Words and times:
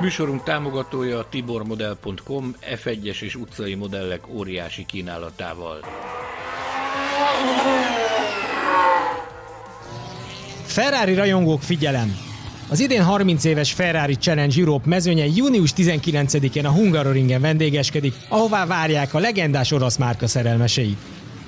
Műsorunk 0.00 0.42
támogatója 0.42 1.18
a 1.18 1.26
tibormodel.com 1.28 2.54
F1-es 2.74 3.20
és 3.20 3.34
utcai 3.34 3.74
modellek 3.74 4.28
óriási 4.28 4.86
kínálatával. 4.86 5.78
Ferrari 10.64 11.14
rajongók 11.14 11.62
figyelem! 11.62 12.16
Az 12.68 12.80
idén 12.80 13.02
30 13.02 13.44
éves 13.44 13.72
Ferrari 13.72 14.14
Challenge 14.14 14.58
Europe 14.58 14.88
mezőnye 14.88 15.26
június 15.26 15.72
19-én 15.76 16.66
a 16.66 16.70
Hungaroringen 16.70 17.40
vendégeskedik, 17.40 18.14
ahová 18.28 18.66
várják 18.66 19.14
a 19.14 19.18
legendás 19.18 19.72
orosz 19.72 19.96
márka 19.96 20.26
szerelmeseit. 20.26 20.98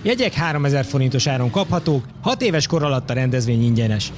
Jegyek 0.03 0.33
3000 0.33 0.85
forintos 0.85 1.27
áron 1.27 1.51
kaphatók, 1.51 2.05
6 2.23 2.43
éves 2.43 2.67
kor 2.67 2.83
alatt 2.83 3.11
a 3.11 3.15
rendezvény 3.15 3.63
ingyenes. 3.63 4.13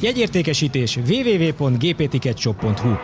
Jegyértékesítés 0.00 0.96
www.gpticketshop.hu 0.96 2.96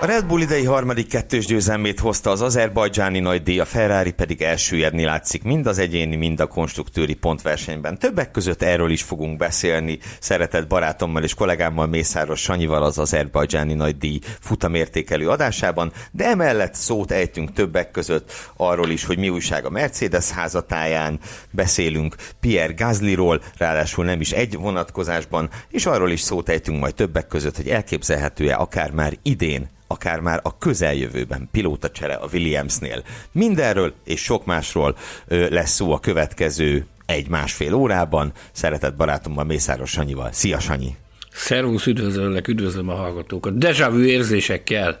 A 0.00 0.06
Red 0.06 0.26
Bull 0.26 0.40
idei 0.40 0.64
harmadik 0.64 1.08
kettős 1.08 1.46
győzelmét 1.46 2.00
hozta 2.00 2.30
az 2.30 2.40
azerbajdzsáni 2.40 3.18
nagy 3.18 3.42
díj, 3.42 3.60
a 3.60 3.64
Ferrari 3.64 4.12
pedig 4.12 4.42
elsüllyedni 4.42 5.04
látszik 5.04 5.42
mind 5.42 5.66
az 5.66 5.78
egyéni, 5.78 6.16
mind 6.16 6.40
a 6.40 6.46
konstruktőri 6.46 7.14
pontversenyben. 7.14 7.98
Többek 7.98 8.30
között 8.30 8.62
erről 8.62 8.90
is 8.90 9.02
fogunk 9.02 9.36
beszélni 9.36 9.98
szeretett 10.20 10.66
barátommal 10.66 11.22
és 11.22 11.34
kollégámmal 11.34 11.86
Mészáros 11.86 12.40
Sanyival 12.40 12.82
az 12.82 12.98
azerbajdzsáni 12.98 13.74
nagy 13.74 13.98
díj 13.98 14.18
futamértékelő 14.40 15.28
adásában, 15.28 15.92
de 16.10 16.24
emellett 16.24 16.74
szót 16.74 17.10
ejtünk 17.10 17.52
többek 17.52 17.90
között 17.90 18.32
arról 18.56 18.90
is, 18.90 19.04
hogy 19.04 19.18
mi 19.18 19.28
újság 19.28 19.64
a 19.64 19.70
Mercedes 19.70 20.30
házatáján, 20.30 21.20
beszélünk 21.50 22.14
Pierre 22.40 22.72
Gaslyról, 22.72 23.42
ráadásul 23.58 24.04
nem 24.04 24.20
is 24.20 24.32
egy 24.32 24.56
vonatkozásban, 24.56 25.50
és 25.68 25.86
arról 25.86 26.10
is 26.10 26.20
szót 26.20 26.48
ejtünk 26.48 26.80
majd 26.80 26.94
többek 26.94 27.26
között, 27.26 27.56
hogy 27.56 27.68
elképzelhető-e 27.68 28.56
akár 28.56 28.90
már 28.90 29.12
idén 29.22 29.74
akár 29.86 30.20
már 30.20 30.40
a 30.42 30.58
közeljövőben 30.58 31.48
pilótacsere 31.52 32.14
a 32.14 32.28
Williamsnél. 32.32 33.02
Mindenről 33.32 33.94
és 34.04 34.22
sok 34.22 34.44
másról 34.44 34.96
lesz 35.28 35.74
szó 35.74 35.92
a 35.92 36.00
következő 36.00 36.86
egy-másfél 37.06 37.74
órában. 37.74 38.32
Szeretett 38.52 38.96
barátommal 38.96 39.44
Mészáros 39.44 39.90
Sanyival. 39.90 40.32
Szia 40.32 40.58
Sanyi! 40.58 40.96
Szervusz, 41.32 41.86
üdvözöllek, 41.86 42.48
üdvözlöm 42.48 42.88
a 42.88 42.94
hallgatókat. 42.94 43.58
Deja 43.58 43.90
vu 43.90 44.02
érzésekkel. 44.02 45.00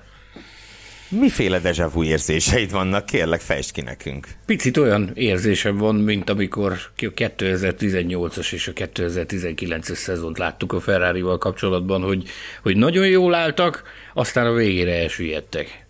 Miféle 1.08 1.58
deja 1.58 1.88
vu 1.88 2.02
érzéseid 2.02 2.70
vannak? 2.70 3.06
Kérlek, 3.06 3.40
fejtsd 3.40 3.72
ki 3.72 3.80
nekünk. 3.80 4.26
Picit 4.46 4.76
olyan 4.76 5.10
érzésem 5.14 5.76
van, 5.76 5.94
mint 5.94 6.30
amikor 6.30 6.72
a 6.72 7.00
2018-as 7.00 8.52
és 8.52 8.68
a 8.68 8.72
2019-es 8.72 9.94
szezont 9.94 10.38
láttuk 10.38 10.72
a 10.72 10.80
Ferrari-val 10.80 11.38
kapcsolatban, 11.38 12.02
hogy, 12.02 12.28
hogy 12.62 12.76
nagyon 12.76 13.06
jól 13.06 13.34
álltak, 13.34 13.82
aztán 14.14 14.46
a 14.46 14.52
végére 14.52 14.94
elsüllyedtek. 14.94 15.86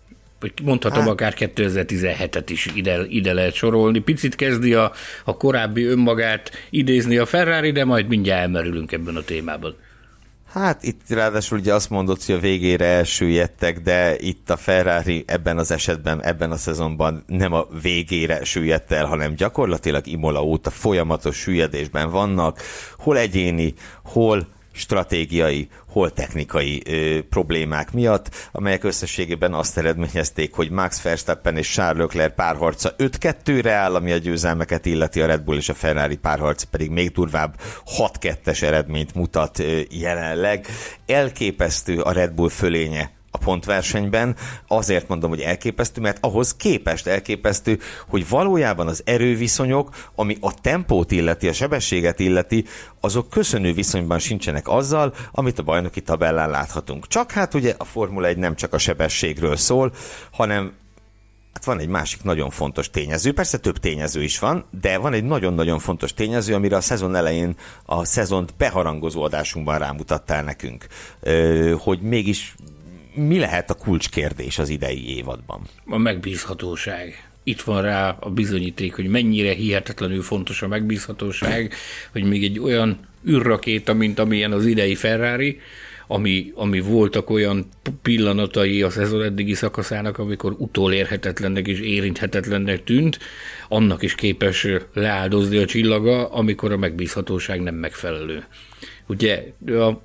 Mondhatom, 0.63 1.01
hát. 1.01 1.11
akár 1.11 1.33
2017-et 1.37 2.45
is 2.47 2.69
ide, 2.73 3.05
ide 3.09 3.33
lehet 3.33 3.53
sorolni. 3.53 3.99
Picit 3.99 4.35
kezdi 4.35 4.73
a, 4.73 4.91
a 5.23 5.37
korábbi 5.37 5.83
önmagát 5.83 6.51
idézni 6.69 7.17
a 7.17 7.25
Ferrari, 7.25 7.71
de 7.71 7.85
majd 7.85 8.07
mindjárt 8.07 8.41
elmerülünk 8.41 8.91
ebben 8.91 9.15
a 9.15 9.21
témában. 9.21 9.75
Hát 10.51 10.83
itt 10.83 11.01
ráadásul 11.09 11.57
ugye 11.57 11.73
azt 11.73 11.89
mondod, 11.89 12.23
hogy 12.23 12.35
a 12.35 12.39
végére 12.39 12.85
elsüllyedtek, 12.85 13.79
de 13.79 14.15
itt 14.17 14.49
a 14.49 14.57
Ferrari 14.57 15.23
ebben 15.27 15.57
az 15.57 15.71
esetben, 15.71 16.23
ebben 16.23 16.51
a 16.51 16.57
szezonban 16.57 17.23
nem 17.27 17.53
a 17.53 17.67
végére 17.81 18.43
süllyedt 18.43 18.91
el, 18.91 19.05
hanem 19.05 19.33
gyakorlatilag 19.33 20.07
Imola 20.07 20.43
óta 20.43 20.69
folyamatos 20.69 21.35
süllyedésben 21.37 22.09
vannak, 22.09 22.61
hol 22.97 23.17
egyéni, 23.17 23.73
hol 24.03 24.47
stratégiai, 24.77 25.67
hol 25.87 26.11
technikai 26.11 26.81
ö, 26.85 27.19
problémák 27.29 27.93
miatt, 27.93 28.49
amelyek 28.51 28.83
összességében 28.83 29.53
azt 29.53 29.77
eredményezték, 29.77 30.53
hogy 30.53 30.69
Max 30.69 31.01
Verstappen 31.01 31.57
és 31.57 31.71
Charles 31.71 32.03
Leclerc 32.03 32.35
párharca 32.35 32.95
5-2-re 32.97 33.73
áll, 33.73 33.95
ami 33.95 34.11
a 34.11 34.17
győzelmeket 34.17 34.85
illeti, 34.85 35.21
a 35.21 35.25
Red 35.25 35.41
Bull 35.41 35.57
és 35.57 35.69
a 35.69 35.73
Ferrari 35.73 36.17
párharc 36.17 36.63
pedig 36.63 36.89
még 36.89 37.11
durvább 37.11 37.55
6-2-es 37.97 38.61
eredményt 38.61 39.15
mutat 39.15 39.59
ö, 39.59 39.79
jelenleg. 39.89 40.65
Elképesztő 41.05 42.01
a 42.01 42.11
Red 42.11 42.31
Bull 42.31 42.49
fölénye 42.49 43.16
a 43.39 43.43
pontversenyben. 43.45 44.35
Azért 44.67 45.07
mondom, 45.07 45.29
hogy 45.29 45.39
elképesztő, 45.39 46.01
mert 46.01 46.17
ahhoz 46.21 46.55
képest 46.55 47.07
elképesztő, 47.07 47.79
hogy 48.07 48.29
valójában 48.29 48.87
az 48.87 49.01
erőviszonyok, 49.05 50.09
ami 50.15 50.37
a 50.41 50.53
tempót 50.61 51.11
illeti, 51.11 51.47
a 51.47 51.53
sebességet 51.53 52.19
illeti, 52.19 52.65
azok 53.01 53.29
köszönő 53.29 53.73
viszonyban 53.73 54.19
sincsenek 54.19 54.67
azzal, 54.67 55.13
amit 55.31 55.59
a 55.59 55.63
bajnoki 55.63 56.01
tabellán 56.01 56.49
láthatunk. 56.49 57.07
Csak 57.07 57.31
hát 57.31 57.53
ugye 57.53 57.75
a 57.77 57.83
Formula 57.83 58.27
1 58.27 58.37
nem 58.37 58.55
csak 58.55 58.73
a 58.73 58.77
sebességről 58.77 59.55
szól, 59.55 59.91
hanem 60.31 60.73
Hát 61.57 61.65
van 61.65 61.79
egy 61.79 61.87
másik 61.87 62.23
nagyon 62.23 62.49
fontos 62.49 62.89
tényező, 62.89 63.33
persze 63.33 63.57
több 63.57 63.77
tényező 63.77 64.23
is 64.23 64.39
van, 64.39 64.65
de 64.81 64.97
van 64.97 65.13
egy 65.13 65.23
nagyon-nagyon 65.23 65.79
fontos 65.79 66.13
tényező, 66.13 66.53
amire 66.53 66.75
a 66.75 66.81
szezon 66.81 67.15
elején 67.15 67.55
a 67.85 68.05
szezont 68.05 68.53
beharangozó 68.57 69.23
adásunkban 69.23 69.79
rámutattál 69.79 70.43
nekünk, 70.43 70.87
hogy 71.77 72.01
mégis 72.01 72.55
mi 73.17 73.39
lehet 73.39 73.69
a 73.69 73.73
kulcskérdés 73.73 74.59
az 74.59 74.69
idei 74.69 75.15
évadban? 75.15 75.61
A 75.85 75.97
megbízhatóság. 75.97 77.29
Itt 77.43 77.61
van 77.61 77.81
rá 77.81 78.17
a 78.19 78.29
bizonyíték, 78.29 78.95
hogy 78.95 79.07
mennyire 79.07 79.53
hihetetlenül 79.53 80.21
fontos 80.21 80.61
a 80.61 80.67
megbízhatóság, 80.67 81.73
hogy 82.11 82.23
még 82.23 82.43
egy 82.43 82.59
olyan 82.59 82.99
űrrakéta, 83.27 83.93
mint 83.93 84.19
amilyen 84.19 84.51
az 84.51 84.65
idei 84.65 84.95
Ferrari, 84.95 85.59
ami, 86.07 86.51
ami 86.55 86.79
voltak 86.79 87.29
olyan 87.29 87.69
pillanatai 88.01 88.81
a 88.81 88.89
szezon 88.89 89.23
eddigi 89.23 89.53
szakaszának, 89.53 90.17
amikor 90.17 90.55
utolérhetetlennek 90.57 91.67
és 91.67 91.79
érinthetetlennek 91.79 92.83
tűnt, 92.83 93.19
annak 93.67 94.03
is 94.03 94.15
képes 94.15 94.67
leáldozni 94.93 95.57
a 95.57 95.65
csillaga, 95.65 96.27
amikor 96.27 96.71
a 96.71 96.77
megbízhatóság 96.77 97.61
nem 97.61 97.75
megfelelő. 97.75 98.45
Ugye 99.07 99.43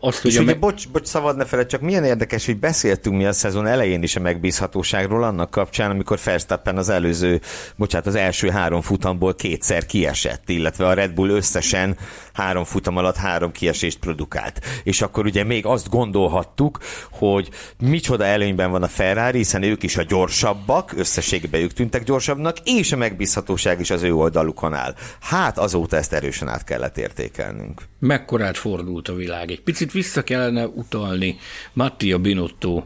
azt, 0.01 0.21
hogy... 0.21 0.31
És 0.31 0.37
ugye, 0.37 0.47
me- 0.47 0.59
bocs, 0.59 0.89
bocs, 0.89 1.07
szabad 1.07 1.37
ne 1.37 1.45
feled, 1.45 1.67
csak 1.67 1.81
milyen 1.81 2.05
érdekes, 2.05 2.47
hogy 2.47 2.59
beszéltünk 2.59 3.17
mi 3.17 3.27
a 3.27 3.33
szezon 3.33 3.67
elején 3.67 4.03
is 4.03 4.17
a 4.17 4.21
megbízhatóságról 4.21 5.25
annak 5.25 5.51
kapcsán, 5.51 5.91
amikor 5.91 6.19
Verstappen 6.25 6.77
az 6.77 6.89
előző, 6.89 7.41
bocsánat, 7.77 8.07
az 8.07 8.15
első 8.15 8.49
három 8.49 8.81
futamból 8.81 9.35
kétszer 9.35 9.87
kiesett, 9.87 10.49
illetve 10.49 10.87
a 10.87 10.93
Red 10.93 11.12
Bull 11.12 11.31
összesen 11.31 11.97
három 12.32 12.65
futam 12.65 12.97
alatt 12.97 13.16
három 13.16 13.53
kiesést 13.53 13.98
produkált. 13.98 14.60
És 14.84 15.03
akkor 15.03 15.25
ugye 15.25 15.44
még 15.44 15.66
azt 15.66 15.88
gondolhattuk, 15.88 16.78
hogy 17.10 17.48
micsoda 17.78 18.25
előnyben 18.25 18.70
van 18.70 18.82
a 18.82 18.88
Ferrari, 18.88 19.38
hiszen 19.38 19.62
ők 19.62 19.82
is 19.82 19.97
a 19.97 20.03
gyorsabbak, 20.03 20.93
összességében 20.97 21.60
ők 21.60 21.72
tűntek 21.72 22.04
gyorsabbnak, 22.04 22.56
és 22.65 22.93
a 22.93 22.97
megbízhatóság 22.97 23.81
is 23.81 23.91
az 23.91 24.03
ő 24.03 24.15
oldalukon 24.15 24.75
áll. 24.75 24.94
Hát 25.20 25.59
azóta 25.59 25.97
ezt 25.97 26.12
erősen 26.12 26.48
át 26.48 26.65
kellett 26.65 26.98
értékelnünk. 26.98 27.82
Mekkorát 27.99 28.56
fordult 28.56 29.08
a 29.08 29.14
világ. 29.14 29.50
Egy 29.50 29.62
picit 29.62 29.93
vissza 29.93 30.23
kellene 30.23 30.67
utalni 30.67 31.37
Mattia 31.73 32.19
Binotto 32.19 32.85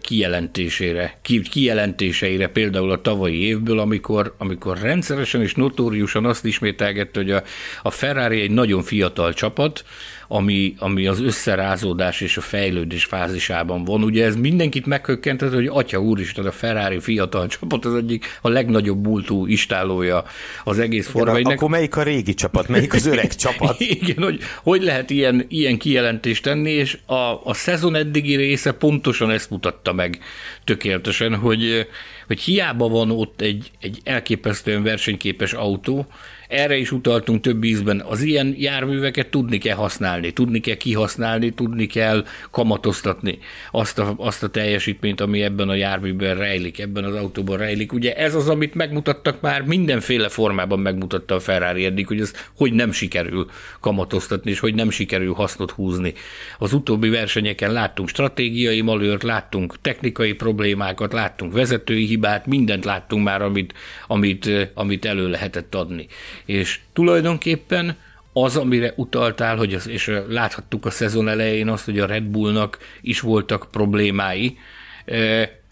kijelentésére, 0.00 1.18
kijelentéseire 1.50 2.48
például 2.48 2.90
a 2.90 3.00
tavalyi 3.00 3.46
évből, 3.46 3.78
amikor, 3.78 4.34
amikor 4.38 4.78
rendszeresen 4.78 5.42
és 5.42 5.54
notóriusan 5.54 6.24
azt 6.24 6.44
ismételgette, 6.44 7.20
hogy 7.20 7.30
a, 7.30 7.42
a 7.82 7.90
Ferrari 7.90 8.40
egy 8.40 8.50
nagyon 8.50 8.82
fiatal 8.82 9.32
csapat, 9.32 9.84
ami, 10.28 10.74
ami 10.78 11.06
az 11.06 11.20
összerázódás 11.20 12.20
és 12.20 12.36
a 12.36 12.40
fejlődés 12.40 13.04
fázisában 13.04 13.84
van. 13.84 14.02
Ugye 14.02 14.24
ez 14.24 14.36
mindenkit 14.36 14.86
meghökkentett, 14.86 15.52
hogy 15.52 15.66
atya 15.66 15.98
úristen, 15.98 16.46
a 16.46 16.52
Ferrari 16.52 17.00
fiatal 17.00 17.46
csapat 17.46 17.84
az 17.84 17.94
egyik 17.94 18.38
a 18.42 18.48
legnagyobb 18.48 19.06
múltú 19.06 19.46
istálója 19.46 20.24
az 20.64 20.78
egész 20.78 21.08
formainak. 21.08 21.52
Akkor 21.52 21.68
melyik 21.68 21.96
a 21.96 22.02
régi 22.02 22.34
csapat, 22.34 22.68
melyik 22.68 22.94
az 22.94 23.06
öreg 23.06 23.34
csapat? 23.34 23.80
Igen, 24.00 24.22
hogy 24.22 24.40
hogy 24.62 24.82
lehet 24.82 25.10
ilyen, 25.10 25.44
ilyen 25.48 25.78
kijelentést 25.78 26.42
tenni, 26.42 26.70
és 26.70 26.98
a, 27.06 27.40
a 27.44 27.54
szezon 27.54 27.94
eddigi 27.94 28.36
része 28.36 28.72
pontosan 28.72 29.30
ezt 29.30 29.50
mutatta 29.50 29.92
meg 29.92 30.18
tökéletesen, 30.64 31.34
hogy, 31.34 31.86
hogy 32.26 32.40
hiába 32.40 32.88
van 32.88 33.10
ott 33.10 33.40
egy, 33.40 33.70
egy 33.80 34.00
elképesztően 34.04 34.82
versenyképes 34.82 35.52
autó, 35.52 36.06
erre 36.54 36.76
is 36.76 36.92
utaltunk 36.92 37.40
több 37.40 37.64
ízben, 37.64 38.00
az 38.00 38.22
ilyen 38.22 38.54
járműveket 38.58 39.28
tudni 39.28 39.58
kell 39.58 39.76
használni, 39.76 40.32
tudni 40.32 40.60
kell 40.60 40.74
kihasználni, 40.74 41.50
tudni 41.50 41.86
kell 41.86 42.24
kamatoztatni 42.50 43.38
azt 43.70 43.98
a, 43.98 44.14
azt 44.16 44.42
a 44.42 44.48
teljesítményt, 44.48 45.20
ami 45.20 45.42
ebben 45.42 45.68
a 45.68 45.74
járműben 45.74 46.36
rejlik, 46.36 46.78
ebben 46.78 47.04
az 47.04 47.14
autóban 47.14 47.56
rejlik. 47.56 47.92
Ugye 47.92 48.14
ez 48.14 48.34
az, 48.34 48.48
amit 48.48 48.74
megmutattak 48.74 49.40
már, 49.40 49.62
mindenféle 49.62 50.28
formában 50.28 50.78
megmutatta 50.78 51.34
a 51.34 51.40
Ferrari 51.40 51.84
eddig, 51.84 52.06
hogy 52.06 52.20
ez 52.20 52.32
hogy 52.56 52.72
nem 52.72 52.92
sikerül 52.92 53.46
kamatoztatni, 53.80 54.50
és 54.50 54.58
hogy 54.58 54.74
nem 54.74 54.90
sikerül 54.90 55.32
hasznot 55.32 55.70
húzni. 55.70 56.12
Az 56.58 56.72
utóbbi 56.72 57.08
versenyeken 57.08 57.72
láttunk 57.72 58.08
stratégiai 58.08 58.80
malőrt, 58.80 59.22
láttunk 59.22 59.80
technikai 59.80 60.32
problémákat, 60.32 61.12
láttunk 61.12 61.52
vezetői 61.52 62.06
hibát, 62.06 62.46
mindent 62.46 62.84
láttunk 62.84 63.24
már, 63.24 63.42
amit, 63.42 63.74
amit, 64.06 64.50
amit 64.74 65.04
elő 65.04 65.28
lehetett 65.28 65.74
adni 65.74 66.06
és 66.44 66.80
tulajdonképpen 66.92 67.96
az, 68.32 68.56
amire 68.56 68.92
utaltál, 68.96 69.56
hogy 69.56 69.74
az, 69.74 69.88
és 69.88 70.12
láthattuk 70.28 70.86
a 70.86 70.90
szezon 70.90 71.28
elején 71.28 71.68
azt, 71.68 71.84
hogy 71.84 71.98
a 71.98 72.06
Red 72.06 72.22
Bullnak 72.22 72.78
is 73.00 73.20
voltak 73.20 73.68
problémái, 73.70 74.58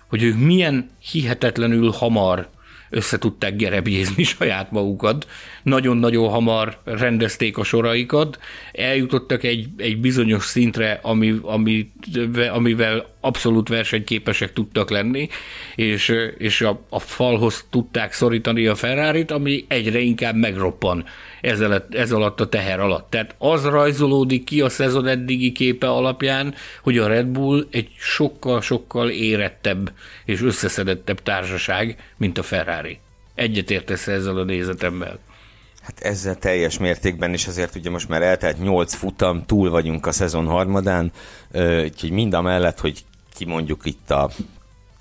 hogy 0.08 0.22
ők 0.22 0.38
milyen 0.38 0.90
hihetetlenül 1.10 1.90
hamar 1.90 2.48
össze 2.90 3.18
tudták 3.18 3.56
gerebjézni 3.56 4.22
saját 4.38 4.70
magukat, 4.70 5.26
nagyon-nagyon 5.62 6.28
hamar 6.28 6.78
rendezték 6.84 7.58
a 7.58 7.64
soraikat, 7.64 8.38
eljutottak 8.72 9.42
egy, 9.42 9.68
egy 9.76 9.98
bizonyos 9.98 10.44
szintre, 10.44 10.98
ami, 11.02 11.38
ami, 11.42 11.92
amivel 12.52 13.11
abszolút 13.24 13.68
versenyképesek 13.68 14.52
tudtak 14.52 14.90
lenni, 14.90 15.28
és, 15.74 16.14
és 16.38 16.60
a, 16.60 16.80
a 16.88 16.98
falhoz 16.98 17.66
tudták 17.70 18.12
szorítani 18.12 18.66
a 18.66 18.74
ferrari 18.74 19.24
ami 19.28 19.64
egyre 19.68 19.98
inkább 19.98 20.34
megroppan 20.34 21.04
ez 21.40 21.60
alatt, 21.60 21.94
ez 21.94 22.12
alatt 22.12 22.40
a 22.40 22.48
teher 22.48 22.80
alatt. 22.80 23.10
Tehát 23.10 23.34
az 23.38 23.64
rajzolódik 23.64 24.44
ki 24.44 24.60
a 24.60 24.68
szezon 24.68 25.06
eddigi 25.06 25.52
képe 25.52 25.90
alapján, 25.90 26.54
hogy 26.82 26.98
a 26.98 27.06
Red 27.06 27.26
Bull 27.26 27.66
egy 27.70 27.90
sokkal-sokkal 27.98 29.10
érettebb 29.10 29.92
és 30.24 30.42
összeszedettebb 30.42 31.22
társaság, 31.22 31.96
mint 32.16 32.38
a 32.38 32.42
Ferrari. 32.42 32.98
Egyetértesz 33.34 34.06
ezzel 34.06 34.36
a 34.36 34.44
nézetemmel? 34.44 35.18
Hát 35.82 36.00
ezzel 36.00 36.36
teljes 36.38 36.78
mértékben, 36.78 37.32
és 37.32 37.46
azért 37.46 37.74
ugye 37.74 37.90
most 37.90 38.08
már 38.08 38.22
eltelt 38.22 38.58
8 38.58 38.94
futam, 38.94 39.46
túl 39.46 39.70
vagyunk 39.70 40.06
a 40.06 40.12
szezon 40.12 40.46
harmadán, 40.46 41.12
úgyhogy 41.82 42.10
mind 42.10 42.34
a 42.34 42.42
mellett, 42.42 42.80
hogy 42.80 43.04
kimondjuk 43.42 43.84
itt 43.84 44.10
a 44.10 44.30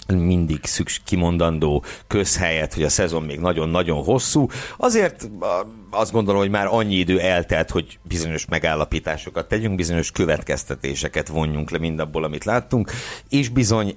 mindig 0.08 0.66
szükség 0.66 1.04
kimondandó 1.04 1.84
közhelyet, 2.08 2.74
hogy 2.74 2.84
a 2.84 2.90
szezon 2.90 3.24
még 3.24 3.40
nagyon-nagyon 3.40 4.04
hosszú. 4.04 4.48
Azért 4.78 5.30
azt 5.90 6.12
gondolom, 6.12 6.42
hogy 6.42 6.50
már 6.50 6.68
annyi 6.68 6.96
idő 6.96 7.20
eltelt, 7.20 7.70
hogy 7.70 8.00
bizonyos 8.04 8.46
megállapításokat 8.46 9.48
tegyünk, 9.48 9.76
bizonyos 9.76 10.12
következtetéseket 10.12 11.28
vonjunk 11.28 11.70
le 11.70 11.78
mindabból, 11.78 12.24
amit 12.24 12.44
láttunk, 12.44 12.92
és 13.30 13.50
bizony 13.50 13.96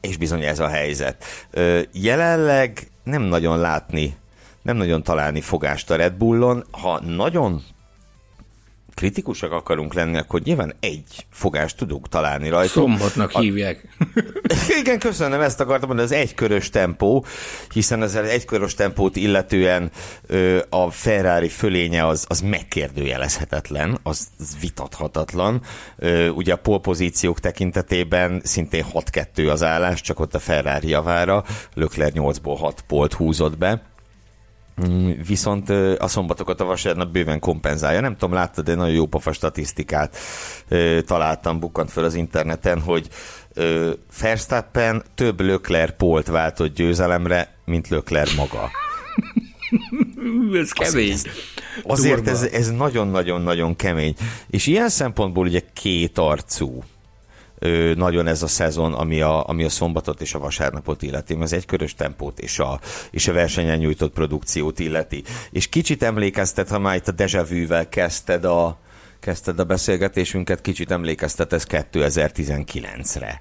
és 0.00 0.16
bizony 0.16 0.42
ez 0.42 0.58
a 0.58 0.68
helyzet. 0.68 1.24
Jelenleg 1.92 2.90
nem 3.04 3.22
nagyon 3.22 3.58
látni, 3.58 4.16
nem 4.62 4.76
nagyon 4.76 5.02
találni 5.02 5.40
fogást 5.40 5.90
a 5.90 5.96
Red 5.96 6.12
Bullon. 6.12 6.64
Ha 6.70 7.00
nagyon 7.00 7.62
kritikusak 8.98 9.52
akarunk 9.52 9.94
lenni, 9.94 10.16
akkor 10.16 10.40
nyilván 10.40 10.74
egy 10.80 11.26
fogást 11.30 11.76
tudunk 11.76 12.08
találni 12.08 12.48
rajta. 12.48 12.72
Szombatnak 12.72 13.30
a... 13.32 13.40
hívják. 13.40 13.88
Igen, 14.80 14.98
köszönöm, 14.98 15.40
ezt 15.40 15.60
akartam 15.60 15.88
mondani, 15.88 16.08
az 16.08 16.14
egykörös 16.14 16.70
tempó, 16.70 17.24
hiszen 17.72 18.02
az 18.02 18.14
egykörös 18.14 18.74
tempót 18.74 19.16
illetően 19.16 19.90
ö, 20.26 20.58
a 20.68 20.90
Ferrari 20.90 21.48
fölénye 21.48 22.06
az, 22.06 22.24
az 22.28 22.40
megkérdőjelezhetetlen, 22.40 23.98
az, 24.02 24.28
az 24.38 24.56
vitathatatlan. 24.60 25.62
Ö, 25.96 26.28
ugye 26.28 26.52
a 26.52 26.56
polpozíciók 26.56 27.40
tekintetében 27.40 28.40
szintén 28.44 28.84
6-2 28.94 29.50
az 29.50 29.62
állás, 29.62 30.00
csak 30.00 30.20
ott 30.20 30.34
a 30.34 30.38
Ferrari 30.38 30.88
javára, 30.88 31.44
Lökler 31.74 32.12
8-ból 32.14 32.56
6 32.58 32.84
polt 32.86 33.12
húzott 33.12 33.58
be 33.58 33.82
viszont 35.26 35.70
a 35.98 36.08
szombatokat 36.08 36.60
a 36.60 36.64
vasárnap 36.64 37.12
bőven 37.12 37.38
kompenzálja. 37.38 38.00
Nem 38.00 38.16
tudom, 38.16 38.34
láttad, 38.34 38.64
de 38.64 38.74
nagyon 38.74 38.94
jó 38.94 39.06
pofa 39.06 39.32
statisztikát 39.32 40.16
találtam, 41.06 41.60
bukkant 41.60 41.90
fel 41.90 42.04
az 42.04 42.14
interneten, 42.14 42.80
hogy 42.80 43.08
Verstappen 44.20 45.02
több 45.14 45.40
Lökler 45.40 45.96
polt 45.96 46.26
váltott 46.26 46.74
győzelemre, 46.74 47.54
mint 47.64 47.88
Lökler 47.88 48.28
maga. 48.36 48.70
ez 50.60 50.72
kemény. 50.72 51.16
Azért, 51.82 52.20
azért 52.20 52.28
ez, 52.28 52.42
ez 52.42 52.70
nagyon-nagyon-nagyon 52.70 53.76
kemény. 53.76 54.14
És 54.50 54.66
ilyen 54.66 54.88
szempontból 54.88 55.46
ugye 55.46 55.60
két 55.72 56.18
arcú 56.18 56.82
nagyon 57.94 58.26
ez 58.26 58.42
a 58.42 58.46
szezon, 58.46 58.92
ami 58.92 59.20
a, 59.20 59.48
ami 59.48 59.64
a 59.64 59.68
szombatot 59.68 60.20
és 60.20 60.34
a 60.34 60.38
vasárnapot 60.38 61.02
illeti, 61.02 61.36
az 61.40 61.52
egykörös 61.52 61.94
tempót 61.94 62.38
és 62.38 62.58
a, 62.58 62.80
és 63.10 63.28
a 63.28 63.32
versenyen 63.32 63.78
nyújtott 63.78 64.12
produkciót 64.12 64.78
illeti. 64.78 65.22
És 65.50 65.68
kicsit 65.68 66.02
emlékeztet, 66.02 66.68
ha 66.68 66.78
már 66.78 66.96
itt 66.96 67.08
a 67.08 67.12
Deja 67.12 67.44
Vu-vel 67.44 67.88
kezdted 67.88 68.44
a, 68.44 68.78
kezdted 69.20 69.58
a 69.58 69.64
beszélgetésünket, 69.64 70.60
kicsit 70.60 70.90
emlékeztet 70.90 71.52
ez 71.52 71.66
2019-re. 71.68 73.40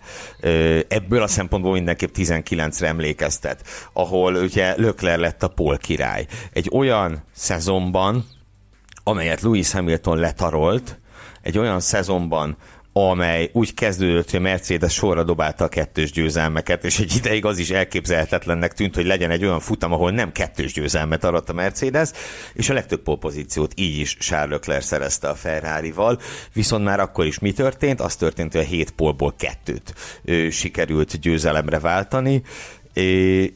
Ebből 0.87 1.21
a 1.21 1.27
szempontból 1.27 1.71
mindenképp 1.71 2.15
19-re 2.15 2.87
emlékeztet, 2.87 3.63
ahol 3.93 4.35
ugye 4.35 4.73
Lökler 4.77 5.19
lett 5.19 5.43
a 5.43 5.47
pol 5.47 5.77
király. 5.77 6.25
Egy 6.53 6.69
olyan 6.71 7.23
szezonban, 7.35 8.25
amelyet 9.03 9.41
Lewis 9.41 9.71
Hamilton 9.71 10.17
letarolt, 10.17 10.99
egy 11.41 11.57
olyan 11.57 11.79
szezonban, 11.79 12.57
amely 13.05 13.49
úgy 13.53 13.73
kezdődött, 13.73 14.29
hogy 14.29 14.39
a 14.39 14.41
Mercedes 14.41 14.93
sorra 14.93 15.23
dobálta 15.23 15.63
a 15.63 15.67
kettős 15.67 16.11
győzelmeket, 16.11 16.83
és 16.83 16.99
egy 16.99 17.15
ideig 17.15 17.45
az 17.45 17.57
is 17.57 17.69
elképzelhetetlennek 17.69 18.73
tűnt, 18.73 18.95
hogy 18.95 19.05
legyen 19.05 19.31
egy 19.31 19.43
olyan 19.43 19.59
futam, 19.59 19.91
ahol 19.91 20.11
nem 20.11 20.31
kettős 20.31 20.73
győzelmet 20.73 21.23
aradt 21.23 21.49
a 21.49 21.53
Mercedes, 21.53 22.09
és 22.53 22.69
a 22.69 22.73
legtöbb 22.73 23.01
polpozíciót 23.01 23.71
így 23.75 23.99
is 23.99 24.17
Charles 24.17 24.49
Leclerc 24.49 24.85
szerezte 24.85 25.29
a 25.29 25.35
Ferrari-val, 25.35 26.19
viszont 26.53 26.83
már 26.83 26.99
akkor 26.99 27.25
is 27.25 27.39
mi 27.39 27.51
történt? 27.51 28.01
Az 28.01 28.15
történt, 28.15 28.51
hogy 28.51 28.61
a 28.61 28.67
hét 28.67 28.91
polból 28.91 29.33
kettőt 29.37 29.93
ő, 30.23 30.49
sikerült 30.49 31.19
győzelemre 31.19 31.79
váltani, 31.79 32.41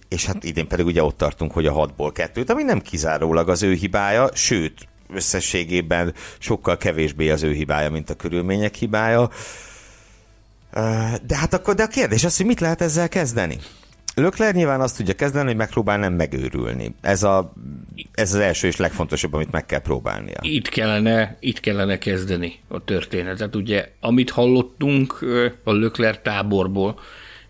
és 0.08 0.26
hát 0.26 0.44
idén 0.44 0.68
pedig 0.68 0.86
ugye 0.86 1.04
ott 1.04 1.18
tartunk, 1.18 1.52
hogy 1.52 1.66
a 1.66 1.72
hatból 1.72 2.12
kettőt, 2.12 2.50
ami 2.50 2.64
nem 2.64 2.82
kizárólag 2.82 3.50
az 3.50 3.64
ő 3.64 3.74
hibája, 3.74 4.30
sőt, 4.34 4.88
összességében 5.14 6.14
sokkal 6.40 6.78
kevésbé 6.78 7.30
az 7.30 7.44
ő 7.44 7.52
hibája, 7.54 7.90
mint 7.90 8.10
a 8.10 8.16
körülmények 8.16 8.76
hibája. 8.76 9.30
De 11.26 11.38
hát 11.38 11.54
akkor 11.54 11.76
de 11.76 11.84
a 11.84 11.88
kérdés 11.88 12.24
az, 12.24 12.38
hogy 12.38 12.46
mit 12.46 12.60
lehet 12.60 12.82
ezzel 12.82 13.10
kezdeni? 13.10 13.58
Lökler 14.16 14.54
nyilván 14.54 14.82
azt 14.82 14.98
tudja 14.98 15.14
kezdeni, 15.14 15.48
hogy 15.48 15.56
megpróbál 15.56 15.98
nem 15.98 16.14
megőrülni. 16.14 16.96
Ez, 17.02 17.24
a, 17.24 17.54
ez 18.14 18.34
az 18.34 18.40
első 18.40 18.68
és 18.68 18.76
legfontosabb, 18.76 19.34
amit 19.34 19.52
meg 19.52 19.66
kell 19.66 19.82
próbálnia. 19.82 20.38
Itt 20.42 20.70
kellene, 20.70 21.38
itt 21.40 21.60
kellene 21.60 21.98
kezdeni 21.98 22.60
a 22.68 22.84
történetet. 22.84 23.56
Ugye, 23.56 23.90
amit 24.00 24.30
hallottunk 24.30 25.26
a 25.64 25.72
Lökler 25.72 26.22
táborból, 26.22 27.00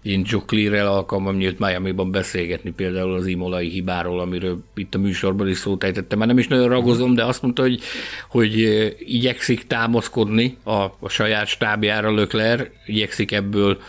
én 0.01 0.23
Joe 0.25 0.41
Clear-rel 0.45 0.87
alkalmam 0.87 1.35
nyílt 1.35 1.59
Miami-ban 1.59 2.11
beszélgetni 2.11 2.71
például 2.71 3.13
az 3.13 3.25
imolai 3.25 3.69
hibáról, 3.69 4.19
amiről 4.19 4.63
itt 4.75 4.95
a 4.95 4.99
műsorban 4.99 5.47
is 5.47 5.57
szót 5.57 5.83
ejtettem. 5.83 6.17
Már 6.17 6.27
nem 6.27 6.37
is 6.37 6.47
nagyon 6.47 6.67
ragozom, 6.67 7.15
de 7.15 7.25
azt 7.25 7.41
mondta, 7.41 7.61
hogy, 7.61 7.81
hogy 8.29 8.53
igyekszik 8.99 9.67
támaszkodni 9.67 10.57
a, 10.63 10.71
a 10.99 11.09
saját 11.09 11.47
stábjára 11.47 12.13
Lökler, 12.13 12.71
igyekszik 12.85 13.31
ebből 13.31 13.81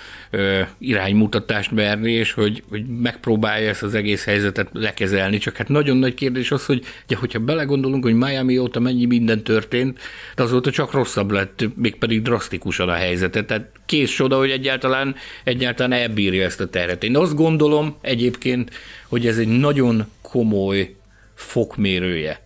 iránymutatást 0.79 1.71
merni, 1.71 2.12
és 2.12 2.33
hogy, 2.33 2.62
hogy 2.69 2.87
megpróbálja 2.87 3.69
ezt 3.69 3.83
az 3.83 3.95
egész 3.95 4.25
helyzetet 4.25 4.69
lekezelni. 4.73 5.39
Csak 5.39 5.57
hát 5.57 5.69
nagyon 5.69 5.97
nagy 5.97 6.15
kérdés 6.15 6.51
az, 6.51 6.67
hogy 6.67 6.85
ugye, 7.05 7.17
hogyha 7.17 7.39
belegondolunk, 7.39 8.05
hogy 8.05 8.15
Miami 8.15 8.59
óta 8.59 8.81
mennyi 8.81 9.05
minden 9.05 9.43
történt, 9.43 9.99
de 10.37 10.43
azóta 10.43 10.71
csak 10.71 10.93
rosszabb 10.93 11.31
lett, 11.31 11.65
mégpedig 11.75 12.23
drasztikusan 12.23 12.89
a 12.89 12.93
helyzetet. 12.93 13.47
Tehát 13.47 13.71
kész 13.87 14.11
soda, 14.11 14.39
hogy 14.39 14.51
egyáltalán, 14.51 15.15
egyáltalán 15.45 15.93
elbírja 15.93 16.45
ezt 16.45 16.61
a 16.61 16.69
terhet. 16.69 17.05
Én 17.05 17.17
azt 17.17 17.35
gondolom 17.35 17.97
egyébként, 18.01 18.71
hogy 19.09 19.27
ez 19.27 19.39
egy 19.39 19.59
nagyon 19.59 20.07
komoly 20.23 20.95
fokmérője 21.35 22.41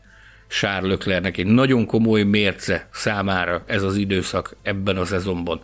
Charles 0.49 0.91
Leclernek, 0.91 1.37
egy 1.37 1.47
nagyon 1.47 1.87
komoly 1.87 2.23
mérce 2.23 2.89
számára 2.93 3.65
ez 3.67 3.83
az 3.83 3.97
időszak 3.97 4.57
ebben 4.63 4.97
a 4.97 5.05
szezonban. 5.05 5.61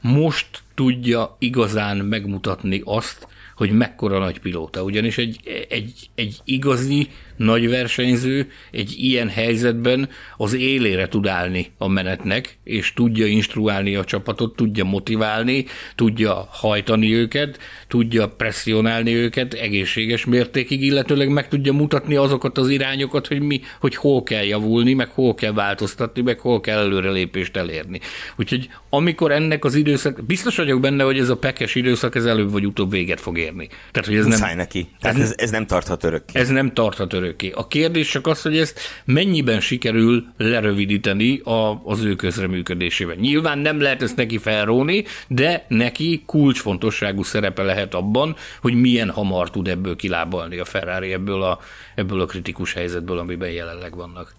Most 0.00 0.46
tudja 0.78 1.36
igazán 1.38 1.96
megmutatni 1.96 2.82
azt, 2.84 3.26
hogy 3.56 3.70
mekkora 3.70 4.18
nagy 4.18 4.40
pilóta. 4.40 4.82
Ugyanis 4.82 5.18
egy, 5.18 5.66
egy, 5.68 6.10
egy 6.14 6.40
igazi 6.44 7.08
nagy 7.38 7.68
versenyző 7.68 8.50
egy 8.70 8.94
ilyen 8.96 9.28
helyzetben 9.28 10.08
az 10.36 10.52
élére 10.52 11.08
tud 11.08 11.26
állni 11.26 11.72
a 11.78 11.88
menetnek, 11.88 12.58
és 12.64 12.92
tudja 12.92 13.26
instruálni 13.26 13.94
a 13.94 14.04
csapatot, 14.04 14.56
tudja 14.56 14.84
motiválni, 14.84 15.64
tudja 15.94 16.48
hajtani 16.50 17.14
őket, 17.14 17.58
tudja 17.88 18.28
presszionálni 18.28 19.14
őket 19.14 19.54
egészséges 19.54 20.24
mértékig, 20.24 20.82
illetőleg 20.82 21.28
meg 21.28 21.48
tudja 21.48 21.72
mutatni 21.72 22.16
azokat 22.16 22.58
az 22.58 22.68
irányokat, 22.68 23.26
hogy 23.26 23.40
mi, 23.40 23.60
hogy 23.80 23.94
hol 23.94 24.22
kell 24.22 24.44
javulni, 24.44 24.92
meg 24.92 25.08
hol 25.08 25.34
kell 25.34 25.52
változtatni, 25.52 26.22
meg 26.22 26.38
hol 26.38 26.60
kell 26.60 26.78
előrelépést 26.78 27.56
elérni. 27.56 28.00
Úgyhogy 28.36 28.68
amikor 28.90 29.32
ennek 29.32 29.64
az 29.64 29.74
időszak, 29.74 30.24
biztos 30.26 30.56
vagyok 30.56 30.80
benne, 30.80 31.04
hogy 31.04 31.18
ez 31.18 31.28
a 31.28 31.36
pekes 31.36 31.74
időszak 31.74 32.14
ez 32.14 32.24
előbb 32.24 32.50
vagy 32.50 32.66
utóbb 32.66 32.90
véget 32.90 33.20
fog 33.20 33.38
érni. 33.38 33.68
Tehát, 33.90 34.08
hogy 34.08 34.16
ez 34.16 34.26
Muszáj 34.26 34.48
nem, 34.48 34.56
neki. 34.56 34.88
Tehát 35.00 35.18
ez, 35.18 35.34
ez 35.36 35.50
nem 35.50 35.66
tarthat 35.66 36.04
örökké. 36.04 36.38
Ez 36.38 36.48
nem 36.48 36.72
tarthat 36.72 37.12
örökké. 37.12 37.27
A 37.52 37.68
kérdés 37.68 38.08
csak 38.10 38.26
az, 38.26 38.42
hogy 38.42 38.58
ezt 38.58 38.80
mennyiben 39.04 39.60
sikerül 39.60 40.24
lerövidíteni 40.36 41.38
a, 41.38 41.80
az 41.84 42.04
ő 42.04 42.16
közreműködésében. 42.16 43.16
Nyilván 43.16 43.58
nem 43.58 43.80
lehet 43.80 44.02
ezt 44.02 44.16
neki 44.16 44.38
felróni, 44.38 45.04
de 45.28 45.64
neki 45.68 46.22
kulcsfontosságú 46.26 47.22
szerepe 47.22 47.62
lehet 47.62 47.94
abban, 47.94 48.36
hogy 48.60 48.74
milyen 48.74 49.10
hamar 49.10 49.50
tud 49.50 49.68
ebből 49.68 49.96
kilábalni 49.96 50.58
a 50.58 50.64
Ferrari 50.64 51.12
ebből 51.12 51.42
a, 51.42 51.58
ebből 51.94 52.20
a 52.20 52.26
kritikus 52.26 52.72
helyzetből, 52.72 53.18
amiben 53.18 53.50
jelenleg 53.50 53.96
vannak. 53.96 54.34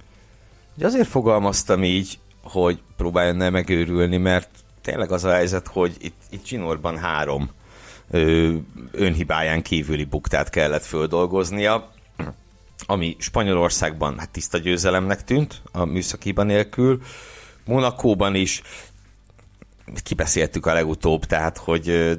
De 0.76 0.86
azért 0.86 1.08
fogalmaztam 1.08 1.84
így, 1.84 2.20
hogy 2.44 2.80
próbáljon 2.98 3.36
ne 3.36 3.50
megőrülni, 3.50 4.18
mert 4.18 4.50
tényleg 4.82 5.12
az 5.12 5.24
a 5.24 5.32
helyzet, 5.32 5.68
hogy 5.68 5.94
itt, 6.00 6.22
itt 6.30 6.44
Csinorban 6.44 6.98
három 6.98 7.50
ö, 8.12 8.54
önhibáján 8.92 9.62
kívüli 9.62 10.04
buktát 10.04 10.50
kellett 10.50 10.84
földolgoznia, 10.84 11.92
ami 12.86 13.16
Spanyolországban 13.20 14.20
hát 14.20 14.30
tiszta 14.30 14.58
győzelemnek 14.58 15.24
tűnt, 15.24 15.62
a 15.72 15.86
műszakiban 15.86 16.46
nélkül, 16.46 17.02
Monakóban 17.66 18.36
is 18.36 18.62
kibeszéltük 20.04 20.66
a 20.66 20.74
legutóbb, 20.74 21.26
tehát 21.26 21.58
hogy 21.58 22.16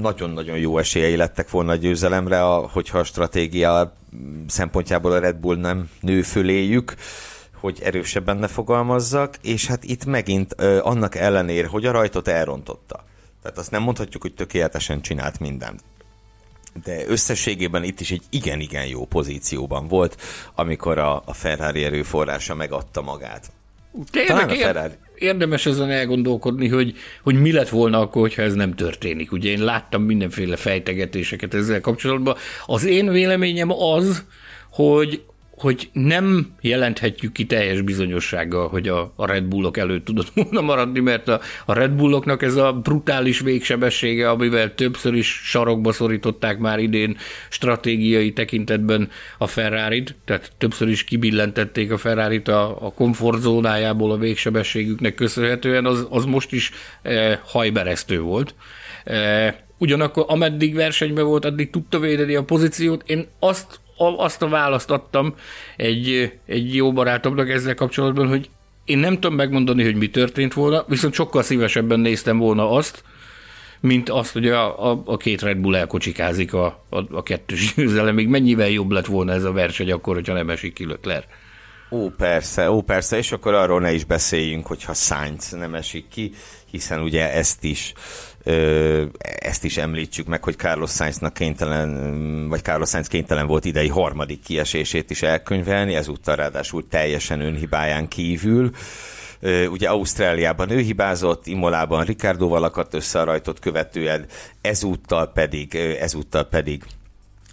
nagyon-nagyon 0.00 0.58
jó 0.58 0.78
esélyei 0.78 1.16
lettek 1.16 1.50
volna 1.50 1.72
a 1.72 1.76
győzelemre, 1.76 2.40
hogyha 2.40 2.98
a 2.98 3.04
stratégia 3.04 3.96
szempontjából 4.46 5.12
a 5.12 5.18
Red 5.18 5.36
Bull 5.36 5.56
nem 5.56 5.90
nő 6.00 6.22
föléjük, 6.22 6.94
hogy 7.52 7.80
erősebben 7.82 8.36
ne 8.36 8.46
fogalmazzak, 8.46 9.36
és 9.42 9.66
hát 9.66 9.84
itt 9.84 10.04
megint 10.04 10.52
annak 10.82 11.14
ellenére, 11.14 11.66
hogy 11.66 11.86
a 11.86 11.90
rajtot 11.92 12.28
elrontotta. 12.28 13.04
Tehát 13.42 13.58
azt 13.58 13.70
nem 13.70 13.82
mondhatjuk, 13.82 14.22
hogy 14.22 14.34
tökéletesen 14.34 15.00
csinált 15.00 15.40
mindent. 15.40 15.84
De 16.84 17.04
összességében 17.06 17.84
itt 17.84 18.00
is 18.00 18.10
egy 18.10 18.22
igen-igen 18.30 18.86
jó 18.86 19.04
pozícióban 19.04 19.88
volt, 19.88 20.16
amikor 20.54 20.98
a, 20.98 21.22
a 21.24 21.32
Ferrari 21.32 21.84
erőforrása 21.84 22.54
megadta 22.54 23.02
magát. 23.02 23.50
Tényleg 24.10 24.50
a 24.50 24.54
Ferrari. 24.54 24.94
érdemes 25.14 25.66
ezen 25.66 25.90
elgondolkodni, 25.90 26.68
hogy, 26.68 26.94
hogy 27.22 27.40
mi 27.40 27.52
lett 27.52 27.68
volna 27.68 28.00
akkor, 28.00 28.22
hogyha 28.22 28.42
ez 28.42 28.54
nem 28.54 28.74
történik. 28.74 29.32
Ugye 29.32 29.50
én 29.50 29.64
láttam 29.64 30.02
mindenféle 30.02 30.56
fejtegetéseket 30.56 31.54
ezzel 31.54 31.80
kapcsolatban. 31.80 32.36
Az 32.66 32.84
én 32.84 33.10
véleményem 33.10 33.72
az, 33.72 34.24
hogy 34.70 35.22
hogy 35.56 35.88
nem 35.92 36.54
jelenthetjük 36.60 37.32
ki 37.32 37.46
teljes 37.46 37.80
bizonyossággal, 37.80 38.68
hogy 38.68 38.88
a, 38.88 39.12
a 39.16 39.26
Red 39.26 39.44
Bullok 39.44 39.76
előtt 39.76 40.04
tudott 40.04 40.30
volna 40.34 40.60
maradni, 40.60 41.00
mert 41.00 41.28
a, 41.28 41.40
a 41.64 41.72
Red 41.72 41.90
Bulloknak 41.90 42.42
ez 42.42 42.56
a 42.56 42.72
brutális 42.72 43.40
végsebessége, 43.40 44.30
amivel 44.30 44.74
többször 44.74 45.14
is 45.14 45.40
sarokba 45.44 45.92
szorították 45.92 46.58
már 46.58 46.78
idén 46.78 47.16
stratégiai 47.48 48.32
tekintetben 48.32 49.10
a 49.38 49.46
Ferrari-t, 49.46 50.14
tehát 50.24 50.52
többször 50.58 50.88
is 50.88 51.04
kibillentették 51.04 51.92
a 51.92 51.98
Ferrari-t 51.98 52.48
a, 52.48 52.86
a 52.86 52.92
komfortzónájából 52.92 54.10
a 54.10 54.16
végsebességüknek 54.16 55.14
köszönhetően, 55.14 55.86
az, 55.86 56.06
az 56.10 56.24
most 56.24 56.52
is 56.52 56.70
e, 57.02 57.40
hajberesztő 57.44 58.20
volt. 58.20 58.54
E, 59.04 59.64
ugyanakkor 59.78 60.24
ameddig 60.28 60.74
versenyben 60.74 61.24
volt, 61.24 61.44
addig 61.44 61.70
tudta 61.70 61.98
védeni 61.98 62.34
a 62.34 62.44
pozíciót. 62.44 63.02
Én 63.06 63.26
azt 63.38 63.80
azt 63.96 64.42
a 64.42 64.48
választ 64.48 64.90
adtam 64.90 65.34
egy, 65.76 66.32
egy 66.46 66.74
jó 66.74 66.92
barátomnak 66.92 67.48
ezzel 67.48 67.74
kapcsolatban, 67.74 68.28
hogy 68.28 68.50
én 68.84 68.98
nem 68.98 69.14
tudom 69.14 69.36
megmondani, 69.36 69.84
hogy 69.84 69.94
mi 69.94 70.10
történt 70.10 70.54
volna, 70.54 70.84
viszont 70.88 71.14
sokkal 71.14 71.42
szívesebben 71.42 72.00
néztem 72.00 72.38
volna 72.38 72.70
azt, 72.70 73.02
mint 73.80 74.08
azt, 74.08 74.32
hogy 74.32 74.48
a, 74.48 74.90
a, 74.90 75.02
a 75.04 75.16
két 75.16 75.42
Red 75.42 75.56
Bull 75.56 75.76
elkocsikázik 75.76 76.52
a, 76.52 76.66
a, 76.88 77.16
a 77.16 77.22
kettős 77.22 77.74
győzelemig. 77.74 78.28
Mennyivel 78.28 78.68
jobb 78.68 78.90
lett 78.90 79.06
volna 79.06 79.32
ez 79.32 79.44
a 79.44 79.52
verseny 79.52 79.92
akkor, 79.92 80.14
hogyha 80.14 80.34
nem 80.34 80.50
esik 80.50 80.72
ki 80.72 80.86
Leclerc. 80.86 81.24
Ó, 81.90 82.08
persze, 82.08 82.70
ó, 82.70 82.82
persze, 82.82 83.16
és 83.16 83.32
akkor 83.32 83.54
arról 83.54 83.80
ne 83.80 83.92
is 83.92 84.04
beszéljünk, 84.04 84.66
hogyha 84.66 84.94
Sainz 84.94 85.50
nem 85.50 85.74
esik 85.74 86.08
ki, 86.08 86.32
hiszen 86.70 87.02
ugye 87.02 87.32
ezt 87.32 87.64
is 87.64 87.92
ezt 89.38 89.64
is 89.64 89.76
említsük 89.76 90.26
meg, 90.26 90.44
hogy 90.44 90.56
Carlos 90.56 90.90
Sainznak 90.90 91.34
kénytelen, 91.34 92.48
vagy 92.48 92.62
Carlos 92.62 92.88
Sainz 92.88 93.06
kénytelen 93.06 93.46
volt 93.46 93.64
idei 93.64 93.88
harmadik 93.88 94.42
kiesését 94.42 95.10
is 95.10 95.22
elkönyvelni, 95.22 95.94
ezúttal 95.94 96.36
ráadásul 96.36 96.88
teljesen 96.88 97.40
önhibáján 97.40 98.08
kívül. 98.08 98.70
Ugye 99.70 99.88
Ausztráliában 99.88 100.70
ő 100.70 100.78
hibázott, 100.78 101.46
Imolában 101.46 102.04
Ricardoval 102.04 102.64
akadt 102.64 102.94
össze 102.94 103.20
a 103.20 103.24
rajtot 103.24 103.58
követően, 103.58 104.26
ezúttal 104.60 105.32
pedig, 105.32 105.74
ezúttal 106.00 106.44
pedig 106.44 106.82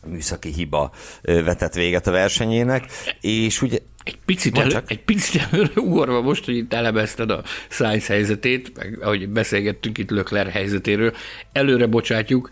műszaki 0.06 0.52
hiba 0.52 0.92
vetett 1.22 1.74
véget 1.74 2.08
a 2.08 2.12
versenyének, 2.12 2.86
és 3.22 3.62
ugye 3.62 3.78
egy 4.04 4.18
picit, 4.26 4.58
elő, 4.58 4.84
egy 4.88 5.04
picit 5.04 5.48
előre 5.52 5.82
ugorva 5.82 6.22
most, 6.22 6.46
hogy 6.46 6.56
itt 6.56 6.74
elemezted 6.74 7.32
a 7.32 7.44
Science 7.70 8.14
helyzetét, 8.14 8.72
meg 8.78 8.98
ahogy 9.02 9.30
beszélgettünk 9.30 9.98
itt 9.98 10.10
Lökler 10.10 10.50
helyzetéről, 10.50 11.14
előre 11.52 11.86
bocsátjuk, 11.86 12.50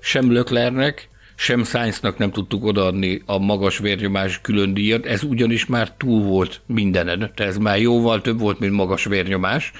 sem 0.00 0.32
Löklernek, 0.32 1.08
sem 1.34 1.64
Science-nak 1.64 2.18
nem 2.18 2.30
tudtuk 2.30 2.64
odaadni 2.64 3.22
a 3.26 3.38
magas 3.38 3.78
vérnyomás 3.78 4.40
külön 4.40 4.74
díjat, 4.74 5.06
ez 5.06 5.22
ugyanis 5.22 5.66
már 5.66 5.92
túl 5.92 6.22
volt 6.22 6.60
mindenen, 6.66 7.18
tehát 7.18 7.52
ez 7.52 7.58
már 7.58 7.80
jóval 7.80 8.20
több 8.20 8.38
volt, 8.38 8.58
mint 8.58 8.72
magas 8.72 9.04
vérnyomás. 9.04 9.72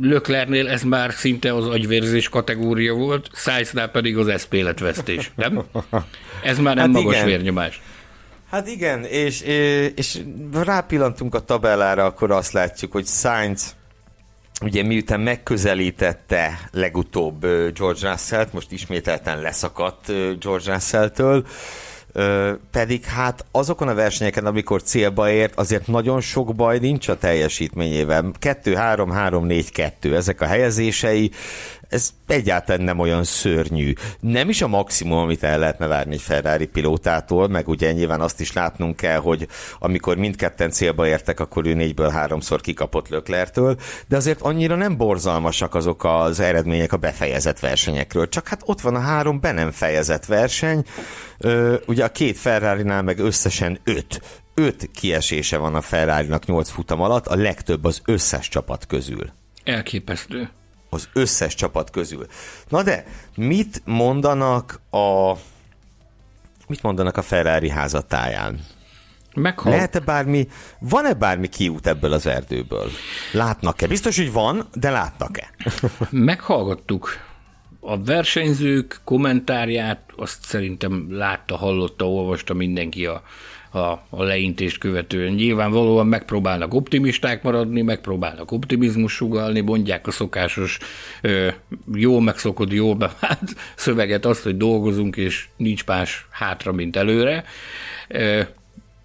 Löklernél 0.00 0.68
ez 0.68 0.82
már 0.82 1.12
szinte 1.12 1.54
az 1.54 1.68
agyvérzés 1.68 2.28
kategória 2.28 2.94
volt, 2.94 3.30
Science-nál 3.34 3.88
pedig 3.88 4.16
az 4.16 4.28
eszméletvesztés, 4.28 5.30
nem? 5.34 5.62
Ez 6.44 6.58
már 6.58 6.74
nem 6.74 6.84
hát 6.84 7.02
magas 7.02 7.14
igen. 7.14 7.26
vérnyomás. 7.26 7.82
Hát 8.52 8.66
igen, 8.66 9.04
és, 9.04 9.40
és 9.94 10.20
rápillantunk 10.52 11.34
a 11.34 11.44
tabellára, 11.44 12.04
akkor 12.04 12.30
azt 12.30 12.52
látjuk, 12.52 12.92
hogy 12.92 13.06
Sainz 13.06 13.74
ugye 14.60 14.82
miután 14.82 15.20
megközelítette 15.20 16.68
legutóbb 16.70 17.40
George 17.74 18.10
Russell-t, 18.10 18.52
most 18.52 18.72
ismételten 18.72 19.40
leszakadt 19.40 20.06
George 20.40 20.72
Russell-től, 20.72 21.46
pedig 22.70 23.04
hát 23.04 23.44
azokon 23.50 23.88
a 23.88 23.94
versenyeken, 23.94 24.46
amikor 24.46 24.82
célba 24.82 25.30
ért, 25.30 25.58
azért 25.58 25.86
nagyon 25.86 26.20
sok 26.20 26.54
baj 26.54 26.78
nincs 26.78 27.08
a 27.08 27.18
teljesítményével. 27.18 28.30
2-3-3-4-2, 28.40 30.14
ezek 30.14 30.40
a 30.40 30.46
helyezései, 30.46 31.30
ez 31.92 32.10
egyáltalán 32.26 32.80
nem 32.80 32.98
olyan 32.98 33.24
szörnyű. 33.24 33.92
Nem 34.20 34.48
is 34.48 34.62
a 34.62 34.66
maximum, 34.66 35.18
amit 35.18 35.42
el 35.42 35.58
lehetne 35.58 35.86
várni 35.86 36.14
egy 36.14 36.20
Ferrari 36.20 36.66
pilótától, 36.66 37.48
meg 37.48 37.68
ugye 37.68 37.92
nyilván 37.92 38.20
azt 38.20 38.40
is 38.40 38.52
látnunk 38.52 38.96
kell, 38.96 39.18
hogy 39.18 39.48
amikor 39.78 40.16
mindketten 40.16 40.70
célba 40.70 41.06
értek, 41.06 41.40
akkor 41.40 41.66
ő 41.66 41.74
négyből 41.74 42.08
háromszor 42.08 42.60
kikapott 42.60 43.08
Löklertől, 43.08 43.76
de 44.08 44.16
azért 44.16 44.40
annyira 44.40 44.74
nem 44.74 44.96
borzalmasak 44.96 45.74
azok 45.74 46.04
az 46.04 46.40
eredmények 46.40 46.92
a 46.92 46.96
befejezett 46.96 47.60
versenyekről. 47.60 48.28
Csak 48.28 48.48
hát 48.48 48.62
ott 48.64 48.80
van 48.80 48.94
a 48.94 49.00
három 49.00 49.40
be 49.40 49.52
nem 49.52 49.70
fejezett 49.70 50.24
verseny, 50.24 50.84
ugye 51.86 52.04
a 52.04 52.12
két 52.12 52.38
Ferrari-nál 52.38 53.02
meg 53.02 53.18
összesen 53.18 53.78
öt 53.84 54.20
öt 54.54 54.90
kiesése 54.94 55.56
van 55.56 55.74
a 55.74 55.80
Ferrari-nak 55.80 56.46
nyolc 56.46 56.70
futam 56.70 57.00
alatt, 57.00 57.26
a 57.26 57.36
legtöbb 57.36 57.84
az 57.84 58.00
összes 58.04 58.48
csapat 58.48 58.86
közül. 58.86 59.32
Elképesztő 59.64 60.50
az 60.92 61.08
összes 61.12 61.54
csapat 61.54 61.90
közül. 61.90 62.26
Na 62.68 62.82
de, 62.82 63.04
mit 63.36 63.82
mondanak 63.84 64.80
a 64.90 65.32
mit 66.66 66.82
mondanak 66.82 67.16
a 67.16 67.22
Ferrari 67.22 67.70
házatáján? 67.70 68.60
Meghal... 69.34 69.72
Lehet-e 69.72 69.98
bármi, 69.98 70.48
van-e 70.78 71.14
bármi 71.14 71.48
kiút 71.48 71.86
ebből 71.86 72.12
az 72.12 72.26
erdőből? 72.26 72.90
Látnak-e? 73.32 73.86
Biztos, 73.86 74.16
hogy 74.16 74.32
van, 74.32 74.68
de 74.74 74.90
látnak-e? 74.90 75.50
Meghallgattuk 76.10 77.16
a 77.80 78.02
versenyzők 78.02 79.00
kommentárját, 79.04 80.00
azt 80.16 80.44
szerintem 80.44 81.06
látta, 81.10 81.56
hallotta, 81.56 82.08
olvasta 82.08 82.54
mindenki 82.54 83.06
a, 83.06 83.22
a, 83.72 83.78
a 84.10 84.22
leintést 84.22 84.78
követően. 84.78 85.32
Nyilvánvalóan 85.32 86.06
megpróbálnak 86.06 86.74
optimisták 86.74 87.42
maradni, 87.42 87.82
megpróbálnak 87.82 88.50
optimizmus 88.50 89.12
sugalni, 89.12 89.60
mondják 89.60 90.06
a 90.06 90.10
szokásos 90.10 90.78
ö, 91.20 91.48
jól 91.94 92.22
megszokott, 92.22 92.72
jól 92.72 92.94
bevált 92.94 93.56
szöveget, 93.74 94.24
azt, 94.24 94.42
hogy 94.42 94.56
dolgozunk, 94.56 95.16
és 95.16 95.48
nincs 95.56 95.86
más 95.86 96.26
hátra, 96.30 96.72
mint 96.72 96.96
előre. 96.96 97.44
Ö, 98.08 98.42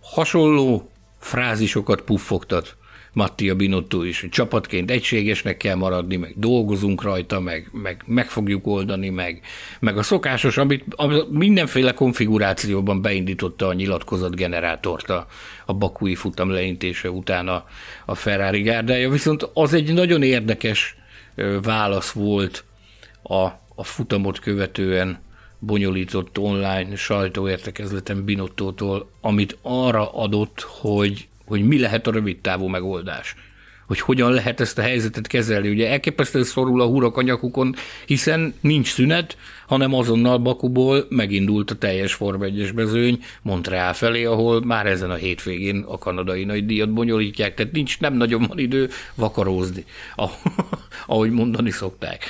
hasonló 0.02 0.92
frázisokat 1.20 2.02
puffogtat 2.02 2.78
Mattia 3.18 3.56
Binotto 3.56 4.04
is, 4.04 4.22
hogy 4.22 4.30
csapatként 4.30 4.92
egységesnek 4.92 5.58
kell 5.58 5.76
maradni, 5.76 6.16
meg 6.16 6.34
dolgozunk 6.36 7.02
rajta, 7.02 7.40
meg, 7.40 7.70
meg, 7.72 8.04
meg 8.06 8.30
fogjuk 8.30 8.68
oldani, 8.68 9.10
meg, 9.10 9.42
meg 9.80 9.98
a 9.98 10.04
szokásos, 10.04 10.58
amit, 10.58 10.84
amit 10.96 11.30
mindenféle 11.32 11.94
konfigurációban 11.94 13.02
beindította 13.02 13.68
a 13.68 13.74
nyilatkozat 13.74 14.36
generátort 14.36 15.10
a, 15.10 15.28
a 15.66 15.74
bakui 15.74 16.16
futam 16.16 16.50
leintése 16.50 17.10
után 17.10 17.48
a, 17.48 17.66
a 18.06 18.16
Ferrari 18.16 18.62
gárdája, 18.62 19.10
viszont 19.10 19.50
az 19.54 19.74
egy 19.74 19.94
nagyon 19.94 20.24
érdekes 20.24 20.96
válasz 21.62 22.12
volt 22.12 22.64
a, 23.24 23.44
a 23.76 23.84
futamot 23.84 24.40
követően 24.40 25.20
bonyolított 25.60 26.38
online 26.38 26.96
sajtóértekezleten 26.96 28.24
Binottótól, 28.24 29.10
amit 29.22 29.58
arra 29.62 30.12
adott, 30.12 30.62
hogy 30.62 31.28
hogy 31.48 31.68
mi 31.68 31.80
lehet 31.80 32.08
a 32.08 32.12
rövid 32.12 32.38
távú 32.38 32.68
megoldás 32.68 33.36
hogy 33.88 34.00
hogyan 34.00 34.32
lehet 34.32 34.60
ezt 34.60 34.78
a 34.78 34.82
helyzetet 34.82 35.28
kezelni. 35.28 35.70
Ugye 35.70 35.90
elképesztően 35.90 36.44
szorul 36.44 36.82
a 36.82 36.86
húrak 36.86 37.18
a 37.18 37.22
nyakukon, 37.22 37.76
hiszen 38.06 38.54
nincs 38.62 38.88
szünet, 38.88 39.38
hanem 39.68 39.94
azonnal 39.94 40.38
Bakuból 40.38 41.06
megindult 41.10 41.72
a 41.72 41.76
teljes 41.76 42.14
Form 42.14 42.44
1 42.44 42.74
mezőny 42.74 43.24
Montreal 43.42 43.94
felé, 43.94 44.24
ahol 44.24 44.66
már 44.66 44.86
ezen 44.86 45.10
a 45.10 45.16
hétvégén 45.16 45.84
a 45.88 45.98
kanadai 45.98 46.44
nagy 46.44 46.66
díjat 46.66 46.94
bonyolítják, 46.94 47.54
tehát 47.54 47.72
nincs, 47.72 48.00
nem 48.00 48.14
nagyon 48.14 48.46
van 48.48 48.60
idő 48.60 48.90
vakarózni, 49.16 49.86
ahogy 51.06 51.32
mondani 51.32 51.72
szokták. 51.72 52.26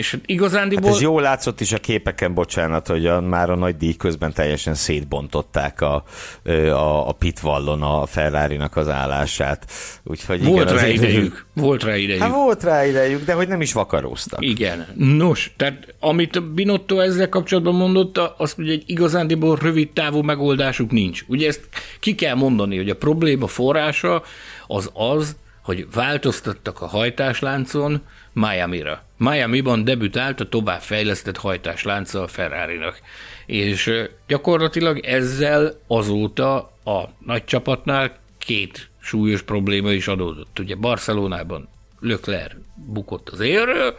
És 0.00 0.18
igazándiból... 0.26 0.86
Hát 0.86 0.94
ez 0.94 1.00
jól 1.00 1.22
látszott 1.22 1.60
is 1.60 1.72
a 1.72 1.78
képeken, 1.78 2.34
bocsánat, 2.34 2.86
hogy 2.86 3.06
a, 3.06 3.20
már 3.20 3.50
a 3.50 3.56
nagy 3.56 3.76
díj 3.76 3.96
közben 3.96 4.32
teljesen 4.32 4.74
szétbontották 4.74 5.80
a, 5.80 6.04
a, 6.44 7.08
a 7.08 7.12
pitvallon 7.12 7.82
a 7.82 8.06
ferrari 8.06 8.58
az 8.70 8.88
állását. 8.88 9.70
Úgyhogy 10.04 10.44
volt 10.44 10.70
igen, 10.70 10.82
rá 10.82 10.88
idejük. 10.88 11.46
Volt 11.54 11.82
rá 11.82 11.96
idejük. 11.96 12.22
Hát 12.22 12.32
volt 12.32 12.62
rá 12.62 12.86
idejük, 12.86 13.24
de 13.24 13.32
hogy 13.32 13.48
nem 13.48 13.60
is 13.60 13.72
vakaróztak. 13.72 14.44
Igen. 14.44 14.86
Nos, 14.94 15.52
tehát 15.56 15.94
amit 15.98 16.52
Binotto 16.52 16.98
ezzel 16.98 17.28
kapcsolatban 17.28 17.74
mondott, 17.74 18.18
azt 18.18 18.58
ugye 18.58 18.72
egy 18.72 18.84
igazándiból 18.86 19.58
rövid 19.62 19.90
távú 19.90 20.22
megoldásuk 20.22 20.90
nincs. 20.90 21.24
Ugye 21.26 21.46
ezt 21.46 21.68
ki 22.00 22.14
kell 22.14 22.34
mondani, 22.34 22.76
hogy 22.76 22.90
a 22.90 22.96
probléma 22.96 23.46
forrása 23.46 24.22
az 24.66 24.90
az, 24.92 25.36
hogy 25.62 25.86
változtattak 25.94 26.80
a 26.80 26.86
hajtásláncon 26.86 28.02
Miami-ra. 28.32 29.08
Miami-ban 29.20 29.84
debütált 29.84 30.40
a 30.40 30.48
továbbfejlesztett 30.48 31.36
hajtáslánca 31.36 32.22
a 32.22 32.26
Ferrari-nak. 32.26 33.00
És 33.46 33.92
gyakorlatilag 34.26 34.98
ezzel 34.98 35.80
azóta 35.86 36.56
a 36.84 37.08
nagy 37.18 37.44
csapatnál 37.44 38.18
két 38.38 38.88
súlyos 39.00 39.42
probléma 39.42 39.92
is 39.92 40.08
adódott. 40.08 40.58
Ugye 40.58 40.74
Barcelonában 40.74 41.68
Lökler 42.00 42.56
bukott 42.74 43.28
az 43.28 43.40
érről, 43.40 43.96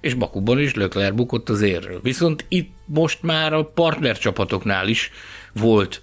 és 0.00 0.14
Bakuban 0.14 0.58
is 0.60 0.74
Lökler 0.74 1.14
bukott 1.14 1.48
az 1.48 1.62
érről. 1.62 2.00
Viszont 2.02 2.44
itt 2.48 2.72
most 2.84 3.22
már 3.22 3.52
a 3.52 3.64
partnercsapatoknál 3.64 4.88
is 4.88 5.10
volt 5.52 6.02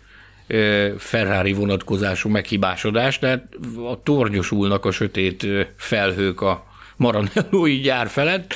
Ferrari 0.97 1.53
vonatkozású 1.53 2.29
meghibásodás, 2.29 3.19
tehát 3.19 3.49
a 3.89 4.03
tornyosulnak 4.03 4.85
a 4.85 4.91
sötét 4.91 5.47
felhők 5.75 6.41
a 6.41 6.65
Maranellói 6.97 7.79
gyár 7.79 8.07
felett, 8.07 8.53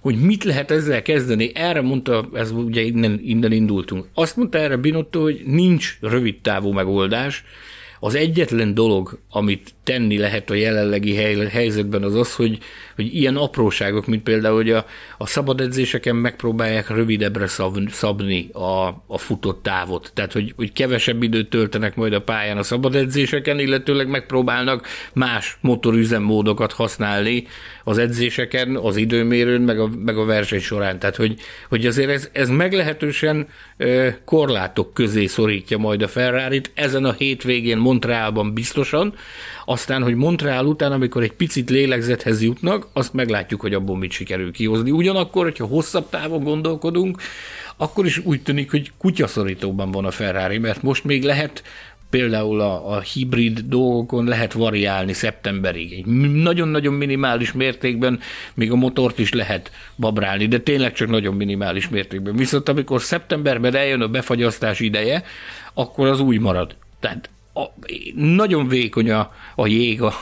hogy 0.00 0.16
mit 0.20 0.44
lehet 0.44 0.70
ezzel 0.70 1.02
kezdeni. 1.02 1.50
Erre 1.54 1.80
mondta, 1.80 2.28
ez 2.32 2.50
ugye 2.50 2.80
innen, 2.80 3.20
innen 3.22 3.52
indultunk. 3.52 4.08
Azt 4.14 4.36
mondta 4.36 4.58
erre 4.58 4.76
Binotto, 4.76 5.20
hogy 5.20 5.42
nincs 5.44 5.98
rövid 6.00 6.40
távú 6.40 6.72
megoldás, 6.72 7.44
az 8.00 8.14
egyetlen 8.14 8.74
dolog, 8.74 9.18
amit 9.30 9.74
tenni 9.88 10.18
lehet 10.18 10.50
a 10.50 10.54
jelenlegi 10.54 11.14
helyzetben 11.50 12.02
az 12.02 12.14
az, 12.14 12.34
hogy, 12.34 12.58
hogy 12.94 13.14
ilyen 13.14 13.36
apróságok, 13.36 14.06
mint 14.06 14.22
például, 14.22 14.54
hogy 14.54 14.70
a, 14.70 14.86
a 15.18 15.26
szabad 15.26 15.60
edzéseken 15.60 16.16
megpróbálják 16.16 16.88
rövidebbre 16.88 17.46
szab, 17.46 17.90
szabni 17.90 18.48
a, 18.52 18.86
a 19.06 19.18
futott 19.18 19.62
távot. 19.62 20.10
Tehát, 20.14 20.32
hogy, 20.32 20.52
hogy 20.56 20.72
kevesebb 20.72 21.22
időt 21.22 21.50
töltenek 21.50 21.96
majd 21.96 22.12
a 22.12 22.20
pályán 22.20 22.56
a 22.56 22.62
szabad 22.62 22.94
edzéseken, 22.94 23.58
illetőleg 23.58 24.08
megpróbálnak 24.08 24.86
más 25.12 25.58
motorüzemmódokat 25.60 26.72
használni 26.72 27.46
az 27.84 27.98
edzéseken, 27.98 28.76
az 28.76 28.96
időmérőn, 28.96 29.60
meg 29.60 29.80
a, 29.80 29.88
meg 30.04 30.18
a 30.18 30.24
verseny 30.24 30.60
során. 30.60 30.98
Tehát, 30.98 31.16
hogy, 31.16 31.34
hogy 31.68 31.86
azért 31.86 32.10
ez, 32.10 32.28
ez 32.32 32.48
meglehetősen 32.48 33.48
korlátok 34.24 34.94
közé 34.94 35.26
szorítja 35.26 35.78
majd 35.78 36.02
a 36.02 36.08
ferrari 36.08 36.60
ezen 36.74 37.04
a 37.04 37.12
hétvégén 37.12 37.78
Montrealban 37.78 38.54
biztosan, 38.54 39.14
aztán, 39.68 40.02
hogy 40.02 40.14
Montreal 40.14 40.66
után, 40.66 40.92
amikor 40.92 41.22
egy 41.22 41.32
picit 41.32 41.70
lélegzethez 41.70 42.42
jutnak, 42.42 42.88
azt 42.92 43.12
meglátjuk, 43.12 43.60
hogy 43.60 43.74
abból 43.74 43.98
mit 43.98 44.10
sikerül 44.10 44.52
kihozni. 44.52 44.90
Ugyanakkor, 44.90 45.44
hogyha 45.44 45.66
hosszabb 45.66 46.08
távon 46.08 46.42
gondolkodunk, 46.42 47.20
akkor 47.76 48.06
is 48.06 48.18
úgy 48.18 48.42
tűnik, 48.42 48.70
hogy 48.70 48.92
kutyaszorítóban 48.98 49.90
van 49.90 50.04
a 50.04 50.10
Ferrari, 50.10 50.58
mert 50.58 50.82
most 50.82 51.04
még 51.04 51.24
lehet 51.24 51.62
például 52.10 52.60
a, 52.60 52.96
a 52.96 53.00
hibrid 53.00 53.60
dolgokon 53.60 54.24
lehet 54.24 54.52
variálni 54.52 55.12
szeptemberig. 55.12 55.92
Egy 55.92 56.06
nagyon-nagyon 56.32 56.94
minimális 56.94 57.52
mértékben 57.52 58.20
még 58.54 58.70
a 58.70 58.76
motort 58.76 59.18
is 59.18 59.32
lehet 59.32 59.70
babrálni, 59.96 60.46
de 60.46 60.58
tényleg 60.58 60.92
csak 60.92 61.08
nagyon 61.08 61.34
minimális 61.34 61.88
mértékben. 61.88 62.36
Viszont 62.36 62.68
amikor 62.68 63.02
szeptemberben 63.02 63.74
eljön 63.74 64.00
a 64.00 64.08
befagyasztás 64.08 64.80
ideje, 64.80 65.22
akkor 65.74 66.06
az 66.06 66.20
úgy 66.20 66.40
marad. 66.40 66.74
Tehát 67.00 67.30
a, 67.58 67.74
nagyon 68.14 68.68
vékony 68.68 69.10
a, 69.10 69.30
a 69.54 69.66
jég, 69.66 70.02
a, 70.02 70.12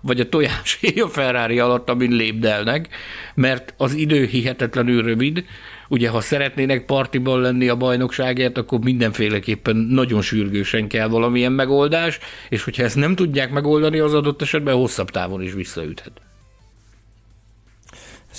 vagy 0.00 0.20
a 0.20 0.28
tojás 0.28 0.80
a 0.96 1.08
Ferrari 1.08 1.58
alatt, 1.58 1.88
amin 1.88 2.10
lépdelnek, 2.10 2.88
mert 3.34 3.74
az 3.76 3.94
idő 3.94 4.24
hihetetlenül 4.24 5.02
rövid. 5.02 5.44
Ugye, 5.88 6.08
ha 6.08 6.20
szeretnének 6.20 6.84
partiban 6.84 7.40
lenni 7.40 7.68
a 7.68 7.76
bajnokságért, 7.76 8.58
akkor 8.58 8.78
mindenféleképpen 8.78 9.76
nagyon 9.76 10.22
sürgősen 10.22 10.88
kell 10.88 11.08
valamilyen 11.08 11.52
megoldás, 11.52 12.18
és 12.48 12.64
hogyha 12.64 12.82
ezt 12.82 12.96
nem 12.96 13.14
tudják 13.14 13.50
megoldani, 13.50 13.98
az 13.98 14.14
adott 14.14 14.42
esetben 14.42 14.74
hosszabb 14.74 15.10
távon 15.10 15.42
is 15.42 15.52
visszaüthet. 15.52 16.27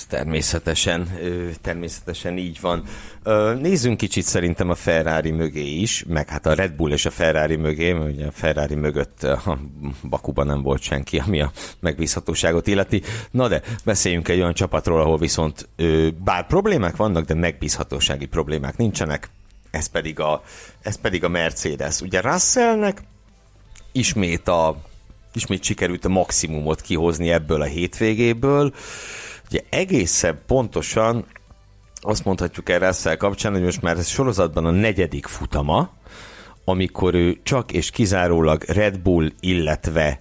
Ez 0.00 0.06
természetesen, 0.06 1.18
természetesen 1.60 2.36
így 2.38 2.60
van. 2.60 2.84
Nézzünk 3.58 3.96
kicsit 3.96 4.24
szerintem 4.24 4.70
a 4.70 4.74
Ferrari 4.74 5.30
mögé 5.30 5.66
is, 5.66 6.04
meg 6.08 6.28
hát 6.28 6.46
a 6.46 6.54
Red 6.54 6.72
Bull 6.72 6.92
és 6.92 7.06
a 7.06 7.10
Ferrari 7.10 7.56
mögé, 7.56 7.92
mert 7.92 8.14
ugye 8.14 8.26
a 8.26 8.30
Ferrari 8.30 8.74
mögött 8.74 9.22
a 9.22 9.58
Bakuban 10.02 10.46
nem 10.46 10.62
volt 10.62 10.82
senki, 10.82 11.18
ami 11.18 11.40
a 11.40 11.52
megbízhatóságot 11.80 12.66
illeti. 12.66 13.02
Na 13.30 13.48
de 13.48 13.62
beszéljünk 13.84 14.28
egy 14.28 14.38
olyan 14.38 14.54
csapatról, 14.54 15.00
ahol 15.00 15.18
viszont 15.18 15.68
bár 16.24 16.46
problémák 16.46 16.96
vannak, 16.96 17.24
de 17.24 17.34
megbízhatósági 17.34 18.26
problémák 18.26 18.76
nincsenek, 18.76 19.30
ez 19.70 19.86
pedig 19.86 20.20
a, 20.20 20.42
ez 20.82 20.96
pedig 20.96 21.24
a 21.24 21.28
Mercedes. 21.28 22.00
Ugye 22.00 22.20
Russellnek 22.20 23.02
ismét 23.92 24.48
a 24.48 24.76
ismét 25.34 25.62
sikerült 25.62 26.04
a 26.04 26.08
maximumot 26.08 26.80
kihozni 26.80 27.30
ebből 27.30 27.60
a 27.60 27.64
hétvégéből. 27.64 28.72
Ugye 29.50 29.60
egészen 29.68 30.40
pontosan 30.46 31.24
azt 31.94 32.24
mondhatjuk 32.24 32.68
erre 32.68 32.86
ezzel 32.86 33.16
kapcsán, 33.16 33.52
hogy 33.52 33.62
most 33.62 33.82
már 33.82 33.96
ez 33.96 34.06
sorozatban 34.06 34.66
a 34.66 34.70
negyedik 34.70 35.26
futama, 35.26 35.90
amikor 36.64 37.14
ő 37.14 37.38
csak 37.42 37.72
és 37.72 37.90
kizárólag 37.90 38.62
Red 38.62 38.98
Bull, 38.98 39.30
illetve 39.40 40.20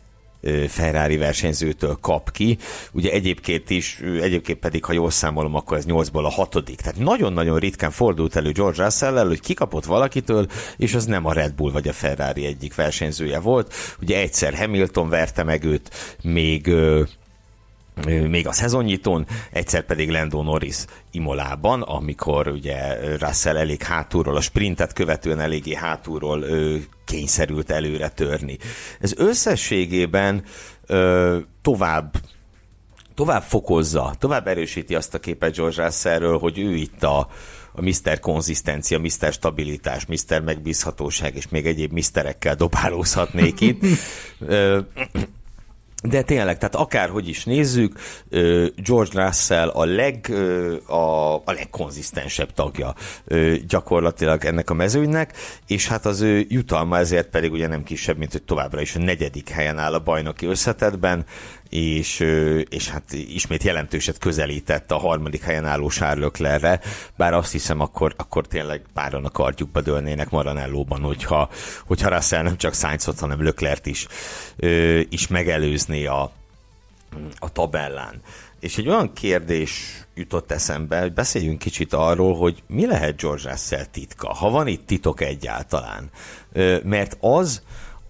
Ferrari 0.68 1.18
versenyzőtől 1.18 1.98
kap 2.02 2.32
ki. 2.32 2.58
Ugye 2.92 3.12
egyébként 3.12 3.70
is, 3.70 4.00
egyébként 4.22 4.60
pedig, 4.60 4.86
ha 4.86 4.94
jól 4.94 5.10
számolom, 5.10 5.56
akkor 5.56 5.78
ez 5.78 5.86
8-ból 5.88 6.24
a 6.24 6.30
hatodik. 6.30 6.82
Tehát 6.82 7.00
nagyon-nagyon 7.00 7.60
ritkán 7.60 7.92
fordult 7.92 8.36
elő 8.36 8.52
George 8.52 8.84
russell 8.84 9.28
hogy 9.28 9.40
kikapott 9.40 9.86
valakitől, 9.86 10.48
és 10.78 10.94
az 10.94 11.06
nem 11.06 11.26
a 11.26 11.34
Red 11.34 11.54
Bull 11.54 11.72
vagy 11.72 11.88
a 11.88 11.94
Ferrari 11.94 12.46
egyik 12.46 12.76
versenyzője 12.76 13.40
volt. 13.40 13.74
Ugye 14.02 14.20
egyszer 14.20 14.56
Hamilton 14.56 15.10
verte 15.10 15.44
meg 15.44 15.64
őt, 15.64 16.18
még 16.22 16.74
még 18.06 18.48
a 18.48 18.52
szezonnyitón, 18.52 19.26
egyszer 19.52 19.86
pedig 19.86 20.10
Lando 20.10 20.44
Norris 20.44 20.78
Imolában, 21.12 21.82
amikor 21.82 22.48
ugye 22.48 22.94
Russell 23.18 23.58
elég 23.58 23.84
hátulról, 23.84 24.36
a 24.36 24.42
sprintet 24.42 24.94
követően 24.94 25.40
eléggé 25.40 25.74
hátulról 25.74 26.46
kényszerült 27.06 27.72
előre 27.72 28.10
törni. 28.10 28.58
Ez 29.00 29.14
összességében 29.18 30.44
tovább 31.62 32.16
tovább 33.20 33.44
fokozza, 33.44 34.16
tovább 34.20 34.48
erősíti 34.48 34.96
azt 34.96 35.14
a 35.14 35.20
képet 35.20 35.56
George 35.56 35.84
Russellről, 35.84 36.38
hogy 36.38 36.60
ő 36.60 36.76
itt 36.76 37.04
a, 37.04 37.28
a 37.74 37.82
Mr. 37.82 38.20
konzisztencia, 38.20 39.00
Mr. 39.00 39.32
stabilitás, 39.32 40.06
Mr. 40.06 40.42
megbízhatóság, 40.42 41.36
és 41.36 41.48
még 41.50 41.66
egyéb 41.66 41.92
misterekkel 41.92 42.56
dobálózhatnék 42.56 43.62
itt. 43.62 43.82
De 46.04 46.22
tényleg, 46.22 46.58
tehát 46.58 46.76
akárhogy 46.76 47.28
is 47.28 47.44
nézzük, 47.44 48.00
George 48.76 49.24
Russell 49.24 49.68
a, 49.68 49.86
leg, 49.86 50.32
a, 50.86 51.36
a 51.36 51.52
legkonzisztensebb 51.52 52.54
tagja 52.54 52.96
gyakorlatilag 53.68 54.46
ennek 54.46 54.70
a 54.70 54.74
mezőnynek, 54.74 55.34
és 55.68 55.88
hát 55.88 56.06
az 56.06 56.22
ő 56.22 56.46
jutalma 56.50 56.98
ezért 56.98 57.30
pedig 57.30 57.52
ugye 57.52 57.68
nem 57.68 57.84
kisebb, 57.84 58.18
mint 58.18 58.32
hogy 58.32 58.44
továbbra 58.44 58.82
is 58.82 58.96
a 58.96 59.00
negyedik 59.00 59.50
helyen 59.50 59.78
áll 59.78 59.94
a 59.94 60.00
bajnoki 60.00 60.46
összetetben, 60.46 61.26
és, 61.70 62.20
és 62.70 62.90
hát 62.90 63.14
ismét 63.14 63.64
jelentőset 63.64 64.18
közelített 64.18 64.92
a 64.92 64.98
harmadik 64.98 65.44
helyen 65.44 65.66
álló 65.66 65.90
Sárlöklerre, 65.90 66.80
bár 67.18 67.34
azt 67.34 67.52
hiszem 67.52 67.80
akkor, 67.80 68.14
akkor 68.18 68.48
tényleg 68.48 68.82
páran 68.94 69.26
a 69.26 69.30
kardjukba 69.30 69.82
dőlnének 69.82 70.30
Maranellóban, 70.30 71.02
hogyha, 71.02 71.50
hogyha 71.86 72.10
Russell 72.10 72.44
nem 72.44 72.58
csak 72.58 72.74
Sainzot, 72.74 73.20
hanem 73.20 73.44
Löklert 73.44 73.86
is, 73.86 74.08
is 75.10 75.28
megelőzni 75.28 76.06
a, 76.06 76.32
a 77.40 77.52
tabellán. 77.52 78.22
És 78.60 78.78
egy 78.78 78.88
olyan 78.88 79.14
kérdés 79.14 80.04
jutott 80.16 80.52
eszembe, 80.52 81.00
hogy 81.00 81.14
beszéljünk 81.14 81.60
kicsit 81.60 81.94
arról, 81.94 82.36
hogy 82.36 82.64
mi 82.68 82.86
lehet 82.86 83.22
George 83.22 83.50
Russell 83.50 83.86
titka, 83.86 84.34
ha 84.34 84.50
van 84.50 84.68
itt 84.68 84.86
titok 84.86 85.22
egyáltalán. 85.22 86.10
Mert 86.84 87.18
az, 87.20 87.62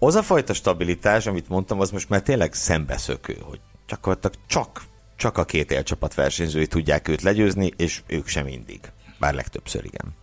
az 0.02 0.14
a 0.14 0.22
fajta 0.22 0.52
stabilitás, 0.52 1.26
amit 1.26 1.48
mondtam, 1.48 1.80
az 1.80 1.90
most 1.90 2.08
már 2.08 2.22
tényleg 2.22 2.52
szembeszökő, 2.52 3.36
hogy 3.40 3.60
csak, 3.86 4.18
csak, 4.46 4.82
csak 5.16 5.38
a 5.38 5.44
két 5.44 5.70
élcsapat 5.70 6.14
versenyzői 6.14 6.66
tudják 6.66 7.08
őt 7.08 7.22
legyőzni, 7.22 7.72
és 7.76 8.00
ők 8.06 8.26
sem 8.26 8.44
mindig. 8.44 8.80
Bár 9.18 9.34
legtöbbször 9.34 9.84
igen. 9.84 10.14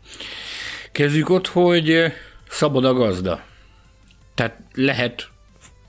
Kezdjük 0.91 1.29
ott, 1.29 1.47
hogy 1.47 2.13
szabad 2.49 2.85
a 2.85 2.93
gazda. 2.93 3.43
Tehát 4.35 4.59
lehet, 4.73 5.29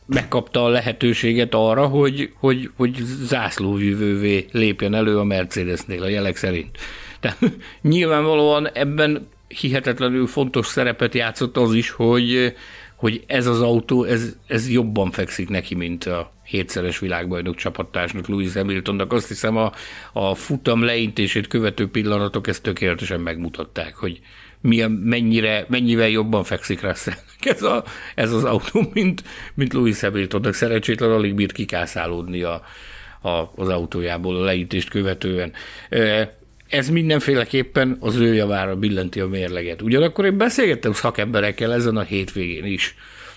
megkapta 0.07 0.65
a 0.65 0.69
lehetőséget 0.69 1.55
arra, 1.55 1.87
hogy, 1.87 2.33
hogy, 2.39 2.71
hogy 2.77 2.97
zászlóvívővé 3.05 4.47
lépjen 4.53 4.95
elő 4.95 5.19
a 5.19 5.25
Mercedesnél 5.25 6.03
a 6.03 6.09
jelek 6.09 6.37
szerint. 6.37 6.79
Tehát 7.21 7.39
nyilvánvalóan 7.83 8.69
ebben 8.73 9.29
hihetetlenül 9.49 10.27
fontos 10.27 10.67
szerepet 10.67 11.15
játszott 11.15 11.57
az 11.57 11.75
is, 11.75 11.91
hogy, 11.91 12.55
hogy 12.99 13.25
ez 13.27 13.47
az 13.47 13.61
autó, 13.61 14.05
ez, 14.05 14.37
ez 14.47 14.71
jobban 14.71 15.11
fekszik 15.11 15.49
neki, 15.49 15.75
mint 15.75 16.05
a 16.05 16.33
hétszeres 16.45 16.99
világbajnok 16.99 17.57
csapattársnak, 17.57 18.27
Louis 18.27 18.53
Hamiltonnak. 18.53 19.13
Azt 19.13 19.29
hiszem 19.29 19.57
a, 19.57 19.73
a 20.13 20.35
futam 20.35 20.83
leintését 20.83 21.47
követő 21.47 21.89
pillanatok 21.89 22.47
ezt 22.47 22.63
tökéletesen 22.63 23.21
megmutatták, 23.21 23.95
hogy 23.95 24.21
milyen, 24.61 24.91
mennyire, 24.91 25.67
mennyivel 25.69 26.09
jobban 26.09 26.45
fekszik 26.45 26.81
rá 26.81 26.95
ez, 27.41 27.63
a, 27.63 27.85
ez 28.15 28.33
az 28.33 28.45
autó, 28.45 28.91
mint, 28.93 29.23
mint 29.55 29.73
Louis 29.73 30.01
Hamiltonnak. 30.01 30.55
Szerencsétlen 30.55 31.11
alig 31.11 31.35
bírt 31.35 31.53
kikászálódni 31.53 32.43
a, 32.43 32.63
a, 33.23 33.53
az 33.57 33.69
autójából 33.69 34.37
a 34.37 34.45
leintést 34.45 34.89
követően 34.89 35.53
ez 36.69 36.89
mindenféleképpen 36.89 37.97
az 38.01 38.17
ő 38.17 38.35
javára 38.35 38.77
billenti 38.77 39.21
a 39.21 39.27
mérleget. 39.27 39.83
Ugyanakkor 39.83 40.25
én 40.25 40.37
beszélgettem 40.37 40.93
szakemberekkel 40.93 41.73
ezen 41.73 41.97
a 41.97 42.03
hétvégén 42.03 42.65
is, 42.65 42.95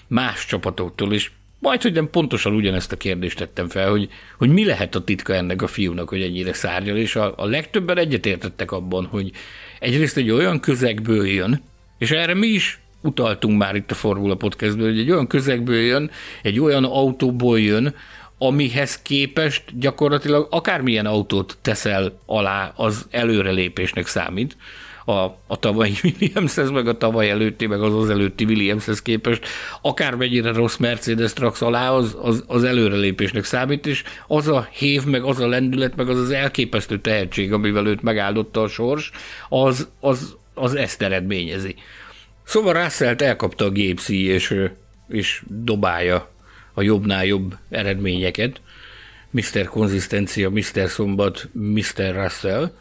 más 0.07 0.45
csapatoktól 0.45 1.13
is, 1.13 1.31
majd, 1.59 1.81
hogy 1.81 1.93
nem 1.93 2.09
pontosan 2.09 2.53
ugyanezt 2.53 2.91
a 2.91 2.97
kérdést 2.97 3.37
tettem 3.37 3.67
fel, 3.67 3.89
hogy, 3.89 4.09
hogy 4.37 4.49
mi 4.49 4.65
lehet 4.65 4.95
a 4.95 5.03
titka 5.03 5.33
ennek 5.33 5.61
a 5.61 5.67
fiúnak, 5.67 6.09
hogy 6.09 6.21
ennyire 6.21 6.53
szárnyal, 6.53 6.97
és 6.97 7.15
a, 7.15 7.33
a 7.37 7.45
legtöbben 7.45 7.97
egyetértettek 7.97 8.71
abban, 8.71 9.05
hogy 9.05 9.31
egyrészt 9.79 10.17
egy 10.17 10.29
olyan 10.29 10.59
közegből 10.59 11.27
jön, 11.27 11.61
és 11.97 12.11
erre 12.11 12.33
mi 12.33 12.47
is 12.47 12.79
utaltunk 13.01 13.57
már 13.57 13.75
itt 13.75 13.91
a 13.91 13.95
Formula 13.95 14.35
Podcastből, 14.35 14.89
hogy 14.89 14.99
egy 14.99 15.11
olyan 15.11 15.27
közegből 15.27 15.79
jön, 15.79 16.11
egy 16.41 16.59
olyan 16.59 16.83
autóból 16.83 17.59
jön, 17.59 17.95
amihez 18.43 19.01
képest 19.01 19.63
gyakorlatilag 19.79 20.47
akármilyen 20.49 21.05
autót 21.05 21.57
teszel 21.61 22.19
alá, 22.25 22.73
az 22.75 23.07
előrelépésnek 23.09 24.07
számít. 24.07 24.57
A, 25.05 25.13
a 25.47 25.59
tavalyi 25.59 25.93
Williamshez, 26.03 26.69
meg 26.69 26.87
a 26.87 26.97
tavaly 26.97 27.29
előtti, 27.29 27.67
meg 27.67 27.81
az 27.81 27.95
az 27.95 28.09
előtti 28.09 28.43
Williamshez 28.43 29.01
képest, 29.01 29.45
akármennyire 29.81 30.53
rossz 30.53 30.77
Mercedes 30.77 31.31
raksz 31.35 31.61
alá, 31.61 31.89
az, 31.91 32.17
az, 32.21 32.43
az 32.47 32.63
előrelépésnek 32.63 33.43
számít, 33.43 33.85
és 33.85 34.03
az 34.27 34.47
a 34.47 34.67
hév, 34.71 35.05
meg 35.05 35.23
az 35.23 35.39
a 35.39 35.47
lendület, 35.47 35.95
meg 35.95 36.09
az 36.09 36.19
az 36.19 36.29
elképesztő 36.29 36.99
tehetség, 36.99 37.53
amivel 37.53 37.87
őt 37.87 38.01
megáldotta 38.01 38.61
a 38.61 38.67
sors, 38.67 39.11
az, 39.49 39.87
az, 39.99 40.35
az 40.53 40.75
ezt 40.75 41.01
eredményezi. 41.01 41.75
Szóval 42.43 42.73
russell 42.73 43.15
elkapta 43.17 43.65
a 43.65 43.69
gépszi, 43.69 44.25
és, 44.25 44.55
és 45.07 45.43
dobálja 45.47 46.30
a 46.73 46.81
jobbnál 46.81 47.25
jobb 47.25 47.57
eredményeket. 47.69 48.61
Mr. 49.31 49.67
Konzisztencia, 49.67 50.49
Mr. 50.49 50.89
Szombat, 50.89 51.49
Mr. 51.53 52.15
Russell. 52.15 52.71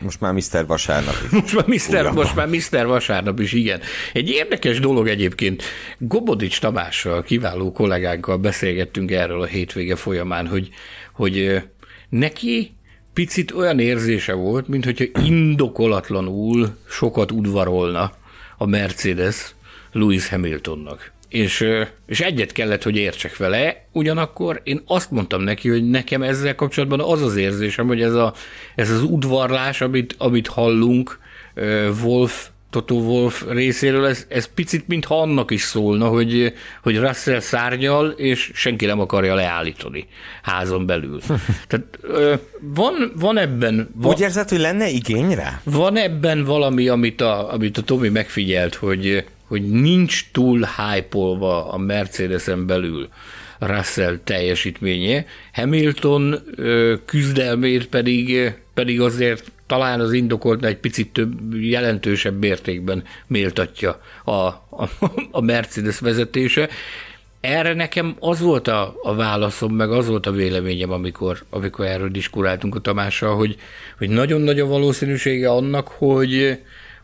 Most 0.00 0.20
már 0.20 0.32
Mr. 0.32 0.66
Vasárnap 0.66 1.14
is. 1.24 1.30
Most 1.40 1.54
már 1.54 1.66
Mr. 1.66 2.12
most 2.12 2.34
már 2.34 2.48
Mr. 2.48 2.86
Vasárnap 2.86 3.40
is, 3.40 3.52
igen. 3.52 3.80
Egy 4.12 4.28
érdekes 4.28 4.80
dolog 4.80 5.08
egyébként, 5.08 5.62
Gobodics 5.98 6.60
Tamással, 6.60 7.22
kiváló 7.22 7.72
kollégánkkal 7.72 8.36
beszélgettünk 8.36 9.10
erről 9.10 9.42
a 9.42 9.46
hétvége 9.46 9.96
folyamán, 9.96 10.46
hogy, 10.46 10.68
hogy 11.12 11.62
neki 12.08 12.74
picit 13.12 13.50
olyan 13.50 13.78
érzése 13.78 14.32
volt, 14.32 14.68
mint 14.68 14.84
hogyha 14.84 15.04
indokolatlanul 15.24 16.76
sokat 16.88 17.32
udvarolna 17.32 18.12
a 18.56 18.66
Mercedes 18.66 19.54
Lewis 19.92 20.28
Hamiltonnak 20.28 21.12
és, 21.30 21.66
és 22.06 22.20
egyet 22.20 22.52
kellett, 22.52 22.82
hogy 22.82 22.96
értsek 22.96 23.36
vele, 23.36 23.86
ugyanakkor 23.92 24.60
én 24.64 24.82
azt 24.86 25.10
mondtam 25.10 25.42
neki, 25.42 25.68
hogy 25.68 25.90
nekem 25.90 26.22
ezzel 26.22 26.54
kapcsolatban 26.54 27.00
az 27.00 27.22
az 27.22 27.36
érzésem, 27.36 27.86
hogy 27.86 28.02
ez, 28.02 28.14
a, 28.14 28.34
ez 28.74 28.90
az 28.90 29.02
udvarlás, 29.02 29.80
amit, 29.80 30.14
amit 30.18 30.46
hallunk 30.46 31.18
Wolf, 32.02 32.48
Toto 32.70 32.94
Wolf 32.94 33.44
részéről, 33.48 34.06
ez, 34.06 34.26
ez 34.28 34.48
picit 34.54 34.88
mintha 34.88 35.20
annak 35.20 35.50
is 35.50 35.62
szólna, 35.62 36.08
hogy, 36.08 36.54
hogy 36.82 36.98
Russell 36.98 37.40
szárnyal, 37.40 38.10
és 38.10 38.50
senki 38.54 38.86
nem 38.86 39.00
akarja 39.00 39.34
leállítani 39.34 40.06
házon 40.42 40.86
belül. 40.86 41.20
Tehát 41.68 41.98
van, 42.60 43.12
van 43.16 43.38
ebben... 43.38 43.90
Van, 43.94 44.12
Úgy 44.12 44.20
érzed, 44.20 44.48
hogy 44.48 44.60
lenne 44.60 44.88
igény 44.88 45.34
rá? 45.34 45.60
Van 45.64 45.96
ebben 45.96 46.44
valami, 46.44 46.88
amit 46.88 47.20
a, 47.20 47.52
amit 47.52 47.78
a 47.78 47.82
Tomi 47.82 48.08
megfigyelt, 48.08 48.74
hogy, 48.74 49.24
hogy 49.50 49.70
nincs 49.70 50.24
túl 50.32 50.58
hype 50.58 51.18
a 51.70 51.78
Mercedesen 51.78 52.66
belül 52.66 53.08
Russell 53.58 54.18
teljesítménye, 54.24 55.24
Hamilton 55.52 56.34
küzdelmét 57.04 57.86
pedig, 57.86 58.52
pedig 58.74 59.00
azért 59.00 59.50
talán 59.66 60.00
az 60.00 60.12
indokolt 60.12 60.64
egy 60.64 60.76
picit 60.76 61.12
több, 61.12 61.54
jelentősebb 61.54 62.38
mértékben 62.38 63.02
méltatja 63.26 64.00
a, 64.24 64.32
a, 64.32 64.88
a 65.30 65.40
Mercedes 65.40 65.98
vezetése. 65.98 66.68
Erre 67.40 67.74
nekem 67.74 68.16
az 68.20 68.40
volt 68.40 68.68
a, 68.68 68.94
a 69.02 69.14
válaszom, 69.14 69.74
meg 69.74 69.90
az 69.90 70.08
volt 70.08 70.26
a 70.26 70.32
véleményem, 70.32 70.90
amikor, 70.90 71.42
amikor 71.50 71.86
erről 71.86 72.08
diskuráltunk 72.08 72.74
a 72.74 72.80
Tamással, 72.80 73.36
hogy, 73.36 73.56
hogy 73.98 74.08
nagyon 74.08 74.40
nagy 74.40 74.60
a 74.60 74.66
valószínűsége 74.66 75.50
annak, 75.50 75.88
hogy, 75.88 76.58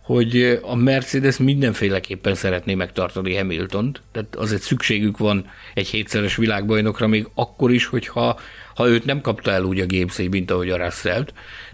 hogy 0.06 0.60
a 0.62 0.74
Mercedes 0.74 1.36
mindenféleképpen 1.36 2.34
szeretné 2.34 2.74
megtartani 2.74 3.36
Hamiltont, 3.36 4.02
tehát 4.12 4.36
azért 4.36 4.62
szükségük 4.62 5.18
van 5.18 5.46
egy 5.74 5.88
hétszeres 5.88 6.36
világbajnokra, 6.36 7.06
még 7.06 7.28
akkor 7.34 7.72
is, 7.72 7.86
hogyha 7.86 8.40
ha 8.74 8.88
őt 8.88 9.04
nem 9.04 9.20
kapta 9.20 9.50
el 9.50 9.62
úgy 9.62 9.80
a 9.80 9.86
GMC, 9.86 10.18
mint 10.18 10.50
ahogy 10.50 10.70
a 10.70 10.76
russell 10.76 11.24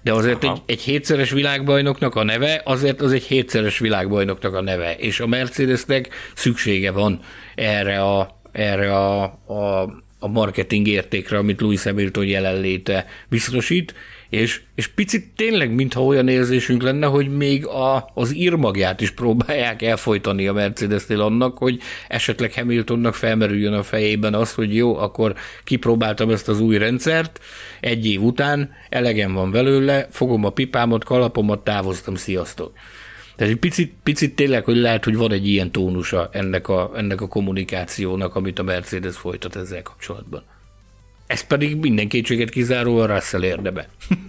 de 0.03 0.13
azért 0.13 0.45
egy, 0.45 0.63
egy 0.67 0.81
hétszeres 0.81 1.31
világbajnoknak 1.31 2.15
a 2.15 2.23
neve, 2.25 2.61
azért 2.65 3.01
az 3.01 3.13
egy 3.13 3.23
hétszeres 3.23 3.79
világbajnoknak 3.79 4.55
a 4.55 4.61
neve, 4.61 4.97
és 4.97 5.21
a 5.21 5.27
Mercedesnek 5.27 6.09
szüksége 6.35 6.91
van 6.91 7.21
erre 7.55 8.03
a, 8.03 8.41
erre 8.53 8.95
a, 8.97 9.23
a, 9.47 9.83
a 10.19 10.29
marketing 10.29 10.89
értékre, 10.89 11.39
amit 11.39 11.61
Louis 11.61 11.83
Hamilton 11.83 12.27
jelenléte 12.27 13.07
biztosít, 13.29 13.95
és, 14.33 14.61
és 14.75 14.87
picit 14.87 15.27
tényleg, 15.37 15.75
mintha 15.75 16.05
olyan 16.05 16.29
érzésünk 16.29 16.83
lenne, 16.83 17.07
hogy 17.07 17.37
még 17.37 17.67
a, 17.67 18.11
az 18.15 18.35
írmagját 18.35 19.01
is 19.01 19.11
próbálják 19.11 19.83
elfolytani 19.83 20.47
a 20.47 20.53
Mercedesnél 20.53 21.21
annak, 21.21 21.59
hogy 21.59 21.81
esetleg 22.09 22.55
Hamiltonnak 22.55 23.15
felmerüljön 23.15 23.73
a 23.73 23.83
fejében 23.83 24.35
az, 24.35 24.55
hogy 24.55 24.75
jó, 24.75 24.97
akkor 24.97 25.35
kipróbáltam 25.65 26.31
ezt 26.31 26.49
az 26.49 26.61
új 26.61 26.79
rendszert, 26.79 27.41
egy 27.81 28.07
év 28.07 28.23
után 28.23 28.71
elegem 28.89 29.33
van 29.33 29.51
belőle, 29.51 30.07
fogom 30.11 30.45
a 30.45 30.51
pipámat, 30.51 31.05
kalapomat, 31.05 31.65
távoztam, 31.65 32.15
sziasztok. 32.15 32.73
Tehát 33.37 33.53
egy 33.53 33.59
picit, 33.59 33.95
picit 34.03 34.35
tényleg, 34.35 34.65
hogy 34.65 34.77
lehet, 34.77 35.05
hogy 35.05 35.17
van 35.17 35.33
egy 35.33 35.49
ilyen 35.49 35.73
tónusa 35.73 36.29
ennek 36.33 36.69
a, 36.69 36.91
ennek 36.97 37.21
a 37.21 37.29
kommunikációnak, 37.29 38.35
amit 38.35 38.59
a 38.59 38.63
Mercedes 38.63 39.17
folytat 39.17 39.57
ezzel 39.57 39.83
kapcsolatban 39.83 40.52
Ez 41.33 41.41
pedig 41.41 41.77
minden 41.77 42.09
kétséget 42.09 42.51
kizáróan 42.51 43.07
Russell 43.07 43.43
érdeme. 43.43 43.89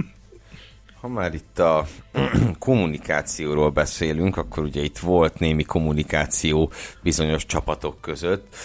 Ha 1.01 1.09
már 1.09 1.33
itt 1.33 1.59
a 1.59 1.87
kommunikációról 2.59 3.69
beszélünk, 3.69 4.37
akkor 4.37 4.63
ugye 4.63 4.83
itt 4.83 4.97
volt 4.97 5.39
némi 5.39 5.63
kommunikáció 5.63 6.71
bizonyos 7.01 7.45
csapatok 7.45 8.01
között, 8.01 8.55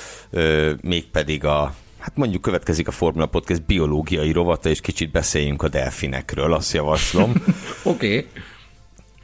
mégpedig 0.82 1.44
a 1.44 1.74
Hát 1.98 2.16
mondjuk 2.16 2.42
következik 2.42 2.88
a 2.88 2.90
Formula 2.90 3.26
Podcast 3.26 3.62
biológiai 3.62 4.32
rovata, 4.32 4.68
és 4.68 4.80
kicsit 4.80 5.10
beszéljünk 5.10 5.62
a 5.62 5.68
delfinekről, 5.68 6.52
azt 6.52 6.72
javaslom. 6.72 7.32
Oké. 7.82 8.16
okay. 8.16 8.28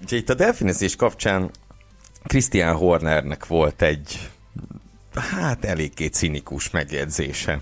Ugye 0.03 0.17
itt 0.17 0.29
a 0.29 0.35
delfinezés 0.35 0.97
kapcsán 0.97 1.51
Christian 2.25 2.75
Hornernek 2.75 3.47
volt 3.47 3.83
egy 3.83 4.31
hát 5.15 5.65
eléggé 5.65 6.07
cinikus 6.07 6.71
megjegyzése 6.71 7.61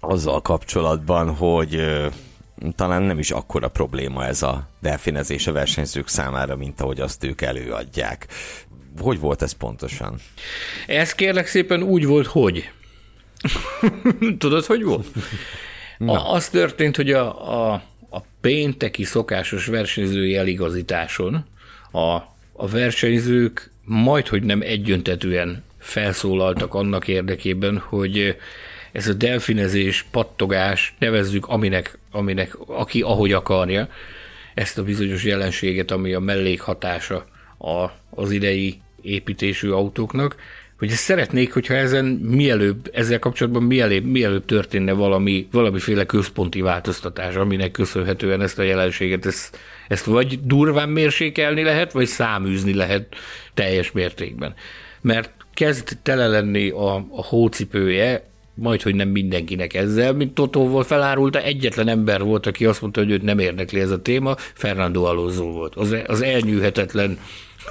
azzal 0.00 0.42
kapcsolatban, 0.42 1.34
hogy 1.34 1.82
talán 2.74 3.02
nem 3.02 3.18
is 3.18 3.30
akkora 3.30 3.68
probléma 3.68 4.26
ez 4.26 4.42
a 4.42 4.68
delfinezés 4.80 5.46
a 5.46 5.52
versenyzők 5.52 6.08
számára, 6.08 6.56
mint 6.56 6.80
ahogy 6.80 7.00
azt 7.00 7.24
ők 7.24 7.40
előadják. 7.40 8.26
Hogy 9.00 9.20
volt 9.20 9.42
ez 9.42 9.52
pontosan? 9.52 10.18
Ez 10.86 11.12
kérlek 11.12 11.46
szépen 11.46 11.82
úgy 11.82 12.06
volt, 12.06 12.26
hogy. 12.26 12.70
Tudod, 14.38 14.64
hogy 14.64 14.82
volt? 14.82 15.06
A, 15.98 16.32
az 16.34 16.48
történt, 16.48 16.96
hogy 16.96 17.12
a, 17.12 17.52
a, 17.70 17.82
a 18.10 18.20
pénteki 18.40 19.04
szokásos 19.04 19.66
versenyzői 19.66 20.36
eligazításon 20.36 21.44
a, 21.92 22.14
a 22.52 22.68
versenyzők 22.70 23.70
majd, 23.84 24.28
hogy 24.28 24.42
nem 24.42 24.60
egyöntetően 24.62 25.64
felszólaltak 25.78 26.74
annak 26.74 27.08
érdekében, 27.08 27.78
hogy 27.78 28.36
ez 28.96 29.08
a 29.08 29.12
delfinezés, 29.12 30.06
pattogás, 30.10 30.94
nevezzük 30.98 31.46
aminek, 31.46 31.98
aminek 32.10 32.56
aki 32.66 33.00
ahogy 33.00 33.32
akarja, 33.32 33.88
ezt 34.54 34.78
a 34.78 34.82
bizonyos 34.82 35.24
jelenséget, 35.24 35.90
ami 35.90 36.12
a 36.12 36.20
mellékhatása 36.20 37.26
a, 37.58 37.86
az 38.10 38.30
idei 38.30 38.80
építésű 39.02 39.70
autóknak, 39.70 40.36
hogy 40.78 40.88
szeretnék, 40.88 41.52
hogyha 41.52 41.74
ezen 41.74 42.04
mielőbb, 42.04 42.90
ezzel 42.92 43.18
kapcsolatban 43.18 43.62
mielőbb, 43.62 44.04
mielőbb 44.04 44.44
történne 44.44 44.92
valami, 44.92 45.48
valamiféle 45.52 46.04
központi 46.04 46.60
változtatás, 46.60 47.34
aminek 47.34 47.70
köszönhetően 47.70 48.42
ezt 48.42 48.58
a 48.58 48.62
jelenséget, 48.62 49.26
ezt, 49.26 49.58
ezt 49.88 50.04
vagy 50.04 50.40
durván 50.42 50.88
mérsékelni 50.88 51.62
lehet, 51.62 51.92
vagy 51.92 52.06
száműzni 52.06 52.74
lehet 52.74 53.06
teljes 53.54 53.92
mértékben. 53.92 54.54
Mert 55.00 55.30
kezd 55.54 55.98
tele 56.02 56.26
lenni 56.26 56.70
a, 56.70 56.94
a 56.94 57.24
hócipője 57.24 58.34
majd, 58.56 58.82
hogy 58.82 58.94
nem 58.94 59.08
mindenkinek 59.08 59.74
ezzel, 59.74 60.12
mint 60.12 60.34
Totó 60.34 60.68
volt 60.68 60.86
felárulta, 60.86 61.42
egyetlen 61.42 61.88
ember 61.88 62.22
volt, 62.22 62.46
aki 62.46 62.64
azt 62.64 62.80
mondta, 62.80 63.00
hogy 63.00 63.10
őt 63.10 63.22
nem 63.22 63.38
érdekli 63.38 63.80
ez 63.80 63.90
a 63.90 64.02
téma, 64.02 64.34
Fernando 64.54 65.04
Alonso 65.04 65.44
volt. 65.44 65.74
Az, 65.74 65.96
az 66.06 66.22
elnyűhetetlen 66.22 67.18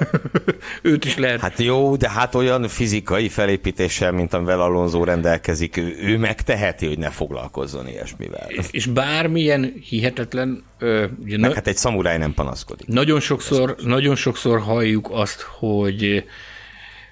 őt 0.81 1.05
is 1.05 1.17
lehet. 1.17 1.39
Hát 1.39 1.59
jó, 1.59 1.95
de 1.95 2.09
hát 2.09 2.35
olyan 2.35 2.67
fizikai 2.67 3.29
felépítéssel, 3.29 4.11
mint 4.11 4.33
amivel 4.33 4.61
Alonso 4.61 5.03
rendelkezik, 5.03 5.77
ő, 5.77 5.95
ő 6.01 6.17
megteheti, 6.17 6.87
hogy 6.87 6.97
ne 6.97 7.09
foglalkozzon 7.09 7.87
ilyesmivel. 7.87 8.45
És, 8.47 8.65
és 8.71 8.85
bármilyen 8.85 9.73
hihetetlen... 9.89 10.63
Ö, 10.79 11.05
ugye, 11.23 11.37
Meg 11.37 11.53
hát 11.53 11.67
egy 11.67 11.77
szamuráj 11.77 12.17
nem 12.17 12.33
panaszkodik. 12.33 12.87
Nagyon 12.87 13.19
sokszor, 13.19 13.75
nagyon 13.83 14.15
sokszor 14.15 14.59
halljuk 14.59 15.09
azt, 15.11 15.41
hogy 15.41 16.25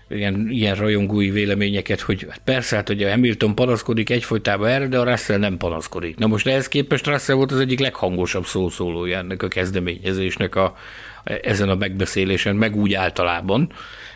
ilyen, 0.09 0.47
ilyen 0.49 0.75
rajongói 0.75 1.29
véleményeket, 1.29 2.01
hogy 2.01 2.25
hát 2.29 2.41
persze, 2.43 2.75
hát 2.75 2.89
a 2.89 3.09
Hamilton 3.09 3.55
panaszkodik 3.55 4.09
egyfolytában 4.09 4.67
erre, 4.67 4.87
de 4.87 4.99
a 4.99 5.03
Russell 5.03 5.37
nem 5.37 5.57
panaszkodik. 5.57 6.17
Na 6.17 6.27
most 6.27 6.47
ehhez 6.47 6.67
képest 6.67 7.07
Russell 7.07 7.35
volt 7.35 7.51
az 7.51 7.59
egyik 7.59 7.79
leghangosabb 7.79 8.45
szószólója 8.45 9.17
ennek 9.17 9.43
a 9.43 9.47
kezdeményezésnek 9.47 10.55
a, 10.55 10.75
ezen 11.23 11.69
a 11.69 11.75
megbeszélésen, 11.75 12.55
meg 12.55 12.75
úgy 12.75 12.93
általában. 12.93 13.71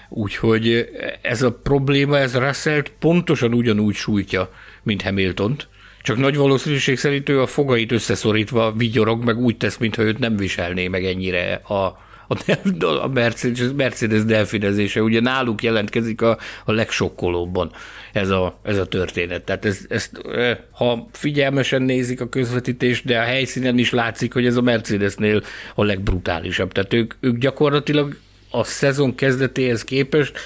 Úgyhogy 0.09 0.89
ez 1.21 1.41
a 1.41 1.53
probléma, 1.53 2.17
ez 2.17 2.35
russell 2.35 2.83
pontosan 2.99 3.53
ugyanúgy 3.53 3.95
sújtja, 3.95 4.49
mint 4.83 5.01
Hamiltont, 5.01 5.67
csak 6.01 6.17
nagy 6.17 6.35
valószínűség 6.35 6.97
szerint 6.97 7.29
ő 7.29 7.41
a 7.41 7.47
fogait 7.47 7.91
összeszorítva 7.91 8.71
vigyorog, 8.71 9.23
meg 9.23 9.37
úgy 9.37 9.57
tesz, 9.57 9.77
mintha 9.77 10.01
őt 10.01 10.19
nem 10.19 10.37
viselné 10.37 10.87
meg 10.87 11.05
ennyire 11.05 11.53
a, 11.53 12.06
a, 12.27 12.85
a 13.03 13.07
Mercedes, 13.07 13.67
Mercedes 13.75 14.25
delfinezése, 14.25 15.01
ugye 15.01 15.19
náluk 15.19 15.63
jelentkezik 15.63 16.21
a, 16.21 16.37
a 16.65 16.71
legsokkolóbban 16.71 17.71
ez 18.13 18.29
a, 18.29 18.59
ez 18.63 18.77
a 18.77 18.85
történet. 18.85 19.43
Tehát 19.43 19.65
ez, 19.65 19.85
ezt, 19.89 20.21
ha 20.71 21.07
figyelmesen 21.11 21.81
nézik 21.81 22.21
a 22.21 22.29
közvetítést, 22.29 23.05
de 23.05 23.19
a 23.19 23.23
helyszínen 23.23 23.77
is 23.77 23.91
látszik, 23.91 24.33
hogy 24.33 24.45
ez 24.45 24.55
a 24.55 24.61
Mercedesnél 24.61 25.43
a 25.75 25.83
legbrutálisabb. 25.83 26.71
Tehát 26.71 26.93
ők, 26.93 27.13
ők 27.19 27.37
gyakorlatilag 27.37 28.17
a 28.51 28.63
szezon 28.63 29.15
kezdetéhez 29.15 29.83
képest 29.83 30.39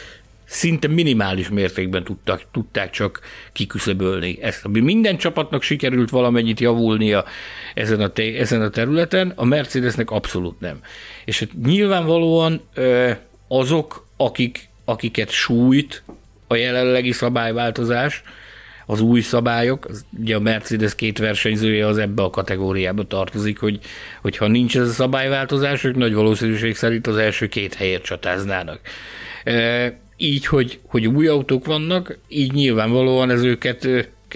szinte 0.52 0.88
minimális 0.88 1.50
mértékben 1.50 2.04
tudtak, 2.04 2.42
tudták 2.52 2.90
csak 2.90 3.20
kiküszöbölni 3.54 4.38
ezt. 4.42 4.68
Minden 4.68 5.18
csapatnak 5.18 5.62
sikerült 5.62 6.10
valamennyit 6.10 6.60
javulnia 6.60 7.26
ezen 7.74 8.02
a, 8.02 8.08
te, 8.08 8.24
ezen 8.24 8.62
a 8.62 8.70
területen, 8.70 9.34
a 9.36 9.46
Mercedesnek 9.46 10.12
abszolút 10.12 10.60
nem. 10.60 10.80
És 11.26 11.40
hát 11.40 11.50
nyilvánvalóan 11.64 12.62
azok, 13.48 14.08
akik, 14.18 14.70
akiket 14.86 15.30
sújt 15.30 16.04
a 16.48 16.56
jelenlegi 16.56 17.12
szabályváltozás, 17.12 18.24
az 18.86 19.02
új 19.02 19.22
szabályok, 19.22 19.86
az, 19.86 20.06
ugye 20.20 20.36
a 20.36 20.40
Mercedes 20.40 20.96
két 20.96 21.18
versenyzője 21.18 21.88
az 21.88 21.98
ebbe 21.98 22.24
a 22.24 22.30
kategóriába 22.30 23.04
tartozik, 23.04 23.60
hogy, 23.60 23.80
hogyha 24.22 24.48
nincs 24.48 24.78
ez 24.78 24.88
a 24.88 24.92
szabályváltozás, 24.92 25.84
ők 25.84 25.96
nagy 25.96 26.14
valószínűség 26.14 26.76
szerint 26.76 27.08
az 27.08 27.18
első 27.18 27.48
két 27.48 27.74
helyért 27.74 28.04
csatáznának 28.04 28.80
így, 30.22 30.46
hogy, 30.46 30.80
hogy 30.88 31.08
új 31.08 31.28
autók 31.28 31.66
vannak, 31.66 32.18
így 32.28 32.52
nyilvánvalóan 32.52 33.30
ez 33.30 33.44
őket 33.44 33.88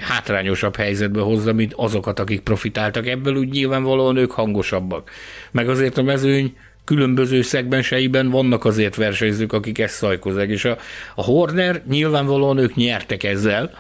hátrányosabb 0.02 0.76
helyzetbe 0.76 1.22
hozza, 1.22 1.54
mint 1.54 1.74
azokat, 1.76 2.20
akik 2.20 2.40
profitáltak 2.40 3.08
ebből, 3.08 3.36
úgy 3.36 3.50
nyilvánvalóan 3.50 4.18
ők 4.18 4.32
hangosabbak. 4.32 5.12
Meg 5.52 5.70
azért 5.70 5.98
a 5.98 6.04
mezőny 6.04 6.56
különböző 6.84 7.42
szegmenseiben 7.42 8.30
vannak 8.30 8.66
azért 8.66 8.96
versenyzők, 8.96 9.54
akik 9.54 9.80
ezt 9.80 9.96
szajkozzák, 9.96 10.50
és 10.50 10.66
a, 10.66 10.78
a 11.16 11.24
Horner 11.24 11.84
nyilvánvalóan 11.88 12.58
ők 12.58 12.76
nyertek 12.76 13.24
ezzel, 13.24 13.72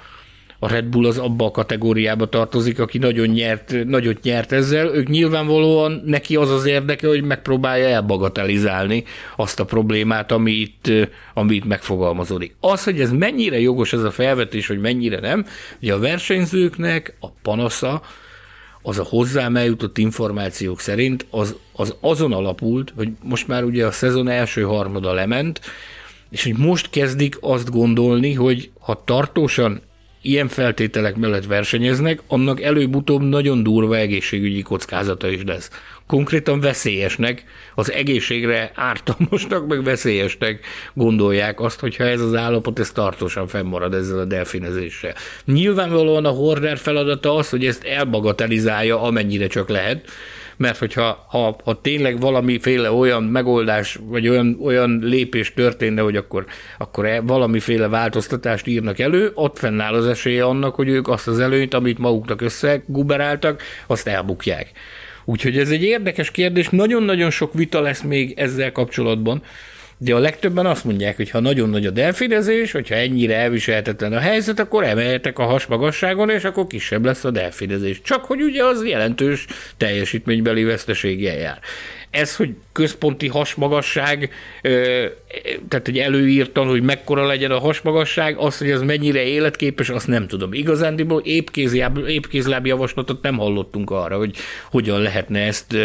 a 0.65 0.67
Red 0.67 0.85
Bull 0.85 1.05
az 1.05 1.17
abba 1.17 1.45
a 1.45 1.51
kategóriába 1.51 2.25
tartozik, 2.25 2.79
aki 2.79 2.97
nagyon 2.97 3.27
nyert, 3.27 3.85
nagyot 3.85 4.21
nyert 4.21 4.51
ezzel, 4.51 4.95
ők 4.95 5.07
nyilvánvalóan 5.07 6.01
neki 6.05 6.35
az 6.35 6.51
az 6.51 6.65
érdeke, 6.65 7.07
hogy 7.07 7.23
megpróbálja 7.23 7.87
elbagatelizálni 7.87 9.03
azt 9.35 9.59
a 9.59 9.65
problémát, 9.65 10.31
ami 10.31 10.51
itt, 10.51 10.91
ami 11.33 11.55
itt 11.55 11.65
megfogalmazódik. 11.65 12.55
Az, 12.59 12.83
hogy 12.83 13.01
ez 13.01 13.11
mennyire 13.11 13.59
jogos 13.59 13.93
ez 13.93 14.03
a 14.03 14.11
felvetés, 14.11 14.67
hogy 14.67 14.79
mennyire 14.79 15.19
nem, 15.19 15.45
ugye 15.81 15.93
a 15.93 15.99
versenyzőknek 15.99 17.17
a 17.19 17.27
panasza, 17.41 18.01
az 18.81 18.99
a 18.99 19.03
hozzám 19.03 19.55
eljutott 19.55 19.97
információk 19.97 20.79
szerint 20.79 21.25
az, 21.29 21.55
az 21.75 21.95
azon 21.99 22.33
alapult, 22.33 22.93
hogy 22.95 23.09
most 23.23 23.47
már 23.47 23.63
ugye 23.63 23.85
a 23.85 23.91
szezon 23.91 24.27
első 24.27 24.61
harmada 24.61 25.13
lement, 25.13 25.61
és 26.29 26.43
hogy 26.43 26.57
most 26.57 26.89
kezdik 26.89 27.37
azt 27.39 27.71
gondolni, 27.71 28.33
hogy 28.33 28.69
ha 28.79 29.01
tartósan 29.05 29.81
ilyen 30.25 30.47
feltételek 30.47 31.15
mellett 31.15 31.45
versenyeznek, 31.45 32.21
annak 32.27 32.61
előbb-utóbb 32.61 33.21
nagyon 33.21 33.63
durva 33.63 33.97
egészségügyi 33.97 34.61
kockázata 34.61 35.29
is 35.29 35.41
lesz. 35.45 35.69
Konkrétan 36.07 36.59
veszélyesnek, 36.59 37.43
az 37.75 37.91
egészségre 37.91 38.71
ártalmasnak, 38.75 39.67
meg 39.67 39.83
veszélyesnek 39.83 40.65
gondolják 40.93 41.59
azt, 41.59 41.79
hogyha 41.79 42.03
ez 42.03 42.21
az 42.21 42.35
állapot, 42.35 42.79
ez 42.79 42.91
tartósan 42.91 43.47
fennmarad 43.47 43.93
ezzel 43.93 44.19
a 44.19 44.25
delfinezéssel. 44.25 45.13
Nyilvánvalóan 45.45 46.25
a 46.25 46.29
Horner 46.29 46.77
feladata 46.77 47.35
az, 47.35 47.49
hogy 47.49 47.65
ezt 47.65 47.83
elbagatelizálja, 47.83 49.01
amennyire 49.01 49.47
csak 49.47 49.69
lehet, 49.69 50.09
mert 50.57 50.77
hogyha 50.77 51.25
ha, 51.29 51.55
ha 51.63 51.81
tényleg 51.81 52.19
valamiféle 52.19 52.91
olyan 52.91 53.23
megoldás, 53.23 53.99
vagy 54.03 54.27
olyan, 54.27 54.57
olyan 54.61 54.99
lépés 55.03 55.53
történne, 55.53 56.01
hogy 56.01 56.15
akkor, 56.15 56.45
akkor 56.77 57.05
e, 57.05 57.21
valamiféle 57.21 57.87
változtatást 57.87 58.67
írnak 58.67 58.99
elő, 58.99 59.31
ott 59.33 59.57
fennáll 59.57 59.93
az 59.93 60.07
esélye 60.07 60.43
annak, 60.43 60.75
hogy 60.75 60.87
ők 60.87 61.07
azt 61.07 61.27
az 61.27 61.39
előnyt, 61.39 61.73
amit 61.73 61.97
maguknak 61.97 62.41
összeguberáltak, 62.41 63.61
azt 63.87 64.07
elbukják. 64.07 64.71
Úgyhogy 65.25 65.57
ez 65.57 65.69
egy 65.69 65.83
érdekes 65.83 66.31
kérdés, 66.31 66.69
nagyon-nagyon 66.69 67.29
sok 67.29 67.53
vita 67.53 67.81
lesz 67.81 68.01
még 68.01 68.33
ezzel 68.37 68.71
kapcsolatban, 68.71 69.41
de 69.97 70.15
a 70.15 70.19
legtöbben 70.19 70.65
azt 70.65 70.83
mondják, 70.83 71.15
hogy 71.15 71.29
ha 71.29 71.39
nagyon 71.39 71.69
nagy 71.69 71.85
a 71.85 71.91
delfinezés, 71.91 72.71
hogyha 72.71 72.95
ennyire 72.95 73.35
elviselhetetlen 73.35 74.13
a 74.13 74.19
helyzet, 74.19 74.59
akkor 74.59 74.83
emeljetek 74.83 75.39
a 75.39 75.43
hasmagasságon, 75.43 76.29
és 76.29 76.43
akkor 76.43 76.67
kisebb 76.67 77.05
lesz 77.05 77.23
a 77.23 77.31
delfinezés. 77.31 78.01
Csak 78.01 78.25
hogy 78.25 78.41
ugye 78.41 78.63
az 78.63 78.85
jelentős 78.85 79.45
teljesítménybeli 79.77 80.63
veszteséggel 80.63 81.37
jár. 81.37 81.59
Ez, 82.09 82.35
hogy 82.35 82.49
központi 82.71 83.27
hasmagasság, 83.27 84.29
tehát 85.67 85.85
hogy 85.85 85.97
előírtan, 85.97 86.67
hogy 86.67 86.81
mekkora 86.81 87.25
legyen 87.25 87.51
a 87.51 87.59
hasmagasság, 87.59 88.37
az, 88.37 88.57
hogy 88.57 88.69
ez 88.69 88.81
mennyire 88.81 89.23
életképes, 89.23 89.89
azt 89.89 90.07
nem 90.07 90.27
tudom. 90.27 90.53
Igazándiból 90.53 91.21
épkézláb 92.05 92.65
javaslatot 92.65 93.21
nem 93.21 93.37
hallottunk 93.37 93.91
arra, 93.91 94.17
hogy 94.17 94.35
hogyan 94.71 95.01
lehetne 95.01 95.39
ezt 95.39 95.75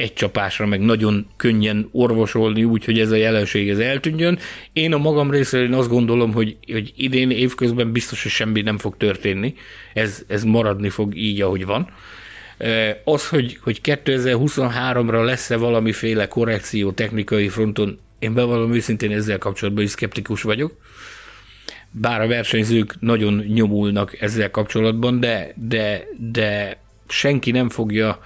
egy 0.00 0.12
csapásra 0.12 0.66
meg 0.66 0.80
nagyon 0.80 1.26
könnyen 1.36 1.88
orvosolni 1.92 2.64
úgy, 2.64 2.84
hogy 2.84 2.98
ez 2.98 3.10
a 3.10 3.16
jelenség 3.16 3.68
ez 3.68 3.78
eltűnjön. 3.78 4.38
Én 4.72 4.92
a 4.92 4.98
magam 4.98 5.30
részéről 5.30 5.66
én 5.66 5.72
azt 5.72 5.88
gondolom, 5.88 6.32
hogy, 6.32 6.56
hogy 6.72 6.92
idén 6.96 7.30
évközben 7.30 7.92
biztos, 7.92 8.22
hogy 8.22 8.32
semmi 8.32 8.60
nem 8.60 8.78
fog 8.78 8.96
történni. 8.96 9.54
Ez, 9.94 10.24
ez 10.26 10.44
maradni 10.44 10.88
fog 10.88 11.16
így, 11.16 11.40
ahogy 11.40 11.64
van. 11.64 11.90
Az, 13.04 13.28
hogy, 13.28 13.58
hogy 13.62 13.80
2023-ra 13.84 15.24
lesz-e 15.24 15.56
valamiféle 15.56 16.28
korrekció 16.28 16.90
technikai 16.92 17.48
fronton, 17.48 17.98
én 18.18 18.34
bevallom 18.34 18.74
őszintén 18.74 19.12
ezzel 19.12 19.38
kapcsolatban 19.38 19.84
is 19.84 19.90
szkeptikus 19.90 20.42
vagyok. 20.42 20.76
Bár 21.90 22.20
a 22.20 22.26
versenyzők 22.26 23.00
nagyon 23.00 23.34
nyomulnak 23.34 24.20
ezzel 24.20 24.50
kapcsolatban, 24.50 25.20
de, 25.20 25.52
de, 25.68 26.06
de 26.32 26.78
senki 27.08 27.50
nem 27.50 27.68
fogja 27.68 28.20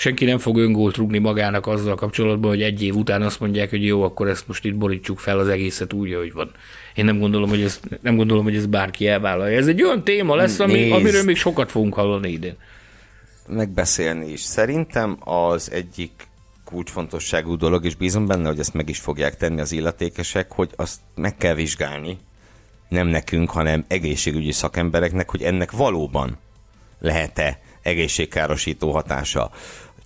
senki 0.00 0.24
nem 0.24 0.38
fog 0.38 0.58
öngólt 0.58 0.96
rúgni 0.96 1.18
magának 1.18 1.66
azzal 1.66 1.94
kapcsolatban, 1.94 2.50
hogy 2.50 2.62
egy 2.62 2.82
év 2.82 2.96
után 2.96 3.22
azt 3.22 3.40
mondják, 3.40 3.70
hogy 3.70 3.84
jó, 3.84 4.02
akkor 4.02 4.28
ezt 4.28 4.48
most 4.48 4.64
itt 4.64 4.76
borítsuk 4.76 5.18
fel 5.18 5.38
az 5.38 5.48
egészet 5.48 5.92
úgy, 5.92 6.12
ahogy 6.12 6.32
van. 6.32 6.50
Én 6.94 7.04
nem 7.04 7.18
gondolom, 7.18 7.48
hogy 7.48 7.62
ez, 7.62 7.80
nem 8.00 8.16
gondolom, 8.16 8.44
hogy 8.44 8.56
ez 8.56 8.66
bárki 8.66 9.08
elvállalja. 9.08 9.58
Ez 9.58 9.66
egy 9.66 9.82
olyan 9.82 10.04
téma 10.04 10.34
lesz, 10.34 10.58
ami, 10.58 10.90
amiről 10.90 11.22
még 11.22 11.36
sokat 11.36 11.70
fogunk 11.70 11.94
hallani 11.94 12.30
idén. 12.30 12.56
Megbeszélni 13.48 14.30
is. 14.30 14.40
Szerintem 14.40 15.16
az 15.20 15.70
egyik 15.70 16.10
kulcsfontosságú 16.64 17.56
dolog, 17.56 17.84
és 17.84 17.94
bízom 17.94 18.26
benne, 18.26 18.48
hogy 18.48 18.58
ezt 18.58 18.74
meg 18.74 18.88
is 18.88 18.98
fogják 18.98 19.36
tenni 19.36 19.60
az 19.60 19.72
illetékesek, 19.72 20.52
hogy 20.52 20.70
azt 20.76 21.00
meg 21.14 21.36
kell 21.36 21.54
vizsgálni, 21.54 22.18
nem 22.88 23.06
nekünk, 23.06 23.50
hanem 23.50 23.84
egészségügyi 23.88 24.52
szakembereknek, 24.52 25.30
hogy 25.30 25.42
ennek 25.42 25.70
valóban 25.70 26.38
lehet-e 27.00 27.60
egészségkárosító 27.82 28.92
hatása 28.92 29.50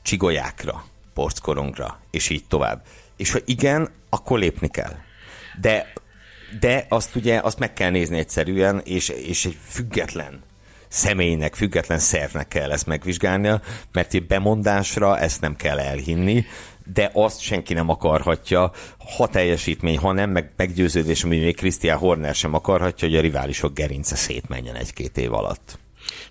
csigolyákra, 0.04 0.84
porckorongra, 1.14 2.00
és 2.10 2.28
így 2.28 2.44
tovább. 2.48 2.84
És 3.16 3.32
ha 3.32 3.38
igen, 3.44 3.90
akkor 4.08 4.38
lépni 4.38 4.68
kell. 4.68 4.94
De, 5.60 5.92
de 6.60 6.86
azt 6.88 7.14
ugye, 7.14 7.40
azt 7.42 7.58
meg 7.58 7.72
kell 7.72 7.90
nézni 7.90 8.18
egyszerűen, 8.18 8.80
és, 8.84 9.08
és 9.08 9.44
egy 9.44 9.58
független 9.68 10.42
személynek, 10.88 11.54
független 11.54 11.98
szervnek 11.98 12.48
kell 12.48 12.72
ezt 12.72 12.86
megvizsgálnia, 12.86 13.60
mert 13.92 14.14
egy 14.14 14.26
bemondásra 14.26 15.18
ezt 15.18 15.40
nem 15.40 15.56
kell 15.56 15.78
elhinni, 15.78 16.44
de 16.92 17.10
azt 17.12 17.40
senki 17.40 17.74
nem 17.74 17.88
akarhatja, 17.88 18.72
ha 19.16 19.28
teljesítmény, 19.28 19.98
ha 19.98 20.12
nem, 20.12 20.30
meg 20.30 20.52
meggyőződés, 20.56 21.24
ami 21.24 21.38
még 21.38 21.56
Christian 21.56 21.98
Horner 21.98 22.34
sem 22.34 22.54
akarhatja, 22.54 23.08
hogy 23.08 23.16
a 23.16 23.20
riválisok 23.20 23.74
gerince 23.74 24.16
szétmenjen 24.16 24.74
egy-két 24.74 25.18
év 25.18 25.32
alatt. 25.32 25.78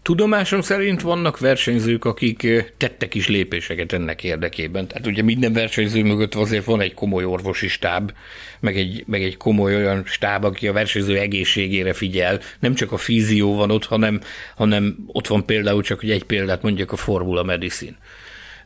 Tudomásom 0.03 0.61
szerint 0.61 1.01
vannak 1.01 1.39
versenyzők, 1.39 2.05
akik 2.05 2.47
tettek 2.77 3.15
is 3.15 3.27
lépéseket 3.27 3.93
ennek 3.93 4.23
érdekében. 4.23 4.87
Tehát 4.87 5.07
ugye 5.07 5.21
minden 5.21 5.53
versenyző 5.53 6.03
mögött 6.03 6.35
azért 6.35 6.65
van 6.65 6.81
egy 6.81 6.93
komoly 6.93 7.23
orvosi 7.25 7.67
stáb, 7.67 8.11
meg 8.59 8.77
egy, 8.77 9.03
meg 9.07 9.23
egy 9.23 9.37
komoly 9.37 9.75
olyan 9.75 10.03
stáb, 10.05 10.43
aki 10.43 10.67
a 10.67 10.73
versenyző 10.73 11.17
egészségére 11.17 11.93
figyel. 11.93 12.39
Nem 12.59 12.73
csak 12.73 12.91
a 12.91 12.97
fízió 12.97 13.55
van 13.55 13.71
ott, 13.71 13.85
hanem, 13.85 14.21
hanem 14.55 14.95
ott 15.07 15.27
van 15.27 15.45
például 15.45 15.83
csak, 15.83 15.99
hogy 15.99 16.11
egy 16.11 16.23
példát 16.23 16.61
mondjak 16.61 16.91
a 16.91 16.95
Formula 16.95 17.43
Medicine 17.43 17.97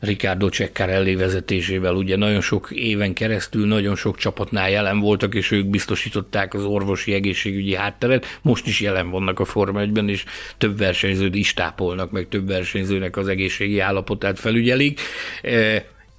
Ricardo 0.00 0.48
Ceccarelli 0.48 1.14
vezetésével. 1.14 1.94
Ugye 1.94 2.16
nagyon 2.16 2.40
sok 2.40 2.70
éven 2.70 3.12
keresztül 3.12 3.66
nagyon 3.66 3.96
sok 3.96 4.16
csapatnál 4.16 4.70
jelen 4.70 5.00
voltak, 5.00 5.34
és 5.34 5.50
ők 5.50 5.66
biztosították 5.66 6.54
az 6.54 6.64
orvosi 6.64 7.12
egészségügyi 7.12 7.74
hátteret. 7.74 8.38
Most 8.42 8.66
is 8.66 8.80
jelen 8.80 9.10
vannak 9.10 9.40
a 9.40 9.44
Forma 9.44 9.80
1 9.80 10.08
és 10.08 10.24
több 10.58 10.78
versenyzőt 10.78 11.34
is 11.34 11.54
tápolnak, 11.54 12.10
meg 12.10 12.28
több 12.28 12.46
versenyzőnek 12.46 13.16
az 13.16 13.28
egészségi 13.28 13.80
állapotát 13.80 14.38
felügyelik. 14.38 15.00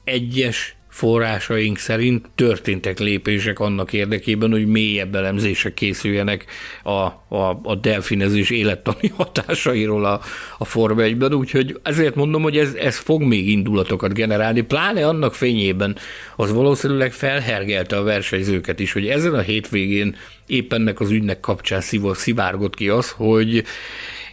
Egyes 0.03 0.75
forrásaink 0.99 1.77
szerint 1.77 2.29
történtek 2.35 2.99
lépések 2.99 3.59
annak 3.59 3.93
érdekében, 3.93 4.51
hogy 4.51 4.67
mélyebb 4.67 5.15
elemzések 5.15 5.73
készüljenek 5.73 6.45
a, 6.83 6.91
a, 7.35 7.59
a 7.63 7.75
delfinezés 7.75 8.49
élettani 8.49 9.11
hatásairól 9.17 10.05
a, 10.05 10.21
a 10.57 10.65
Forma 10.65 11.01
1-ben, 11.03 11.33
úgyhogy 11.33 11.79
ezért 11.83 12.15
mondom, 12.15 12.41
hogy 12.41 12.57
ez, 12.57 12.73
ez 12.73 12.97
fog 12.97 13.21
még 13.21 13.49
indulatokat 13.49 14.13
generálni, 14.13 14.61
pláne 14.61 15.07
annak 15.07 15.33
fényében. 15.33 15.97
Az 16.35 16.51
valószínűleg 16.51 17.11
felhergelte 17.11 17.97
a 17.97 18.03
versenyzőket 18.03 18.79
is, 18.79 18.91
hogy 18.91 19.07
ezen 19.07 19.33
a 19.33 19.41
hétvégén 19.41 20.15
éppen 20.45 20.79
ennek 20.79 20.99
az 20.99 21.11
ügynek 21.11 21.39
kapcsán 21.39 21.81
szivárgott 22.13 22.75
ki 22.75 22.89
az, 22.89 23.11
hogy 23.11 23.63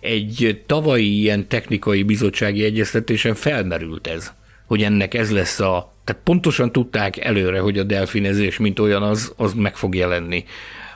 egy 0.01 0.63
tavalyi 0.67 1.21
ilyen 1.21 1.49
technikai 1.49 2.03
bizottsági 2.03 2.65
egyeztetésen 2.65 3.35
felmerült 3.35 4.07
ez, 4.07 4.33
hogy 4.67 4.83
ennek 4.83 5.15
ez 5.15 5.31
lesz 5.31 5.61
a 5.61 5.95
tehát 6.07 6.23
pontosan 6.23 6.73
tudták 6.73 7.25
előre, 7.25 7.61
hogy 7.61 7.79
a 7.79 7.83
delfinezés, 7.83 8.59
mint 8.59 8.79
olyan, 8.79 9.03
az, 9.03 9.33
az 9.37 9.53
meg 9.53 9.77
fog 9.77 9.95
jelenni 9.95 10.45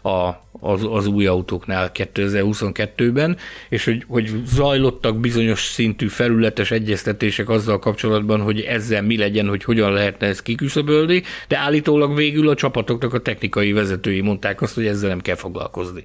a, 0.03 0.31
az, 0.61 0.87
az 0.91 1.07
új 1.07 1.27
autóknál 1.27 1.91
2022-ben, 1.95 3.37
és 3.69 3.85
hogy, 3.85 4.05
hogy 4.09 4.31
zajlottak 4.47 5.21
bizonyos 5.21 5.61
szintű 5.65 6.07
felületes 6.07 6.71
egyeztetések 6.71 7.49
azzal 7.49 7.79
kapcsolatban, 7.79 8.41
hogy 8.41 8.61
ezzel 8.61 9.03
mi 9.03 9.17
legyen, 9.17 9.49
hogy 9.49 9.65
hogyan 9.65 9.93
lehetne 9.93 10.27
ezt 10.27 10.43
kiküszöbölni, 10.43 11.23
de 11.49 11.59
állítólag 11.59 12.17
végül 12.17 12.49
a 12.49 12.55
csapatoknak 12.55 13.15
a 13.15 13.21
technikai 13.21 13.73
vezetői 13.73 14.21
mondták 14.21 14.63
azt, 14.63 14.75
hogy 14.75 14.87
ezzel 14.87 15.09
nem 15.09 15.21
kell 15.21 15.37
foglalkozni. 15.37 16.05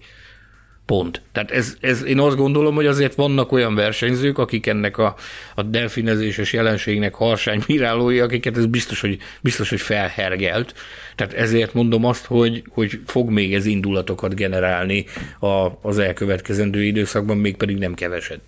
Pont. 0.86 1.21
Tehát 1.32 1.52
ez, 1.52 1.78
ez, 1.80 2.04
én 2.04 2.19
azt 2.19 2.36
gondolom, 2.36 2.76
hogy 2.76 2.86
azért 2.86 3.15
vannak 3.15 3.52
olyan 3.52 3.76
versenyzők, 3.76 4.38
akik 4.38 4.67
ennek 4.67 4.98
a, 4.98 5.15
a 5.56 5.63
delfinezéses 5.63 6.54
jelenségnek 6.54 7.13
harsány 7.13 7.63
mirálói, 7.67 8.19
akiket 8.19 8.58
ez 8.58 8.65
biztos, 8.65 9.02
hogy, 9.02 9.17
biztos, 9.41 9.69
hogy 9.69 9.82
felhergelt. 9.82 10.74
Tehát 11.15 11.34
ezért 11.34 11.74
mondom 11.74 12.06
azt, 12.06 12.26
hogy, 12.26 12.63
hogy 12.69 13.00
fog 13.06 13.30
még 13.30 13.54
ez 13.54 13.65
indulatokat 13.65 14.36
generálni 14.36 15.06
a, 15.39 15.67
az 15.82 15.98
elkövetkezendő 15.98 16.84
időszakban, 16.84 17.38
még 17.38 17.56
pedig 17.56 17.78
nem 17.78 17.93
keveset. 17.93 18.39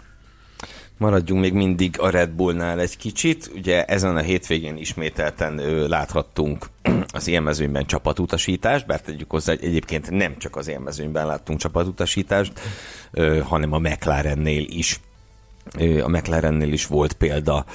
Maradjunk 0.97 1.41
még 1.41 1.53
mindig 1.53 1.99
a 1.99 2.09
Red 2.09 2.29
Bullnál 2.29 2.79
egy 2.79 2.97
kicsit. 2.97 3.51
Ugye 3.55 3.85
ezen 3.85 4.17
a 4.17 4.21
hétvégén 4.21 4.77
ismételten 4.77 5.57
ö, 5.57 5.87
láthattunk 5.87 6.65
az 7.13 7.27
élmezőnyben 7.27 7.85
csapatutasítást, 7.85 8.85
bár 8.85 9.01
tegyük 9.01 9.31
hozzá, 9.31 9.53
hogy 9.53 9.63
egyébként 9.63 10.09
nem 10.09 10.37
csak 10.37 10.55
az 10.55 10.67
élmezőnyben 10.67 11.25
láttunk 11.25 11.59
csapatutasítást, 11.59 12.59
ö, 13.11 13.39
hanem 13.39 13.73
a 13.73 13.79
McLarennél 13.79 14.65
is. 14.69 14.99
Ö, 15.77 16.03
a 16.03 16.07
McLarennél 16.07 16.73
is 16.73 16.85
volt 16.85 17.13
példa 17.13 17.65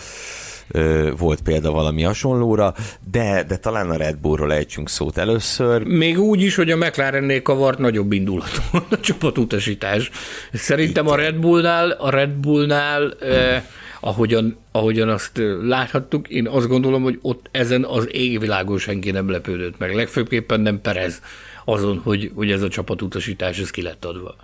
volt 1.18 1.40
példa 1.40 1.70
valami 1.70 2.02
hasonlóra, 2.02 2.74
de, 3.10 3.44
de 3.48 3.56
talán 3.56 3.90
a 3.90 3.96
Red 3.96 4.16
Bullról 4.16 4.52
ejtsünk 4.52 4.88
szót 4.88 5.18
először. 5.18 5.82
Még 5.82 6.18
úgy 6.18 6.42
is, 6.42 6.54
hogy 6.54 6.70
a 6.70 6.76
McLarennél 6.76 7.42
kavart 7.42 7.78
nagyobb 7.78 8.12
indulatú 8.12 8.60
a 8.90 9.00
csapatutasítás. 9.00 10.10
Szerintem 10.52 11.08
a 11.08 11.14
Red 11.14 11.36
Bullnál, 11.36 11.90
a 11.90 12.10
Red 12.10 12.30
Bullnál 12.30 13.14
eh, 13.20 13.62
ahogyan, 14.00 14.56
ahogyan 14.72 15.08
azt 15.08 15.42
láthattuk, 15.62 16.28
én 16.28 16.48
azt 16.48 16.68
gondolom, 16.68 17.02
hogy 17.02 17.18
ott 17.22 17.48
ezen 17.50 17.84
az 17.84 18.08
égvilágon 18.10 18.78
senki 18.78 19.10
nem 19.10 19.30
lepődött 19.30 19.78
meg. 19.78 19.94
Legfőképpen 19.94 20.60
nem 20.60 20.80
Perez 20.80 21.20
azon, 21.64 21.98
hogy, 21.98 22.30
hogy 22.34 22.50
ez 22.50 22.62
a 22.62 22.68
csapatutasítás 22.68 23.58
ez 23.58 23.70
ki 23.70 23.82
lett 23.82 24.04
adva. 24.04 24.36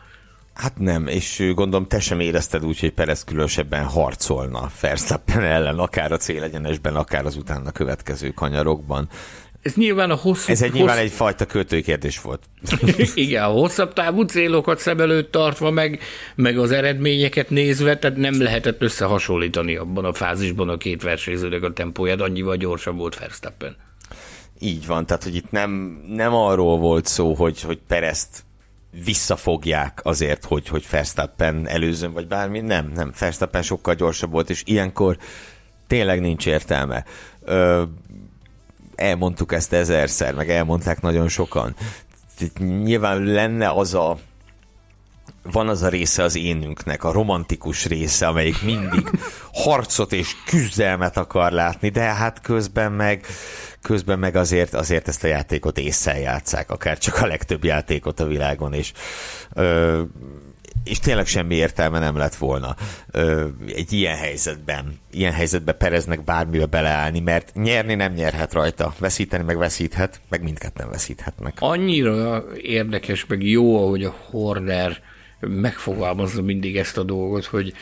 Hát 0.58 0.78
nem, 0.78 1.06
és 1.06 1.52
gondolom 1.54 1.86
te 1.86 2.00
sem 2.00 2.20
érezted 2.20 2.64
úgy, 2.64 2.80
hogy 2.80 2.92
Perez 2.92 3.24
különösebben 3.24 3.84
harcolna 3.84 4.70
Verstappen 4.80 5.42
ellen, 5.42 5.78
akár 5.78 6.12
a 6.12 6.16
célegyenesben, 6.16 6.96
akár 6.96 7.26
az 7.26 7.36
utána 7.36 7.70
következő 7.70 8.30
kanyarokban. 8.30 9.08
Ez 9.62 9.74
nyilván 9.74 10.10
a 10.10 10.14
hosszú... 10.14 10.52
Ez 10.52 10.62
egy 10.62 10.72
nyilván 10.72 10.96
hossz... 10.96 11.04
egyfajta 11.04 11.46
költői 11.46 11.82
kérdés 11.82 12.20
volt. 12.20 12.42
Igen, 13.14 13.42
a 13.42 13.46
hosszabb 13.46 13.92
távú 13.92 14.22
célokat 14.22 14.78
szem 14.78 15.00
előtt 15.00 15.30
tartva, 15.30 15.70
meg, 15.70 16.00
meg 16.34 16.58
az 16.58 16.70
eredményeket 16.70 17.50
nézve, 17.50 17.98
tehát 17.98 18.16
nem 18.16 18.42
lehetett 18.42 18.82
összehasonlítani 18.82 19.76
abban 19.76 20.04
a 20.04 20.12
fázisban 20.12 20.68
a 20.68 20.76
két 20.76 21.02
versenyzőnek 21.02 21.62
a 21.62 21.72
tempóját, 21.72 22.20
annyival 22.20 22.56
gyorsabb 22.56 22.96
volt 22.96 23.18
Verstappen. 23.18 23.76
Így 24.58 24.86
van, 24.86 25.06
tehát 25.06 25.24
hogy 25.24 25.34
itt 25.34 25.50
nem, 25.50 26.02
nem 26.08 26.34
arról 26.34 26.78
volt 26.78 27.06
szó, 27.06 27.34
hogy, 27.34 27.60
hogy 27.60 27.78
Perezt 27.86 28.46
visszafogják 29.04 30.00
azért, 30.02 30.44
hogy, 30.44 30.68
hogy 30.68 30.86
Verstappen 30.90 31.68
előzön, 31.68 32.12
vagy 32.12 32.26
bármi. 32.26 32.60
Nem, 32.60 32.92
nem. 32.94 33.12
Verstappen 33.18 33.62
sokkal 33.62 33.94
gyorsabb 33.94 34.30
volt, 34.30 34.50
és 34.50 34.62
ilyenkor 34.66 35.16
tényleg 35.86 36.20
nincs 36.20 36.46
értelme. 36.46 37.04
Ö, 37.44 37.82
elmondtuk 38.94 39.52
ezt 39.52 39.72
ezerszer, 39.72 40.34
meg 40.34 40.50
elmondták 40.50 41.00
nagyon 41.00 41.28
sokan. 41.28 41.74
Nyilván 42.58 43.22
lenne 43.22 43.70
az 43.70 43.94
a 43.94 44.18
van 45.42 45.68
az 45.68 45.82
a 45.82 45.88
része 45.88 46.22
az 46.22 46.36
énünknek, 46.36 47.04
a 47.04 47.12
romantikus 47.12 47.86
része, 47.86 48.26
amelyik 48.26 48.62
mindig 48.62 49.10
harcot 49.64 50.12
és 50.12 50.34
küzdelmet 50.46 51.16
akar 51.16 51.52
látni, 51.52 51.88
de 51.88 52.00
hát 52.00 52.40
közben 52.40 52.92
meg 52.92 53.26
közben 53.82 54.18
meg 54.18 54.36
azért, 54.36 54.74
azért 54.74 55.08
ezt 55.08 55.24
a 55.24 55.26
játékot 55.26 55.78
észszel 55.78 56.18
játszák, 56.18 56.70
akár 56.70 56.98
csak 56.98 57.22
a 57.22 57.26
legtöbb 57.26 57.64
játékot 57.64 58.20
a 58.20 58.26
világon, 58.26 58.72
és 58.72 58.92
ö, 59.54 60.02
és 60.84 60.98
tényleg 60.98 61.26
semmi 61.26 61.54
értelme 61.54 61.98
nem 61.98 62.16
lett 62.16 62.34
volna. 62.34 62.76
Ö, 63.10 63.46
egy 63.74 63.92
ilyen 63.92 64.16
helyzetben, 64.16 64.98
ilyen 65.10 65.32
helyzetben 65.32 65.76
Pereznek 65.78 66.24
bármibe 66.24 66.66
beleállni, 66.66 67.20
mert 67.20 67.54
nyerni 67.54 67.94
nem 67.94 68.12
nyerhet 68.12 68.52
rajta, 68.52 68.94
veszíteni 68.98 69.44
meg 69.44 69.58
veszíthet, 69.58 70.20
meg 70.28 70.42
mindketten 70.42 70.90
veszíthetnek. 70.90 71.56
Annyira 71.58 72.44
érdekes, 72.56 73.26
meg 73.26 73.42
jó, 73.42 73.84
ahogy 73.84 74.04
a 74.04 74.14
Horner 74.30 75.00
megfogalmazza 75.40 76.42
mindig 76.42 76.76
ezt 76.76 76.98
a 76.98 77.02
dolgot, 77.02 77.44
hogy 77.44 77.74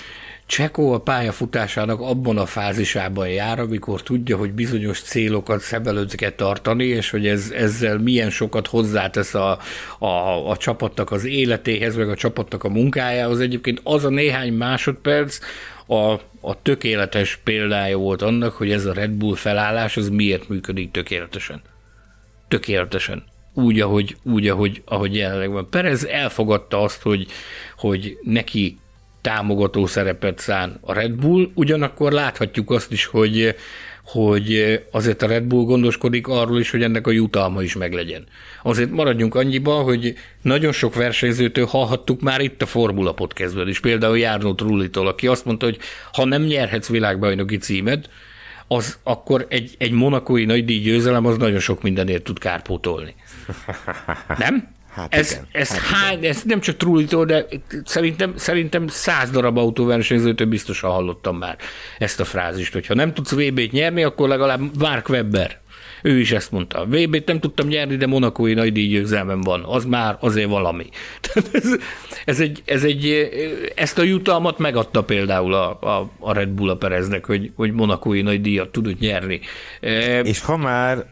Csekó 0.47 0.93
a 0.93 1.01
pályafutásának 1.01 2.01
abban 2.01 2.39
a 2.39 2.47
fázisában 2.47 3.29
jár, 3.29 3.59
amikor 3.59 4.03
tudja, 4.03 4.37
hogy 4.37 4.53
bizonyos 4.53 5.01
célokat 5.01 5.61
szem 5.61 5.87
előtt 5.87 6.15
kell 6.15 6.31
tartani, 6.31 6.85
és 6.85 7.11
hogy 7.11 7.27
ez, 7.27 7.51
ezzel 7.51 7.99
milyen 7.99 8.31
sokat 8.31 8.67
hozzátesz 8.67 9.35
a, 9.35 9.59
a, 9.99 10.51
a 10.51 10.57
csapatnak 10.57 11.11
az 11.11 11.25
életéhez, 11.25 11.97
meg 11.97 12.09
a 12.09 12.15
csapatnak 12.15 12.65
a 12.65 12.69
munkájához. 12.69 13.41
Egyébként 13.41 13.81
az 13.83 14.05
a 14.05 14.09
néhány 14.09 14.53
másodperc, 14.53 15.39
a, 15.87 16.13
a 16.41 16.63
tökéletes 16.63 17.37
példája 17.45 17.97
volt 17.97 18.23
annak, 18.23 18.53
hogy 18.53 18.71
ez 18.71 18.85
a 18.85 18.93
Red 18.93 19.11
Bull 19.11 19.37
felállás, 19.37 19.97
az 19.97 20.09
miért 20.09 20.49
működik 20.49 20.91
tökéletesen. 20.91 21.63
Tökéletesen 22.49 23.25
úgy, 23.57 23.81
ahogy, 23.81 24.17
úgy, 24.23 24.49
ahogy, 24.49 24.83
ahogy 24.85 25.15
jelenleg 25.15 25.51
van. 25.51 25.71
Perez 25.71 26.05
elfogadta 26.05 26.83
azt, 26.83 27.03
hogy, 27.03 27.27
hogy 27.77 28.19
neki 28.23 28.79
támogató 29.21 29.87
szerepet 29.87 30.39
szán 30.39 30.79
a 30.81 30.93
Red 30.93 31.13
Bull, 31.13 31.51
ugyanakkor 31.55 32.13
láthatjuk 32.13 32.71
azt 32.71 32.93
is, 32.93 33.05
hogy, 33.05 33.55
hogy 34.05 34.81
azért 34.91 35.23
a 35.23 35.27
Red 35.27 35.45
Bull 35.45 35.65
gondoskodik 35.65 36.29
arról 36.29 36.61
is, 36.61 36.71
hogy 36.71 36.83
ennek 36.83 37.07
a 37.07 37.11
jutalma 37.11 37.63
is 37.63 37.75
meglegyen. 37.75 38.27
Azért 38.63 38.91
maradjunk 38.91 39.35
annyiba, 39.35 39.75
hogy 39.75 40.15
nagyon 40.43 40.73
sok 40.73 40.95
versenyzőtől 40.95 41.67
hallhattuk 41.67 42.21
már 42.21 42.41
itt 42.41 42.63
a 42.63 42.67
Formula 42.67 43.13
podcastben 43.13 43.69
is, 43.69 43.81
például 43.81 44.19
Járnó 44.19 44.55
Trullitól, 44.55 45.07
aki 45.07 45.27
azt 45.27 45.45
mondta, 45.45 45.67
hogy 45.67 45.79
ha 46.13 46.25
nem 46.25 46.43
nyerhetsz 46.43 46.89
világbajnoki 46.89 47.57
címet, 47.57 48.09
az 48.69 48.99
akkor 49.03 49.47
egy, 49.49 49.75
egy 49.79 49.91
monakói 49.91 50.45
nagydíj 50.45 50.81
győzelem 50.81 51.27
az 51.27 51.37
nagyon 51.37 51.61
sok 51.61 51.83
mindenért 51.83 52.23
tud 52.23 52.39
kárpótolni. 52.39 53.14
Nem? 54.39 54.75
Hát 54.97 55.14
ez, 55.14 55.31
igen, 55.31 55.47
ez, 55.53 55.71
hát 55.71 55.81
hány, 55.81 56.19
igen. 56.19 56.31
ez 56.31 56.43
nem 56.43 56.61
csak 56.61 56.77
Trulitól, 56.77 57.25
de 57.25 57.47
szerintem, 57.85 58.33
szerintem 58.37 58.87
száz 58.89 59.31
darab 59.31 59.59
autóversenyzőtől 59.59 60.47
biztosan 60.47 60.91
hallottam 60.91 61.37
már 61.37 61.57
ezt 61.99 62.21
a 62.21 62.25
frázist, 62.25 62.73
hogy 62.73 62.87
ha 62.87 62.95
nem 62.95 63.14
tudsz 63.14 63.33
VB-t 63.33 63.73
nyerni, 63.73 64.03
akkor 64.03 64.29
legalább 64.29 64.61
Mark 64.79 65.09
Webber. 65.09 65.61
Ő 66.03 66.19
is 66.19 66.33
ezt 66.33 66.51
mondta. 66.51 66.85
VB-t 66.85 67.27
nem 67.27 67.41
tudtam 67.41 67.69
nyerni, 67.69 67.97
de 67.97 68.07
monakói 68.07 68.55
nagy 68.55 68.73
díjgyőzelmem 68.73 69.41
van. 69.41 69.65
Az 69.65 69.85
már 69.85 70.17
azért 70.21 70.49
valami. 70.49 70.87
ez, 71.53 71.77
ez, 72.25 72.41
egy, 72.41 72.63
ez 72.65 72.85
egy, 72.85 73.31
ezt 73.75 73.99
a 73.99 74.03
jutalmat 74.03 74.59
megadta 74.59 75.03
például 75.03 75.55
a, 75.55 75.79
a, 75.81 76.11
a 76.19 76.33
Red 76.33 76.49
Bull 76.49 76.71
a 76.71 76.77
Pereznek, 76.77 77.25
hogy, 77.27 77.51
hogy 77.55 77.73
monakói 77.73 78.23
nagy 78.23 78.41
díjat 78.41 78.69
tudott 78.69 78.99
nyerni. 78.99 79.41
És 80.23 80.41
ha 80.41 80.57
már 80.57 81.07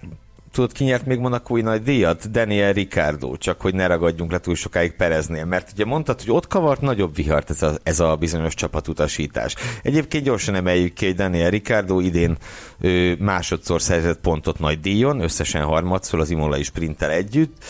tudod, 0.55 0.73
ki 0.73 0.85
nyert 0.85 1.07
még 1.07 1.19
Monakói 1.19 1.61
nagy 1.61 1.83
díjat? 1.83 2.31
Daniel 2.31 2.73
Ricardo, 2.73 3.37
csak 3.37 3.61
hogy 3.61 3.75
ne 3.75 3.87
ragadjunk 3.87 4.33
le 4.33 4.39
túl 4.39 4.55
sokáig 4.55 4.93
Pereznél, 4.97 5.45
mert 5.45 5.71
ugye 5.73 5.85
mondtad, 5.85 6.21
hogy 6.21 6.31
ott 6.31 6.47
kavart 6.47 6.81
nagyobb 6.81 7.15
vihart 7.15 7.51
ez 7.51 7.63
a, 7.63 7.79
ez 7.83 8.01
a 8.01 8.17
bizonyos 8.17 8.55
csapatutasítás. 8.55 9.55
Egyébként 9.83 10.25
gyorsan 10.25 10.55
emeljük 10.55 10.93
ki, 10.93 11.05
hogy 11.05 11.15
Daniel 11.15 11.51
Ricardo 11.51 12.01
idén 12.01 12.37
ő, 12.81 13.17
másodszor 13.19 13.83
szerzett 13.83 14.21
pontot 14.21 14.59
nagy 14.59 14.81
díjon, 14.81 15.21
összesen 15.21 15.63
harmadszor 15.63 16.21
az 16.21 16.31
Imolai 16.31 16.63
sprinttel 16.63 17.11
együtt, 17.11 17.65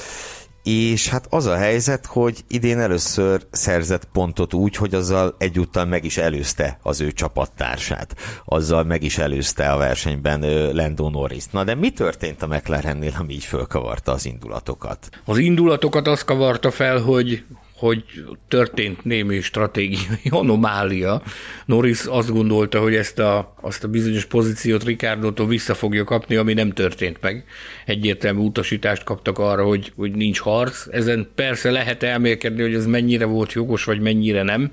és 0.65 1.09
hát 1.09 1.27
az 1.31 1.47
a 1.47 1.57
helyzet, 1.57 2.07
hogy 2.07 2.45
idén 2.49 2.79
először 2.79 3.47
szerzett 3.51 4.05
pontot 4.12 4.55
úgy, 4.55 4.77
hogy 4.77 4.95
azzal 4.95 5.35
egyúttal 5.39 5.85
meg 5.85 6.05
is 6.05 6.17
előzte 6.17 6.79
az 6.83 7.01
ő 7.01 7.12
csapattársát. 7.12 8.17
Azzal 8.45 8.85
meg 8.85 9.03
is 9.03 9.19
előzte 9.19 9.73
a 9.73 9.77
versenyben 9.77 10.41
Lando 10.73 11.09
Norris. 11.09 11.45
Na 11.47 11.65
de 11.65 11.75
mi 11.75 11.91
történt 11.91 12.43
a 12.43 12.47
McLarennél, 12.47 13.12
ami 13.19 13.33
így 13.33 13.45
fölkavarta 13.45 14.12
az 14.12 14.27
indulatokat? 14.27 15.09
Az 15.25 15.39
indulatokat 15.39 16.07
azt 16.07 16.25
kavarta 16.25 16.71
fel, 16.71 16.99
hogy 16.99 17.45
hogy 17.85 18.05
történt 18.49 19.05
némi 19.05 19.41
stratégiai 19.41 20.28
anomália. 20.41 21.22
Norris 21.66 22.05
azt 22.05 22.32
gondolta, 22.32 22.80
hogy 22.80 22.95
ezt 22.95 23.18
a, 23.18 23.55
azt 23.61 23.85
a 23.85 23.89
bizonyos 23.89 24.24
pozíciót 24.24 24.85
Ricardo-tól 24.85 25.47
vissza 25.47 25.74
fogja 25.74 26.05
kapni, 26.05 26.37
ami 26.37 26.53
nem 26.53 26.72
történt 26.72 27.18
meg. 27.20 27.45
Egyértelmű 27.87 28.41
utasítást 28.41 29.05
kaptak 29.05 29.39
arra, 29.39 29.64
hogy, 29.64 29.93
hogy 29.97 30.12
nincs 30.12 30.39
harc. 30.39 30.87
Ezen 30.91 31.28
persze 31.35 31.70
lehet 31.70 32.03
elmélkedni, 32.03 32.62
hogy 32.62 32.74
ez 32.74 32.87
mennyire 32.87 33.24
volt 33.24 33.53
jogos, 33.53 33.85
vagy 33.85 34.01
mennyire 34.01 34.43
nem. 34.43 34.70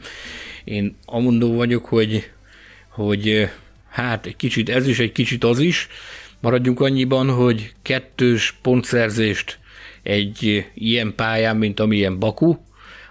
Én 0.63 0.95
amondó 1.05 1.55
vagyok, 1.55 1.85
hogy, 1.85 2.29
hogy 2.89 3.49
hát 3.89 4.25
egy 4.25 4.35
kicsit 4.35 4.69
ez 4.69 4.87
is, 4.87 4.99
egy 4.99 5.11
kicsit 5.11 5.43
az 5.43 5.59
is. 5.59 5.87
Maradjunk 6.39 6.79
annyiban, 6.79 7.29
hogy 7.29 7.73
kettős 7.81 8.57
pontszerzést 8.61 9.59
egy 10.03 10.65
ilyen 10.73 11.13
pályán, 11.15 11.57
mint 11.57 11.79
amilyen 11.79 12.19
Baku, 12.19 12.55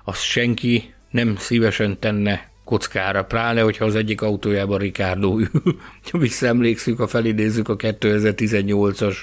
azt 0.04 0.22
senki 0.22 0.94
nem 1.10 1.36
szívesen 1.36 1.98
tenne 1.98 2.50
kockára, 2.64 3.24
pláne, 3.24 3.60
hogyha 3.60 3.84
az 3.84 3.94
egyik 3.94 4.22
autójában 4.22 4.78
Ricardo 4.78 5.38
ül. 5.38 5.50
Visszaemlékszünk, 6.12 6.98
ha 6.98 7.06
felidézzük 7.06 7.68
a 7.68 7.76
2018-as 7.76 9.16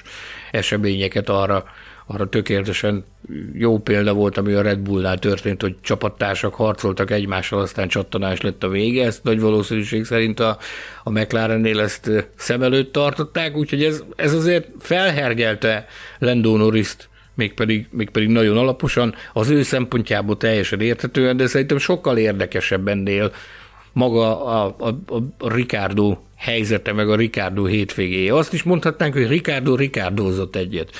eseményeket 0.50 1.28
arra, 1.28 1.64
arra 2.06 2.28
tökéletesen 2.28 3.04
jó 3.52 3.78
példa 3.78 4.12
volt, 4.12 4.36
ami 4.36 4.52
a 4.52 4.62
Red 4.62 4.78
Bullnál 4.78 5.18
történt, 5.18 5.62
hogy 5.62 5.76
csapattársak 5.80 6.54
harcoltak 6.54 7.10
egymással, 7.10 7.60
aztán 7.60 7.88
csattanás 7.88 8.40
lett 8.40 8.62
a 8.62 8.68
vége. 8.68 9.04
Ezt 9.04 9.22
nagy 9.22 9.40
valószínűség 9.40 10.04
szerint 10.04 10.40
a, 10.40 10.58
a 11.02 11.10
McLarennél 11.10 11.80
ezt 11.80 12.10
szem 12.36 12.62
előtt 12.62 12.92
tartották, 12.92 13.56
úgyhogy 13.56 13.84
ez, 13.84 14.02
ez 14.16 14.34
azért 14.34 14.68
felhergelte 14.78 15.86
Lando 16.18 16.56
Norriszt 16.56 17.07
mégpedig, 17.38 17.86
mégpedig 17.90 18.28
nagyon 18.28 18.56
alaposan, 18.56 19.14
az 19.32 19.50
ő 19.50 19.62
szempontjából 19.62 20.36
teljesen 20.36 20.80
érthetően, 20.80 21.36
de 21.36 21.46
szerintem 21.46 21.78
sokkal 21.78 22.18
érdekesebb 22.18 22.88
ennél 22.88 23.32
maga 23.92 24.46
a, 24.46 24.76
a, 24.78 24.88
a 25.38 25.54
Ricardo 25.54 26.16
helyzete, 26.36 26.92
meg 26.92 27.08
a 27.08 27.16
Ricardo 27.16 27.64
hétvégéje. 27.64 28.34
Azt 28.34 28.52
is 28.52 28.62
mondhatnánk, 28.62 29.12
hogy 29.12 29.28
Ricardo 29.28 29.74
Ricardozott 29.74 30.56
egyet 30.56 30.90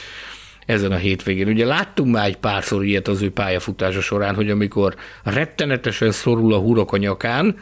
ezen 0.66 0.92
a 0.92 0.96
hétvégén. 0.96 1.48
Ugye 1.48 1.66
láttunk 1.66 2.12
már 2.12 2.26
egy 2.26 2.36
párszor 2.36 2.84
ilyet 2.84 3.08
az 3.08 3.22
ő 3.22 3.30
pályafutása 3.30 4.00
során, 4.00 4.34
hogy 4.34 4.50
amikor 4.50 4.94
rettenetesen 5.24 6.10
szorul 6.10 6.54
a 6.54 6.58
hurok 6.58 6.92
a 6.92 6.96
nyakán, 6.96 7.56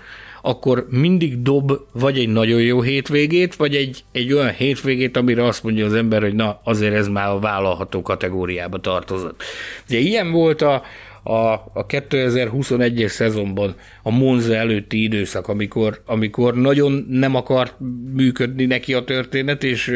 akkor 0.47 0.87
mindig 0.91 1.43
dob 1.43 1.73
vagy 1.93 2.19
egy 2.19 2.29
nagyon 2.29 2.61
jó 2.61 2.81
hétvégét, 2.81 3.57
vagy 3.57 3.75
egy, 3.75 4.05
egy 4.13 4.33
olyan 4.33 4.53
hétvégét, 4.53 5.17
amire 5.17 5.45
azt 5.45 5.63
mondja 5.63 5.87
az 5.87 5.95
ember, 5.95 6.23
hogy 6.23 6.35
na, 6.35 6.61
azért 6.65 6.95
ez 6.95 7.09
már 7.09 7.29
a 7.29 7.39
vállalható 7.39 8.03
kategóriába 8.03 8.79
tartozott. 8.79 9.43
Ugye 9.89 9.99
ilyen 9.99 10.31
volt 10.31 10.63
a, 10.63 10.83
a, 11.27 11.53
a 11.53 11.87
2021-es 11.87 13.09
szezonban 13.09 13.75
a 14.03 14.11
Monza 14.11 14.55
előtti 14.55 15.03
időszak, 15.03 15.49
amikor, 15.49 16.03
amikor 16.07 16.55
nagyon 16.55 17.07
nem 17.09 17.35
akart 17.35 17.75
működni 18.15 18.65
neki 18.65 18.95
a 18.95 19.05
történet, 19.05 19.65
és, 19.65 19.93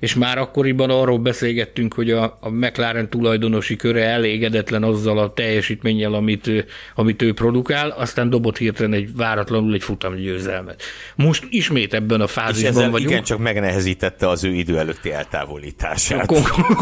és 0.00 0.14
már 0.14 0.38
akkoriban 0.38 0.90
arról 0.90 1.18
beszélgettünk, 1.18 1.94
hogy 1.94 2.10
a, 2.10 2.38
a 2.40 2.48
McLaren 2.48 3.10
tulajdonosi 3.10 3.76
köre 3.76 4.04
elégedetlen 4.04 4.82
azzal 4.82 5.18
a 5.18 5.32
teljesítménnyel, 5.32 6.14
amit, 6.14 6.50
amit 6.94 7.22
ő 7.22 7.32
produkál, 7.32 7.90
aztán 7.90 8.30
dobott 8.30 8.58
hirtelen 8.58 8.92
egy 8.92 9.16
váratlanul 9.16 9.74
egy 9.74 9.82
futamgyőzelmet. 9.82 10.82
Most 11.16 11.46
ismét 11.50 11.94
ebben 11.94 12.20
a 12.20 12.26
fázisban 12.26 12.84
és 12.84 12.90
vagyunk. 12.90 13.10
Igen, 13.10 13.22
csak 13.22 13.38
megnehezítette 13.38 14.28
az 14.28 14.44
ő 14.44 14.52
idő 14.52 14.78
előtti 14.78 15.12
eltávolítását. 15.12 16.26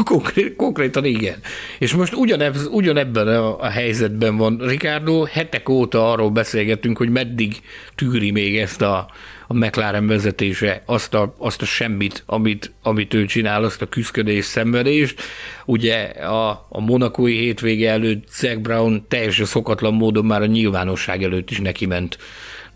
Konkrét, 0.05 0.57
konkrétan 0.57 1.05
igen. 1.05 1.38
És 1.78 1.94
most 1.94 2.14
ugyaneb, 2.14 2.57
ugyanebben 2.70 3.26
a, 3.26 3.61
a 3.61 3.70
helyzetben 3.93 4.36
van 4.36 4.59
Ricardo, 4.61 5.24
hetek 5.24 5.68
óta 5.68 6.11
arról 6.11 6.30
beszélgetünk, 6.30 6.99
hogy 6.99 7.09
meddig 7.09 7.61
tűri 7.95 8.30
még 8.30 8.59
ezt 8.59 8.82
a, 8.82 9.11
a 9.47 9.55
McLaren 9.55 10.07
vezetése 10.07 10.82
azt 10.86 11.14
a, 11.14 11.34
azt 11.38 11.62
a 11.62 11.64
semmit, 11.64 12.22
amit, 12.26 12.72
amit 12.82 13.14
ő 13.14 13.24
csinál, 13.24 13.64
azt 13.64 13.82
a 13.82 13.86
küzdködés, 13.86 14.45
szenvedést. 14.45 15.22
Ugye 15.64 16.03
a, 16.05 16.66
a 16.68 16.80
monakói 16.80 17.36
hétvége 17.36 17.90
előtt 17.90 18.28
Zach 18.28 18.59
Brown 18.59 19.05
teljesen 19.09 19.47
szokatlan 19.47 19.95
módon 19.95 20.24
már 20.24 20.43
a 20.43 20.47
nyilvánosság 20.47 21.22
előtt 21.22 21.51
is 21.51 21.61
neki 21.61 21.86
ment 21.86 22.18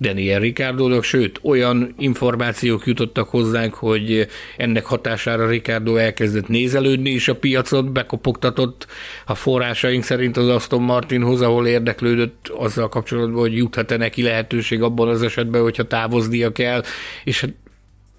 Daniel 0.01 0.41
Ricciardo, 0.41 1.03
sőt, 1.03 1.41
olyan 1.43 1.95
információk 1.99 2.87
jutottak 2.87 3.29
hozzánk, 3.29 3.75
hogy 3.75 4.27
ennek 4.57 4.85
hatására 4.85 5.49
Ricardo 5.49 5.97
elkezdett 5.97 6.49
nézelődni, 6.49 7.11
és 7.11 7.29
a 7.29 7.37
piacot 7.37 7.93
bekopogtatott. 7.93 8.87
A 9.27 9.35
forrásaink 9.35 10.03
szerint 10.03 10.37
az 10.37 10.49
Aston 10.49 10.83
Martinhoz, 10.83 11.41
ahol 11.41 11.67
érdeklődött 11.67 12.49
azzal 12.49 12.89
kapcsolatban, 12.89 13.41
hogy 13.41 13.57
juthat-e 13.57 13.97
neki 13.97 14.23
lehetőség 14.23 14.83
abban 14.83 15.09
az 15.09 15.23
esetben, 15.23 15.63
hogyha 15.63 15.87
távoznia 15.87 16.53
kell, 16.53 16.83
és 17.25 17.41
hát 17.41 17.55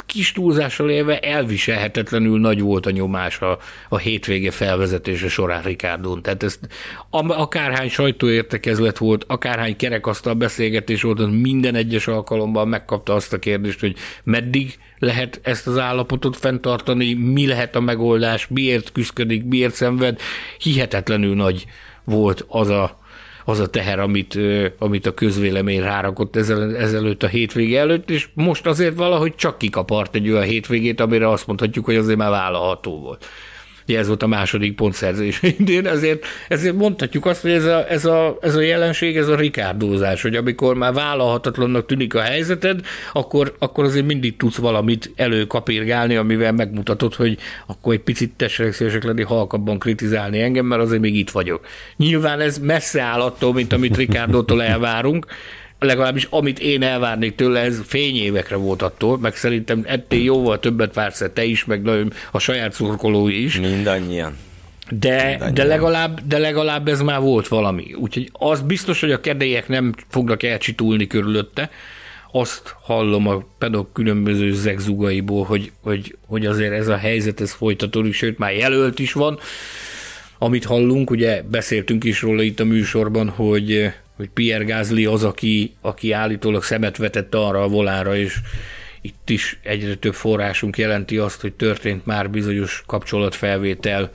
kis 0.07 0.31
túlzással 0.31 0.89
élve 0.89 1.19
elviselhetetlenül 1.19 2.39
nagy 2.39 2.61
volt 2.61 2.85
a 2.85 2.91
nyomás 2.91 3.39
a, 3.39 3.57
a 3.89 3.97
hétvége 3.97 4.51
felvezetése 4.51 5.27
során 5.29 5.61
Rikárdon. 5.61 6.21
Tehát 6.21 6.43
ezt 6.43 6.67
akárhány 7.09 7.89
sajtóértekezlet 7.89 8.97
volt, 8.97 9.23
akárhány 9.27 9.75
kerekasztal 9.75 10.33
beszélgetés 10.33 11.01
volt, 11.01 11.41
minden 11.41 11.75
egyes 11.75 12.07
alkalommal 12.07 12.65
megkapta 12.65 13.13
azt 13.13 13.33
a 13.33 13.39
kérdést, 13.39 13.79
hogy 13.79 13.95
meddig 14.23 14.77
lehet 14.99 15.39
ezt 15.43 15.67
az 15.67 15.77
állapotot 15.77 16.37
fenntartani, 16.37 17.13
mi 17.13 17.47
lehet 17.47 17.75
a 17.75 17.79
megoldás, 17.79 18.47
miért 18.47 18.91
küzdik, 18.91 19.43
miért 19.43 19.73
szenved. 19.73 20.19
Hihetetlenül 20.57 21.35
nagy 21.35 21.65
volt 22.03 22.45
az 22.47 22.69
a 22.69 22.99
az 23.49 23.59
a 23.59 23.67
teher, 23.67 23.99
amit, 23.99 24.39
amit 24.79 25.05
a 25.05 25.13
közvélemény 25.13 25.81
rárakott 25.81 26.35
ezel, 26.35 26.75
ezelőtt 26.75 27.23
a 27.23 27.27
hétvége 27.27 27.79
előtt, 27.79 28.09
és 28.09 28.27
most 28.33 28.65
azért 28.65 28.95
valahogy 28.95 29.35
csak 29.35 29.57
kikapart 29.57 30.15
egy 30.15 30.29
olyan 30.29 30.43
hétvégét, 30.43 30.99
amire 30.99 31.29
azt 31.29 31.47
mondhatjuk, 31.47 31.85
hogy 31.85 31.95
azért 31.95 32.17
már 32.17 32.29
vállalható 32.29 32.99
volt. 32.99 33.25
Ugye 33.87 33.99
ez 33.99 34.07
volt 34.07 34.23
a 34.23 34.27
második 34.27 34.75
pontszerzés 34.75 35.41
idén, 35.59 35.87
ezért, 35.87 36.25
ezért 36.47 36.75
mondhatjuk 36.75 37.25
azt, 37.25 37.41
hogy 37.41 37.51
ez 37.51 37.65
a, 37.65 37.89
ez, 37.89 38.05
a, 38.05 38.37
ez 38.41 38.55
a 38.55 38.61
jelenség, 38.61 39.17
ez 39.17 39.27
a 39.27 39.35
rikárdózás, 39.35 40.21
hogy 40.21 40.35
amikor 40.35 40.75
már 40.75 40.93
vállalhatatlannak 40.93 41.85
tűnik 41.85 42.13
a 42.13 42.21
helyzeted, 42.21 42.79
akkor, 43.13 43.55
akkor 43.59 43.83
azért 43.83 44.05
mindig 44.05 44.37
tudsz 44.37 44.57
valamit 44.57 45.11
előkapírgálni, 45.15 46.15
amivel 46.15 46.51
megmutatod, 46.51 47.13
hogy 47.13 47.37
akkor 47.65 47.93
egy 47.93 47.99
picit 47.99 48.31
tessenek 48.31 48.73
szívesek 48.73 49.03
lenni 49.03 49.23
halkabban 49.23 49.79
kritizálni 49.79 50.41
engem, 50.41 50.65
mert 50.65 50.81
azért 50.81 51.01
még 51.01 51.15
itt 51.15 51.29
vagyok. 51.29 51.65
Nyilván 51.97 52.39
ez 52.39 52.57
messze 52.57 53.01
áll 53.01 53.21
attól, 53.21 53.53
mint 53.53 53.73
amit 53.73 53.97
Rikárdótól 53.97 54.63
elvárunk, 54.63 55.25
legalábbis 55.79 56.27
amit 56.29 56.59
én 56.59 56.83
elvárnék 56.83 57.35
tőle, 57.35 57.59
ez 57.59 57.81
fényévekre 57.85 58.55
volt 58.55 58.81
attól, 58.81 59.17
meg 59.17 59.35
szerintem 59.35 59.83
ettél 59.85 60.23
jóval 60.23 60.59
többet 60.59 60.93
vársz 60.93 61.23
te 61.33 61.43
is, 61.43 61.65
meg 61.65 61.81
nagyon 61.81 62.13
a 62.31 62.39
saját 62.39 62.73
szurkolói 62.73 63.43
is. 63.43 63.59
Mindannyian. 63.59 64.37
De, 64.89 65.25
Mindannyian. 65.25 65.53
de, 65.53 65.63
legalább, 65.63 66.19
de 66.27 66.37
legalább 66.37 66.87
ez 66.87 67.01
már 67.01 67.19
volt 67.19 67.47
valami. 67.47 67.93
Úgyhogy 67.93 68.29
az 68.31 68.61
biztos, 68.61 68.99
hogy 68.99 69.11
a 69.11 69.19
kedélyek 69.19 69.67
nem 69.67 69.93
fognak 70.09 70.43
elcsitulni 70.43 71.07
körülötte. 71.07 71.69
Azt 72.31 72.75
hallom 72.81 73.27
a 73.27 73.43
pedok 73.57 73.93
különböző 73.93 74.53
zegzugaiból, 74.53 75.43
hogy, 75.43 75.71
hogy, 75.81 76.17
hogy 76.27 76.45
azért 76.45 76.73
ez 76.73 76.87
a 76.87 76.97
helyzet, 76.97 77.41
ez 77.41 77.51
folytatódik, 77.51 78.13
sőt 78.13 78.37
már 78.37 78.53
jelölt 78.53 78.99
is 78.99 79.13
van. 79.13 79.39
Amit 80.37 80.65
hallunk, 80.65 81.09
ugye 81.09 81.41
beszéltünk 81.41 82.03
is 82.03 82.21
róla 82.21 82.41
itt 82.41 82.59
a 82.59 82.65
műsorban, 82.65 83.29
hogy 83.29 83.91
hogy 84.17 84.29
Pierre 84.29 84.63
Gasly 84.63 85.05
az, 85.05 85.23
aki, 85.23 85.75
aki 85.81 86.11
állítólag 86.11 86.63
szemet 86.63 86.97
vetett 86.97 87.35
arra 87.35 87.63
a 87.63 87.67
volára, 87.67 88.15
és 88.15 88.35
itt 89.01 89.29
is 89.29 89.59
egyre 89.63 89.95
több 89.95 90.13
forrásunk 90.13 90.77
jelenti 90.77 91.17
azt, 91.17 91.41
hogy 91.41 91.53
történt 91.53 92.05
már 92.05 92.29
bizonyos 92.29 92.83
kapcsolatfelvétel 92.87 94.11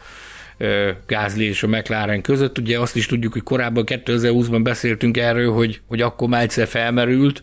Gázli 1.07 1.44
és 1.44 1.62
a 1.62 1.66
McLaren 1.66 2.22
között. 2.22 2.59
Ugye 2.59 2.78
azt 2.78 2.96
is 2.96 3.07
tudjuk, 3.07 3.32
hogy 3.32 3.42
korábban 3.42 3.84
2020-ban 3.86 4.61
beszéltünk 4.62 5.16
erről, 5.16 5.53
hogy, 5.53 5.80
hogy 5.86 6.00
akkor 6.00 6.28
már 6.28 6.42
egyszer 6.42 6.66
felmerült, 6.66 7.42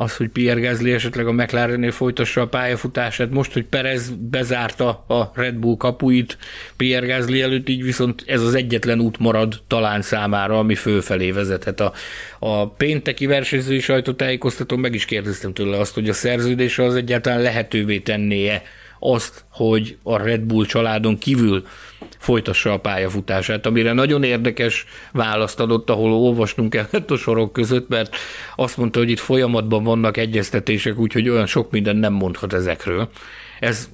az, 0.00 0.16
hogy 0.16 0.28
Pierre 0.28 0.60
Gasly 0.60 0.92
esetleg 0.92 1.26
a 1.26 1.32
McLarennél 1.32 1.90
folytassa 1.90 2.40
a 2.40 2.46
pályafutását, 2.46 3.30
most, 3.30 3.52
hogy 3.52 3.64
Perez 3.64 4.10
bezárta 4.10 4.88
a 4.88 5.30
Red 5.34 5.54
Bull 5.54 5.76
kapuit 5.76 6.38
Pierre 6.76 7.06
Gasly 7.06 7.42
előtt, 7.42 7.68
így 7.68 7.82
viszont 7.82 8.24
ez 8.26 8.42
az 8.42 8.54
egyetlen 8.54 9.00
út 9.00 9.18
marad 9.18 9.60
talán 9.66 10.02
számára, 10.02 10.58
ami 10.58 10.74
fölfelé 10.74 11.30
vezethet. 11.30 11.80
A, 11.80 11.92
a 12.38 12.68
pénteki 12.68 13.26
versenyzői 13.26 13.80
sajtótájékoztatón 13.80 14.78
meg 14.78 14.94
is 14.94 15.04
kérdeztem 15.04 15.52
tőle 15.52 15.78
azt, 15.78 15.94
hogy 15.94 16.08
a 16.08 16.12
szerződése 16.12 16.82
az 16.82 16.94
egyáltalán 16.94 17.40
lehetővé 17.40 17.98
tennie 17.98 18.62
azt, 18.98 19.44
hogy 19.50 19.96
a 20.02 20.16
Red 20.16 20.40
Bull 20.40 20.66
családon 20.66 21.18
kívül 21.18 21.66
folytassa 22.18 22.72
a 22.72 22.78
pályafutását, 22.78 23.66
amire 23.66 23.92
nagyon 23.92 24.22
érdekes 24.22 24.86
választ 25.12 25.60
adott, 25.60 25.90
ahol 25.90 26.12
olvasnunk 26.12 26.70
kellett 26.70 27.10
a 27.10 27.16
sorok 27.16 27.52
között, 27.52 27.88
mert 27.88 28.16
azt 28.56 28.76
mondta, 28.76 28.98
hogy 28.98 29.10
itt 29.10 29.18
folyamatban 29.18 29.84
vannak 29.84 30.16
egyeztetések, 30.16 30.98
úgyhogy 30.98 31.28
olyan 31.28 31.46
sok 31.46 31.70
minden 31.70 31.96
nem 31.96 32.12
mondhat 32.12 32.52
ezekről. 32.52 33.08
Ez 33.60 33.88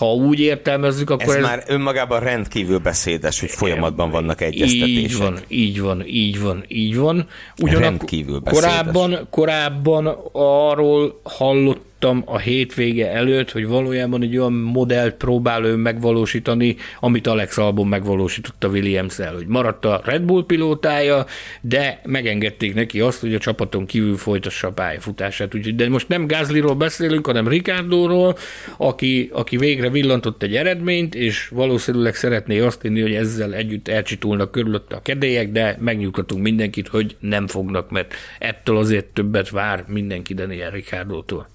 ha 0.00 0.14
úgy 0.14 0.40
értelmezzük, 0.40 1.10
akkor 1.10 1.28
ez, 1.28 1.34
ez 1.34 1.42
már 1.42 1.62
önmagában 1.66 2.20
rendkívül 2.20 2.78
beszédes, 2.78 3.40
hogy 3.40 3.50
folyamatban 3.50 4.10
vannak 4.10 4.40
egyeztetések. 4.40 4.88
Így 4.88 5.16
van, 5.16 5.38
így 5.48 5.80
van, 5.80 6.02
így 6.06 6.40
van, 6.40 6.64
így 6.68 6.96
van. 6.96 7.26
Ugyanakkor 7.58 7.82
rendkívül 7.82 8.38
beszédes. 8.38 8.68
korábban, 8.68 9.26
korábban 9.30 10.06
arról 10.32 11.20
hallott 11.22 11.89
hallottam 12.00 12.34
a 12.34 12.38
hétvége 12.38 13.10
előtt, 13.10 13.50
hogy 13.50 13.66
valójában 13.66 14.22
egy 14.22 14.36
olyan 14.36 14.52
modellt 14.52 15.14
próbál 15.14 15.64
ő 15.64 15.76
megvalósítani, 15.76 16.76
amit 17.00 17.26
Alex 17.26 17.58
Albon 17.58 17.86
megvalósította 17.86 18.68
Williams-el, 18.68 19.34
hogy 19.34 19.46
maradt 19.46 19.84
a 19.84 20.00
Red 20.04 20.22
Bull 20.22 20.44
pilótája, 20.46 21.26
de 21.60 22.00
megengedték 22.04 22.74
neki 22.74 23.00
azt, 23.00 23.20
hogy 23.20 23.34
a 23.34 23.38
csapaton 23.38 23.86
kívül 23.86 24.16
folytassa 24.16 24.66
a 24.68 24.72
pályafutását. 24.72 25.54
Úgyhogy, 25.54 25.74
de 25.74 25.88
most 25.88 26.08
nem 26.08 26.26
Gázliról 26.26 26.74
beszélünk, 26.74 27.26
hanem 27.26 27.48
Ricardóról, 27.48 28.36
aki, 28.76 29.30
aki 29.32 29.56
végre 29.56 29.90
villantott 29.90 30.42
egy 30.42 30.56
eredményt, 30.56 31.14
és 31.14 31.48
valószínűleg 31.48 32.14
szeretné 32.14 32.58
azt 32.58 32.82
hinni, 32.82 33.00
hogy 33.00 33.14
ezzel 33.14 33.54
együtt 33.54 33.88
elcsitulnak 33.88 34.50
körülötte 34.50 34.96
a 34.96 35.02
kedélyek, 35.02 35.52
de 35.52 35.76
megnyugtatunk 35.80 36.42
mindenkit, 36.42 36.88
hogy 36.88 37.16
nem 37.20 37.46
fognak, 37.46 37.90
mert 37.90 38.14
ettől 38.38 38.76
azért 38.76 39.06
többet 39.06 39.50
vár 39.50 39.84
mindenki 39.88 40.34
Daniel 40.34 40.70
Ricardótól. 40.70 41.48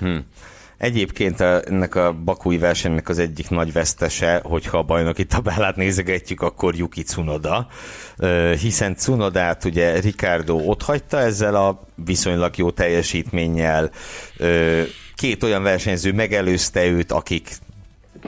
Hm. 0.00 0.16
Egyébként 0.80 1.40
a, 1.40 1.62
ennek 1.66 1.94
a 1.94 2.12
bakúi 2.12 2.58
versenynek 2.58 3.08
az 3.08 3.18
egyik 3.18 3.48
nagy 3.48 3.72
vesztese, 3.72 4.40
hogyha 4.44 4.78
a 4.78 4.82
bajnoki 4.82 5.24
tabellát 5.24 5.76
nézegetjük, 5.76 6.40
akkor 6.40 6.74
Yuki 6.74 7.02
Tsunoda, 7.02 7.66
hiszen 8.60 8.94
Tsunodát 8.94 9.64
ugye 9.64 10.00
Ricardo 10.00 10.54
ott 10.54 10.82
hagyta 10.82 11.18
ezzel 11.18 11.54
a 11.54 11.86
viszonylag 12.04 12.56
jó 12.56 12.70
teljesítménnyel, 12.70 13.90
két 15.14 15.42
olyan 15.42 15.62
versenyző 15.62 16.12
megelőzte 16.12 16.84
őt, 16.84 17.12
akik 17.12 17.48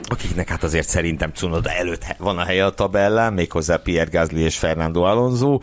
akiknek 0.01 0.49
hát 0.49 0.63
azért 0.63 0.87
szerintem 0.87 1.31
Cunoda 1.31 1.71
előtt 1.71 2.05
van 2.17 2.37
a 2.37 2.43
helye 2.43 2.65
a 2.65 2.69
tabellán, 2.69 3.33
méghozzá 3.33 3.77
Pierre 3.77 4.09
Gasly 4.11 4.39
és 4.39 4.57
Fernando 4.57 5.01
Alonso, 5.01 5.59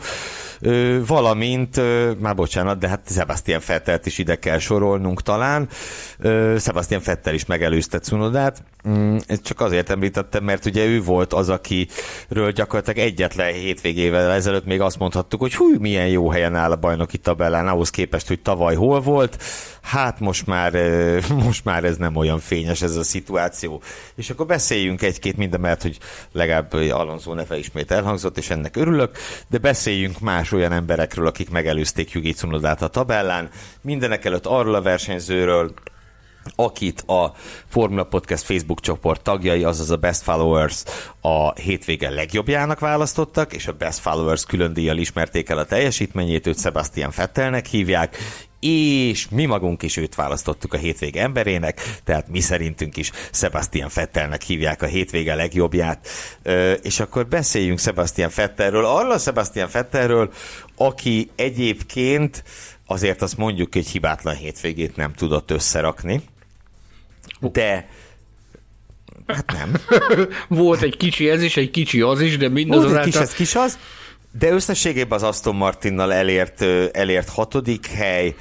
valamint, 1.05 1.77
ö, 1.77 2.11
már 2.19 2.35
bocsánat, 2.35 2.77
de 2.77 2.87
hát 2.87 3.01
Sebastian 3.09 3.59
Fettelt 3.59 4.05
is 4.05 4.17
ide 4.17 4.35
kell 4.35 4.57
sorolnunk 4.57 5.21
talán, 5.21 5.69
Sebastian 6.59 7.01
Fettel 7.01 7.33
is 7.33 7.45
megelőzte 7.45 7.99
Cunodát, 7.99 8.63
mm, 8.89 9.17
csak 9.43 9.59
azért 9.59 9.89
említettem, 9.89 10.43
mert 10.43 10.65
ugye 10.65 10.85
ő 10.85 11.01
volt 11.03 11.33
az, 11.33 11.49
akiről 11.49 12.51
gyakorlatilag 12.51 13.07
egyetlen 13.07 13.53
hétvégével 13.53 14.31
ezelőtt 14.31 14.65
még 14.65 14.81
azt 14.81 14.99
mondhattuk, 14.99 15.39
hogy 15.39 15.55
hú, 15.55 15.79
milyen 15.79 16.07
jó 16.07 16.29
helyen 16.29 16.55
áll 16.55 16.71
a 16.71 16.75
bajnoki 16.75 17.17
tabellán, 17.17 17.67
ahhoz 17.67 17.89
képest, 17.89 18.27
hogy 18.27 18.41
tavaly 18.41 18.75
hol 18.75 19.01
volt, 19.01 19.43
hát 19.81 20.19
most 20.19 20.47
már, 20.47 20.73
most 21.45 21.65
már 21.65 21.83
ez 21.83 21.97
nem 21.97 22.15
olyan 22.15 22.39
fényes 22.39 22.81
ez 22.81 22.95
a 22.95 23.03
szituáció. 23.03 23.81
És 24.15 24.29
akkor 24.29 24.45
beszéljünk 24.45 25.01
egy-két 25.01 25.37
minden, 25.37 25.59
mert 25.59 25.81
hogy 25.81 25.97
legalább 26.31 26.73
Alonso 26.73 27.33
neve 27.33 27.57
ismét 27.57 27.91
elhangzott, 27.91 28.37
és 28.37 28.49
ennek 28.49 28.75
örülök, 28.75 29.17
de 29.49 29.57
beszéljünk 29.57 30.19
más 30.19 30.51
olyan 30.51 30.71
emberekről, 30.71 31.27
akik 31.27 31.49
megelőzték 31.49 32.11
Yugi 32.11 32.35
a 32.59 32.87
tabellán. 32.87 33.49
Mindenek 33.81 34.25
előtt 34.25 34.45
arról 34.45 34.75
a 34.75 34.81
versenyzőről, 34.81 35.73
akit 36.55 37.01
a 37.01 37.33
Formula 37.67 38.03
Podcast 38.03 38.43
Facebook 38.43 38.79
csoport 38.79 39.21
tagjai, 39.21 39.63
azaz 39.63 39.89
a 39.89 39.97
Best 39.97 40.21
Followers 40.21 40.83
a 41.21 41.53
hétvége 41.53 42.09
legjobbjának 42.09 42.79
választottak, 42.79 43.53
és 43.53 43.67
a 43.67 43.73
Best 43.73 43.99
Followers 43.99 44.45
külön 44.45 44.73
díjjal 44.73 44.97
ismerték 44.97 45.49
el 45.49 45.57
a 45.57 45.65
teljesítményét, 45.65 46.47
őt 46.47 46.59
Sebastian 46.59 47.11
Fettelnek 47.11 47.65
hívják, 47.65 48.17
és 48.59 49.29
mi 49.29 49.45
magunk 49.45 49.83
is 49.83 49.97
őt 49.97 50.15
választottuk 50.15 50.73
a 50.73 50.77
hétvége 50.77 51.21
emberének, 51.21 51.99
tehát 52.03 52.29
mi 52.29 52.39
szerintünk 52.39 52.97
is 52.97 53.11
Sebastian 53.31 53.89
Fettelnek 53.89 54.41
hívják 54.41 54.81
a 54.81 54.85
hétvége 54.85 55.35
legjobbját. 55.35 56.07
És 56.81 56.99
akkor 56.99 57.27
beszéljünk 57.27 57.79
Sebastian 57.79 58.29
Fettelről, 58.29 58.85
arról 58.85 59.11
a 59.11 59.17
Sebastian 59.17 59.67
Fettelről, 59.67 60.31
aki 60.75 61.29
egyébként 61.35 62.43
azért 62.85 63.21
azt 63.21 63.37
mondjuk, 63.37 63.73
hogy 63.73 63.87
hibátlan 63.87 64.35
hétvégét 64.35 64.95
nem 64.95 65.13
tudott 65.13 65.51
összerakni, 65.51 66.21
de 67.51 67.89
Hát 69.27 69.51
nem. 69.51 69.75
Volt 70.61 70.81
egy 70.81 70.97
kicsi 70.97 71.29
ez 71.29 71.41
is, 71.41 71.57
egy 71.57 71.71
kicsi 71.71 72.01
az 72.01 72.21
is, 72.21 72.37
de 72.37 72.49
mindazonáltal... 72.49 72.93
Volt 72.93 73.05
egy 73.05 73.13
kis 73.13 73.21
ez 73.21 73.33
kis 73.33 73.55
az, 73.55 73.79
De 74.39 74.49
összességében 74.49 75.17
az 75.17 75.23
Aston 75.23 75.55
Martinnal 75.55 76.13
elért, 76.13 76.61
elért 76.91 77.29
hatodik 77.29 77.87
hely, 77.87 78.35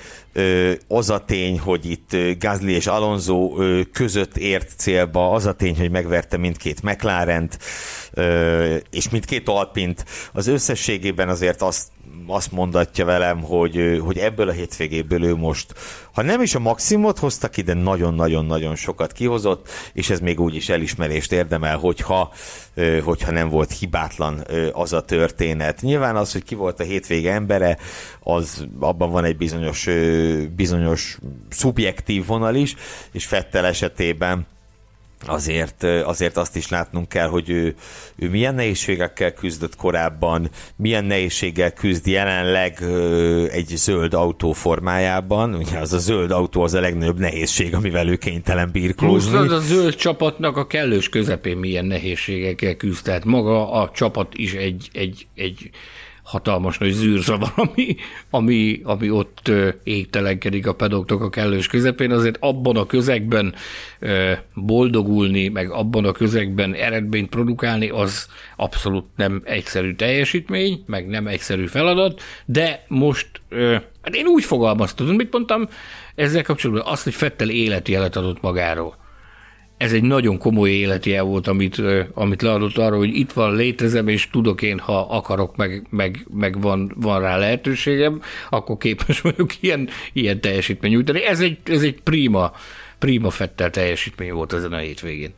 az 0.88 1.10
a 1.10 1.24
tény, 1.24 1.58
hogy 1.58 1.90
itt 1.90 2.16
Gazli 2.38 2.72
és 2.72 2.86
Alonso 2.86 3.52
között 3.92 4.36
ért 4.36 4.72
célba, 4.76 5.30
az 5.30 5.46
a 5.46 5.52
tény, 5.52 5.76
hogy 5.76 5.90
megverte 5.90 6.36
mindkét 6.36 6.82
mclaren 6.82 7.50
és 8.90 9.08
mindkét 9.10 9.48
Alpint, 9.48 10.04
az 10.32 10.46
összességében 10.46 11.28
azért 11.28 11.62
azt 11.62 11.88
azt 12.26 12.52
mondatja 12.52 13.04
velem, 13.04 13.42
hogy, 13.42 14.00
hogy 14.04 14.18
ebből 14.18 14.48
a 14.48 14.52
hétvégéből 14.52 15.24
ő 15.24 15.34
most, 15.34 15.74
ha 16.12 16.22
nem 16.22 16.42
is 16.42 16.54
a 16.54 16.58
maximumot 16.58 17.18
hozta 17.18 17.48
ki, 17.48 17.62
de 17.62 17.74
nagyon-nagyon-nagyon 17.74 18.74
sokat 18.76 19.12
kihozott, 19.12 19.68
és 19.92 20.10
ez 20.10 20.20
még 20.20 20.40
úgy 20.40 20.54
is 20.54 20.68
elismerést 20.68 21.32
érdemel, 21.32 21.78
hogyha, 21.78 22.32
hogyha 23.04 23.30
nem 23.30 23.48
volt 23.48 23.72
hibátlan 23.72 24.44
az 24.72 24.92
a 24.92 25.04
történet. 25.04 25.80
Nyilván 25.80 26.16
az, 26.16 26.32
hogy 26.32 26.42
ki 26.42 26.54
volt 26.54 26.80
a 26.80 26.84
hétvége 26.84 27.32
embere, 27.32 27.78
az 28.20 28.66
abban 28.80 29.10
van 29.10 29.24
egy 29.24 29.36
bizonyos, 29.36 29.88
bizonyos 30.56 31.18
szubjektív 31.48 32.26
vonal 32.26 32.54
is, 32.54 32.74
és 33.12 33.26
Fettel 33.26 33.66
esetében 33.66 34.46
azért, 35.26 35.82
azért 35.82 36.36
azt 36.36 36.56
is 36.56 36.68
látnunk 36.68 37.08
kell, 37.08 37.28
hogy 37.28 37.50
ő, 37.50 37.74
ő 38.16 38.28
milyen 38.28 38.54
nehézségekkel 38.54 39.32
küzdött 39.32 39.76
korábban, 39.76 40.50
milyen 40.76 41.04
nehézséggel 41.04 41.72
küzd 41.72 42.06
jelenleg 42.06 42.82
egy 43.50 43.66
zöld 43.66 44.14
autó 44.14 44.52
formájában. 44.52 45.54
Ugye 45.54 45.78
az 45.78 45.92
a 45.92 45.98
zöld 45.98 46.30
autó 46.30 46.62
az 46.62 46.74
a 46.74 46.80
legnagyobb 46.80 47.18
nehézség, 47.18 47.74
amivel 47.74 48.08
ő 48.08 48.16
kénytelen 48.16 48.70
birkózni. 48.72 49.30
Plusz 49.30 49.50
az 49.50 49.52
a 49.52 49.60
zöld 49.60 49.94
csapatnak 49.94 50.56
a 50.56 50.66
kellős 50.66 51.08
közepén 51.08 51.56
milyen 51.56 51.84
nehézségekkel 51.84 52.76
küzd. 52.76 53.04
Tehát 53.04 53.24
maga 53.24 53.72
a 53.72 53.90
csapat 53.90 54.34
is 54.34 54.52
egy, 54.52 54.88
egy, 54.92 55.26
egy 55.34 55.70
hatalmas 56.30 56.78
nagy 56.78 56.90
zűrzavar, 56.90 57.52
ami, 57.56 57.96
ami, 58.30 58.80
ami 58.84 59.10
ott 59.10 59.50
égtelenkedik 59.82 60.66
a 60.66 60.74
pedoktok 60.74 61.22
a 61.22 61.28
kellős 61.28 61.66
közepén, 61.66 62.10
azért 62.10 62.36
abban 62.40 62.76
a 62.76 62.86
közegben 62.86 63.54
boldogulni, 64.54 65.48
meg 65.48 65.70
abban 65.70 66.04
a 66.04 66.12
közegben 66.12 66.74
eredményt 66.74 67.28
produkálni, 67.28 67.88
az 67.88 68.28
abszolút 68.56 69.04
nem 69.16 69.42
egyszerű 69.44 69.94
teljesítmény, 69.94 70.82
meg 70.86 71.06
nem 71.06 71.26
egyszerű 71.26 71.66
feladat, 71.66 72.20
de 72.44 72.84
most, 72.88 73.28
hát 74.02 74.14
én 74.14 74.26
úgy 74.26 74.44
fogalmaztam, 74.44 75.06
mit 75.06 75.32
mondtam 75.32 75.68
ezzel 76.14 76.42
kapcsolatban, 76.42 76.92
azt, 76.92 77.04
hogy 77.04 77.14
Fettel 77.14 77.48
életjelet 77.48 78.16
adott 78.16 78.40
magáról 78.40 78.99
ez 79.80 79.92
egy 79.92 80.02
nagyon 80.02 80.38
komoly 80.38 80.70
életjel 80.70 81.22
volt, 81.22 81.46
amit, 81.46 81.82
amit 82.14 82.42
leadott 82.42 82.76
arra, 82.76 82.96
hogy 82.96 83.16
itt 83.16 83.32
van, 83.32 83.54
létezem, 83.54 84.08
és 84.08 84.30
tudok 84.30 84.62
én, 84.62 84.78
ha 84.78 85.00
akarok, 85.00 85.56
meg, 85.56 85.86
meg, 85.90 86.26
meg 86.34 86.60
van, 86.60 86.92
van 86.96 87.20
rá 87.20 87.36
lehetőségem, 87.36 88.22
akkor 88.50 88.76
képes 88.76 89.20
vagyok 89.30 89.62
ilyen, 89.62 89.88
ilyen 90.12 90.40
teljesítmény 90.40 90.90
nyújtani. 90.90 91.24
Ez 91.24 91.40
egy, 91.40 91.58
ez 91.64 91.82
egy 91.82 92.00
prima, 92.02 92.52
prima 92.98 93.30
fettel 93.30 93.70
teljesítmény 93.70 94.32
volt 94.32 94.52
ezen 94.52 94.72
a 94.72 94.78
hétvégén. 94.78 95.32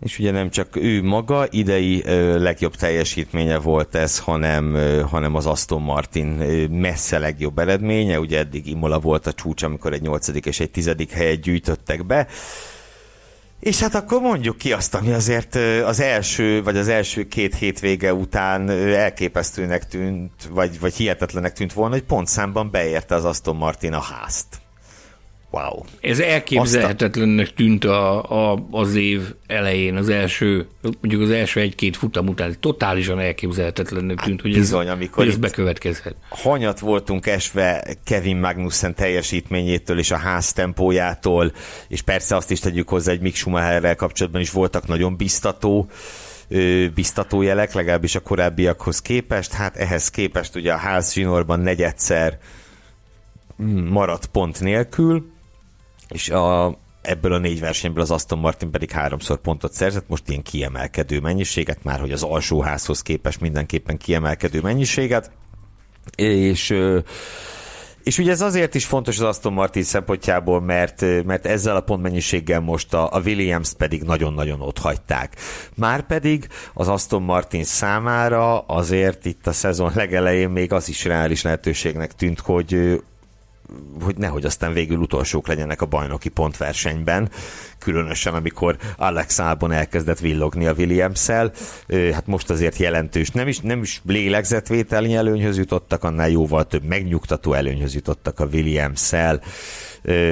És 0.00 0.18
ugye 0.18 0.30
nem 0.30 0.50
csak 0.50 0.76
ő 0.76 1.02
maga 1.02 1.46
idei 1.50 2.02
legjobb 2.38 2.74
teljesítménye 2.74 3.58
volt 3.58 3.94
ez, 3.94 4.18
hanem, 4.18 4.76
hanem 5.10 5.34
az 5.34 5.46
Aston 5.46 5.82
Martin 5.82 6.26
messze 6.70 7.18
legjobb 7.18 7.58
eredménye. 7.58 8.20
Ugye 8.20 8.38
eddig 8.38 8.66
Imola 8.66 8.98
volt 8.98 9.26
a 9.26 9.32
csúcs, 9.32 9.62
amikor 9.62 9.92
egy 9.92 10.02
nyolcadik 10.02 10.46
és 10.46 10.60
egy 10.60 10.70
tizedik 10.70 11.10
helyet 11.10 11.40
gyűjtöttek 11.40 12.06
be. 12.06 12.26
És 13.62 13.80
hát 13.80 13.94
akkor 13.94 14.20
mondjuk 14.20 14.56
ki 14.56 14.72
azt, 14.72 14.94
ami 14.94 15.12
azért 15.12 15.54
az 15.84 16.00
első, 16.00 16.62
vagy 16.62 16.76
az 16.76 16.88
első 16.88 17.28
két 17.28 17.54
hétvége 17.54 18.14
után 18.14 18.70
elképesztőnek 18.70 19.86
tűnt, 19.86 20.48
vagy, 20.50 20.80
vagy 20.80 20.94
hihetetlenek 20.94 21.52
tűnt 21.52 21.72
volna, 21.72 21.94
hogy 21.94 22.04
pontszámban 22.04 22.70
beérte 22.70 23.14
az 23.14 23.24
Aston 23.24 23.56
Martin 23.56 23.92
a 23.92 24.00
házt. 24.00 24.61
Wow. 25.52 25.84
Ez 26.00 26.18
elképzelhetetlennek 26.18 27.54
tűnt 27.54 27.84
a, 27.84 28.22
a, 28.52 28.66
az 28.70 28.94
év 28.94 29.20
elején, 29.46 29.96
az 29.96 30.08
első, 30.08 30.66
mondjuk 30.82 31.22
az 31.22 31.30
első 31.30 31.60
egy-két 31.60 31.96
futam 31.96 32.28
után. 32.28 32.56
Totálisan 32.60 33.18
elképzelhetetlennek 33.18 34.20
tűnt, 34.20 34.40
hát 34.40 34.40
hogy, 34.40 34.52
bizony, 34.52 34.86
ez, 34.86 34.92
amikor 34.92 35.24
hogy 35.24 35.28
ez 35.28 35.36
bekövetkezhet. 35.36 36.14
Hanyat 36.28 36.78
voltunk 36.78 37.26
esve 37.26 37.84
Kevin 38.04 38.36
Magnussen 38.36 38.94
teljesítményétől 38.94 39.98
és 39.98 40.10
a 40.10 40.16
ház 40.16 40.52
tempójától, 40.52 41.52
és 41.88 42.02
persze 42.02 42.36
azt 42.36 42.50
is 42.50 42.60
tegyük 42.60 42.88
hozzá, 42.88 43.10
hogy 43.10 43.20
Mick 43.20 43.36
Schumacherrel 43.36 43.96
kapcsolatban 43.96 44.40
is 44.40 44.50
voltak 44.50 44.86
nagyon 44.86 45.16
biztató 45.16 45.88
biztató 46.94 47.42
jelek, 47.42 47.72
legalábbis 47.72 48.14
a 48.14 48.20
korábbiakhoz 48.20 49.00
képest. 49.00 49.52
Hát 49.52 49.76
ehhez 49.76 50.10
képest 50.10 50.56
ugye 50.56 50.72
a 50.72 50.76
ház 50.76 51.12
zsinórban 51.12 51.60
negyedszer 51.60 52.38
mm, 53.62 53.86
maradt 53.86 54.26
pont 54.26 54.60
nélkül, 54.60 55.31
és 56.12 56.30
a, 56.30 56.78
ebből 57.02 57.32
a 57.32 57.38
négy 57.38 57.60
versenyből 57.60 58.02
az 58.02 58.10
Aston 58.10 58.38
Martin 58.38 58.70
pedig 58.70 58.90
háromszor 58.90 59.40
pontot 59.40 59.72
szerzett, 59.72 60.08
most 60.08 60.28
ilyen 60.28 60.42
kiemelkedő 60.42 61.20
mennyiséget, 61.20 61.84
már 61.84 62.00
hogy 62.00 62.12
az 62.12 62.22
alsóházhoz 62.22 63.02
képest 63.02 63.40
mindenképpen 63.40 63.96
kiemelkedő 63.96 64.60
mennyiséget, 64.60 65.30
és 66.16 66.74
és 68.02 68.18
ugye 68.18 68.30
ez 68.30 68.40
azért 68.40 68.74
is 68.74 68.84
fontos 68.84 69.18
az 69.18 69.24
Aston 69.24 69.52
Martin 69.52 69.82
szempontjából, 69.82 70.60
mert, 70.60 71.00
mert 71.24 71.46
ezzel 71.46 71.76
a 71.76 71.80
pontmennyiséggel 71.80 72.60
most 72.60 72.94
a, 72.94 73.12
a 73.12 73.20
Williams 73.20 73.72
pedig 73.72 74.02
nagyon-nagyon 74.02 74.60
ott 74.60 74.78
hagyták. 74.78 75.36
Márpedig 75.74 76.48
az 76.74 76.88
Aston 76.88 77.22
Martin 77.22 77.64
számára 77.64 78.58
azért 78.58 79.24
itt 79.24 79.46
a 79.46 79.52
szezon 79.52 79.92
legelején 79.94 80.48
még 80.48 80.72
az 80.72 80.88
is 80.88 81.04
reális 81.04 81.42
lehetőségnek 81.42 82.12
tűnt, 82.12 82.40
hogy 82.40 83.02
hogy 84.00 84.16
nehogy 84.16 84.44
aztán 84.44 84.72
végül 84.72 84.98
utolsók 84.98 85.46
legyenek 85.46 85.82
a 85.82 85.86
bajnoki 85.86 86.28
pontversenyben, 86.28 87.30
különösen 87.78 88.34
amikor 88.34 88.76
Alex 88.96 89.38
Albon 89.38 89.72
elkezdett 89.72 90.18
villogni 90.18 90.66
a 90.66 90.72
Williams-szel. 90.72 91.52
Hát 91.88 92.26
most 92.26 92.50
azért 92.50 92.76
jelentős, 92.76 93.30
nem 93.30 93.48
is, 93.48 93.60
nem 93.60 93.82
is 93.82 94.00
lélegzetvételnyi 94.06 95.14
előnyhöz 95.14 95.56
jutottak, 95.56 96.04
annál 96.04 96.28
jóval 96.28 96.66
több 96.66 96.84
megnyugtató 96.84 97.52
előnyhöz 97.52 97.94
jutottak 97.94 98.40
a 98.40 98.46
Williams-szel 98.52 99.42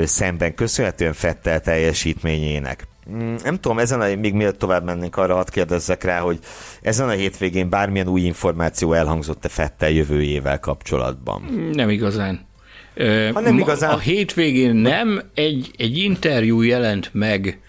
szemben 0.05 0.55
köszönhetően 0.55 1.13
Fettel 1.13 1.61
teljesítményének. 1.61 2.89
Mm, 3.11 3.35
nem 3.43 3.61
tudom, 3.61 3.79
ezen 3.79 4.01
a, 4.01 4.15
még 4.15 4.35
miért 4.35 4.59
tovább 4.59 4.85
mennénk 4.85 5.17
arra, 5.17 5.35
hadd 5.35 5.51
kérdezzek 5.51 6.05
rá, 6.05 6.19
hogy 6.19 6.39
ezen 6.83 7.09
a 7.09 7.13
hétvégén 7.13 7.69
bármilyen 7.69 8.09
új 8.09 8.21
információ 8.21 8.93
elhangzott-e 8.93 9.49
Fettel 9.49 9.91
jövőjével 9.91 10.59
kapcsolatban? 10.59 11.43
Nem 11.73 11.89
igazán. 11.89 12.49
Ha 13.33 13.41
nem 13.41 13.59
igazán... 13.59 13.91
A 13.91 13.99
hétvégén 13.99 14.75
nem, 14.75 15.23
egy, 15.35 15.71
egy 15.77 15.99
interjú 15.99 16.63
jelent 16.63 17.11
meg 17.13 17.61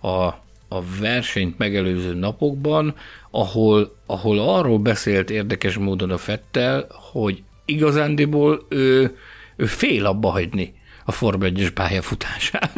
a, 0.00 0.24
a 0.68 0.82
versenyt 1.00 1.58
megelőző 1.58 2.14
napokban, 2.14 2.94
ahol, 3.30 3.96
ahol 4.06 4.38
arról 4.38 4.78
beszélt 4.78 5.30
érdekes 5.30 5.76
módon 5.76 6.10
a 6.10 6.18
Fettel, 6.18 6.86
hogy 7.12 7.42
igazándiból 7.64 8.66
ő, 8.68 9.16
ő 9.56 9.64
fél 9.66 10.06
abba 10.06 10.30
hagyni 10.30 10.74
a 11.04 11.12
Form 11.12 11.42
1 11.42 11.70
pályafutásán. 11.74 12.70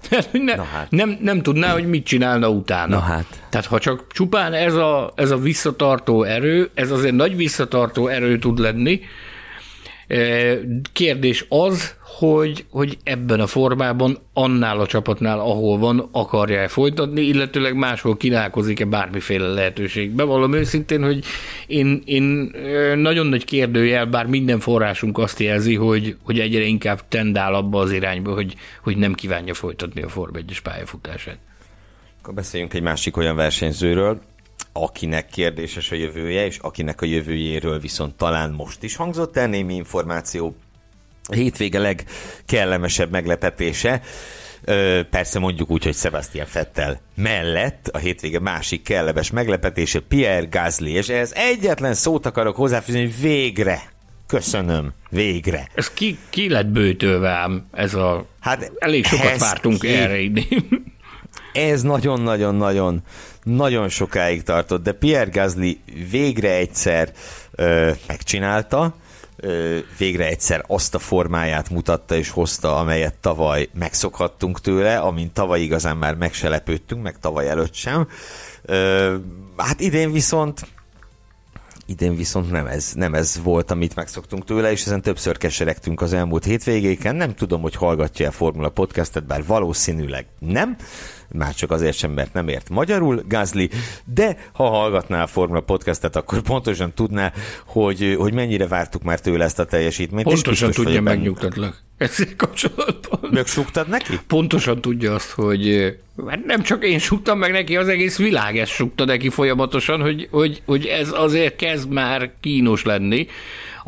ne, 0.32 0.64
hát. 0.64 0.90
nem, 0.90 1.18
nem 1.20 1.42
tudná, 1.42 1.72
hogy 1.72 1.88
mit 1.88 2.04
csinálna 2.04 2.48
utána. 2.48 2.96
Na 2.96 3.02
hát. 3.02 3.26
Tehát 3.50 3.66
ha 3.66 3.78
csak 3.78 4.12
csupán 4.12 4.52
ez 4.52 4.74
a, 4.74 5.12
ez 5.14 5.30
a 5.30 5.36
visszatartó 5.36 6.22
erő, 6.22 6.70
ez 6.74 6.90
azért 6.90 7.14
nagy 7.14 7.36
visszatartó 7.36 8.06
erő 8.06 8.38
tud 8.38 8.58
lenni, 8.58 9.00
Kérdés 10.92 11.46
az, 11.48 11.94
hogy, 12.18 12.64
hogy 12.70 12.98
ebben 13.04 13.40
a 13.40 13.46
formában 13.46 14.18
annál 14.32 14.80
a 14.80 14.86
csapatnál, 14.86 15.38
ahol 15.38 15.78
van, 15.78 16.08
akarja-e 16.12 16.68
folytatni, 16.68 17.20
illetőleg 17.20 17.76
máshol 17.76 18.16
kínálkozik-e 18.16 18.84
bármiféle 18.84 19.46
lehetőség. 19.46 20.10
Bevallom 20.10 20.52
őszintén, 20.52 21.02
hogy 21.02 21.24
én, 21.66 22.02
én 22.04 22.50
nagyon 22.96 23.26
nagy 23.26 23.44
kérdőjel, 23.44 24.06
bár 24.06 24.26
minden 24.26 24.60
forrásunk 24.60 25.18
azt 25.18 25.40
jelzi, 25.40 25.74
hogy, 25.74 26.16
hogy 26.22 26.40
egyre 26.40 26.62
inkább 26.62 27.00
tendál 27.08 27.54
abba 27.54 27.80
az 27.80 27.92
irányba, 27.92 28.34
hogy, 28.34 28.54
hogy 28.82 28.96
nem 28.96 29.14
kívánja 29.14 29.54
folytatni 29.54 30.02
a 30.02 30.08
Form 30.08 30.36
1 30.36 30.60
pályafutását. 30.62 31.38
Akkor 32.20 32.34
beszéljünk 32.34 32.74
egy 32.74 32.82
másik 32.82 33.16
olyan 33.16 33.36
versenyzőről, 33.36 34.20
akinek 34.72 35.26
kérdéses 35.26 35.90
a 35.90 35.94
jövője, 35.94 36.44
és 36.44 36.58
akinek 36.58 37.00
a 37.00 37.06
jövőjéről 37.06 37.80
viszont 37.80 38.14
talán 38.14 38.50
most 38.50 38.82
is 38.82 38.96
hangzott 38.96 39.36
el 39.36 39.46
némi 39.46 39.74
információ. 39.74 40.56
A 41.28 41.34
hétvége 41.34 41.78
legkellemesebb 41.78 43.10
meglepetése, 43.10 44.02
persze 45.10 45.38
mondjuk 45.38 45.70
úgy, 45.70 45.84
hogy 45.84 45.94
Sebastian 45.94 46.46
Fettel 46.46 47.00
mellett 47.14 47.88
a 47.88 47.98
hétvége 47.98 48.40
másik 48.40 48.82
kellemes 48.82 49.30
meglepetése 49.30 50.00
Pierre 50.00 50.46
Gasly, 50.50 50.90
és 50.90 51.08
ez 51.08 51.32
egyetlen 51.34 51.94
szót 51.94 52.26
akarok 52.26 52.56
hozzáfűzni, 52.56 53.00
hogy 53.00 53.20
végre 53.20 53.94
Köszönöm, 54.26 54.92
végre. 55.08 55.68
Ez 55.74 55.90
ki, 55.90 56.18
ki 56.30 56.48
lett 56.48 56.66
bőtölve 56.66 57.30
ám, 57.30 57.66
ez 57.72 57.94
a... 57.94 58.26
Hát 58.40 58.72
elég 58.78 59.04
sokat 59.04 59.38
vártunk 59.38 59.80
ki, 59.80 59.88
erre 59.88 60.18
idén 60.18 60.94
ez 61.56 61.82
nagyon-nagyon-nagyon 61.82 63.02
nagyon 63.54 63.88
sokáig 63.88 64.42
tartott, 64.42 64.82
de 64.82 64.92
Pierre 64.92 65.30
Gasly 65.30 65.80
végre 66.10 66.54
egyszer 66.54 67.12
ö, 67.50 67.90
megcsinálta, 68.06 68.94
ö, 69.36 69.78
végre 69.98 70.26
egyszer 70.26 70.64
azt 70.66 70.94
a 70.94 70.98
formáját 70.98 71.70
mutatta 71.70 72.16
és 72.16 72.30
hozta, 72.30 72.76
amelyet 72.76 73.14
tavaly 73.14 73.68
megszokhattunk 73.78 74.60
tőle, 74.60 74.98
amint 74.98 75.32
tavaly 75.32 75.60
igazán 75.60 75.96
már 75.96 76.14
megselepődtünk, 76.14 77.02
meg 77.02 77.18
tavaly 77.20 77.48
előtt 77.48 77.74
sem. 77.74 78.08
Ö, 78.62 79.14
hát 79.56 79.80
idén 79.80 80.12
viszont 80.12 80.66
idén 81.86 82.16
viszont 82.16 82.50
nem 82.50 82.66
ez, 82.66 82.92
nem 82.94 83.14
ez 83.14 83.40
volt, 83.42 83.70
amit 83.70 83.94
megszoktunk 83.94 84.44
tőle, 84.44 84.70
és 84.70 84.84
ezen 84.86 85.02
többször 85.02 85.36
keseregtünk 85.36 86.00
az 86.00 86.12
elmúlt 86.12 86.44
hétvégéken. 86.44 87.16
Nem 87.16 87.34
tudom, 87.34 87.60
hogy 87.60 87.74
hallgatja 87.74 88.28
a 88.28 88.32
Formula 88.32 88.68
Podcastet, 88.68 89.26
bár 89.26 89.44
valószínűleg 89.46 90.26
nem 90.38 90.76
már 91.28 91.54
csak 91.54 91.70
azért 91.70 91.96
sem, 91.96 92.10
mert 92.10 92.32
nem 92.32 92.48
ért 92.48 92.68
magyarul 92.68 93.22
Gázli, 93.28 93.70
de 94.04 94.36
ha 94.52 94.68
hallgatná 94.68 95.22
a 95.22 95.26
Formula 95.26 95.60
Podcastet, 95.60 96.16
akkor 96.16 96.40
pontosan 96.40 96.92
tudná, 96.94 97.32
hogy, 97.66 98.16
hogy 98.18 98.32
mennyire 98.32 98.66
vártuk 98.66 99.02
már 99.02 99.20
tőle 99.20 99.44
ezt 99.44 99.58
a 99.58 99.64
teljesítményt. 99.64 100.26
Pontosan 100.26 100.70
tudja, 100.70 101.02
megnyugtatlak. 101.02 101.85
Ezzel 101.96 102.26
kapcsolatban. 102.36 103.30
Megsuktad 103.32 103.88
neki? 103.88 104.18
Pontosan 104.26 104.80
tudja 104.80 105.14
azt, 105.14 105.30
hogy 105.30 105.94
hát 106.26 106.44
nem 106.44 106.62
csak 106.62 106.84
én 106.84 106.98
suktam 106.98 107.38
meg 107.38 107.52
neki, 107.52 107.76
az 107.76 107.88
egész 107.88 108.16
világ 108.18 108.58
ezt 108.58 108.72
sukta 108.72 109.04
neki 109.04 109.28
folyamatosan, 109.28 110.00
hogy, 110.00 110.28
hogy, 110.30 110.62
hogy 110.64 110.86
ez 110.86 111.10
azért 111.12 111.56
kezd 111.56 111.92
már 111.92 112.30
kínos 112.40 112.84
lenni 112.84 113.26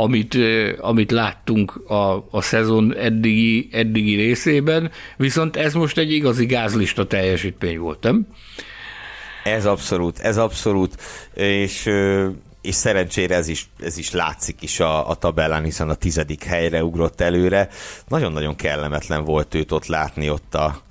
amit, 0.01 0.39
amit 0.79 1.11
láttunk 1.11 1.91
a, 1.91 2.27
a 2.31 2.41
szezon 2.41 2.95
eddigi, 2.97 3.69
eddigi 3.73 4.15
részében, 4.15 4.91
viszont 5.17 5.57
ez 5.57 5.75
most 5.75 5.99
egy 5.99 6.13
igazi 6.13 6.47
gázlista 6.47 7.07
teljesítmény 7.07 7.79
volt, 7.79 8.03
nem? 8.03 8.27
Ez 9.45 9.67
abszolút, 9.67 10.19
ez 10.19 10.37
abszolút, 10.37 10.97
és 11.35 11.89
és 12.61 12.75
szerencsére 12.75 13.35
ez 13.35 13.49
is, 13.49 13.69
ez 13.81 13.97
is 13.97 14.11
látszik 14.11 14.63
is 14.63 14.81
a, 14.81 15.09
a 15.09 15.15
tabellán, 15.15 15.65
hiszen 15.65 15.89
a 15.89 15.95
tizedik 15.95 16.45
helyre 16.45 16.85
ugrott 16.85 17.21
előre. 17.21 17.69
Nagyon-nagyon 18.09 18.57
kellemetlen 18.57 19.25
volt 19.25 19.55
őt 19.55 19.73
ott 19.73 19.87
látni 19.87 20.31
ott 20.31 20.55
a, 20.55 20.83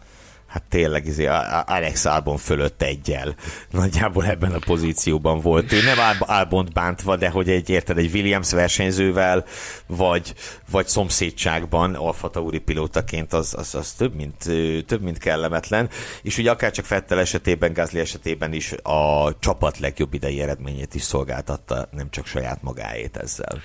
hát 0.58 0.70
tényleg 0.70 1.06
izé, 1.06 1.26
Alex 1.66 2.06
Albon 2.06 2.38
fölött 2.38 2.82
egyel. 2.82 3.36
Nagyjából 3.72 4.26
ebben 4.26 4.52
a 4.52 4.60
pozícióban 4.60 5.40
volt. 5.40 5.72
Ő 5.72 5.84
nem 5.84 5.98
Albont 6.20 6.74
bántva, 6.74 7.16
de 7.16 7.30
hogy 7.30 7.50
egy, 7.50 7.70
érted, 7.70 7.98
egy 7.98 8.14
Williams 8.14 8.52
versenyzővel, 8.52 9.46
vagy, 9.88 10.34
vagy 10.72 10.88
szomszédságban 10.88 11.96
Alfa 11.96 12.30
Tauri 12.30 12.60
pilótaként 12.60 13.34
az, 13.34 13.54
az, 13.58 13.76
az 13.76 13.92
több, 13.92 14.16
mint, 14.16 14.38
több, 14.86 15.02
mint 15.02 15.18
kellemetlen. 15.18 15.90
És 16.22 16.38
ugye 16.38 16.52
akár 16.52 16.72
csak 16.72 16.86
Fettel 16.86 17.20
esetében, 17.20 17.74
Gázli 17.74 18.00
esetében 18.00 18.54
is 18.54 18.72
a 18.72 19.34
csapat 19.40 19.80
legjobb 19.80 20.14
idei 20.14 20.42
eredményét 20.42 20.96
is 20.96 21.02
szolgáltatta, 21.02 21.88
nem 21.92 22.10
csak 22.10 22.26
saját 22.26 22.62
magáét 22.62 23.18
ezzel 23.18 23.62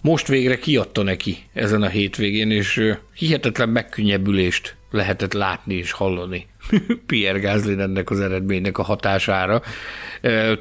most 0.00 0.26
végre 0.26 0.58
kiadta 0.58 1.02
neki 1.02 1.36
ezen 1.52 1.82
a 1.82 1.88
hétvégén, 1.88 2.50
és 2.50 2.94
hihetetlen 3.14 3.68
megkönnyebbülést 3.68 4.76
lehetett 4.90 5.32
látni 5.32 5.74
és 5.74 5.90
hallani 5.90 6.46
Pierre 7.06 7.38
Gasly 7.38 7.80
ennek 7.80 8.10
az 8.10 8.20
eredménynek 8.20 8.78
a 8.78 8.82
hatására. 8.82 9.62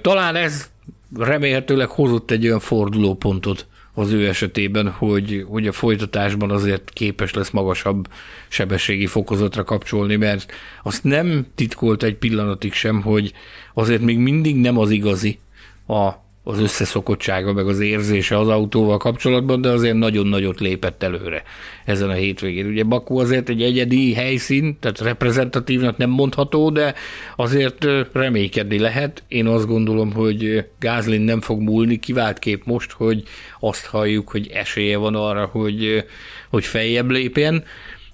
Talán 0.01 0.35
ez 0.35 0.69
remélhetőleg 1.15 1.87
hozott 1.87 2.31
egy 2.31 2.45
olyan 2.45 2.59
fordulópontot 2.59 3.67
az 3.93 4.11
ő 4.11 4.27
esetében, 4.27 4.89
hogy, 4.89 5.45
hogy 5.47 5.67
a 5.67 5.71
folytatásban 5.71 6.51
azért 6.51 6.89
képes 6.89 7.33
lesz 7.33 7.49
magasabb 7.49 8.07
sebességi 8.47 9.05
fokozatra 9.05 9.63
kapcsolni, 9.63 10.15
mert 10.15 10.51
azt 10.83 11.03
nem 11.03 11.45
titkolt 11.55 12.03
egy 12.03 12.15
pillanatig 12.15 12.73
sem, 12.73 13.01
hogy 13.01 13.33
azért 13.73 14.01
még 14.01 14.17
mindig 14.17 14.55
nem 14.55 14.77
az 14.77 14.89
igazi 14.89 15.39
a 15.87 16.11
az 16.47 16.59
összeszokottsága, 16.59 17.53
meg 17.53 17.67
az 17.67 17.79
érzése 17.79 18.39
az 18.39 18.47
autóval 18.47 18.97
kapcsolatban, 18.97 19.61
de 19.61 19.69
azért 19.69 19.95
nagyon 19.95 20.27
nagyot 20.27 20.59
lépett 20.59 21.03
előre 21.03 21.43
ezen 21.85 22.09
a 22.09 22.13
hétvégén. 22.13 22.65
Ugye 22.65 22.83
Baku 22.83 23.19
azért 23.19 23.49
egy 23.49 23.61
egyedi 23.61 24.13
helyszín, 24.13 24.77
tehát 24.79 24.99
reprezentatívnak 24.99 25.97
nem 25.97 26.09
mondható, 26.09 26.69
de 26.69 26.93
azért 27.35 27.85
reménykedni 28.11 28.79
lehet. 28.79 29.23
Én 29.27 29.47
azt 29.47 29.67
gondolom, 29.67 30.13
hogy 30.13 30.65
Gázlin 30.79 31.21
nem 31.21 31.41
fog 31.41 31.61
múlni, 31.61 31.99
kivált 31.99 32.39
kép 32.39 32.65
most, 32.65 32.91
hogy 32.91 33.23
azt 33.59 33.85
halljuk, 33.85 34.29
hogy 34.29 34.49
esélye 34.53 34.97
van 34.97 35.15
arra, 35.15 35.45
hogy, 35.45 36.05
hogy 36.49 36.65
feljebb 36.65 37.09
lépjen. 37.09 37.63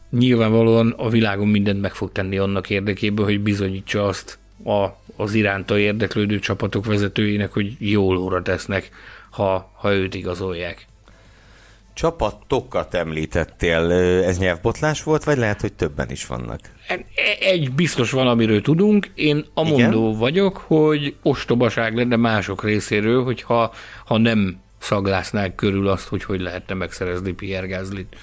Nyilvánvalóan 0.09 0.93
a 0.97 1.09
világon 1.09 1.47
mindent 1.47 1.81
meg 1.81 1.93
fog 1.93 2.11
tenni 2.11 2.38
annak 2.38 2.69
érdekében, 2.69 3.25
hogy 3.25 3.39
bizonyítsa 3.39 4.03
azt 4.03 4.41
a 4.66 5.01
az 5.16 5.34
iránta 5.34 5.78
érdeklődő 5.78 6.39
csapatok 6.39 6.86
vezetőinek, 6.86 7.51
hogy 7.51 7.76
jól 7.80 8.18
óra 8.18 8.41
tesznek, 8.41 8.89
ha, 9.30 9.72
ha 9.76 9.93
őt 9.93 10.16
igazolják. 10.16 10.86
Csapatokat 11.93 12.93
említettél, 12.93 13.91
ez 14.26 14.38
nyelvbotlás 14.38 15.03
volt, 15.03 15.24
vagy 15.24 15.38
lehet, 15.38 15.61
hogy 15.61 15.74
többen 15.74 16.09
is 16.09 16.26
vannak? 16.26 16.59
Egy 17.39 17.72
biztos 17.72 18.11
van, 18.11 18.28
amiről 18.28 18.61
tudunk. 18.61 19.11
Én 19.16 19.45
a 19.53 19.64
mondó 19.64 20.16
vagyok, 20.16 20.57
hogy 20.57 21.16
ostobaság 21.22 21.95
lenne 21.95 22.16
mások 22.16 22.64
részéről, 22.64 23.24
hogyha 23.24 23.74
ha 24.05 24.18
nem 24.18 24.61
szaglásznák 24.78 25.55
körül 25.55 25.88
azt, 25.88 26.07
hogy 26.07 26.24
hogy 26.24 26.41
lehetne 26.41 26.74
megszerezni 26.74 27.32
Pierre 27.32 27.68
Gaslyt. 27.68 28.16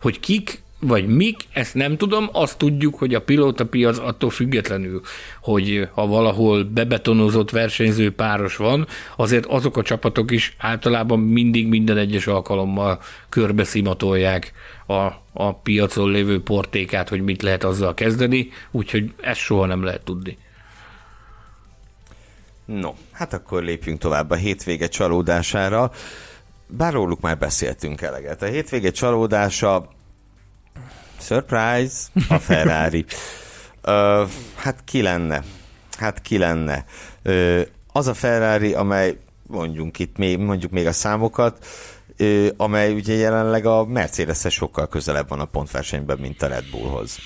Hogy 0.00 0.20
kik, 0.20 0.62
vagy 0.86 1.06
mik, 1.06 1.36
ezt 1.52 1.74
nem 1.74 1.96
tudom, 1.96 2.28
azt 2.32 2.58
tudjuk, 2.58 2.94
hogy 2.94 3.14
a 3.14 3.22
pilótapiac 3.22 3.98
attól 3.98 4.30
függetlenül, 4.30 5.00
hogy 5.40 5.88
ha 5.92 6.06
valahol 6.06 6.64
bebetonozott 6.64 7.50
versenyző 7.50 8.12
páros 8.12 8.56
van, 8.56 8.86
azért 9.16 9.46
azok 9.46 9.76
a 9.76 9.82
csapatok 9.82 10.30
is 10.30 10.56
általában 10.58 11.18
mindig 11.20 11.68
minden 11.68 11.96
egyes 11.96 12.26
alkalommal 12.26 13.00
körbe 13.28 13.64
szimatolják 13.64 14.52
a, 14.86 15.10
a 15.32 15.54
piacon 15.62 16.10
lévő 16.10 16.42
portékát, 16.42 17.08
hogy 17.08 17.22
mit 17.22 17.42
lehet 17.42 17.64
azzal 17.64 17.94
kezdeni, 17.94 18.48
úgyhogy 18.70 19.12
ezt 19.20 19.40
soha 19.40 19.66
nem 19.66 19.82
lehet 19.82 20.04
tudni. 20.04 20.38
No, 22.64 22.94
hát 23.12 23.32
akkor 23.32 23.62
lépjünk 23.62 23.98
tovább 23.98 24.30
a 24.30 24.34
hétvége 24.34 24.88
csalódására. 24.88 25.90
Bár 26.66 26.92
róluk 26.92 27.20
már 27.20 27.38
beszéltünk 27.38 28.00
eleget. 28.00 28.42
A 28.42 28.46
hétvége 28.46 28.90
csalódása 28.90 29.93
Surprise! 31.24 31.94
A 32.28 32.38
Ferrari. 32.38 33.04
Ö, 33.82 34.24
hát 34.56 34.84
ki 34.84 35.02
lenne? 35.02 35.42
Hát 35.98 36.22
ki 36.22 36.38
lenne? 36.38 36.84
Ö, 37.22 37.60
az 37.92 38.06
a 38.06 38.14
Ferrari, 38.14 38.74
amely 38.74 39.18
mondjuk 39.46 39.98
itt 39.98 40.16
még, 40.16 40.38
mondjuk 40.38 40.72
még 40.72 40.86
a 40.86 40.92
számokat, 40.92 41.66
amely 42.56 42.92
ugye 42.92 43.14
jelenleg 43.14 43.66
a 43.66 43.84
mercedes 43.84 44.46
sokkal 44.48 44.88
közelebb 44.88 45.28
van 45.28 45.40
a 45.40 45.44
pontversenyben, 45.44 46.18
mint 46.18 46.42
a 46.42 46.46
Red 46.46 46.70
Bullhoz. 46.70 47.18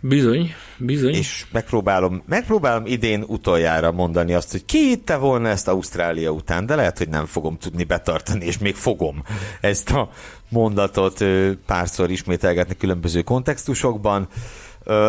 Bizony, 0.00 0.54
bizony. 0.76 1.14
És 1.14 1.46
megpróbálom, 1.52 2.22
megpróbálom 2.26 2.86
idén 2.86 3.24
utoljára 3.26 3.92
mondani 3.92 4.34
azt, 4.34 4.50
hogy 4.50 4.64
ki 4.64 4.78
hitte 4.78 5.16
volna 5.16 5.48
ezt 5.48 5.68
Ausztrália 5.68 6.30
után, 6.30 6.66
de 6.66 6.74
lehet, 6.74 6.98
hogy 6.98 7.08
nem 7.08 7.26
fogom 7.26 7.58
tudni 7.58 7.84
betartani, 7.84 8.44
és 8.44 8.58
még 8.58 8.74
fogom 8.74 9.22
ezt 9.60 9.90
a 9.90 10.10
mondatot 10.48 11.24
párszor 11.66 12.10
ismételgetni 12.10 12.76
különböző 12.76 13.22
kontextusokban. 13.22 14.28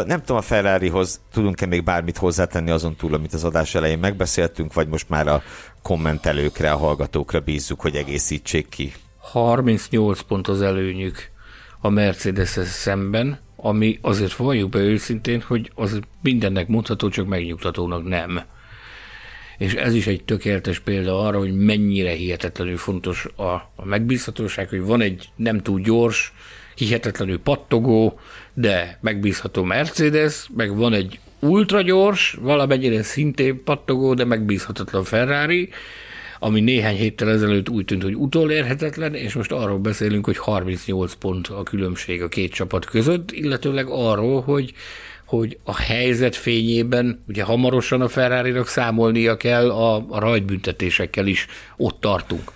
Nem 0.06 0.20
tudom, 0.20 0.38
a 0.38 0.42
Ferrarihoz 0.42 1.22
tudunk-e 1.32 1.66
még 1.66 1.84
bármit 1.84 2.18
hozzátenni 2.18 2.70
azon 2.70 2.96
túl, 2.96 3.14
amit 3.14 3.34
az 3.34 3.44
adás 3.44 3.76
elején 3.76 4.00
megbeszéltünk, 4.00 4.74
vagy 4.74 4.88
most 4.88 5.10
már 5.10 5.28
a 5.28 5.44
kommentelőkre, 5.82 6.72
a 6.72 6.78
hallgatókra 6.78 7.40
bízzuk, 7.40 7.82
hogy 7.82 7.96
egészítsék 7.96 8.70
ki. 8.70 8.94
38 9.20 10.22
pont 10.22 10.48
az 10.48 10.62
előnyük 10.62 11.30
a 11.82 11.90
mercedes 11.90 12.50
szemben, 12.68 13.40
ami 13.62 14.00
azért 14.02 14.36
valljuk 14.36 14.70
be 14.70 14.80
őszintén, 14.80 15.42
hogy 15.42 15.72
az 15.76 16.00
mindennek 16.22 16.68
mondható, 16.68 17.10
csak 17.10 17.28
megnyugtatónak 17.28 18.08
nem. 18.08 18.42
És 19.58 19.74
ez 19.74 19.94
is 19.94 20.08
egy 20.08 20.24
tökéletes 20.24 20.80
példa 20.80 21.20
arra, 21.20 21.38
hogy 21.38 21.54
mennyire 21.54 22.12
hihetetlenül 22.12 22.78
fontos 22.78 23.28
a, 23.36 23.44
a 23.76 23.86
megbízhatóság, 23.86 24.70
hogy 24.70 24.82
van 24.82 25.02
egy 25.02 25.30
nem 25.36 25.62
túl 25.62 25.80
gyors, 25.82 26.34
hihetetlenül 26.76 27.40
pattogó, 27.40 28.20
de 28.54 28.98
megbízható 29.02 29.64
Mercedes, 29.64 30.50
meg 30.56 30.76
van 30.76 30.94
egy 30.94 31.20
ultra 31.40 31.82
gyors, 31.82 32.38
valamennyire 32.42 33.04
szintén 33.04 33.64
pattogó, 33.64 34.14
de 34.14 34.26
megbízhatatlan 34.26 35.04
Ferrari, 35.04 35.70
ami 36.40 36.60
néhány 36.60 36.96
héttel 36.96 37.30
ezelőtt 37.30 37.70
úgy 37.70 37.86
tűnt, 37.86 38.04
hogy 38.04 38.16
utolérhetetlen, 38.16 39.16
és 39.16 39.34
most 39.34 39.52
arról 39.52 39.78
beszélünk, 39.78 40.26
hogy 40.26 40.38
38 40.38 41.14
pont 41.14 41.48
a 41.48 41.64
különbség 41.64 42.22
a 42.22 42.28
két 42.28 42.54
csapat 42.54 42.86
között, 42.86 43.32
illetőleg 43.32 43.88
arról, 43.88 44.42
hogy 44.42 44.74
hogy 45.30 45.58
a 45.64 45.76
helyzet 45.76 46.36
fényében, 46.36 47.24
ugye 47.28 47.44
hamarosan 47.44 48.02
a 48.02 48.08
ferrari 48.08 48.54
számolnia 48.64 49.38
kell, 49.38 49.70
a, 49.72 50.06
a 50.10 50.20
rajtbüntetésekkel 50.20 51.28
is 51.28 51.46
ott 51.78 52.00
tartunk. 52.00 52.52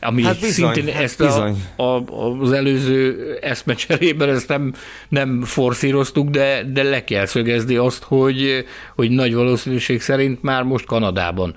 ami 0.00 0.22
hát 0.22 0.40
bizony, 0.40 0.72
szintén 0.72 0.94
hát 0.94 1.02
ezt 1.02 1.18
bizony. 1.18 1.56
A, 1.76 1.82
a, 1.82 2.40
az 2.40 2.52
előző 2.52 3.34
eszmecserében 3.40 4.28
ezt 4.28 4.48
nem, 4.48 4.74
nem 5.08 5.42
forszíroztuk, 5.42 6.28
de, 6.28 6.64
de 6.72 6.82
le 6.82 7.04
kell 7.04 7.26
szögezni 7.26 7.76
azt, 7.76 8.02
hogy, 8.02 8.64
hogy 8.94 9.10
nagy 9.10 9.34
valószínűség 9.34 10.00
szerint 10.00 10.42
már 10.42 10.62
most 10.62 10.84
Kanadában 10.84 11.54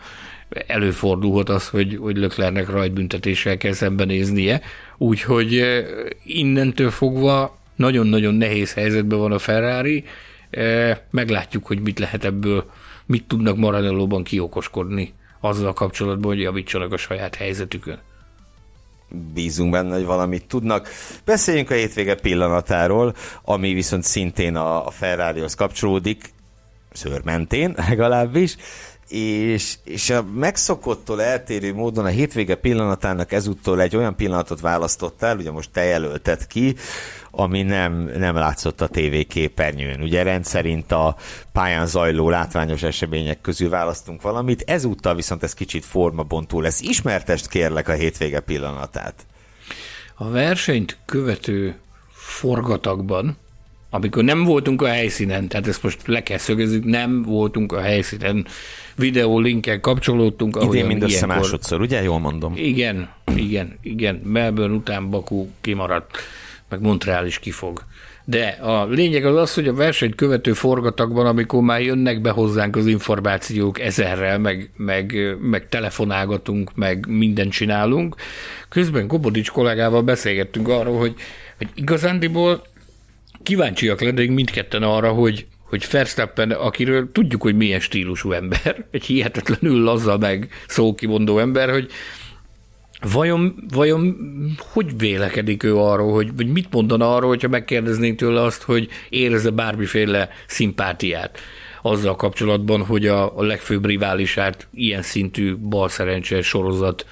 előfordulhat 0.68 1.50
az, 1.50 1.70
hogy, 1.70 1.98
hogy 2.02 2.18
Löklernek 2.18 2.70
rajtbüntetéssel 2.70 3.58
kell 3.58 3.74
szembenéznie, 3.74 4.62
úgyhogy 4.98 5.58
eh, 5.58 5.86
innentől 6.24 6.92
fogva 6.92 7.58
nagyon-nagyon 7.76 8.34
nehéz 8.34 8.74
helyzetben 8.74 9.20
van 9.20 9.32
a 9.32 9.40
Ferrari, 9.40 10.04
eh, 10.50 10.98
meglátjuk, 11.10 11.66
hogy 11.66 11.80
mit 11.80 12.00
lehet 12.00 12.26
ebből, 12.26 12.70
mit 13.06 13.24
tudnak 13.28 13.58
Maranellóban 13.58 14.24
kiokoskodni 14.24 15.14
azzal 15.40 15.74
kapcsolatban, 15.74 16.32
hogy 16.32 16.42
javítsanak 16.42 16.94
a 16.94 16.98
saját 16.98 17.36
helyzetükön. 17.36 18.00
Bízunk 19.34 19.72
benne, 19.72 19.96
hogy 19.96 20.06
valamit 20.06 20.48
tudnak. 20.48 20.90
Beszéljünk 21.26 21.70
a 21.70 21.74
hétvége 21.74 22.16
pillanatáról, 22.16 23.16
ami 23.44 23.74
viszont 23.74 24.04
szintén 24.04 24.56
a 24.56 24.90
Ferrarihoz 24.92 25.56
kapcsolódik, 25.56 26.34
szőrmentén 26.92 27.74
legalábbis 27.88 28.56
és, 29.14 29.76
és 29.84 30.10
a 30.10 30.24
megszokottól 30.36 31.22
eltérő 31.22 31.74
módon 31.74 32.06
a 32.06 32.08
hétvége 32.08 32.56
pillanatának 32.56 33.32
ezúttal 33.32 33.82
egy 33.82 33.96
olyan 33.96 34.16
pillanatot 34.16 34.60
választottál, 34.60 35.38
ugye 35.38 35.52
most 35.52 35.70
te 35.72 35.84
jelölted 35.84 36.48
ki, 36.48 36.76
ami 37.32 37.62
nem, 37.62 38.12
nem 38.18 38.36
látszott 38.36 38.82
a 38.82 38.88
TV 38.88 39.16
képernyőn. 39.28 40.02
Ugye 40.02 40.24
rendszerint 40.24 40.92
a 40.92 41.16
pályán 41.52 41.86
zajló 41.86 42.30
látványos 42.30 42.84
események 42.84 43.42
közül 43.42 43.70
választunk 43.70 44.22
valamit, 44.22 44.64
ezúttal 44.66 45.16
viszont 45.16 45.44
ez 45.44 45.54
kicsit 45.54 45.86
formabontó 45.86 46.62
lesz. 46.62 46.82
Ismertest 46.82 47.48
kérlek 47.48 47.88
a 47.88 47.94
hétvége 47.94 48.40
pillanatát. 48.40 49.26
A 50.16 50.30
versenyt 50.30 50.98
követő 51.06 51.76
forgatagban 52.14 53.38
amikor 53.94 54.24
nem 54.24 54.44
voltunk 54.44 54.82
a 54.82 54.88
helyszínen, 54.88 55.48
tehát 55.48 55.68
ezt 55.68 55.84
most 55.84 56.08
le 56.08 56.24
kell 56.24 56.38
szögezni, 56.38 56.80
nem 56.84 57.22
voltunk 57.22 57.72
a 57.72 57.82
helyszínen, 57.82 58.46
videó 58.96 59.40
linkkel 59.40 59.80
kapcsolódtunk. 59.80 60.58
Idén 60.62 60.86
mindössze 60.86 61.16
ilyenkor... 61.16 61.38
másodszor, 61.38 61.82
ugye? 61.82 62.02
Jól 62.02 62.20
mondom. 62.20 62.54
Igen, 62.56 63.10
igen, 63.36 63.78
igen. 63.82 64.16
Melbourne 64.16 64.76
után 64.76 65.10
Baku 65.10 65.48
kimaradt, 65.62 66.18
meg 66.70 66.82
Montreal 66.82 67.26
is 67.26 67.40
kifog. 67.40 67.84
De 68.26 68.48
a 68.48 68.86
lényeg 68.86 69.26
az 69.26 69.36
az, 69.36 69.54
hogy 69.54 69.68
a 69.68 69.74
versenyt 69.74 70.16
követő 70.16 70.54
forgatagban, 70.54 71.26
amikor 71.26 71.62
már 71.62 71.82
jönnek 71.82 72.22
be 72.22 72.30
hozzánk 72.30 72.76
az 72.76 72.88
információk 72.88 73.80
ezerrel, 73.80 74.40
meg, 74.40 74.72
meg, 74.78 75.36
meg 75.40 75.70
telefonálgatunk, 75.70 76.76
meg 76.76 77.06
mindent 77.08 77.52
csinálunk, 77.52 78.16
közben 78.70 79.08
Kobodics 79.08 79.52
kollégával 79.52 80.02
beszélgettünk 80.02 80.68
arról, 80.68 80.98
hogy, 80.98 81.14
hogy 81.58 81.68
igazándiból 81.74 82.62
kíváncsiak 83.44 84.02
lennénk 84.02 84.36
mindketten 84.36 84.84
arra, 84.84 85.12
hogy, 85.12 85.46
hogy 85.74 85.88
Verstappen, 85.92 86.52
akiről 86.52 87.12
tudjuk, 87.12 87.42
hogy 87.42 87.56
milyen 87.56 87.80
stílusú 87.80 88.32
ember, 88.32 88.86
egy 88.92 89.06
hihetetlenül 89.06 89.84
lazza 89.84 90.18
meg 90.18 90.48
szókimondó 90.68 91.40
ember, 91.40 91.70
hogy 91.70 91.92
vajon, 93.12 93.56
vajon 93.74 94.16
hogy 94.58 94.98
vélekedik 94.98 95.64
ő 95.64 95.78
arról, 95.78 96.14
hogy, 96.14 96.36
vagy 96.36 96.48
mit 96.48 96.68
mondana 96.72 97.16
arról, 97.16 97.30
hogyha 97.30 97.48
megkérdeznénk 97.48 98.18
tőle 98.18 98.42
azt, 98.42 98.62
hogy 98.62 98.88
érezze 99.10 99.50
bármiféle 99.50 100.30
szimpátiát 100.48 101.40
azzal 101.82 102.16
kapcsolatban, 102.16 102.86
hogy 102.86 103.08
a, 103.08 103.38
a 103.38 103.44
legfőbb 103.44 103.86
riválisát 103.86 104.68
ilyen 104.74 105.02
szintű 105.02 105.56
balszerencse 105.56 106.42
sorozat 106.42 107.06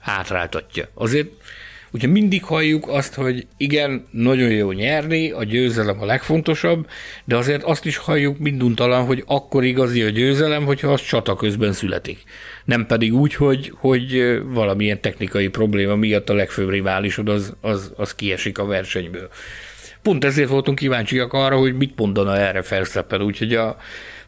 hátráltatja. 0.00 0.88
Azért 0.94 1.28
Ugye 1.92 2.06
mindig 2.06 2.44
halljuk 2.44 2.88
azt, 2.88 3.14
hogy 3.14 3.46
igen, 3.56 4.06
nagyon 4.10 4.50
jó 4.50 4.72
nyerni, 4.72 5.30
a 5.30 5.44
győzelem 5.44 6.00
a 6.00 6.04
legfontosabb, 6.04 6.88
de 7.24 7.36
azért 7.36 7.62
azt 7.62 7.84
is 7.84 7.96
halljuk 7.96 8.38
minduntalan, 8.38 9.04
hogy 9.04 9.22
akkor 9.26 9.64
igazi 9.64 10.02
a 10.02 10.08
győzelem, 10.08 10.64
hogyha 10.64 10.92
az 10.92 11.02
csata 11.02 11.36
közben 11.36 11.72
születik. 11.72 12.22
Nem 12.64 12.86
pedig 12.86 13.14
úgy, 13.14 13.34
hogy, 13.34 13.72
hogy 13.76 14.40
valamilyen 14.44 15.00
technikai 15.00 15.48
probléma 15.48 15.96
miatt 15.96 16.28
a 16.28 16.34
legfőbb 16.34 16.68
riválisod 16.68 17.28
az, 17.28 17.54
az, 17.60 17.92
az 17.96 18.14
kiesik 18.14 18.58
a 18.58 18.66
versenyből. 18.66 19.28
Pont 20.02 20.24
ezért 20.24 20.48
voltunk 20.48 20.78
kíváncsiak 20.78 21.32
arra, 21.32 21.56
hogy 21.56 21.76
mit 21.76 21.92
mondana 21.96 22.36
erre 22.36 22.62
Ferszeppen, 22.62 23.22
úgyhogy 23.22 23.54
a, 23.54 23.76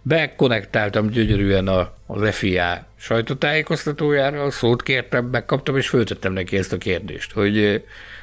bekonnektáltam 0.02 1.08
gyönyörűen 1.08 1.68
a, 1.68 1.92
az 2.06 2.34
FIA 2.34 2.86
sajtótájékoztatójára, 2.96 4.50
szót 4.50 4.82
kértem, 4.82 5.24
megkaptam, 5.24 5.76
és 5.76 5.88
föltettem 5.88 6.32
neki 6.32 6.56
ezt 6.56 6.72
a 6.72 6.78
kérdést, 6.78 7.32
hogy, 7.32 7.82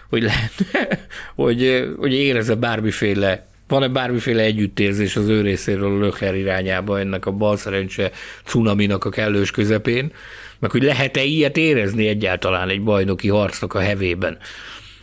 hogy 0.10 0.22
lehet, 0.22 0.52
hogy, 1.36 1.88
hogy 1.98 2.14
érezze 2.14 2.56
bármiféle 2.56 3.46
van-e 3.68 3.88
bármiféle 3.88 4.42
együttérzés 4.42 5.16
az 5.16 5.28
ő 5.28 5.42
részéről 5.42 5.96
a 5.96 6.00
Lökler 6.00 6.36
irányába 6.36 7.00
ennek 7.00 7.26
a 7.26 7.32
balszerencse 7.32 8.12
cunaminak 8.44 9.06
a 9.06 9.10
kellős 9.10 9.52
közepén, 9.52 10.12
meg 10.60 10.72
hogy 10.72 10.84
lehet-e 10.84 11.24
ilyet 11.24 11.58
érezni 11.58 12.08
egyáltalán 12.08 12.70
egy 12.70 12.84
bajnoki 12.84 13.28
harcnak 13.28 13.74
a 13.74 13.80
hevében, 13.80 14.38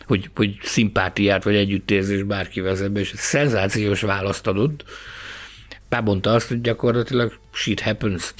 hogy, 0.05 0.29
hogy 0.35 0.57
szimpátiát 0.61 1.43
vagy 1.43 1.55
együttérzés 1.55 2.23
bárkivel 2.23 2.75
szemben, 2.75 3.01
és 3.01 3.11
szenzációs 3.15 4.01
választ 4.01 4.47
adott, 4.47 4.83
bemondta 6.01 6.31
azt, 6.31 6.47
hogy 6.47 6.61
gyakorlatilag 6.61 7.33
shit 7.53 7.81
happens. 7.81 8.33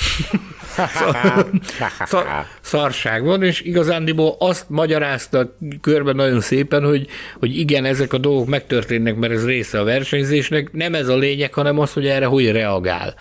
szar, 2.05 2.45
szarság 2.61 3.23
van, 3.23 3.43
és 3.43 3.61
igazándiból 3.61 4.35
azt 4.39 4.69
magyarázta 4.69 5.55
körben 5.81 6.15
nagyon 6.15 6.41
szépen, 6.41 6.83
hogy, 6.83 7.07
hogy 7.39 7.57
igen, 7.57 7.85
ezek 7.85 8.13
a 8.13 8.17
dolgok 8.17 8.47
megtörténnek, 8.47 9.15
mert 9.15 9.33
ez 9.33 9.45
része 9.45 9.79
a 9.79 9.83
versenyzésnek, 9.83 10.71
nem 10.71 10.95
ez 10.95 11.07
a 11.07 11.15
lényeg, 11.15 11.53
hanem 11.53 11.79
az, 11.79 11.93
hogy 11.93 12.07
erre 12.07 12.25
hogy 12.25 12.51
reagál 12.51 13.15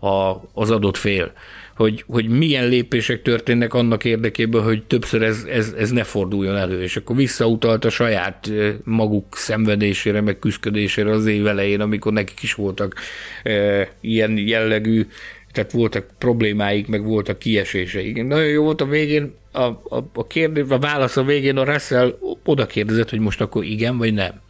a, 0.00 0.34
az 0.54 0.70
adott 0.70 0.96
fél 0.96 1.32
hogy, 1.78 2.04
hogy 2.06 2.28
milyen 2.28 2.68
lépések 2.68 3.22
történnek 3.22 3.74
annak 3.74 4.04
érdekében, 4.04 4.62
hogy 4.62 4.82
többször 4.86 5.22
ez, 5.22 5.44
ez, 5.50 5.74
ez 5.78 5.90
ne 5.90 6.04
forduljon 6.04 6.56
elő, 6.56 6.82
és 6.82 6.96
akkor 6.96 7.16
visszautalt 7.16 7.84
a 7.84 7.90
saját 7.90 8.50
maguk 8.84 9.36
szenvedésére, 9.36 10.20
meg 10.20 10.38
küzdködésére 10.38 11.10
az 11.10 11.26
év 11.26 11.46
elején, 11.46 11.80
amikor 11.80 12.12
nekik 12.12 12.42
is 12.42 12.54
voltak 12.54 12.94
e, 13.42 13.88
ilyen 14.00 14.38
jellegű, 14.38 15.06
tehát 15.52 15.72
voltak 15.72 16.06
problémáik, 16.18 16.86
meg 16.86 17.04
voltak 17.04 17.38
kieséseik. 17.38 18.24
Nagyon 18.24 18.48
jó 18.48 18.62
volt 18.62 18.80
a 18.80 18.86
végén, 18.86 19.34
a, 19.52 19.62
a, 19.62 20.10
a, 20.14 20.26
kérdés, 20.26 20.64
a 20.68 20.78
válasz 20.78 21.16
a 21.16 21.22
végén 21.22 21.56
a 21.56 21.64
Russell 21.64 22.18
oda 22.44 22.66
kérdezett, 22.66 23.10
hogy 23.10 23.20
most 23.20 23.40
akkor 23.40 23.64
igen, 23.64 23.98
vagy 23.98 24.14
nem 24.14 24.40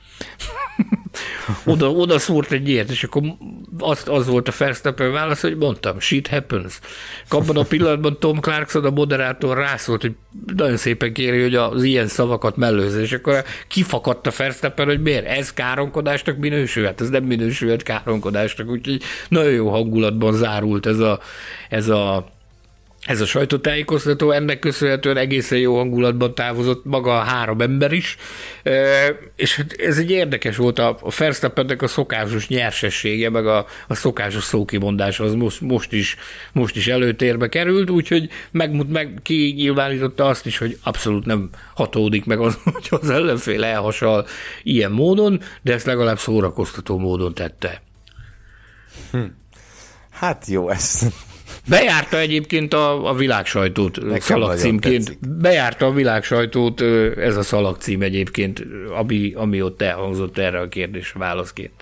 oda, 1.65 1.91
oda 1.91 2.19
szúrt 2.19 2.53
egy 2.53 2.69
ilyet, 2.69 2.91
és 2.91 3.05
akkor 3.05 3.23
az, 3.79 4.03
az 4.07 4.27
volt 4.27 4.49
a 4.49 4.53
Verstappen 4.59 5.13
válasz, 5.13 5.41
hogy 5.41 5.57
mondtam, 5.57 6.01
shit 6.01 6.29
happens. 6.29 6.79
Abban 7.29 7.57
a 7.57 7.63
pillanatban 7.63 8.19
Tom 8.19 8.41
Clarkson, 8.41 8.85
a 8.85 8.91
moderátor 8.91 9.57
rászólt, 9.57 10.01
hogy 10.01 10.13
nagyon 10.57 10.77
szépen 10.77 11.13
kéri, 11.13 11.43
hogy 11.43 11.55
az 11.55 11.83
ilyen 11.83 12.07
szavakat 12.07 12.57
mellőzze, 12.57 13.01
és 13.01 13.13
akkor 13.13 13.45
kifakadt 13.69 14.27
a 14.27 14.33
Verstappen, 14.37 14.87
hogy 14.87 15.03
miért? 15.03 15.27
Ez 15.27 15.53
káronkodásnak 15.53 16.37
minősülhet? 16.37 17.01
Ez 17.01 17.09
nem 17.09 17.25
minősülhet 17.25 17.83
káronkodásnak, 17.83 18.69
úgyhogy 18.69 19.03
nagyon 19.29 19.53
jó 19.53 19.71
hangulatban 19.71 20.33
zárult 20.33 20.87
ez 20.87 20.99
a, 20.99 21.21
ez 21.69 21.89
a 21.89 22.37
ez 23.09 23.21
a 23.21 23.27
sajtótájékoztató, 23.27 24.31
ennek 24.31 24.59
köszönhetően 24.59 25.17
egészen 25.17 25.59
jó 25.59 25.77
hangulatban 25.77 26.35
távozott 26.35 26.85
maga 26.85 27.19
a 27.19 27.23
három 27.23 27.61
ember 27.61 27.93
is, 27.93 28.17
és 29.37 29.57
hát 29.57 29.73
ez 29.73 29.99
egy 29.99 30.11
érdekes 30.11 30.57
volt 30.57 30.79
a, 30.79 30.99
Verstappennek 31.19 31.83
a 31.83 31.87
szokásos 31.87 32.49
nyersessége, 32.49 33.31
meg 33.31 33.47
a, 33.47 33.67
a 33.89 33.95
szokásos 33.95 34.43
szókimondás 34.43 35.21
az 35.21 35.35
most, 35.35 35.61
most, 35.61 35.93
is, 35.93 36.17
most 36.53 36.77
is 36.77 36.89
előtérbe 36.89 37.49
került, 37.49 37.91
úgyhogy 37.91 38.29
meg, 38.51 38.91
meg 38.91 39.19
kinyilvánította 39.23 40.27
azt 40.27 40.47
is, 40.47 40.59
hogy 40.59 40.79
abszolút 40.83 41.25
nem 41.25 41.51
hatódik 41.75 42.25
meg 42.25 42.39
az, 42.39 42.59
hogy 42.65 42.89
az 42.91 43.11
ellenfél 43.11 43.65
elhasal 43.65 44.27
ilyen 44.63 44.93
módon, 44.93 45.41
de 45.63 45.73
ezt 45.73 45.87
legalább 45.87 46.19
szórakoztató 46.19 46.99
módon 46.99 47.35
tette. 47.35 47.83
Hm. 49.11 49.25
Hát 50.11 50.47
jó, 50.47 50.71
ezt 50.71 51.13
Bejárta 51.69 52.19
egyébként 52.19 52.75
a, 52.75 53.09
a 53.09 53.15
világsajtót 53.15 53.99
szalagcímként. 54.21 55.29
Bejárta 55.29 55.87
a 55.87 55.93
világsajtót 55.93 56.81
ez 57.17 57.37
a 57.37 57.43
szalagcím 57.43 58.03
egyébként, 58.03 58.65
ami, 58.99 59.33
ami 59.35 59.63
ott 59.63 59.83
elhangzott 59.83 60.39
erre 60.39 60.61
a 60.61 60.69
kérdésre 60.69 61.19
válaszként. 61.19 61.73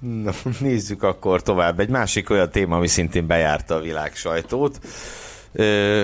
Na, 0.00 0.32
nézzük 0.60 1.02
akkor 1.02 1.42
tovább. 1.42 1.80
Egy 1.80 1.88
másik 1.88 2.30
olyan 2.30 2.50
téma, 2.50 2.76
ami 2.76 2.86
szintén 2.86 3.26
bejárta 3.26 3.74
a 3.74 3.80
világsajtót. 3.80 4.78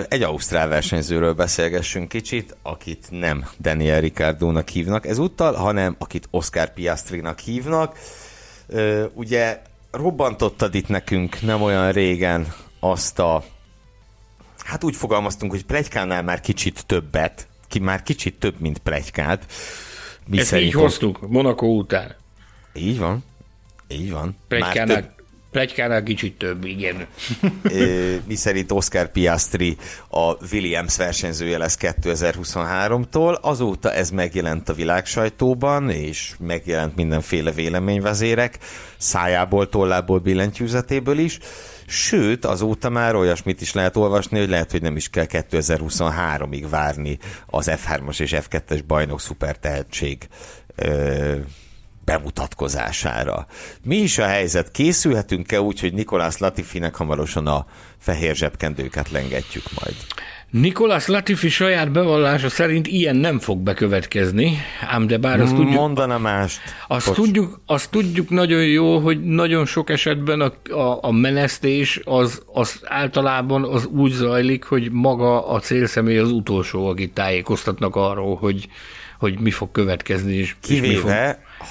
Egy 0.09 0.23
ausztrál 0.23 0.69
versenyzőről 0.69 1.33
beszélgessünk 1.33 2.09
kicsit, 2.09 2.57
akit 2.63 3.07
nem 3.11 3.45
Daniel 3.61 4.01
Ricciardo-nak 4.01 4.69
hívnak 4.69 5.07
ezúttal, 5.07 5.55
hanem 5.55 5.97
akit 5.99 6.29
Oscar 6.31 6.73
Piastri-nak 6.73 7.39
hívnak. 7.39 7.99
Ugye 9.13 9.61
robbantottad 9.91 10.75
itt 10.75 10.89
nekünk 10.89 11.43
nem 11.43 11.63
olyan 11.63 11.93
régen 11.93 12.47
azt 12.91 13.19
a 13.19 13.45
hát 14.65 14.85
úgy 14.85 14.97
fogalmaztunk, 14.97 15.53
hogy 15.53 15.65
plegykánál 15.65 16.23
már 16.23 16.41
kicsit 16.41 16.87
többet, 16.87 17.49
ki 17.69 17.79
már 17.79 18.03
kicsit 18.03 18.39
több, 18.39 18.55
mint 18.61 18.79
plegykát. 18.79 19.47
Mi 20.27 20.39
Ezt 20.39 20.55
így 20.55 20.73
hoztuk, 20.73 21.29
Monaco 21.29 21.67
után. 21.67 22.15
Így 22.75 22.99
van. 22.99 23.25
Így 23.89 24.11
van. 24.11 24.37
Plegykánál, 24.49 25.01
több... 25.01 25.11
plegykánál 25.51 26.03
kicsit 26.03 26.39
több, 26.39 26.65
igen. 26.65 27.07
Mi 28.29 28.35
szerint 28.35 28.73
Oscar 28.73 29.11
Piastri 29.11 29.77
a 30.09 30.47
Williams 30.53 30.97
versenyzője 30.97 31.59
lesz 31.59 31.79
2023-tól. 31.81 33.41
Azóta 33.41 33.93
ez 33.93 34.11
megjelent 34.11 34.69
a 34.69 34.75
világ 34.75 35.07
sajtóban, 35.07 35.91
és 35.91 36.35
megjelent 36.39 36.97
mindenféle 36.97 37.51
véleményvezérek 37.51 38.59
szájából, 38.97 39.69
tollából, 39.69 40.19
billentyűzetéből 40.19 41.19
is. 41.19 41.39
Sőt, 41.87 42.45
azóta 42.45 42.89
már 42.89 43.15
olyasmit 43.15 43.61
is 43.61 43.73
lehet 43.73 43.97
olvasni, 43.97 44.39
hogy 44.39 44.49
lehet, 44.49 44.71
hogy 44.71 44.83
nem 44.83 44.97
is 44.97 45.09
kell 45.09 45.27
2023-ig 45.29 46.67
várni 46.71 47.19
az 47.47 47.71
F3-as 47.71 48.21
és 48.21 48.37
F2-es 48.37 48.81
bajnok 48.87 49.21
szupertehetség 49.21 50.29
bemutatkozására. 52.05 53.47
Mi 53.83 53.97
is 53.97 54.19
a 54.19 54.27
helyzet? 54.27 54.71
Készülhetünk-e 54.71 55.61
úgy, 55.61 55.81
hogy 55.81 55.93
Nikolás 55.93 56.39
Latifinek 56.39 56.95
hamarosan 56.95 57.47
a 57.47 57.67
fehér 57.99 58.35
zsebkendőket 58.35 59.11
lengetjük 59.11 59.65
majd? 59.81 59.97
Nikolás 60.61 61.07
Latifi 61.07 61.49
saját 61.49 61.93
bevallása 61.93 62.49
szerint 62.49 62.87
ilyen 62.87 63.17
nem 63.17 63.39
fog 63.39 63.59
bekövetkezni, 63.59 64.57
ám 64.89 65.07
de 65.07 65.17
bár 65.19 65.41
azt 65.41 65.55
tudjuk... 65.55 65.75
Mondana 65.75 66.19
mást. 66.19 66.61
Azt 66.89 67.13
tudjuk, 67.13 67.61
azt 67.67 67.91
tudjuk 67.91 68.31
nagyon 68.31 68.65
jó, 68.67 68.99
hogy 68.99 69.25
nagyon 69.25 69.67
sok 69.67 69.91
esetben 69.91 70.41
a, 70.41 70.73
a, 70.75 70.99
a 71.01 71.13
menesztés 71.13 72.01
az, 72.05 72.43
az 72.53 72.81
általában 72.85 73.65
az 73.65 73.87
úgy 73.87 74.13
zajlik, 74.13 74.65
hogy 74.65 74.91
maga 74.93 75.49
a 75.49 75.59
célszemély 75.61 76.19
az 76.19 76.31
utolsó, 76.31 76.89
akit 76.89 77.13
tájékoztatnak 77.13 77.97
arról, 77.97 78.37
hogy, 78.37 78.69
hogy 79.19 79.41
mi 79.41 79.51
fog 79.51 79.73
következni. 79.73 80.35
És, 80.35 80.57
Kivéve, 80.61 80.87
és 80.87 80.93
mi 80.93 80.99
fog 80.99 81.11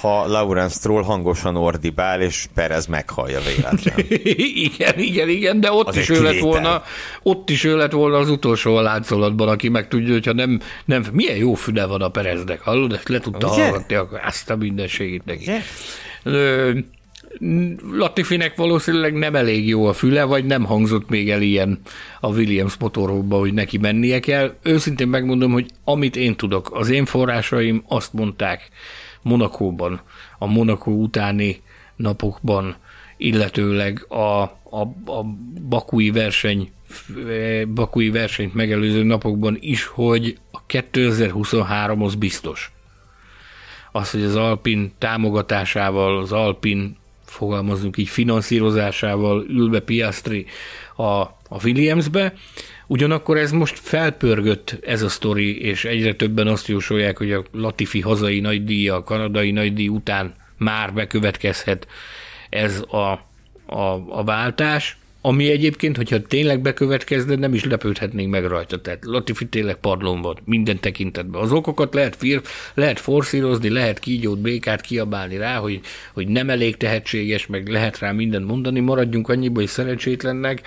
ha 0.00 0.26
Lawrence 0.26 0.74
Stroll 0.78 1.02
hangosan 1.02 1.56
ordibál, 1.56 2.20
és 2.20 2.46
Perez 2.54 2.86
meghallja 2.86 3.40
véletlen. 3.40 4.06
igen, 4.68 4.98
igen, 4.98 5.28
igen, 5.28 5.60
de 5.60 5.72
ott 5.72 5.96
is 5.96 6.08
ő 6.08 6.22
lett 6.22 6.38
volna, 6.38 6.82
ott 7.22 7.50
is 7.50 7.64
ő 7.64 7.76
lett 7.76 7.92
volna 7.92 8.16
az 8.16 8.30
utolsó 8.30 8.76
a 8.76 8.80
láncolatban, 8.80 9.48
aki 9.48 9.68
meg 9.68 9.88
tudja, 9.88 10.12
hogyha 10.12 10.32
nem, 10.32 10.60
nem 10.84 11.04
milyen 11.12 11.36
jó 11.36 11.54
füle 11.54 11.86
van 11.86 12.02
a 12.02 12.08
Pereznek, 12.08 12.60
hallod, 12.60 12.92
ezt 12.92 13.08
le 13.08 13.18
tudta 13.18 13.52
Ugye? 13.52 13.62
hallgatni, 13.62 13.94
akkor 13.94 14.20
ezt 14.24 14.50
a 14.50 14.56
mindenségét 14.56 15.24
neki. 15.24 15.50
Latifinek 17.92 18.56
valószínűleg 18.56 19.14
nem 19.14 19.34
elég 19.34 19.68
jó 19.68 19.86
a 19.86 19.92
füle, 19.92 20.24
vagy 20.24 20.44
nem 20.44 20.64
hangzott 20.64 21.08
még 21.08 21.30
el 21.30 21.42
ilyen 21.42 21.80
a 22.20 22.28
Williams 22.28 22.76
motorokba, 22.78 23.38
hogy 23.38 23.52
neki 23.52 23.78
mennie 23.78 24.20
kell. 24.20 24.54
Őszintén 24.62 25.08
megmondom, 25.08 25.52
hogy 25.52 25.66
amit 25.84 26.16
én 26.16 26.36
tudok, 26.36 26.68
az 26.72 26.90
én 26.90 27.04
forrásaim 27.04 27.84
azt 27.88 28.12
mondták, 28.12 28.70
Monakóban, 29.24 30.00
a 30.38 30.46
Monakó 30.46 30.92
utáni 30.92 31.62
napokban, 31.96 32.76
illetőleg 33.16 34.04
a, 34.08 34.42
a, 34.42 34.80
a 35.06 35.22
bakui 35.68 36.10
verseny 36.10 36.72
bakui 37.68 38.10
versenyt 38.10 38.54
megelőző 38.54 39.02
napokban 39.02 39.56
is, 39.60 39.84
hogy 39.86 40.38
a 40.50 40.66
2023 40.66 42.02
az 42.02 42.14
biztos. 42.14 42.72
Az, 43.92 44.10
hogy 44.10 44.22
az 44.22 44.36
Alpin 44.36 44.92
támogatásával, 44.98 46.18
az 46.18 46.32
Alpin 46.32 46.96
fogalmazunk 47.24 47.96
így 47.96 48.08
finanszírozásával 48.08 49.44
ül 49.48 49.68
be 49.68 49.80
Piastri 49.80 50.46
a, 50.96 51.02
a 51.48 51.64
Williamsbe, 51.64 52.34
Ugyanakkor 52.86 53.36
ez 53.36 53.50
most 53.50 53.78
felpörgött 53.78 54.78
ez 54.82 55.02
a 55.02 55.08
sztori, 55.08 55.60
és 55.60 55.84
egyre 55.84 56.14
többen 56.14 56.46
azt 56.46 56.68
jósolják, 56.68 57.18
hogy 57.18 57.32
a 57.32 57.44
Latifi 57.52 58.00
hazai 58.00 58.40
nagydíja, 58.40 58.94
a 58.94 59.02
kanadai 59.02 59.50
nagydíj 59.50 59.88
után 59.88 60.34
már 60.58 60.92
bekövetkezhet 60.92 61.86
ez 62.48 62.82
a, 62.88 63.12
a, 63.66 64.04
a 64.08 64.24
váltás, 64.24 64.96
ami 65.26 65.50
egyébként, 65.50 65.96
hogyha 65.96 66.22
tényleg 66.22 66.60
bekövetkezne, 66.60 67.34
nem 67.34 67.54
is 67.54 67.64
lepődhetnénk 67.64 68.30
meg 68.30 68.46
rajta. 68.46 68.80
Tehát 68.80 69.04
Latifi 69.04 69.46
tényleg 69.46 69.76
padlón 69.76 70.22
van, 70.22 70.38
minden 70.44 70.80
tekintetben. 70.80 71.42
Az 71.42 71.52
okokat 71.52 71.94
lehet, 71.94 72.16
fir, 72.16 72.40
lehet 72.74 73.00
forszírozni, 73.00 73.68
lehet 73.68 73.98
kígyót, 73.98 74.38
békát 74.38 74.80
kiabálni 74.80 75.36
rá, 75.36 75.56
hogy, 75.56 75.80
hogy 76.12 76.28
nem 76.28 76.50
elég 76.50 76.76
tehetséges, 76.76 77.46
meg 77.46 77.68
lehet 77.68 77.98
rá 77.98 78.12
mindent 78.12 78.46
mondani, 78.46 78.80
maradjunk 78.80 79.28
annyiba, 79.28 79.60
hogy 79.60 79.68
szerencsétlennek, 79.68 80.62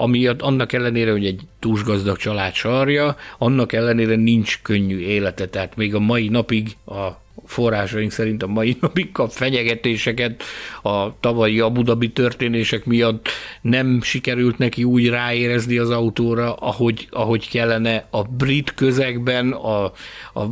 ami 0.00 0.26
annak 0.26 0.72
ellenére, 0.72 1.10
hogy 1.10 1.26
egy 1.26 1.40
túlsgazdag 1.58 2.16
család 2.16 2.54
sarja, 2.54 3.16
annak 3.38 3.72
ellenére 3.72 4.14
nincs 4.14 4.58
könnyű 4.62 4.98
élete, 4.98 5.46
tehát 5.46 5.76
még 5.76 5.94
a 5.94 5.98
mai 5.98 6.28
napig 6.28 6.76
a 6.86 7.08
forrásaink 7.48 8.10
szerint 8.10 8.42
a 8.42 8.46
mai 8.46 8.76
napig 8.80 9.12
kap 9.12 9.30
fenyegetéseket. 9.30 10.42
A 10.82 11.20
tavalyi 11.20 11.60
Abu 11.60 11.82
Dhabi 11.82 12.10
történések 12.10 12.84
miatt 12.84 13.28
nem 13.60 14.02
sikerült 14.02 14.58
neki 14.58 14.84
úgy 14.84 15.08
ráérezni 15.08 15.78
az 15.78 15.90
autóra, 15.90 16.54
ahogy, 16.54 17.06
ahogy 17.10 17.50
kellene. 17.50 18.06
A 18.10 18.22
brit 18.22 18.74
közegben, 18.74 19.52
a, 19.52 19.84
a, 19.84 19.92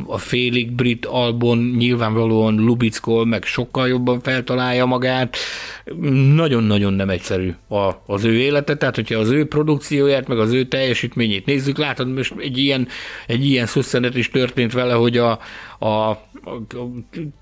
a 0.05 0.17
félig 0.17 0.71
brit 0.71 1.05
albon 1.05 1.57
nyilvánvalóan 1.57 2.55
Lubickol 2.55 3.25
meg 3.25 3.43
sokkal 3.43 3.87
jobban 3.87 4.21
feltalálja 4.21 4.85
magát. 4.85 5.37
Nagyon-nagyon 6.33 6.93
nem 6.93 7.09
egyszerű 7.09 7.53
a, 7.67 7.91
az 8.05 8.23
ő 8.23 8.33
élete, 8.33 8.75
tehát 8.75 8.95
hogyha 8.95 9.19
az 9.19 9.29
ő 9.29 9.45
produkcióját, 9.45 10.27
meg 10.27 10.39
az 10.39 10.51
ő 10.51 10.65
teljesítményét 10.65 11.45
nézzük, 11.45 11.77
látod, 11.77 12.13
most 12.13 12.33
egy 12.37 12.57
ilyen, 12.57 12.87
egy 13.27 13.45
ilyen 13.45 13.65
szösszenet 13.65 14.15
is 14.15 14.29
történt 14.29 14.73
vele, 14.73 14.93
hogy 14.93 15.17
a, 15.17 15.39
a 15.79 16.17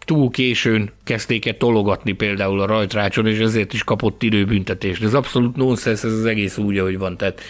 túl 0.06 0.30
későn 0.30 0.92
kezdték 1.04 1.46
el 1.46 1.58
tologatni 1.58 2.12
például 2.12 2.60
a 2.60 2.66
rajtrácson, 2.66 3.28
és 3.28 3.40
ezért 3.40 3.74
is 3.74 3.84
kapott 3.84 4.24
időbüntetést. 4.24 5.04
Ez 5.04 5.14
abszolút 5.14 5.56
nonsens, 5.56 6.04
ez 6.04 6.12
az 6.12 6.26
egész 6.26 6.58
úgy, 6.58 6.78
ahogy 6.78 6.98
van. 6.98 7.18
Tehát 7.18 7.42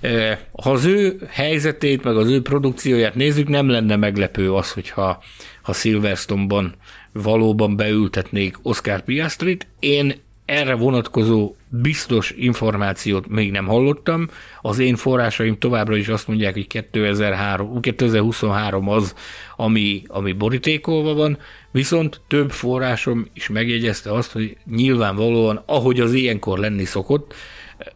e, 0.00 0.48
ha 0.62 0.70
az 0.70 0.84
ő 0.84 1.28
helyzetét, 1.28 2.04
meg 2.04 2.16
az 2.16 2.28
ő 2.28 2.42
produkcióját 2.42 3.14
nézzük, 3.14 3.48
nem 3.48 3.68
lenne 3.68 3.96
meglepő 3.96 4.52
az, 4.52 4.72
hogyha 4.72 5.22
ha 5.62 5.72
Silverstone-ban 5.72 6.74
valóban 7.12 7.76
beültetnék 7.76 8.56
Oscar 8.62 9.00
Piastrit. 9.00 9.66
Én 9.78 10.22
erre 10.44 10.74
vonatkozó 10.74 11.54
biztos 11.68 12.30
információt 12.30 13.28
még 13.28 13.50
nem 13.50 13.66
hallottam. 13.66 14.28
Az 14.60 14.78
én 14.78 14.96
forrásaim 14.96 15.58
továbbra 15.58 15.96
is 15.96 16.08
azt 16.08 16.28
mondják, 16.28 16.52
hogy 16.52 16.66
2003, 16.66 17.80
2023 17.80 18.88
az, 18.88 19.14
ami, 19.56 20.02
ami 20.06 20.32
borítékolva 20.32 21.14
van, 21.14 21.38
viszont 21.70 22.20
több 22.28 22.50
forrásom 22.50 23.28
is 23.32 23.48
megjegyezte 23.48 24.12
azt, 24.12 24.32
hogy 24.32 24.56
nyilvánvalóan, 24.70 25.62
ahogy 25.66 26.00
az 26.00 26.12
ilyenkor 26.12 26.58
lenni 26.58 26.84
szokott, 26.84 27.34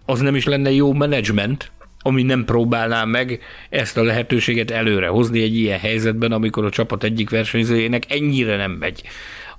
az 0.05 0.21
nem 0.21 0.35
is 0.35 0.45
lenne 0.45 0.71
jó 0.71 0.93
menedzsment, 0.93 1.71
ami 2.03 2.23
nem 2.23 2.45
próbálná 2.45 3.05
meg 3.05 3.41
ezt 3.71 3.97
a 3.97 4.03
lehetőséget 4.03 4.71
előre 4.71 5.09
hozni 5.09 5.43
egy 5.43 5.57
ilyen 5.57 5.79
helyzetben, 5.79 6.33
amikor 6.33 6.65
a 6.65 6.71
csapat 6.71 7.05
egyik 7.05 7.31
versenyzőjének 7.31 8.05
ennyire 8.09 8.57
nem 8.57 8.71
megy 8.71 9.03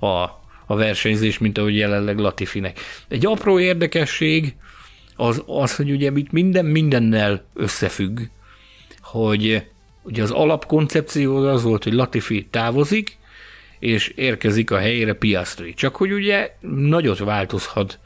a, 0.00 0.06
a 0.66 0.76
versenyzés, 0.76 1.38
mint 1.38 1.58
ahogy 1.58 1.76
jelenleg 1.76 2.18
Latifinek. 2.18 2.80
Egy 3.08 3.26
apró 3.26 3.58
érdekesség 3.58 4.54
az, 5.16 5.42
az 5.46 5.76
hogy 5.76 5.90
ugye 5.90 6.10
itt 6.14 6.32
minden 6.32 6.64
mindennel 6.64 7.44
összefügg, 7.54 8.20
hogy 9.00 9.62
ugye 10.02 10.22
az 10.22 10.30
alapkoncepció 10.30 11.36
az 11.36 11.62
volt, 11.62 11.84
hogy 11.84 11.92
Latifi 11.92 12.46
távozik, 12.50 13.18
és 13.78 14.08
érkezik 14.08 14.70
a 14.70 14.78
helyére 14.78 15.12
Piastri. 15.12 15.74
Csak 15.74 15.96
hogy 15.96 16.12
ugye 16.12 16.56
nagyot 16.60 17.18
változhat 17.18 17.98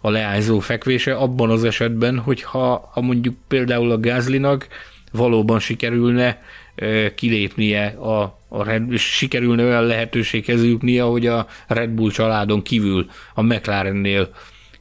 a 0.00 0.10
leányzó 0.10 0.58
fekvése 0.58 1.14
abban 1.14 1.50
az 1.50 1.64
esetben, 1.64 2.18
hogyha 2.18 2.90
ha 2.92 3.00
mondjuk 3.00 3.34
például 3.48 3.90
a 3.90 3.98
Gázlinak 4.00 4.68
valóban 5.12 5.58
sikerülne 5.58 6.42
kilépnie 7.14 7.86
a, 7.86 8.38
a 8.48 8.64
Red, 8.64 8.96
sikerülne 8.98 9.64
olyan 9.64 9.84
lehetőséghez 9.84 10.64
jutnia, 10.64 11.06
hogy 11.06 11.26
a 11.26 11.46
Red 11.66 11.90
Bull 11.90 12.10
családon 12.10 12.62
kívül 12.62 13.06
a 13.34 13.42
McLarennél 13.42 14.34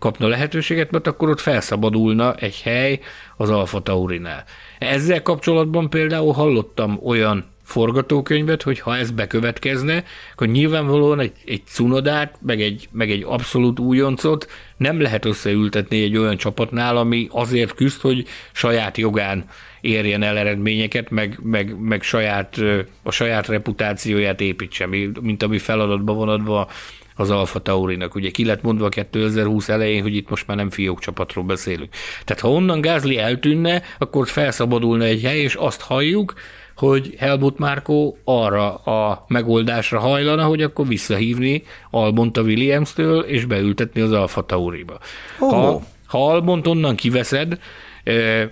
kapna 0.04 0.28
lehetőséget, 0.28 0.92
mert 0.92 1.08
akkor 1.08 1.30
ott 1.30 1.40
felszabadulna 1.40 2.36
egy 2.36 2.62
hely 2.62 3.00
az 3.38 3.50
Alfa 3.50 3.80
Taurinál. 3.80 4.44
Ezzel 4.80 5.22
kapcsolatban 5.22 5.90
például 5.90 6.34
hallottam 6.34 7.00
olyan 7.04 7.46
forgatókönyvet, 7.64 8.62
hogy 8.62 8.80
ha 8.80 8.98
ez 8.98 9.12
bekövetkezne, 9.12 10.04
akkor 10.34 10.48
nyilvánvalóan 10.48 11.20
egy, 11.20 11.32
egy 11.46 11.62
cunodát, 11.66 12.36
meg 12.42 12.62
egy, 12.62 12.88
meg 12.92 13.12
egy 13.12 13.24
abszolút 13.28 13.80
újoncot 13.80 14.50
nem 14.78 15.02
lehet 15.02 15.26
összeültetni 15.26 16.02
egy 16.02 16.18
olyan 16.18 16.38
csapatnál, 16.38 16.98
ami 16.98 17.28
azért 17.32 17.74
küzd, 17.74 18.02
hogy 18.02 18.28
saját 18.52 18.98
jogán 18.98 19.46
érjen 19.82 20.24
el 20.24 20.38
eredményeket, 20.38 21.10
meg, 21.10 21.40
meg, 21.44 21.80
meg 21.80 22.02
saját, 22.02 22.58
a 23.04 23.12
saját 23.12 23.48
reputációját 23.48 24.42
építse, 24.42 24.88
mint 25.22 25.44
ami 25.44 25.58
feladatba 25.58 26.14
vonatva 26.14 26.70
az 27.16 27.30
Alfa 27.30 27.60
Taurinak. 27.60 28.16
Ugye 28.16 28.30
ki 28.30 28.46
lett 28.46 28.62
mondva 28.62 28.90
2020 28.90 29.70
elején, 29.70 30.02
hogy 30.02 30.16
itt 30.16 30.30
most 30.30 30.48
már 30.48 30.58
nem 30.58 30.70
fiók 30.70 31.00
csapatról 31.00 31.44
beszélünk. 31.44 31.94
Tehát 32.26 32.42
ha 32.42 32.52
onnan 32.52 32.82
Gázli 32.82 33.18
eltűnne, 33.18 33.82
akkor 33.98 34.28
felszabadulna 34.28 35.04
egy 35.04 35.22
hely, 35.22 35.40
és 35.40 35.56
azt 35.56 35.82
halljuk, 35.82 36.34
hogy 36.76 37.16
Helmut 37.18 37.58
Márkó 37.58 38.18
arra 38.24 38.76
a 38.76 39.26
megoldásra 39.28 40.00
hajlana, 40.00 40.46
hogy 40.46 40.62
akkor 40.62 40.88
visszahívni 40.88 41.64
Albont 41.92 42.38
a 42.38 42.42
Williams-től, 42.42 43.20
és 43.20 43.46
beültetni 43.46 44.02
az 44.02 44.12
Alfa 44.12 44.46
Tauriba. 44.46 45.00
Oh. 45.40 45.52
Ha, 45.52 45.82
ha 46.08 46.30
Albont 46.30 46.68
onnan 46.68 46.96
kiveszed, 46.96 47.60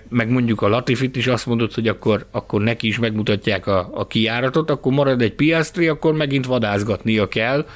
meg 0.08 0.30
mondjuk 0.30 0.62
a 0.62 0.68
Latifit 0.68 1.16
is 1.16 1.26
azt 1.26 1.46
mondod, 1.46 1.72
hogy 1.72 1.88
akkor, 1.88 2.26
akkor 2.30 2.60
neki 2.62 2.86
is 2.86 2.98
megmutatják 2.98 3.66
a, 3.66 3.90
a 3.94 4.06
kiáratot, 4.06 4.70
akkor 4.70 4.92
marad 4.92 5.22
egy 5.22 5.34
Piastri, 5.34 5.88
akkor 5.88 6.14
megint 6.14 6.46
vadászgatnia 6.46 7.28
kell 7.28 7.66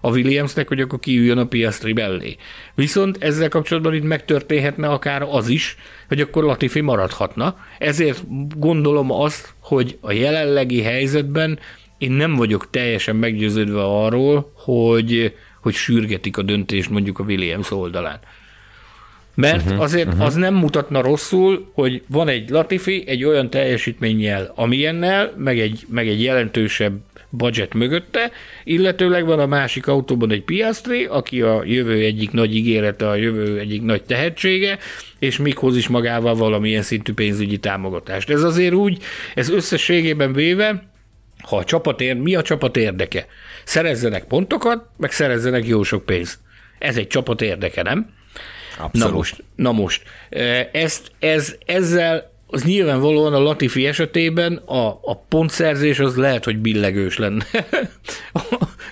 a 0.00 0.10
Williamsnek, 0.10 0.68
hogy 0.68 0.80
akkor 0.80 0.98
kiüljön 0.98 1.38
a 1.38 1.46
Piastri 1.46 1.92
mellé. 1.92 2.36
Viszont 2.74 3.16
ezzel 3.20 3.48
kapcsolatban 3.48 3.94
itt 3.94 4.02
megtörténhetne 4.02 4.88
akár 4.88 5.22
az 5.22 5.48
is, 5.48 5.76
hogy 6.08 6.20
akkor 6.20 6.44
Latifi 6.44 6.80
maradhatna. 6.80 7.56
Ezért 7.78 8.22
gondolom 8.58 9.12
azt, 9.12 9.54
hogy 9.60 9.98
a 10.00 10.12
jelenlegi 10.12 10.82
helyzetben 10.82 11.58
én 11.98 12.12
nem 12.12 12.36
vagyok 12.36 12.70
teljesen 12.70 13.16
meggyőződve 13.16 13.82
arról, 13.82 14.52
hogy, 14.54 15.34
hogy 15.60 15.74
sürgetik 15.74 16.36
a 16.36 16.42
döntést 16.42 16.90
mondjuk 16.90 17.18
a 17.18 17.22
Williams 17.22 17.70
oldalán. 17.70 18.20
Mert 19.34 19.64
uh-huh, 19.64 19.80
azért 19.80 20.06
uh-huh. 20.06 20.24
az 20.24 20.34
nem 20.34 20.54
mutatna 20.54 21.02
rosszul, 21.02 21.70
hogy 21.74 22.02
van 22.06 22.28
egy 22.28 22.48
Latifi 22.48 23.04
egy 23.06 23.24
olyan 23.24 23.50
teljesítménnyel, 23.50 24.52
amilyennel, 24.54 25.34
meg 25.36 25.58
egy, 25.58 25.86
meg 25.88 26.08
egy 26.08 26.22
jelentősebb 26.22 27.00
budget 27.30 27.74
mögötte, 27.74 28.30
illetőleg 28.64 29.24
van 29.24 29.38
a 29.38 29.46
másik 29.46 29.86
autóban 29.86 30.30
egy 30.30 30.42
Piastri, 30.42 31.04
aki 31.04 31.42
a 31.42 31.62
jövő 31.64 32.04
egyik 32.04 32.30
nagy 32.30 32.56
ígérete, 32.56 33.08
a 33.08 33.14
jövő 33.14 33.58
egyik 33.58 33.82
nagy 33.82 34.04
tehetsége, 34.04 34.78
és 35.18 35.36
még 35.36 35.58
hoz 35.58 35.76
is 35.76 35.88
magával 35.88 36.34
valamilyen 36.34 36.82
szintű 36.82 37.12
pénzügyi 37.12 37.58
támogatást. 37.58 38.30
Ez 38.30 38.42
azért 38.42 38.74
úgy, 38.74 39.02
ez 39.34 39.50
összességében 39.50 40.32
véve, 40.32 40.88
ha 41.42 41.56
a 41.56 41.64
csapat 41.64 42.00
ér, 42.00 42.16
mi 42.16 42.34
a 42.34 42.42
csapat 42.42 42.76
érdeke? 42.76 43.26
Szerezzenek 43.64 44.24
pontokat, 44.24 44.86
meg 44.96 45.12
szerezzenek 45.12 45.66
jó 45.66 45.82
sok 45.82 46.04
pénzt. 46.04 46.38
Ez 46.78 46.96
egy 46.96 47.06
csapat 47.06 47.42
érdeke, 47.42 47.82
nem? 47.82 48.10
Abszolút. 48.78 49.10
Na 49.10 49.16
most, 49.16 49.44
na 49.56 49.72
most 49.72 50.02
ezt, 50.72 51.12
ez, 51.18 51.56
ezzel 51.66 52.30
az 52.50 52.64
nyilvánvalóan 52.64 53.34
a 53.34 53.38
Latifi 53.38 53.86
esetében 53.86 54.56
a, 54.56 54.86
a 54.86 55.24
pontszerzés 55.28 55.98
az 55.98 56.16
lehet, 56.16 56.44
hogy 56.44 56.58
billegős 56.58 57.18
lenne. 57.18 57.44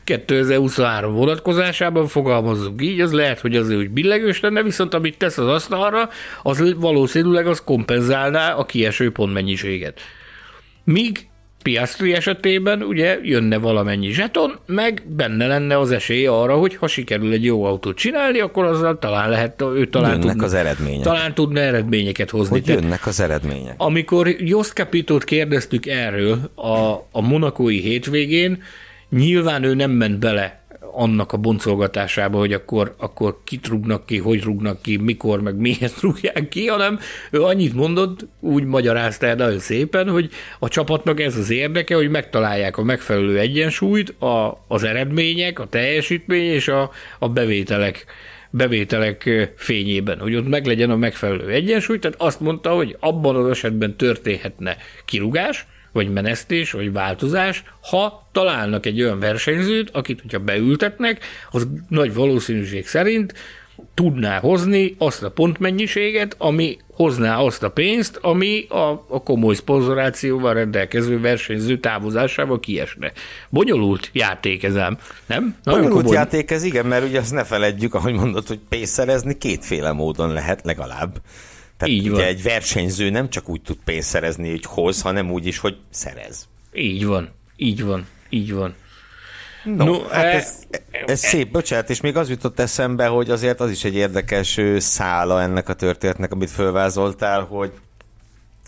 2023 0.05 1.15
vonatkozásában 1.15 2.07
fogalmazzuk 2.07 2.83
így, 2.83 3.01
az 3.01 3.13
lehet, 3.13 3.41
hogy 3.41 3.57
azért 3.57 3.79
úgy 3.79 3.91
billegős 3.91 4.41
lenne, 4.41 4.63
viszont 4.63 4.95
amit 4.95 5.19
tesz 5.19 5.39
az 5.39 5.47
asztalra, 5.47 6.09
az 6.43 6.75
valószínűleg 6.77 7.47
az 7.47 7.65
kompenzálná 7.65 8.55
a 8.55 8.65
kieső 8.65 9.13
pontmennyiséget. 9.13 10.01
Míg 10.85 11.28
Piastri 11.63 12.13
esetében 12.13 12.83
ugye 12.83 13.19
jönne 13.23 13.57
valamennyi 13.57 14.11
zseton, 14.11 14.59
meg 14.67 15.03
benne 15.07 15.47
lenne 15.47 15.79
az 15.79 15.91
esély 15.91 16.27
arra, 16.27 16.57
hogy 16.57 16.77
ha 16.77 16.87
sikerül 16.87 17.33
egy 17.33 17.45
jó 17.45 17.65
autót 17.65 17.97
csinálni, 17.97 18.41
akkor 18.41 18.65
azzal 18.65 18.99
talán 18.99 19.31
lehet, 19.31 19.63
ő 19.63 19.87
talán 19.87 20.11
jönnek 20.11 20.27
tudna, 20.27 20.45
az 20.45 20.55
eredmények. 20.55 21.03
Talán 21.03 21.35
tudna 21.35 21.61
eredményeket 21.61 22.31
hozni. 22.31 22.61
Hogy 22.61 22.69
jönnek 22.69 23.07
az 23.07 23.21
eredmények. 23.21 23.75
Amikor 23.77 24.29
Jost 24.29 24.73
Capitót 24.73 25.25
kérdeztük 25.25 25.87
erről 25.87 26.51
a, 26.55 26.93
a 27.13 27.21
monakói 27.21 27.81
hétvégén, 27.81 28.63
nyilván 29.11 29.63
ő 29.63 29.75
nem 29.75 29.91
ment 29.91 30.19
bele 30.19 30.58
annak 30.99 31.33
a 31.33 31.37
boncolgatásába, 31.37 32.39
hogy 32.39 32.53
akkor, 32.53 32.95
akkor 32.97 33.39
kit 33.45 33.67
rúgnak 33.67 34.07
ki, 34.07 34.19
hogy 34.19 34.43
rúgnak 34.43 34.83
ki, 34.83 34.97
mikor, 34.97 35.43
meg 35.43 35.57
miért 35.57 36.01
rúgják 36.03 36.49
ki, 36.49 36.67
hanem 36.67 36.99
ő 37.31 37.43
annyit 37.43 37.75
mondott, 37.75 38.27
úgy 38.41 38.65
magyarázta 38.65 39.27
el 39.27 39.35
nagyon 39.35 39.59
szépen, 39.59 40.09
hogy 40.09 40.31
a 40.59 40.69
csapatnak 40.69 41.21
ez 41.21 41.37
az 41.37 41.51
érdeke, 41.51 41.95
hogy 41.95 42.11
megtalálják 42.11 42.77
a 42.77 42.83
megfelelő 42.83 43.39
egyensúlyt, 43.39 44.11
a, 44.23 44.65
az 44.69 44.83
eredmények, 44.83 45.59
a 45.59 45.67
teljesítmény 45.67 46.51
és 46.51 46.69
a, 46.69 46.91
a 47.19 47.29
bevételek 47.29 48.07
bevételek 48.51 49.51
fényében, 49.57 50.19
hogy 50.19 50.35
ott 50.35 50.49
meglegyen 50.49 50.91
a 50.91 50.97
megfelelő 50.97 51.49
egyensúly, 51.49 51.99
tehát 51.99 52.21
azt 52.21 52.41
mondta, 52.41 52.71
hogy 52.71 52.97
abban 53.01 53.37
az 53.37 53.51
esetben 53.51 53.97
történhetne 53.97 54.77
kirugás, 55.05 55.67
vagy 55.99 56.13
menesztés, 56.13 56.73
vagy 56.73 56.93
változás, 56.93 57.63
ha 57.81 58.29
találnak 58.33 58.87
egy 58.87 59.03
olyan 59.03 59.19
versenyzőt, 59.19 59.91
akit, 59.91 60.21
hogyha 60.21 60.39
beültetnek, 60.39 61.25
az 61.51 61.69
nagy 61.89 62.15
valószínűség 62.15 62.87
szerint 62.87 63.35
tudná 63.95 64.39
hozni 64.39 64.95
azt 64.99 65.23
a 65.23 65.31
pontmennyiséget, 65.31 66.35
ami 66.39 66.79
hozná 66.93 67.39
azt 67.39 67.63
a 67.63 67.71
pénzt, 67.71 68.19
ami 68.23 68.67
a, 68.69 69.05
a 69.09 69.23
komoly 69.23 69.55
szponzorációval 69.55 70.55
rendelkező 70.55 71.21
versenyző 71.21 71.79
távozásával 71.79 72.61
kiesne. 72.61 73.13
Bonyolult 73.49 74.11
játék 74.13 74.63
ez 74.63 74.77
ám, 74.77 74.99
nem? 75.27 75.43
Nagyon 75.43 75.81
Bonyolult 75.81 76.03
komoly... 76.03 76.17
játék 76.17 76.51
ez, 76.51 76.65
igen, 76.65 76.87
mert 76.87 77.05
ugye 77.05 77.19
azt 77.19 77.33
ne 77.33 77.45
feledjük, 77.45 77.95
ahogy 77.95 78.15
mondod, 78.15 78.47
hogy 78.47 78.61
pénzt 78.69 78.93
szerezni 78.93 79.39
kétféle 79.39 79.93
módon 79.93 80.33
lehet 80.33 80.61
legalább. 80.65 81.21
Tehát 81.79 81.95
Így 81.95 82.09
ugye 82.09 82.19
van. 82.19 82.27
egy 82.27 82.43
versenyző 82.43 83.11
nem 83.11 83.31
csak 83.31 83.49
úgy 83.49 83.63
tud 83.63 83.79
pénzt 83.85 84.09
szerezni, 84.09 84.51
hogy 84.51 84.65
hoz, 84.65 85.03
hanem 85.03 85.31
úgy 85.31 85.47
is, 85.47 85.59
hogy 85.59 85.77
szerez. 85.91 86.49
Így 86.73 87.07
van, 87.07 87.31
így 87.57 87.85
van, 87.85 88.07
így 88.29 88.53
van. 88.53 88.75
No, 89.65 89.85
no 89.85 90.09
hát 90.09 90.25
e, 90.25 90.29
ez, 90.29 90.63
ez 91.07 91.25
e, 91.25 91.29
szép, 91.29 91.51
bocsánat, 91.51 91.91
és 91.91 92.01
még 92.01 92.17
az 92.17 92.29
jutott 92.29 92.61
eszembe, 92.61 93.07
hogy 93.07 93.31
azért 93.31 93.61
az 93.61 93.71
is 93.71 93.85
egy 93.85 93.95
érdekes 93.95 94.61
szála 94.79 95.43
ennek 95.43 95.69
a 95.69 95.75
történetnek, 95.75 96.33
amit 96.33 96.51
fölvázoltál, 96.51 97.43
hogy 97.43 97.73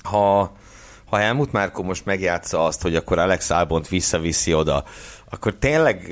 ha, 0.02 0.56
ha 1.04 1.16
Helmut 1.16 1.52
Márko 1.52 1.82
most 1.82 2.04
megjátsza 2.04 2.64
azt, 2.64 2.82
hogy 2.82 2.96
akkor 2.96 3.18
Alex 3.18 3.50
Albont 3.50 3.88
visszaviszi 3.88 4.54
oda, 4.54 4.84
akkor 5.30 5.54
tényleg 5.54 6.08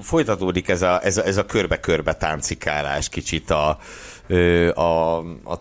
folytatódik 0.00 0.68
ez 0.68 0.82
a, 0.82 1.04
ez 1.04 1.16
a, 1.16 1.24
ez 1.24 1.36
a 1.36 1.46
körbe-körbe 1.46 2.14
táncikálás 2.14 3.08
kicsit 3.08 3.50
a, 3.50 3.78
a, 4.74 5.16
a 5.48 5.60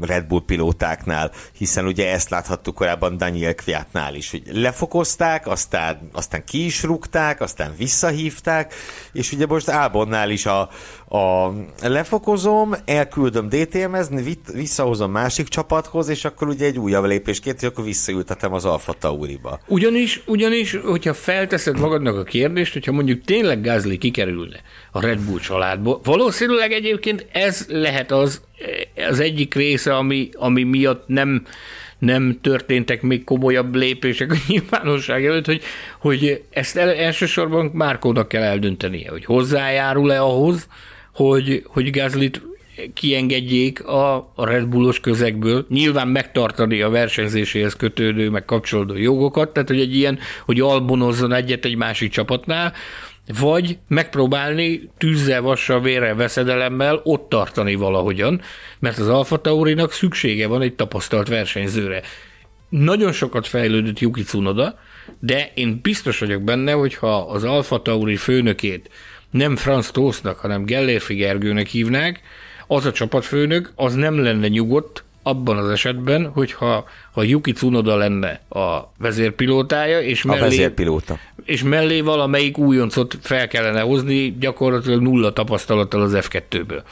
Red 0.00 0.26
Bull 0.26 0.42
pilótáknál, 0.46 1.30
hiszen 1.58 1.86
ugye 1.86 2.12
ezt 2.12 2.30
láthattuk 2.30 2.74
korábban 2.74 3.16
Daniel 3.16 3.54
Kviatnál 3.54 4.14
is, 4.14 4.30
hogy 4.30 4.42
lefokozták, 4.52 5.46
aztán, 5.46 6.08
aztán 6.12 6.44
ki 6.44 6.64
is 6.64 6.82
rúgták, 6.82 7.40
aztán 7.40 7.74
visszahívták, 7.78 8.74
és 9.12 9.32
ugye 9.32 9.46
most 9.46 9.68
Albonnál 9.68 10.30
is 10.30 10.46
a, 10.46 10.60
a 11.16 11.52
lefokozom, 11.82 12.74
elküldöm 12.84 13.48
DTM-ezni, 13.48 14.38
visszahozom 14.52 15.10
másik 15.10 15.48
csapathoz, 15.48 16.08
és 16.08 16.24
akkor 16.24 16.48
ugye 16.48 16.66
egy 16.66 16.78
újabb 16.78 17.04
lépés 17.04 17.40
két, 17.40 17.60
hogy 17.60 17.68
akkor 17.68 17.84
visszaültetem 17.84 18.52
az 18.52 18.64
Alfa 18.64 18.92
Tauriba. 18.92 19.60
Ugyanis, 19.66 20.22
ugyanis, 20.26 20.78
hogyha 20.84 21.14
felteszed 21.14 21.78
magadnak 21.78 22.16
a 22.16 22.22
kérdést, 22.22 22.72
hogyha 22.72 22.92
mondjuk 22.92 23.24
tényleg 23.24 23.60
Gázli 23.60 23.98
kikerülne 23.98 24.60
a 24.92 25.00
Red 25.00 25.20
Bull 25.20 25.38
családból, 25.38 26.00
valószínűleg 26.04 26.72
egyébként 26.72 27.26
ez 27.32 27.66
lehet 27.90 28.12
az, 28.12 28.40
az 29.08 29.20
egyik 29.20 29.54
része, 29.54 29.96
ami, 29.96 30.28
ami 30.32 30.62
miatt 30.62 31.04
nem, 31.06 31.46
nem 31.98 32.38
történtek 32.40 33.02
még 33.02 33.24
komolyabb 33.24 33.74
lépések 33.74 34.32
a 34.32 34.36
nyilvánosság 34.48 35.26
előtt, 35.26 35.46
hogy, 35.46 35.62
hogy 35.98 36.42
ezt 36.50 36.76
el, 36.76 36.94
elsősorban 36.94 37.70
Márkónak 37.72 38.28
kell 38.28 38.42
eldöntenie, 38.42 39.10
hogy 39.10 39.24
hozzájárul-e 39.24 40.22
ahhoz, 40.22 40.68
hogy, 41.14 41.62
hogy 41.66 41.90
Gázlit 41.90 42.42
kiengedjék 42.94 43.84
a, 43.84 44.16
a 44.34 44.44
Red 44.44 44.66
Bullos 44.66 45.00
közegből, 45.00 45.66
nyilván 45.68 46.08
megtartani 46.08 46.80
a 46.80 46.88
versenyzéséhez 46.88 47.74
kötődő, 47.74 48.30
meg 48.30 48.44
kapcsolódó 48.44 48.96
jogokat, 48.96 49.52
tehát 49.52 49.68
hogy 49.68 49.80
egy 49.80 49.96
ilyen, 49.96 50.18
hogy 50.44 50.60
albonozzon 50.60 51.32
egyet 51.32 51.64
egy 51.64 51.76
másik 51.76 52.10
csapatnál, 52.10 52.72
vagy 53.26 53.78
megpróbálni 53.88 54.90
tűzzel, 54.98 55.40
vassal, 55.40 55.80
vérrel, 55.80 56.14
veszedelemmel 56.14 57.00
ott 57.04 57.28
tartani 57.28 57.74
valahogyan, 57.74 58.40
mert 58.78 58.98
az 58.98 59.08
Alfa 59.08 59.40
Taurinak 59.40 59.92
szüksége 59.92 60.46
van 60.46 60.62
egy 60.62 60.74
tapasztalt 60.74 61.28
versenyzőre. 61.28 62.02
Nagyon 62.68 63.12
sokat 63.12 63.46
fejlődött 63.46 63.98
Yuki 63.98 64.22
Tsunoda, 64.22 64.78
de 65.18 65.50
én 65.54 65.80
biztos 65.82 66.18
vagyok 66.18 66.42
benne, 66.42 66.72
hogy 66.72 66.94
ha 66.94 67.16
az 67.16 67.44
Alfa 67.44 67.82
Tauri 67.82 68.16
főnökét 68.16 68.90
nem 69.30 69.56
Franz 69.56 69.90
Tósznak, 69.90 70.38
hanem 70.38 70.64
Gellérfi 70.64 71.14
Gergőnek 71.14 71.66
hívnák, 71.66 72.20
az 72.66 72.86
a 72.86 72.92
csapatfőnök 72.92 73.72
az 73.74 73.94
nem 73.94 74.22
lenne 74.22 74.48
nyugodt 74.48 75.04
abban 75.22 75.56
az 75.56 75.68
esetben, 75.68 76.30
hogyha 76.34 76.84
ha 77.12 77.22
Yuki 77.22 77.52
Tsunoda 77.52 77.96
lenne 77.96 78.40
a 78.48 78.92
vezérpilótája, 78.98 80.00
és 80.00 80.22
mellé, 80.22 80.40
a 80.40 80.42
vezérpilóta. 80.42 81.18
és 81.44 81.62
mellé 81.62 82.00
valamelyik 82.00 82.58
újoncot 82.58 83.18
fel 83.20 83.48
kellene 83.48 83.80
hozni, 83.80 84.36
gyakorlatilag 84.38 85.00
nulla 85.00 85.32
tapasztalattal 85.32 86.02
az 86.02 86.12
F2-ből. 86.14 86.82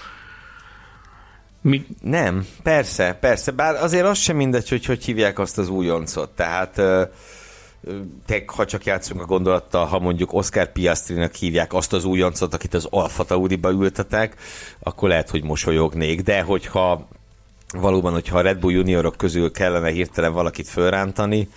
Mi? 1.61 1.87
Nem, 2.03 2.47
persze, 2.63 3.17
persze, 3.21 3.51
bár 3.51 3.75
azért 3.75 4.07
az 4.07 4.19
sem 4.19 4.37
mindegy, 4.37 4.69
hogy 4.69 4.85
hogy 4.85 5.05
hívják 5.05 5.39
azt 5.39 5.59
az 5.59 5.69
újoncot, 5.69 6.31
tehát 6.31 6.81
te, 8.27 8.43
ha 8.47 8.65
csak 8.65 8.85
játszunk 8.85 9.21
a 9.21 9.27
gondolattal, 9.27 9.85
ha 9.85 9.99
mondjuk 9.99 10.33
Oscar 10.33 10.73
Piastrinak 10.73 11.35
hívják 11.35 11.73
azt 11.73 11.93
az 11.93 12.05
újoncot, 12.05 12.55
akit 12.55 12.75
az 12.75 12.87
Alfa 12.91 13.25
Tauriba 13.25 13.71
ültetek, 13.71 14.35
akkor 14.79 15.09
lehet, 15.09 15.31
hogy 15.31 15.45
mosolyognék, 15.45 16.23
de 16.23 16.43
hogyha 16.43 17.09
valóban, 17.75 18.13
hogyha 18.13 18.39
a 18.39 18.41
Red 18.41 18.59
Bull 18.59 18.73
juniorok 18.73 19.17
közül 19.17 19.51
kellene 19.51 19.91
hirtelen 19.91 20.33
valakit 20.33 20.69
fölrántani, 20.69 21.49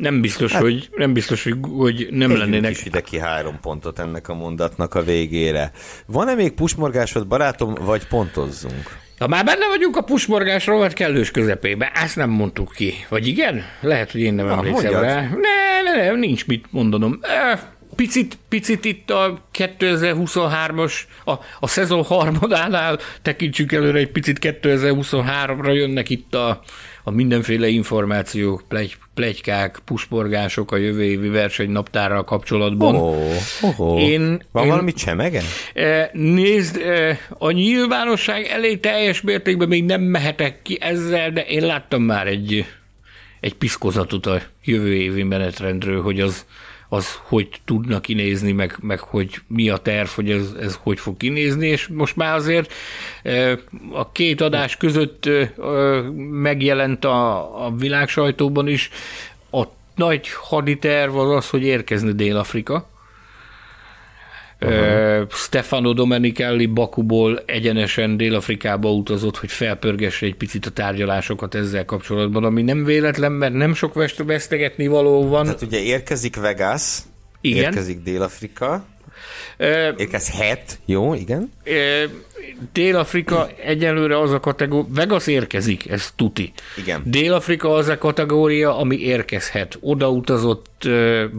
nem 0.00 0.20
biztos, 0.20 0.52
hát, 0.52 0.62
hogy, 0.62 0.88
nem 0.96 1.12
biztos, 1.12 1.42
hogy, 1.42 1.56
hogy 1.76 2.08
nem 2.10 2.36
lennének. 2.36 2.70
is 2.70 2.84
ide 2.84 3.00
ki 3.00 3.18
három 3.18 3.58
pontot 3.60 3.98
ennek 3.98 4.28
a 4.28 4.34
mondatnak 4.34 4.94
a 4.94 5.02
végére. 5.02 5.72
Van-e 6.06 6.34
még 6.34 6.52
pusmorgásod, 6.52 7.26
barátom, 7.26 7.74
vagy 7.74 8.06
pontozzunk? 8.06 8.98
Ha 9.18 9.28
már 9.28 9.44
benne 9.44 9.68
vagyunk 9.68 9.96
a 9.96 10.02
pusmorgás 10.02 10.66
rovat 10.66 10.92
kellős 10.92 11.30
közepébe, 11.30 11.92
ezt 11.94 12.16
nem 12.16 12.30
mondtuk 12.30 12.72
ki. 12.72 12.94
Vagy 13.08 13.26
igen? 13.26 13.62
Lehet, 13.80 14.10
hogy 14.10 14.20
én 14.20 14.34
nem 14.34 14.46
Na, 14.46 14.52
emlékszem 14.52 14.92
rá. 14.92 15.20
Ne, 15.20 15.82
ne, 15.82 16.02
ne, 16.02 16.12
nincs 16.12 16.46
mit 16.46 16.66
mondanom. 16.70 17.20
Picit, 18.00 18.38
picit 18.48 18.84
itt 18.84 19.10
a 19.10 19.48
2023-as, 19.58 20.92
a, 21.24 21.32
a 21.60 21.66
szezon 21.66 22.04
harmadánál 22.04 22.98
tekintsük 23.22 23.72
előre, 23.72 23.98
egy 23.98 24.10
picit 24.10 24.38
2023-ra 24.40 25.74
jönnek 25.74 26.10
itt 26.10 26.34
a, 26.34 26.62
a 27.04 27.10
mindenféle 27.10 27.68
információk, 27.68 28.62
plegy, 28.68 28.96
plegykák, 29.14 29.78
pusporgások 29.84 30.72
a 30.72 30.76
jövő 30.76 31.02
évi 31.04 31.28
versenynaptárral 31.28 32.24
kapcsolatban. 32.24 32.94
Oh, 32.94 33.36
oh, 33.62 33.80
oh. 33.80 34.00
Én, 34.00 34.42
Van 34.52 34.64
én, 34.64 34.70
valami 34.70 34.92
csemege? 34.92 35.42
E, 35.74 36.10
nézd, 36.12 36.76
e, 36.76 37.18
a 37.38 37.50
nyilvánosság 37.50 38.44
elé 38.44 38.76
teljes 38.76 39.20
mértékben 39.20 39.68
még 39.68 39.84
nem 39.84 40.02
mehetek 40.02 40.62
ki 40.62 40.78
ezzel, 40.80 41.30
de 41.30 41.44
én 41.44 41.66
láttam 41.66 42.02
már 42.02 42.26
egy, 42.26 42.66
egy 43.40 43.54
piszkozatot 43.54 44.26
a 44.26 44.42
jövő 44.64 44.94
évi 44.94 45.22
menetrendről, 45.22 46.02
hogy 46.02 46.20
az, 46.20 46.44
az 46.92 47.18
hogy 47.22 47.48
tudna 47.64 48.00
kinézni, 48.00 48.52
meg, 48.52 48.76
meg 48.80 49.00
hogy 49.00 49.40
mi 49.46 49.68
a 49.68 49.76
terv, 49.76 50.08
hogy 50.08 50.30
ez, 50.30 50.54
ez 50.60 50.78
hogy 50.82 51.00
fog 51.00 51.16
kinézni, 51.16 51.66
és 51.66 51.88
most 51.88 52.16
már 52.16 52.34
azért 52.34 52.72
a 53.92 54.12
két 54.12 54.40
adás 54.40 54.76
között 54.76 55.28
megjelent 56.30 57.04
a, 57.04 57.64
a 57.66 57.74
világ 57.76 58.08
sajtóban 58.08 58.68
is, 58.68 58.90
a 59.50 59.64
nagy 59.94 60.28
haditerv 60.28 61.16
az 61.16 61.30
az, 61.36 61.50
hogy 61.50 61.62
érkezni 61.62 62.12
Dél-Afrika, 62.12 62.88
Uh-huh. 64.60 65.30
Stefano 65.30 65.92
Domenichelli 65.92 66.66
Bakuból 66.66 67.42
egyenesen 67.46 68.16
Dél-Afrikába 68.16 68.92
utazott, 68.92 69.36
hogy 69.36 69.50
felpörgesse 69.50 70.26
egy 70.26 70.34
picit 70.34 70.66
a 70.66 70.70
tárgyalásokat 70.70 71.54
ezzel 71.54 71.84
kapcsolatban, 71.84 72.44
ami 72.44 72.62
nem 72.62 72.84
véletlen, 72.84 73.32
mert 73.32 73.52
nem 73.52 73.74
sok 73.74 73.94
vesztegetni 74.26 74.86
való 74.86 75.28
van. 75.28 75.44
Tehát 75.44 75.62
ugye 75.62 75.80
érkezik 75.82 76.36
Vegas, 76.36 76.98
Igen. 77.40 77.62
érkezik 77.62 78.02
Dél-Afrika, 78.02 78.84
Érkezhet, 79.96 80.78
jó, 80.84 81.14
igen. 81.14 81.52
Dél-Afrika 82.72 83.48
egyelőre 83.64 84.18
az 84.18 84.30
a 84.32 84.40
kategória, 84.40 84.86
Vegas 84.94 85.26
érkezik, 85.26 85.90
ez 85.90 86.12
tuti. 86.16 86.52
Igen. 86.76 87.02
Dél-Afrika 87.04 87.74
az 87.74 87.88
a 87.88 87.98
kategória, 87.98 88.78
ami 88.78 88.98
érkezhet. 89.00 89.78
Oda 89.80 90.10
utazott 90.10 90.88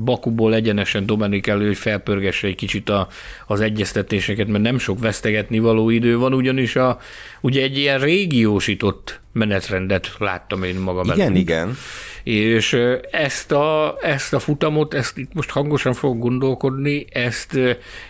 Bakuból 0.04 0.54
egyenesen 0.54 1.06
Dominik 1.06 1.48
elő, 1.48 1.66
hogy 1.66 1.78
felpörgesse 1.78 2.48
egy 2.48 2.56
kicsit 2.56 2.90
a, 2.90 3.08
az 3.48 3.62
egyeztetéseket, 3.62 4.48
mert 4.48 4.64
nem 4.64 4.80
sok 4.80 5.00
vesztegetni 5.00 5.60
való 5.60 5.90
idő 5.90 6.18
van, 6.18 6.34
ugyanis 6.34 6.76
a, 6.76 7.00
ugye 7.42 7.62
egy 7.62 7.78
ilyen 7.78 8.00
régiósított 8.00 9.20
menetrendet 9.34 10.12
láttam 10.18 10.64
én 10.64 10.76
magam 10.76 11.06
Igen, 11.06 11.20
előtt. 11.20 11.38
igen. 11.38 11.78
És 12.24 12.78
ezt 13.12 13.52
a, 13.52 13.98
ezt 14.02 14.34
a 14.34 14.40
futamot, 14.40 14.94
ezt 14.94 15.18
itt 15.18 15.34
most 15.34 15.50
hangosan 15.50 15.94
fogok 15.94 16.20
gondolkodni, 16.20 17.06
ezt, 17.12 17.60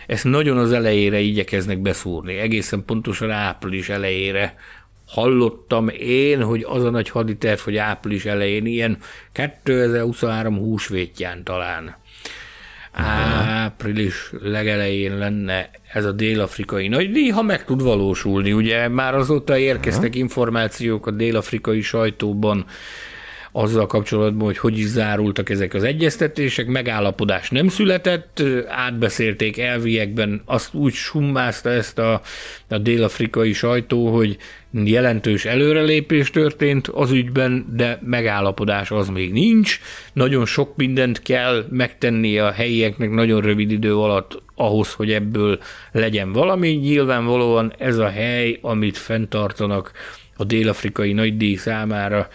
ezt 0.06 0.24
nagyon 0.24 0.58
az 0.58 0.72
elejére 0.72 1.18
igyekeznek 1.18 1.78
beszúrni, 1.78 2.11
egészen 2.26 2.84
pontosan 2.84 3.30
április 3.30 3.88
elejére 3.88 4.54
hallottam 5.06 5.88
én, 5.98 6.42
hogy 6.42 6.66
az 6.68 6.84
a 6.84 6.90
nagy 6.90 7.08
haditerv, 7.08 7.60
hogy 7.60 7.76
április 7.76 8.24
elején 8.24 8.66
ilyen 8.66 8.98
2023 9.32 10.58
húsvétján 10.58 11.44
talán 11.44 12.00
április 12.92 14.32
legelején 14.42 15.18
lenne 15.18 15.70
ez 15.92 16.04
a 16.04 16.12
dél-afrikai 16.12 16.88
nagydíj, 16.88 17.28
ha 17.28 17.42
meg 17.42 17.64
tud 17.64 17.82
valósulni. 17.82 18.52
Ugye 18.52 18.88
már 18.88 19.14
azóta 19.14 19.58
érkeztek 19.58 20.14
információk 20.14 21.06
a 21.06 21.10
dél-afrikai 21.10 21.80
sajtóban 21.80 22.64
azzal 23.52 23.86
kapcsolatban, 23.86 24.46
hogy 24.46 24.58
hogy 24.58 24.78
is 24.78 24.86
zárultak 24.86 25.50
ezek 25.50 25.74
az 25.74 25.82
egyeztetések, 25.82 26.66
megállapodás 26.66 27.50
nem 27.50 27.68
született, 27.68 28.42
átbeszélték 28.68 29.58
elviekben, 29.58 30.42
azt 30.44 30.74
úgy 30.74 30.92
summázta 30.92 31.70
ezt 31.70 31.98
a, 31.98 32.20
a 32.68 32.78
dél-afrikai 32.78 33.52
sajtó, 33.52 34.14
hogy 34.14 34.36
jelentős 34.84 35.44
előrelépés 35.44 36.30
történt 36.30 36.88
az 36.88 37.10
ügyben, 37.10 37.66
de 37.76 37.98
megállapodás 38.02 38.90
az 38.90 39.08
még 39.08 39.32
nincs. 39.32 39.80
Nagyon 40.12 40.46
sok 40.46 40.76
mindent 40.76 41.22
kell 41.22 41.66
megtenni 41.70 42.38
a 42.38 42.50
helyieknek 42.50 43.10
nagyon 43.10 43.40
rövid 43.40 43.70
idő 43.70 43.96
alatt 43.96 44.42
ahhoz, 44.54 44.92
hogy 44.92 45.12
ebből 45.12 45.58
legyen 45.92 46.32
valami. 46.32 46.68
Nyilvánvalóan 46.68 47.74
ez 47.78 47.98
a 47.98 48.08
hely, 48.08 48.58
amit 48.62 48.96
fenntartanak 48.96 49.92
a 50.36 50.44
dél-afrikai 50.44 51.12
nagydíj 51.12 51.54
számára 51.54 52.28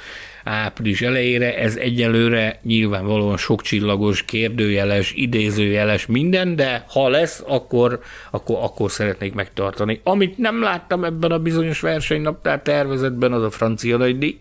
április 0.47 1.01
elejére, 1.01 1.57
ez 1.57 1.75
egyelőre 1.75 2.59
nyilvánvalóan 2.63 3.37
sok 3.37 3.61
csillagos, 3.61 4.23
kérdőjeles, 4.23 5.13
idézőjeles 5.15 6.05
minden, 6.05 6.55
de 6.55 6.85
ha 6.87 7.09
lesz, 7.09 7.43
akkor, 7.47 7.99
akkor, 8.31 8.57
akkor 8.61 8.91
szeretnék 8.91 9.33
megtartani. 9.33 10.01
Amit 10.03 10.37
nem 10.37 10.61
láttam 10.61 11.03
ebben 11.03 11.31
a 11.31 11.39
bizonyos 11.39 11.79
versenynaptár 11.79 12.61
tervezetben, 12.61 13.31
az 13.33 13.43
a 13.43 13.51
francia 13.51 13.97
nagydíj. 13.97 14.37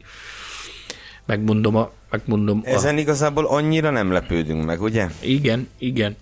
Megmondom 1.26 1.76
a 1.76 1.90
megmondom. 2.10 2.60
Ezen 2.64 2.96
a... 2.96 2.98
igazából 2.98 3.46
annyira 3.46 3.90
nem 3.90 4.12
lepődünk 4.12 4.64
meg, 4.64 4.82
ugye? 4.82 5.06
Igen, 5.20 5.68
igen. 5.78 6.16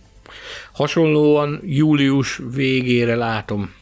Hasonlóan 0.73 1.61
július 1.65 2.40
végére 2.55 3.15
látom, 3.15 3.74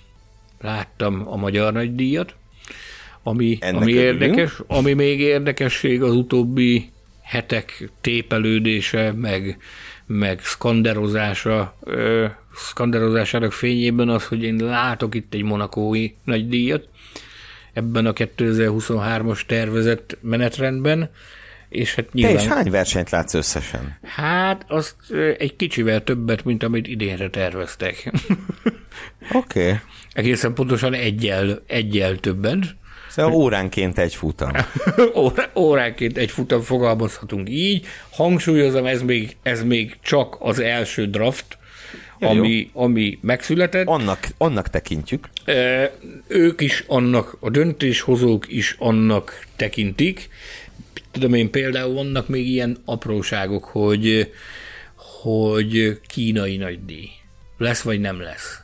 láttam 0.60 1.22
a 1.26 1.36
magyar 1.36 1.72
nagydíjat, 1.72 2.34
ami, 3.22 3.58
ami 3.72 3.92
érdekes, 3.92 4.60
ami 4.66 4.92
még 4.92 5.20
érdekesség 5.20 6.02
az 6.02 6.14
utóbbi 6.14 6.90
hetek 7.22 7.90
tépelődése, 8.00 9.12
meg, 9.12 9.56
meg 10.06 10.40
skanderozása, 10.40 11.76
ö, 11.80 12.26
skanderozásának 12.54 13.52
fényében 13.52 14.08
az, 14.08 14.26
hogy 14.26 14.42
én 14.42 14.56
látok 14.56 15.14
itt 15.14 15.34
egy 15.34 15.42
monakói 15.42 16.10
nagy 16.24 16.48
díjat 16.48 16.88
ebben 17.72 18.06
a 18.06 18.12
2023-as 18.12 19.46
tervezett 19.46 20.18
menetrendben, 20.20 21.10
és 21.68 21.94
hát 21.94 22.12
nyilván... 22.12 22.36
Te 22.36 22.42
is 22.42 22.48
hány 22.48 22.70
versenyt 22.70 23.10
látsz 23.10 23.34
összesen? 23.34 23.98
Hát 24.02 24.64
azt 24.68 24.96
egy 25.38 25.56
kicsivel 25.56 26.04
többet, 26.04 26.44
mint 26.44 26.62
amit 26.62 26.86
idénre 26.86 27.30
terveztek. 27.30 27.96
Oké. 29.32 29.64
Okay. 29.64 29.78
Egészen 30.12 30.54
pontosan 30.54 30.94
egyel, 30.94 31.62
egyel 31.66 32.16
többet. 32.16 32.76
Szóval 33.12 33.32
óránként 33.32 33.98
egy 33.98 34.14
futam. 34.14 34.50
óránként 35.54 36.16
egy 36.18 36.30
futam 36.30 36.60
fogalmazhatunk 36.60 37.48
így. 37.50 37.86
Hangsúlyozom, 38.10 38.86
ez 38.86 39.02
még, 39.02 39.36
ez 39.42 39.62
még 39.62 39.96
csak 40.02 40.36
az 40.38 40.58
első 40.58 41.06
draft, 41.06 41.58
ja, 42.18 42.28
ami, 42.28 42.70
ami 42.72 43.18
megszületett. 43.22 43.86
Annak, 43.86 44.28
annak 44.38 44.68
tekintjük. 44.68 45.28
E, 45.44 45.92
ők 46.26 46.60
is 46.60 46.84
annak, 46.86 47.36
a 47.40 47.50
döntéshozók 47.50 48.44
is 48.48 48.76
annak 48.78 49.46
tekintik. 49.56 50.28
Tudom 51.10 51.34
én 51.34 51.50
például 51.50 51.94
vannak 51.94 52.28
még 52.28 52.46
ilyen 52.46 52.76
apróságok, 52.84 53.64
hogy, 53.64 54.32
hogy 54.94 56.00
kínai 56.06 56.56
nagydíj. 56.56 57.08
Lesz 57.58 57.82
vagy 57.82 58.00
nem 58.00 58.20
lesz. 58.20 58.61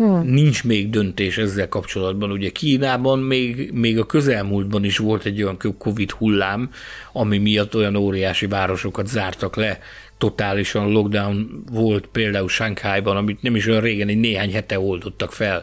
Hmm. 0.00 0.22
Nincs 0.24 0.64
még 0.64 0.90
döntés 0.90 1.38
ezzel 1.38 1.68
kapcsolatban. 1.68 2.30
Ugye 2.30 2.50
Kínában 2.50 3.18
még, 3.18 3.70
még 3.72 3.98
a 3.98 4.06
közelmúltban 4.06 4.84
is 4.84 4.98
volt 4.98 5.24
egy 5.24 5.42
olyan 5.42 5.58
Covid 5.78 6.10
hullám, 6.10 6.70
ami 7.12 7.38
miatt 7.38 7.74
olyan 7.74 7.96
óriási 7.96 8.46
városokat 8.46 9.06
zártak 9.06 9.56
le, 9.56 9.78
totálisan 10.18 10.90
lockdown 10.92 11.64
volt 11.72 12.06
például 12.06 12.48
Shanghai-ban, 12.48 13.16
amit 13.16 13.42
nem 13.42 13.56
is 13.56 13.66
olyan 13.66 13.80
régen, 13.80 14.08
egy 14.08 14.20
néhány 14.20 14.52
hete 14.52 14.80
oldottak 14.80 15.32
fel. 15.32 15.62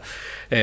E, 0.50 0.58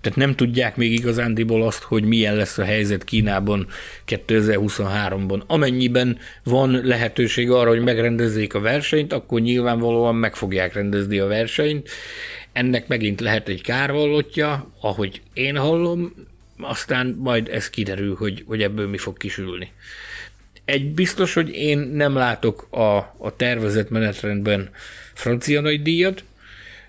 tehát 0.00 0.18
nem 0.18 0.34
tudják 0.34 0.76
még 0.76 0.92
igazándiból 0.92 1.62
azt, 1.62 1.82
hogy 1.82 2.04
milyen 2.04 2.36
lesz 2.36 2.58
a 2.58 2.64
helyzet 2.64 3.04
Kínában 3.04 3.66
2023-ban. 4.06 5.46
Amennyiben 5.46 6.18
van 6.44 6.80
lehetőség 6.84 7.50
arra, 7.50 7.68
hogy 7.68 7.82
megrendezzék 7.82 8.54
a 8.54 8.60
versenyt, 8.60 9.12
akkor 9.12 9.40
nyilvánvalóan 9.40 10.14
meg 10.14 10.34
fogják 10.34 10.74
rendezni 10.74 11.18
a 11.18 11.26
versenyt. 11.26 11.88
Ennek 12.52 12.88
megint 12.88 13.20
lehet 13.20 13.48
egy 13.48 13.62
kárvallottja, 13.62 14.72
ahogy 14.80 15.22
én 15.32 15.56
hallom, 15.56 16.14
aztán 16.58 17.16
majd 17.18 17.48
ez 17.48 17.70
kiderül, 17.70 18.16
hogy, 18.16 18.44
hogy 18.46 18.62
ebből 18.62 18.88
mi 18.88 18.98
fog 18.98 19.16
kisülni. 19.16 19.72
egy 20.64 20.94
biztos, 20.94 21.34
hogy 21.34 21.48
én 21.48 21.78
nem 21.78 22.14
látok 22.14 22.66
a, 22.70 22.96
a 22.96 23.36
tervezett 23.36 23.90
menetrendben 23.90 24.70
francia 25.14 25.60
nagydíjat, 25.60 26.24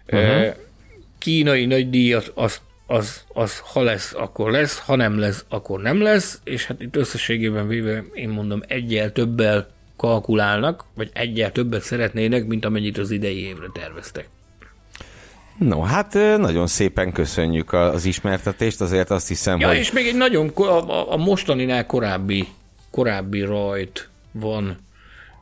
uh-huh. 0.07 0.55
kínai 1.17 1.65
nagydíjat, 1.65 2.31
az, 2.35 2.61
az, 2.87 3.23
az 3.27 3.59
ha 3.59 3.81
lesz, 3.81 4.13
akkor 4.13 4.51
lesz, 4.51 4.79
ha 4.79 4.95
nem 4.95 5.19
lesz, 5.19 5.45
akkor 5.49 5.81
nem 5.81 6.01
lesz, 6.01 6.39
és 6.43 6.65
hát 6.65 6.81
itt 6.81 6.95
összességében 6.95 7.67
véve 7.67 8.03
én 8.13 8.29
mondom 8.29 8.61
egyel 8.67 9.11
többel 9.11 9.71
kalkulálnak, 9.95 10.85
vagy 10.93 11.09
egyel 11.13 11.51
többet 11.51 11.81
szeretnének, 11.81 12.45
mint 12.45 12.65
amennyit 12.65 12.97
az 12.97 13.11
idei 13.11 13.45
évre 13.45 13.67
terveztek. 13.73 14.27
No, 15.57 15.81
hát 15.81 16.13
nagyon 16.37 16.67
szépen 16.67 17.11
köszönjük 17.11 17.73
az 17.73 18.05
ismertetést, 18.05 18.81
azért 18.81 19.09
azt 19.09 19.27
hiszem, 19.27 19.59
ja, 19.59 19.67
hogy... 19.67 19.77
és 19.77 19.91
még 19.91 20.07
egy 20.07 20.17
nagyon, 20.17 20.47
a, 20.47 21.11
a 21.11 21.17
mostaninál 21.17 21.85
korábbi, 21.85 22.47
korábbi 22.91 23.41
rajt 23.41 24.09
van 24.31 24.77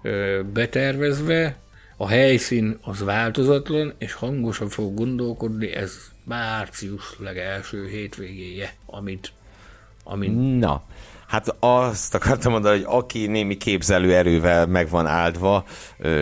ö, 0.01 0.41
betervezve, 0.53 1.55
a 1.97 2.07
helyszín 2.07 2.77
az 2.81 3.03
változatlan, 3.03 3.93
és 3.97 4.13
hangosan 4.13 4.69
fog 4.69 4.93
gondolkodni, 4.93 5.71
ez 5.71 5.93
március 6.23 7.03
legelső 7.19 7.87
hétvégéje, 7.87 8.73
amit, 8.85 9.31
amit... 10.03 10.59
Na, 10.59 10.83
Hát 11.31 11.55
azt 11.59 12.15
akartam 12.15 12.51
mondani, 12.51 12.75
hogy 12.75 12.85
aki 12.87 13.27
némi 13.27 13.57
képzelő 13.57 14.15
erővel 14.15 14.65
meg 14.65 14.89
van 14.89 15.07
áldva, 15.07 15.65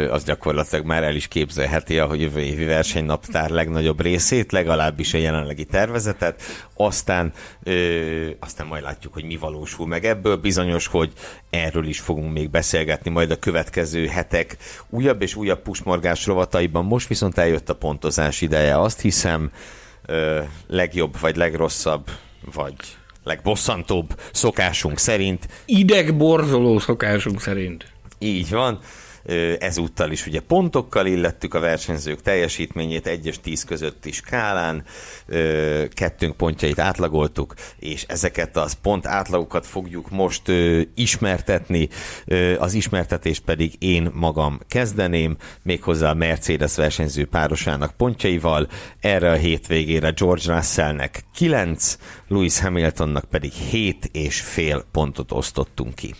az 0.09 0.23
gyakorlatilag 0.23 0.85
már 0.85 1.03
el 1.03 1.15
is 1.15 1.27
képzelheti 1.27 1.99
a 1.99 2.13
jövő 2.13 2.39
évi 2.39 2.65
versenynaptár 2.65 3.49
legnagyobb 3.49 4.01
részét, 4.01 4.51
legalábbis 4.51 5.13
a 5.13 5.17
jelenlegi 5.17 5.65
tervezetet, 5.65 6.41
aztán, 6.73 7.33
aztán 8.39 8.67
majd 8.67 8.83
látjuk, 8.83 9.13
hogy 9.13 9.23
mi 9.23 9.37
valósul 9.37 9.87
meg 9.87 10.05
ebből. 10.05 10.35
Bizonyos, 10.35 10.87
hogy 10.87 11.11
erről 11.49 11.85
is 11.85 11.99
fogunk 11.99 12.33
még 12.33 12.49
beszélgetni 12.49 13.11
majd 13.11 13.31
a 13.31 13.39
következő 13.39 14.07
hetek 14.07 14.57
újabb 14.89 15.21
és 15.21 15.35
újabb 15.35 15.61
pusmorgás 15.61 16.25
rovataiban. 16.25 16.85
Most 16.85 17.07
viszont 17.07 17.37
eljött 17.37 17.69
a 17.69 17.75
pontozás 17.75 18.41
ideje. 18.41 18.79
Azt 18.79 19.01
hiszem, 19.01 19.51
legjobb 20.67 21.19
vagy 21.19 21.35
legrosszabb, 21.35 22.09
vagy 22.53 22.75
legbosszantóbb 23.23 24.19
szokásunk 24.31 24.97
szerint. 24.97 25.47
Idegborzoló 25.65 26.79
szokásunk 26.79 27.41
szerint. 27.41 27.91
Így 28.19 28.49
van 28.49 28.79
ezúttal 29.59 30.11
is 30.11 30.27
ugye 30.27 30.39
pontokkal 30.39 31.05
illettük 31.05 31.53
a 31.53 31.59
versenyzők 31.59 32.21
teljesítményét, 32.21 33.07
egyes 33.07 33.39
tíz 33.39 33.63
közötti 33.63 34.11
skálán, 34.11 34.83
kettőnk 35.93 36.37
pontjait 36.37 36.79
átlagoltuk, 36.79 37.53
és 37.79 38.03
ezeket 38.07 38.57
az 38.57 38.77
pont 38.81 39.07
átlagokat 39.07 39.65
fogjuk 39.65 40.09
most 40.09 40.51
ismertetni, 40.95 41.89
az 42.57 42.73
ismertetést 42.73 43.41
pedig 43.41 43.73
én 43.79 44.11
magam 44.13 44.59
kezdeném, 44.67 45.37
méghozzá 45.61 46.09
a 46.09 46.13
Mercedes 46.13 46.75
versenyző 46.75 47.25
párosának 47.25 47.93
pontjaival, 47.97 48.67
erre 48.99 49.31
a 49.31 49.35
hétvégére 49.35 50.09
George 50.09 50.53
Russellnek 50.53 51.23
9, 51.35 51.97
Lewis 52.27 52.59
Hamiltonnak 52.59 53.25
pedig 53.25 53.51
7 53.51 54.09
és 54.11 54.41
fél 54.41 54.85
pontot 54.91 55.31
osztottunk 55.31 55.95
ki. 55.95 56.15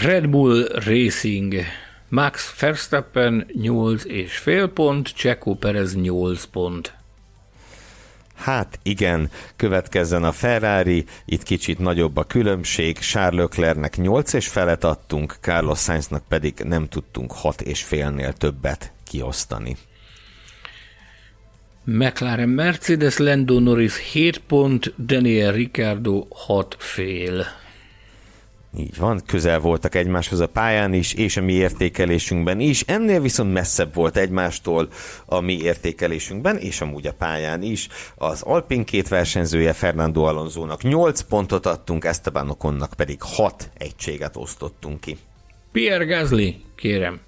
Red 0.00 0.30
Bull 0.30 0.68
Racing, 0.84 1.54
Max 2.08 2.60
Verstappen 2.60 3.46
8 3.52 4.04
és 4.04 4.36
fél 4.36 4.68
pont, 4.68 5.08
Checo 5.08 5.54
Perez 5.54 5.94
8 5.94 6.44
pont. 6.44 6.94
Hát 8.34 8.78
igen, 8.82 9.30
következzen 9.56 10.24
a 10.24 10.32
Ferrari, 10.32 11.04
itt 11.24 11.42
kicsit 11.42 11.78
nagyobb 11.78 12.16
a 12.16 12.24
különbség, 12.24 12.98
Charles 12.98 13.40
Leclercnek 13.40 13.96
8 13.96 14.32
és 14.32 14.48
felet 14.48 14.84
adtunk, 14.84 15.36
Carlos 15.40 15.78
Sainznak 15.78 16.22
pedig 16.28 16.54
nem 16.64 16.88
tudtunk 16.88 17.32
6 17.32 17.60
és 17.60 17.82
félnél 17.82 18.32
többet 18.32 18.92
kiosztani. 19.04 19.76
McLaren 21.84 22.48
Mercedes 22.48 23.16
Lando 23.16 23.58
Norris 23.58 23.96
7 24.12 24.38
pont, 24.38 24.94
Daniel 25.06 25.52
Ricciardo 25.52 26.26
6 26.30 26.76
fél. 26.78 27.46
Így 28.78 28.96
van, 28.96 29.20
közel 29.26 29.58
voltak 29.60 29.94
egymáshoz 29.94 30.40
a 30.40 30.48
pályán 30.48 30.92
is, 30.92 31.14
és 31.14 31.36
a 31.36 31.42
mi 31.42 31.52
értékelésünkben 31.52 32.60
is. 32.60 32.82
Ennél 32.82 33.20
viszont 33.20 33.52
messzebb 33.52 33.94
volt 33.94 34.16
egymástól 34.16 34.88
a 35.26 35.40
mi 35.40 35.60
értékelésünkben, 35.60 36.56
és 36.56 36.80
amúgy 36.80 37.06
a 37.06 37.12
pályán 37.12 37.62
is. 37.62 37.88
Az 38.14 38.42
Alpin 38.42 38.84
két 38.84 39.08
versenyzője 39.08 39.72
Fernando 39.72 40.22
Alonzónak 40.22 40.82
8 40.82 41.20
pontot 41.20 41.66
adtunk, 41.66 42.04
Esteban 42.04 42.50
Oconnak 42.50 42.94
pedig 42.96 43.18
6 43.20 43.70
egységet 43.74 44.36
osztottunk 44.36 45.00
ki. 45.00 45.16
Pierre 45.72 46.04
Gasly, 46.04 46.48
kérem, 46.76 47.20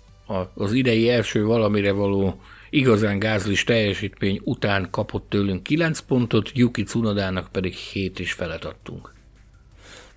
az 0.55 0.73
idei 0.73 1.09
első 1.09 1.45
valamire 1.45 1.93
való 1.93 2.41
igazán 2.71 3.19
gázlis 3.19 3.65
teljesítmény 3.65 4.41
után 4.45 4.89
kapott 4.91 5.29
tőlünk 5.29 5.63
9 5.63 6.01
pontot, 6.01 6.51
Yuki 6.55 6.83
Tsunodának 6.83 7.49
pedig 7.53 7.75
7 7.75 8.19
is 8.19 8.33
felet 8.33 8.65
adtunk 8.65 9.19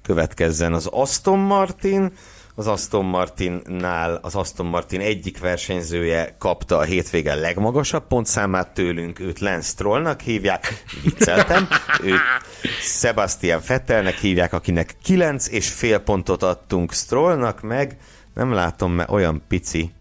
következzen. 0.03 0.73
Az 0.73 0.85
Aston 0.85 1.39
Martin, 1.39 2.11
az 2.55 2.67
Aston 2.67 3.05
Martinnál 3.05 4.19
az 4.21 4.35
Aston 4.35 4.65
Martin 4.65 5.01
egyik 5.01 5.39
versenyzője 5.39 6.35
kapta 6.39 6.77
a 6.77 6.81
hétvége 6.81 7.35
legmagasabb 7.35 8.07
pontszámát 8.07 8.73
tőlünk, 8.73 9.19
őt 9.19 9.39
Lance 9.39 9.67
Strollnak 9.67 10.21
hívják, 10.21 10.83
vicceltem, 11.03 11.67
őt 12.03 12.19
Sebastian 12.81 13.61
Vettelnek 13.67 14.15
hívják, 14.15 14.53
akinek 14.53 14.95
9 15.03 15.47
és 15.49 15.69
fél 15.69 15.99
pontot 15.99 16.43
adtunk 16.43 16.93
Strollnak, 16.93 17.61
meg 17.61 17.97
nem 18.33 18.51
látom, 18.51 18.91
mert 18.91 19.11
olyan 19.11 19.41
pici, 19.47 19.91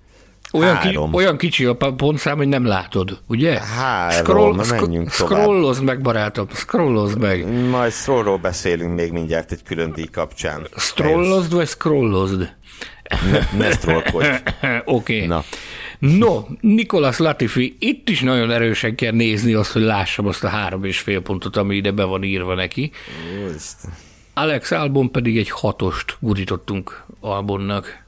olyan, 0.53 0.79
ki, 0.79 0.99
olyan 1.13 1.37
kicsi 1.37 1.65
a 1.65 1.75
pontszám, 1.75 2.37
hogy 2.37 2.49
nem 2.49 2.65
látod, 2.65 3.21
ugye? 3.27 3.61
Három, 3.61 4.25
Scroll, 4.25 4.55
na 4.55 4.65
menjünk 4.71 5.11
tovább. 5.11 5.41
Scrollozd 5.41 5.83
meg, 5.83 6.01
barátom, 6.01 6.47
scrollozd 6.53 7.19
meg. 7.19 7.69
Majd 7.69 7.93
scrollról 7.93 8.39
beszélünk 8.39 8.95
még 8.95 9.13
mindjárt 9.13 9.53
egy 9.53 9.63
külön 9.63 9.93
díj 9.93 10.09
kapcsán. 10.13 10.67
Scrollozd 10.77 11.55
vagy 11.55 11.69
scrollozd? 11.69 12.55
Ne, 13.31 13.49
ne. 13.59 13.69
Oké. 14.15 14.81
Okay. 14.85 15.27
Na. 15.27 15.45
No, 15.99 16.45
Nikolas 16.61 17.19
Latifi, 17.19 17.77
itt 17.79 18.09
is 18.09 18.21
nagyon 18.21 18.51
erősen 18.51 18.95
kell 18.95 19.13
nézni 19.13 19.55
azt, 19.55 19.73
hogy 19.73 19.83
lássam 19.83 20.27
azt 20.27 20.45
a 20.45 20.49
három 20.49 20.85
és 20.85 20.99
fél 20.99 21.21
pontot, 21.21 21.57
ami 21.57 21.77
ide 21.77 21.91
be 21.91 22.05
van 22.05 22.23
írva 22.23 22.55
neki. 22.55 22.91
Just. 23.47 23.77
Alex 24.35 24.71
Albon 24.71 25.11
pedig 25.11 25.39
egy 25.39 25.51
hatost 25.51 26.17
gurítottunk 26.21 27.05
Albonnak. 27.21 28.05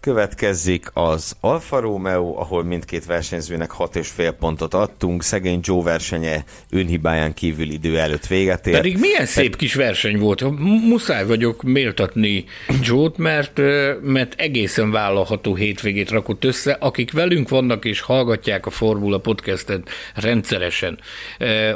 Következzik 0.00 0.90
az 0.92 1.36
Alfa 1.40 1.80
Romeo, 1.80 2.40
ahol 2.40 2.64
mindkét 2.64 3.06
versenyzőnek 3.06 3.70
6,5 3.78 4.34
pontot 4.38 4.74
adtunk. 4.74 5.22
Szegény 5.22 5.60
Joe 5.62 5.82
versenye 5.82 6.44
önhibáján 6.70 7.34
kívül 7.34 7.70
idő 7.70 7.98
előtt 7.98 8.26
véget 8.26 8.66
ért. 8.66 8.76
Pedig 8.76 8.98
milyen 8.98 9.26
szép 9.26 9.56
kis 9.56 9.74
verseny 9.74 10.18
volt. 10.18 10.44
Muszáj 10.88 11.26
vagyok 11.26 11.62
méltatni 11.62 12.44
Joe-t, 12.82 13.16
mert, 13.16 13.60
mert 14.02 14.34
egészen 14.36 14.90
vállalható 14.90 15.54
hétvégét 15.54 16.10
rakott 16.10 16.44
össze, 16.44 16.72
akik 16.72 17.12
velünk 17.12 17.48
vannak 17.48 17.84
és 17.84 18.00
hallgatják 18.00 18.66
a 18.66 18.70
Formula 18.70 19.18
podcastet 19.18 19.88
rendszeresen. 20.14 20.98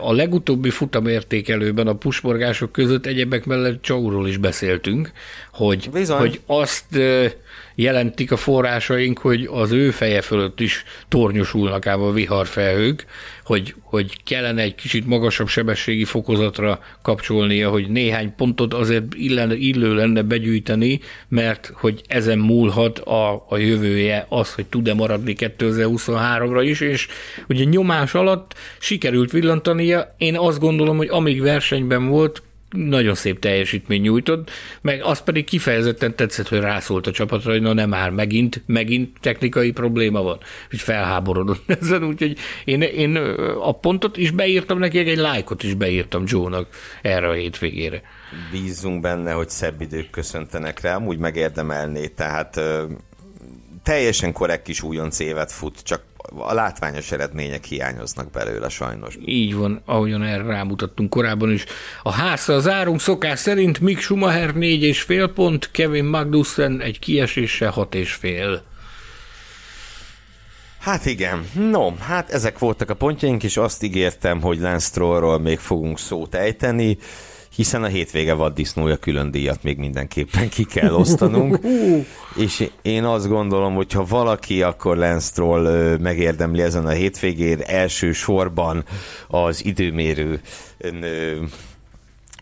A 0.00 0.12
legutóbbi 0.12 0.70
futamértékelőben 0.70 1.86
a 1.86 1.94
pusmorgások 1.94 2.72
között 2.72 3.06
egyebek 3.06 3.44
mellett 3.44 3.82
Csauról 3.82 4.28
is 4.28 4.36
beszéltünk, 4.36 5.12
hogy, 5.52 5.88
hogy 6.08 6.40
azt 6.46 6.84
jelentik 7.74 8.32
a 8.32 8.36
forrásaink, 8.36 9.18
hogy 9.18 9.48
az 9.52 9.70
ő 9.70 9.90
feje 9.90 10.20
fölött 10.20 10.60
is 10.60 10.84
tornyosulnak 11.08 11.86
ám 11.86 12.02
a 12.02 12.12
viharfelhők, 12.12 13.06
hogy, 13.44 13.74
hogy 13.82 14.22
kellene 14.24 14.62
egy 14.62 14.74
kicsit 14.74 15.06
magasabb 15.06 15.48
sebességi 15.48 16.04
fokozatra 16.04 16.80
kapcsolnia, 17.02 17.70
hogy 17.70 17.88
néhány 17.88 18.34
pontot 18.34 18.74
azért 18.74 19.14
illene, 19.14 19.54
illő 19.54 19.94
lenne 19.94 20.22
begyűjteni, 20.22 21.00
mert 21.28 21.72
hogy 21.74 22.02
ezen 22.06 22.38
múlhat 22.38 22.98
a, 22.98 23.46
a 23.48 23.56
jövője 23.56 24.26
az, 24.28 24.54
hogy 24.54 24.66
tud-e 24.66 24.94
maradni 24.94 25.34
2023-ra 25.38 26.60
is, 26.64 26.80
és 26.80 27.08
ugye 27.48 27.64
nyomás 27.64 28.14
alatt 28.14 28.54
sikerült 28.78 29.30
villantania. 29.30 30.14
Én 30.18 30.36
azt 30.36 30.58
gondolom, 30.58 30.96
hogy 30.96 31.08
amíg 31.10 31.40
versenyben 31.42 32.08
volt, 32.08 32.42
nagyon 32.72 33.14
szép 33.14 33.38
teljesítmény 33.38 34.00
nyújtott, 34.00 34.50
meg 34.80 35.02
az 35.02 35.22
pedig 35.22 35.44
kifejezetten 35.44 36.16
tetszett, 36.16 36.48
hogy 36.48 36.60
rászólt 36.60 37.06
a 37.06 37.10
csapatra, 37.10 37.50
hogy 37.50 37.60
na 37.60 37.72
nem 37.72 37.88
már, 37.88 38.10
megint, 38.10 38.62
megint 38.66 39.16
technikai 39.20 39.70
probléma 39.70 40.22
van, 40.22 40.38
hogy 40.70 40.80
felháborodott 40.80 41.70
ezen, 41.80 42.04
úgyhogy 42.04 42.38
én, 42.64 42.82
én 42.82 43.16
a 43.60 43.72
pontot 43.72 44.16
is 44.16 44.30
beírtam 44.30 44.78
neki, 44.78 44.98
egy 44.98 45.16
lájkot 45.16 45.62
is 45.62 45.74
beírtam 45.74 46.24
Joe-nak 46.26 46.68
erre 47.02 47.28
a 47.28 47.32
hétvégére. 47.32 48.02
Bízunk 48.50 49.00
benne, 49.00 49.32
hogy 49.32 49.48
szebb 49.48 49.80
idők 49.80 50.10
köszöntenek 50.10 50.80
rá, 50.80 50.96
amúgy 50.96 51.18
megérdemelné, 51.18 52.06
tehát 52.06 52.60
teljesen 53.82 54.32
korrekt 54.32 54.62
kis 54.62 54.82
újonc 54.82 55.18
évet 55.18 55.52
fut, 55.52 55.82
csak 55.82 56.02
a 56.38 56.54
látványos 56.54 57.12
eredmények 57.12 57.64
hiányoznak 57.64 58.30
belőle 58.30 58.68
sajnos. 58.68 59.18
Így 59.24 59.54
van, 59.54 59.82
ahogyan 59.84 60.22
erre 60.22 60.42
rámutattunk 60.42 61.10
korábban 61.10 61.52
is. 61.52 61.64
A 62.02 62.12
házra 62.12 62.60
zárunk 62.60 63.00
szokás 63.00 63.38
szerint 63.38 63.80
Mick 63.80 64.00
Schumacher 64.00 64.54
fél 64.92 65.28
pont, 65.28 65.70
Kevin 65.70 66.04
Magnussen 66.04 66.80
egy 66.80 66.98
kieséssel 66.98 67.70
hat 67.70 67.94
és 67.94 68.12
fél. 68.12 68.62
Hát 70.80 71.06
igen, 71.06 71.48
no, 71.70 71.96
hát 71.96 72.30
ezek 72.30 72.58
voltak 72.58 72.90
a 72.90 72.94
pontjaink, 72.94 73.42
és 73.42 73.56
azt 73.56 73.82
ígértem, 73.82 74.40
hogy 74.40 74.58
Lance 74.58 74.86
Strollról 74.86 75.38
még 75.38 75.58
fogunk 75.58 75.98
szót 75.98 76.34
ejteni, 76.34 76.98
hiszen 77.54 77.82
a 77.82 77.86
hétvége 77.86 78.32
vaddisznója 78.32 78.96
külön 78.96 79.30
díjat 79.30 79.62
még 79.62 79.78
mindenképpen 79.78 80.48
ki 80.48 80.64
kell 80.64 80.92
osztanunk, 80.92 81.58
és 82.44 82.68
én 82.82 83.04
azt 83.04 83.28
gondolom, 83.28 83.74
hogy 83.74 83.92
ha 83.92 84.04
valaki, 84.04 84.62
akkor 84.62 84.96
Lance 84.96 85.26
Stroll 85.26 85.96
megérdemli 86.00 86.62
ezen 86.62 86.86
a 86.86 86.90
hétvégén 86.90 87.60
első 87.60 88.12
sorban 88.12 88.84
az 89.28 89.64
időmérő 89.64 90.40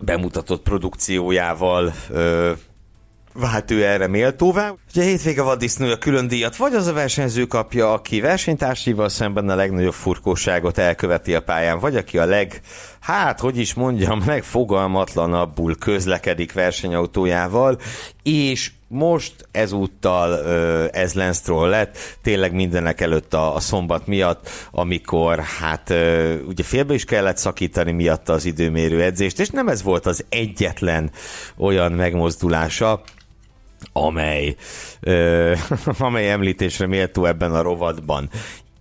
bemutatott 0.01 0.63
produkciójával 0.63 1.93
vált 3.41 3.71
ő 3.71 3.85
erre 3.85 4.07
méltóvá. 4.07 4.75
Ugye 4.91 5.03
hétvége 5.03 5.43
vaddisznő 5.43 5.93
a 5.93 5.99
külön 5.99 6.29
díjat, 6.29 6.57
vagy 6.57 6.75
az 6.75 6.87
a 6.87 6.93
versenyző 6.93 7.47
kapja, 7.47 7.93
aki 7.93 8.21
versenytársaival 8.21 9.09
szemben 9.09 9.49
a 9.49 9.55
legnagyobb 9.55 9.93
furkóságot 9.93 10.79
elköveti 10.79 11.35
a 11.35 11.43
pályán, 11.43 11.79
vagy 11.79 11.97
aki 11.97 12.19
a 12.19 12.25
leg, 12.25 12.61
hát 13.01 13.41
hogy 13.41 13.59
is 13.59 13.75
mondjam, 13.75 14.23
legfogalmatlanabbul 14.27 15.77
közlekedik 15.79 16.53
versenyautójával, 16.53 17.79
és 18.23 18.71
most 18.89 19.49
ezúttal 19.51 20.45
ez 20.89 21.15
Lance 21.15 21.53
lett, 21.53 21.99
tényleg 22.23 22.53
mindenek 22.53 23.01
előtt 23.01 23.35
a, 23.35 23.55
a 23.55 23.61
szombat 23.61 24.07
miatt, 24.07 24.49
amikor 24.71 25.39
hát 25.39 25.95
ugye 26.47 26.63
félbe 26.63 26.95
is 26.95 27.05
kellett 27.05 27.37
szakítani 27.37 27.93
miatta 27.93 28.33
az 28.33 28.45
időmérő 28.45 29.03
edzést, 29.03 29.41
és 29.41 29.49
nem 29.49 29.69
ez 29.69 29.83
volt 29.83 30.07
az 30.07 30.25
egyetlen 30.29 31.11
olyan 31.57 31.93
megmozdulása, 31.93 33.03
amely, 33.93 34.55
ö, 35.01 35.53
amely 35.99 36.31
említésre 36.31 36.87
méltó 36.87 37.25
ebben 37.25 37.55
a 37.55 37.63
rovatban. 37.63 38.31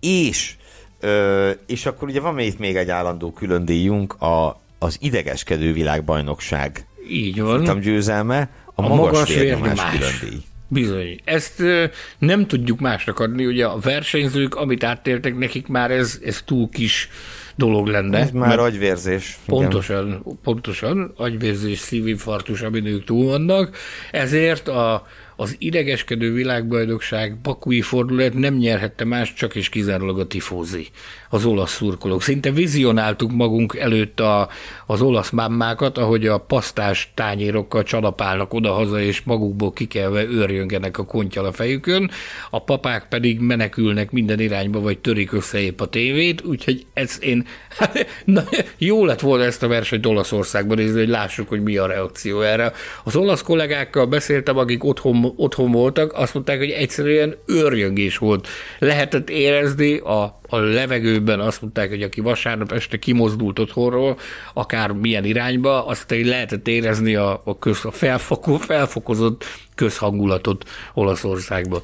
És, 0.00 0.54
ö, 1.00 1.50
és 1.66 1.86
akkor 1.86 2.08
ugye 2.08 2.20
van 2.20 2.34
még, 2.34 2.54
még 2.58 2.76
egy 2.76 2.90
állandó 2.90 3.32
külön 3.32 3.64
díjunk, 3.64 4.22
a, 4.22 4.60
az 4.78 4.96
idegeskedő 5.00 5.72
világbajnokság 5.72 6.86
így 7.08 7.40
van. 7.40 7.80
győzelme, 7.80 8.50
a, 8.74 8.84
a 8.84 8.88
magas, 8.88 8.96
magas 8.98 9.34
vérnyomás 9.34 9.90
külön 9.90 10.12
díj. 10.20 10.40
Bizony. 10.68 11.20
Ezt 11.24 11.60
ö, 11.60 11.84
nem 12.18 12.46
tudjuk 12.46 12.80
másnak 12.80 13.18
adni, 13.18 13.46
ugye 13.46 13.66
a 13.66 13.78
versenyzők, 13.78 14.54
amit 14.54 14.84
átéltek, 14.84 15.36
nekik 15.36 15.66
már 15.66 15.90
ez, 15.90 16.18
ez 16.24 16.42
túl 16.44 16.68
kis 16.68 17.08
dolog 17.56 17.86
lenne. 17.86 18.18
Ez 18.18 18.30
már 18.30 18.58
agyvérzés. 18.58 19.38
Pontosan, 19.46 20.06
igen. 20.06 20.38
pontosan, 20.42 21.12
agyvérzés, 21.16 21.78
szívinfarktus, 21.78 22.62
amin 22.62 22.86
ők 22.86 23.04
túl 23.04 23.24
vannak. 23.24 23.76
Ezért 24.10 24.68
a, 24.68 25.06
az 25.36 25.56
idegeskedő 25.58 26.32
világbajnokság 26.32 27.36
bakui 27.36 27.80
fordulat 27.80 28.34
nem 28.34 28.54
nyerhette 28.54 29.04
más, 29.04 29.34
csak 29.34 29.54
és 29.54 29.68
kizárólag 29.68 30.18
a 30.18 30.26
tifózi, 30.26 30.86
az 31.32 31.44
olasz 31.44 31.72
szurkolók. 31.72 32.22
Szinte 32.22 32.50
vizionáltuk 32.50 33.32
magunk 33.32 33.76
előtt 33.76 34.20
a, 34.20 34.48
az 34.86 35.02
olasz 35.02 35.30
mámmákat, 35.30 35.98
ahogy 35.98 36.26
a 36.26 36.38
pasztás 36.38 37.12
tányérokkal 37.14 37.82
csalapálnak 37.82 38.54
oda-haza, 38.54 39.00
és 39.00 39.20
magukból 39.20 39.72
kikelve 39.72 40.24
őrjöngenek 40.24 40.98
a 40.98 41.04
kontyal 41.04 41.44
a 41.44 41.52
fejükön, 41.52 42.10
a 42.50 42.62
papák 42.62 43.08
pedig 43.08 43.40
menekülnek 43.40 44.10
minden 44.10 44.40
irányba, 44.40 44.80
vagy 44.80 44.98
törik 44.98 45.32
össze 45.32 45.58
épp 45.58 45.80
a 45.80 45.86
tévét, 45.86 46.44
úgyhogy 46.44 46.86
ez 46.94 47.18
én, 47.20 47.46
hát, 47.78 48.06
na, 48.24 48.42
jó 48.78 49.04
lett 49.04 49.20
volna 49.20 49.44
ezt 49.44 49.62
a 49.62 49.68
versenyt 49.68 50.06
Olaszországban 50.06 50.76
nézni, 50.76 50.98
hogy 50.98 51.08
lássuk, 51.08 51.48
hogy 51.48 51.62
mi 51.62 51.76
a 51.76 51.86
reakció 51.86 52.40
erre. 52.40 52.72
Az 53.04 53.16
olasz 53.16 53.42
kollégákkal 53.42 54.06
beszéltem, 54.06 54.58
akik 54.58 54.84
otthon 54.84 55.32
otthon 55.36 55.70
voltak, 55.70 56.12
azt 56.12 56.34
mondták, 56.34 56.58
hogy 56.58 56.70
egyszerűen 56.70 57.36
őrjöngés 57.46 58.18
volt. 58.18 58.48
Lehetett 58.78 59.30
érezni 59.30 59.98
a, 59.98 60.39
a 60.50 60.56
levegőben, 60.56 61.40
azt 61.40 61.62
mondták, 61.62 61.88
hogy 61.88 62.02
aki 62.02 62.20
vasárnap 62.20 62.72
este 62.72 62.98
kimozdult 62.98 63.58
otthonról, 63.58 64.18
akár 64.54 64.90
milyen 64.90 65.24
irányba, 65.24 65.86
azt 65.86 66.10
lehetett 66.10 66.68
érezni 66.68 67.14
a, 67.14 67.40
a, 67.44 67.58
köz, 67.58 67.84
a 67.84 67.90
felfoko, 67.90 68.56
felfokozott 68.56 69.44
közhangulatot 69.74 70.68
Olaszországban. 70.94 71.82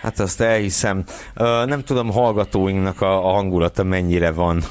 Hát 0.00 0.20
azt 0.20 0.40
elhiszem. 0.40 1.04
Nem 1.64 1.82
tudom, 1.84 2.10
hallgatóinknak 2.10 3.00
a, 3.00 3.20
hangulata 3.20 3.82
mennyire 3.82 4.30
van 4.30 4.62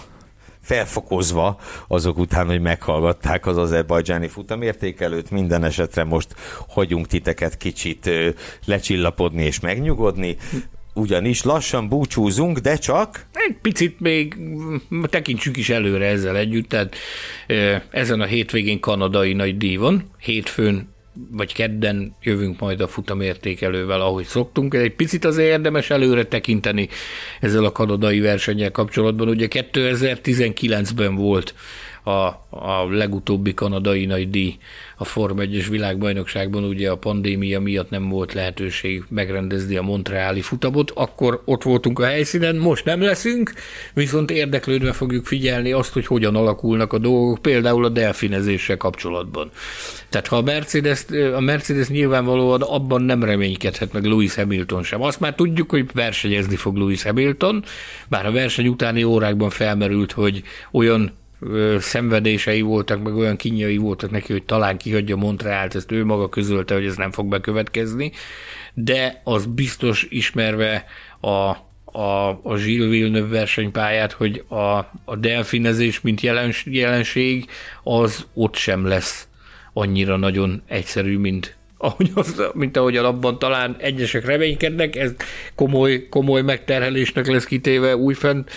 felfokozva 0.62 1.60
azok 1.88 2.18
után, 2.18 2.48
hogy 2.48 2.62
meghallgatták 2.62 3.46
az 3.46 3.58
azerbajdzsáni 3.58 4.28
futamértékelőt. 4.28 5.32
Minden 5.32 5.64
esetre 5.64 6.04
most 6.04 6.36
hagyunk 6.70 7.08
titeket 7.08 7.58
kicsit 7.58 8.10
lecsillapodni 8.66 9.44
és 9.44 9.60
megnyugodni 9.60 10.38
ugyanis 10.98 11.44
lassan 11.44 11.88
búcsúzunk, 11.90 12.58
de 12.58 12.76
csak... 12.76 13.26
Egy 13.34 13.56
picit 13.62 14.00
még 14.00 14.36
tekintsük 15.04 15.58
is 15.58 15.70
előre 15.70 16.06
ezzel 16.06 16.38
együtt, 16.38 16.70
tehát 16.70 16.96
ezen 17.90 18.22
a 18.22 18.26
hétvégén 18.26 18.80
kanadai 18.80 19.34
nagy 19.34 19.58
díj 19.58 19.76
van, 19.76 20.12
hétfőn 20.20 20.96
vagy 21.32 21.54
kedden 21.54 22.16
jövünk 22.22 22.60
majd 22.60 22.82
a 22.82 22.88
futamértékelővel, 22.88 24.02
ahogy 24.02 24.26
szoktunk. 24.26 24.74
Egy 24.74 24.96
picit 24.96 25.26
az 25.26 25.38
érdemes 25.38 25.90
előre 25.90 26.26
tekinteni 26.26 26.90
ezzel 27.40 27.64
a 27.66 27.72
kanadai 27.72 28.20
versennyel 28.20 28.72
kapcsolatban. 28.72 29.28
Ugye 29.28 29.48
2019-ben 29.50 31.16
volt 31.16 31.56
a, 32.08 32.48
a 32.50 32.88
legutóbbi 32.90 33.54
kanadai 33.54 34.06
nagy 34.06 34.30
díj 34.30 34.58
a 34.98 35.06
Form 35.06 35.38
1-es 35.40 35.66
világbajnokságban, 35.70 36.64
ugye 36.64 36.90
a 36.90 36.98
pandémia 36.98 37.60
miatt 37.60 37.90
nem 37.90 38.10
volt 38.10 38.34
lehetőség 38.34 39.04
megrendezni 39.10 39.76
a 39.76 39.82
Montreali 39.82 40.42
futamot, 40.42 40.92
akkor 40.96 41.42
ott 41.46 41.64
voltunk 41.64 42.00
a 42.00 42.06
helyszínen, 42.06 42.56
most 42.56 42.86
nem 42.86 43.02
leszünk, 43.02 43.54
viszont 43.94 44.32
érdeklődve 44.32 44.92
fogjuk 44.92 45.26
figyelni 45.26 45.72
azt, 45.72 45.94
hogy 45.94 46.06
hogyan 46.06 46.36
alakulnak 46.36 46.94
a 46.94 46.98
dolgok, 46.98 47.42
például 47.42 47.86
a 47.86 47.90
delfinezéssel 47.90 48.78
kapcsolatban. 48.78 49.52
Tehát 50.10 50.28
ha 50.28 50.36
a 50.38 50.42
Mercedes, 50.42 51.06
a 51.36 51.40
Mercedes 51.40 51.88
nyilvánvalóan 51.88 52.62
abban 52.62 53.02
nem 53.02 53.24
reménykedhet 53.24 53.94
meg 53.94 54.06
Lewis 54.06 54.36
Hamilton 54.36 54.84
sem. 54.84 55.02
Azt 55.02 55.20
már 55.20 55.36
tudjuk, 55.36 55.70
hogy 55.70 55.86
versenyezni 55.94 56.56
fog 56.56 56.78
Lewis 56.78 57.04
Hamilton, 57.04 57.64
bár 58.10 58.26
a 58.26 58.32
verseny 58.32 58.68
utáni 58.68 59.04
órákban 59.04 59.50
felmerült, 59.50 60.12
hogy 60.12 60.44
olyan 60.72 61.12
szenvedései 61.80 62.62
voltak, 62.62 63.04
meg 63.04 63.16
olyan 63.16 63.36
kinyai 63.36 63.78
voltak 63.78 64.12
neki, 64.12 64.32
hogy 64.32 64.44
talán 64.44 64.78
kihagyja 64.78 65.16
Montrealt, 65.16 65.76
ezt 65.76 65.92
ő 65.92 66.06
maga 66.06 66.30
közölte, 66.30 66.74
hogy 66.74 66.86
ez 66.86 66.96
nem 66.96 67.12
fog 67.12 67.28
bekövetkezni, 67.28 68.12
de 68.74 69.22
az 69.24 69.46
biztos 69.46 70.06
ismerve 70.10 70.86
a, 71.20 71.56
a, 71.98 72.30
a 72.44 72.56
Gilles 72.56 72.90
Villeneuve 72.90 73.38
versenypályát, 73.38 74.12
hogy 74.12 74.44
a, 74.48 74.56
a 75.06 75.16
delfinezés, 75.20 76.02
mint 76.02 76.22
jelens, 76.22 76.66
jelenség, 76.70 77.50
az 77.84 78.26
ott 78.34 78.56
sem 78.56 78.86
lesz 78.86 79.28
annyira 79.74 80.18
nagyon 80.18 80.62
egyszerű, 80.68 81.18
mint 81.18 81.58
ahogy 81.78 82.12
az, 82.14 82.44
mint 82.54 82.78
ahogy 82.78 82.98
abban 82.98 83.40
talán 83.40 83.76
egyesek 83.80 84.26
reménykednek, 84.26 84.96
ez 84.96 85.12
komoly, 85.56 86.08
komoly 86.10 86.42
megterhelésnek 86.42 87.28
lesz 87.28 87.46
kitéve 87.46 87.96
újfent 87.96 88.52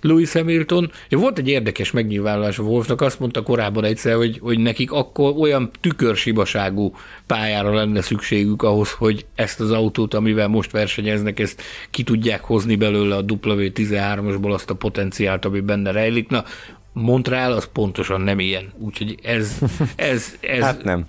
Louis 0.00 0.32
Hamilton. 0.32 0.90
Ja, 1.08 1.18
volt 1.18 1.38
egy 1.38 1.48
érdekes 1.48 1.90
megnyilvánulás 1.90 2.58
a 2.58 2.62
Wolfnak, 2.62 3.00
azt 3.00 3.20
mondta 3.20 3.42
korábban 3.42 3.84
egyszer, 3.84 4.16
hogy, 4.16 4.38
hogy 4.42 4.58
nekik 4.58 4.92
akkor 4.92 5.34
olyan 5.38 5.70
tükörsibaságú 5.80 6.94
pályára 7.26 7.74
lenne 7.74 8.00
szükségük 8.00 8.62
ahhoz, 8.62 8.92
hogy 8.92 9.26
ezt 9.34 9.60
az 9.60 9.70
autót, 9.70 10.14
amivel 10.14 10.48
most 10.48 10.70
versenyeznek, 10.70 11.40
ezt 11.40 11.62
ki 11.90 12.02
tudják 12.02 12.44
hozni 12.44 12.76
belőle 12.76 13.16
a 13.16 13.24
W13-asból 13.24 14.52
azt 14.52 14.70
a 14.70 14.74
potenciált, 14.74 15.44
ami 15.44 15.60
benne 15.60 15.90
rejlik. 15.90 16.28
Na, 16.28 16.44
Montreal 16.92 17.52
az 17.52 17.68
pontosan 17.72 18.20
nem 18.20 18.38
ilyen. 18.38 18.72
Úgyhogy 18.78 19.18
ez, 19.22 19.58
ez, 19.96 20.36
ez 20.40 20.62
hát 20.62 20.84
nem. 20.84 21.06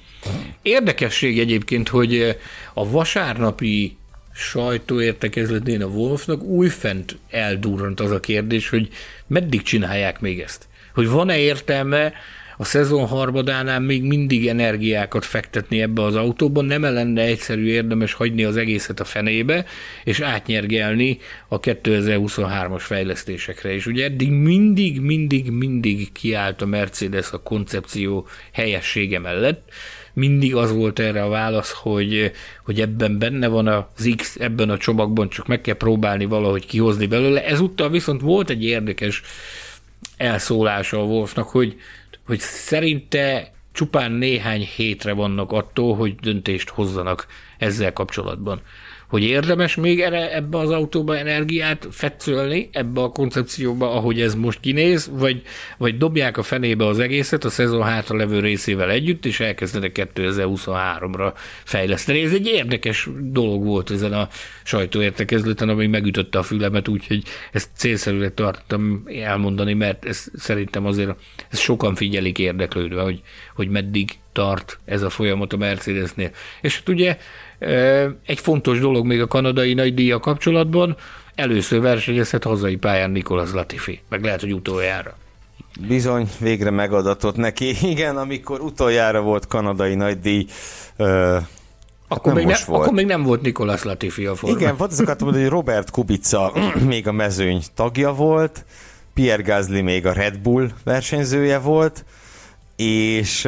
Érdekesség 0.62 1.40
egyébként, 1.40 1.90
hogy 1.90 2.38
a 2.74 2.90
vasárnapi 2.90 3.98
sajtóértekezletén 4.34 5.82
a 5.82 5.88
Wolfnak 5.88 6.44
újfent 6.44 7.18
eldurrant 7.30 8.00
az 8.00 8.12
a 8.12 8.20
kérdés, 8.20 8.70
hogy 8.70 8.88
meddig 9.28 9.62
csinálják 9.62 10.20
még 10.20 10.40
ezt? 10.40 10.68
Hogy 10.94 11.08
van-e 11.08 11.38
értelme 11.38 12.14
a 12.62 12.64
szezon 12.64 13.08
harmadánál 13.08 13.80
még 13.80 14.04
mindig 14.04 14.48
energiákat 14.48 15.26
fektetni 15.26 15.82
ebbe 15.82 16.04
az 16.04 16.16
autóban, 16.16 16.66
nem 16.66 16.82
lenne 16.82 17.22
egyszerű 17.22 17.66
érdemes 17.66 18.14
hagyni 18.14 18.44
az 18.44 18.58
egészet 18.58 19.00
a 19.00 19.04
fenébe, 19.04 19.66
és 20.04 20.20
átnyergelni 20.20 21.18
a 21.48 21.60
2023-as 21.60 22.82
fejlesztésekre. 22.82 23.74
És 23.74 23.86
ugye 23.86 24.04
eddig 24.04 24.32
mindig, 24.32 25.00
mindig, 25.00 25.50
mindig 25.50 26.12
kiállt 26.12 26.62
a 26.62 26.66
Mercedes 26.66 27.32
a 27.32 27.42
koncepció 27.42 28.28
helyessége 28.52 29.20
mellett, 29.20 29.70
mindig 30.14 30.56
az 30.56 30.72
volt 30.72 31.00
erre 31.00 31.24
a 31.24 31.30
válasz, 31.30 31.72
hogy, 31.72 32.32
hogy 32.64 32.82
ebben 32.82 33.20
benne 33.20 33.48
van 33.48 33.68
az 33.68 34.14
X, 34.16 34.36
ebben 34.40 34.70
a 34.70 34.78
csomagban, 34.78 35.30
csak 35.30 35.48
meg 35.48 35.62
kell 35.62 35.76
próbálni 35.76 36.26
valahogy 36.26 36.66
kihozni 36.66 37.06
belőle. 37.06 37.46
Ezúttal 37.46 37.90
viszont 37.90 38.22
volt 38.22 38.50
egy 38.50 38.64
érdekes 38.64 39.22
elszólása 40.18 41.00
a 41.00 41.04
Wolfnak, 41.04 41.48
hogy, 41.48 41.76
hogy 42.26 42.40
szerinte 42.40 43.54
csupán 43.72 44.12
néhány 44.12 44.70
hétre 44.76 45.14
vannak 45.14 45.52
attól, 45.52 45.96
hogy 45.96 46.16
döntést 46.16 46.70
hozzanak 46.70 47.28
ezzel 47.58 47.94
kapcsolatban 47.94 48.62
hogy 49.12 49.24
érdemes 49.24 49.76
még 49.76 50.02
erre, 50.02 50.36
ebbe 50.36 50.58
az 50.58 50.70
autóba 50.70 51.18
energiát 51.18 51.88
fetszölni, 51.92 52.70
ebbe 52.72 53.02
a 53.02 53.10
koncepcióba, 53.10 53.92
ahogy 53.92 54.22
ez 54.22 54.36
most 54.36 54.60
kinéz, 54.60 55.12
vagy, 55.14 55.42
vagy 55.78 55.98
dobják 55.98 56.38
a 56.38 56.44
fenébe 56.44 56.86
az 56.86 57.00
egészet 57.00 57.44
a 57.44 57.50
szezon 57.50 57.84
hátra 57.84 58.18
levő 58.18 58.40
részével 58.40 58.90
együtt, 58.90 59.26
és 59.26 59.40
elkezdenek 59.40 60.10
2023-ra 60.16 61.34
fejleszteni. 61.64 62.22
Ez 62.22 62.34
egy 62.34 62.48
érdekes 62.48 63.10
dolog 63.20 63.64
volt 63.64 63.92
ezen 63.92 64.14
a 64.14 64.28
sajtóértekezleten, 64.64 65.70
ami 65.70 65.88
megütötte 65.88 66.40
a 66.40 66.44
fülemet, 66.44 66.88
úgyhogy 66.88 67.24
ezt 67.52 67.70
célszerűre 67.74 68.30
tartottam 68.30 69.04
elmondani, 69.06 69.74
mert 69.74 70.06
ez 70.06 70.26
szerintem 70.34 70.86
azért 70.86 71.16
ez 71.50 71.60
sokan 71.60 71.96
figyelik 71.96 72.40
érdeklődve, 72.40 73.02
hogy, 73.02 73.22
hogy 73.56 73.70
meddig 73.70 74.10
tart 74.32 74.80
ez 74.86 75.02
a 75.02 75.10
folyamat 75.10 75.54
a 75.54 75.58
Mercedesnél. 75.58 76.32
És 76.62 76.76
hát 76.76 76.90
ugye 76.90 77.18
egy 78.26 78.40
fontos 78.40 78.80
dolog 78.80 79.06
még 79.06 79.22
a 79.22 79.28
kanadai 79.28 79.74
nagy 79.74 79.94
díja 79.94 80.20
kapcsolatban, 80.20 80.96
először 81.36 81.82
versenyezhet 81.82 82.44
hazai 82.44 82.76
pályán 82.76 83.12
Nikolas 83.12 83.52
Latifi, 83.52 84.02
meg 84.10 84.24
lehet, 84.24 84.42
hogy 84.42 84.54
utoljára. 84.54 85.18
Bizony, 85.88 86.30
végre 86.40 86.70
megadatott 86.70 87.36
neki. 87.36 87.76
Igen, 87.92 88.18
amikor 88.18 88.60
utoljára 88.60 89.22
volt 89.22 89.48
kanadai 89.48 89.96
nagydíj, 89.96 90.46
uh, 90.98 91.38
akkor, 92.08 92.34
még 92.34 92.46
ne, 92.46 92.56
volt. 92.66 92.82
akkor 92.82 92.94
még 92.94 93.06
nem 93.06 93.24
volt 93.24 93.42
Nikolas 93.42 93.84
Latifi 93.84 94.26
a 94.26 94.36
formán. 94.36 94.60
Igen, 94.60 94.76
volt 94.78 94.92
azt 94.92 95.20
mondani, 95.20 95.44
hogy 95.44 95.52
Robert 95.52 95.92
Kubica 95.92 96.54
még 96.88 97.08
a 97.08 97.12
mezőny 97.12 97.62
tagja 97.76 98.14
volt, 98.14 98.66
Pierre 99.14 99.44
Gasly 99.44 99.82
még 99.82 100.06
a 100.06 100.14
Red 100.14 100.38
Bull 100.38 100.70
versenyzője 100.84 101.60
volt, 101.60 102.06
és, 102.82 103.48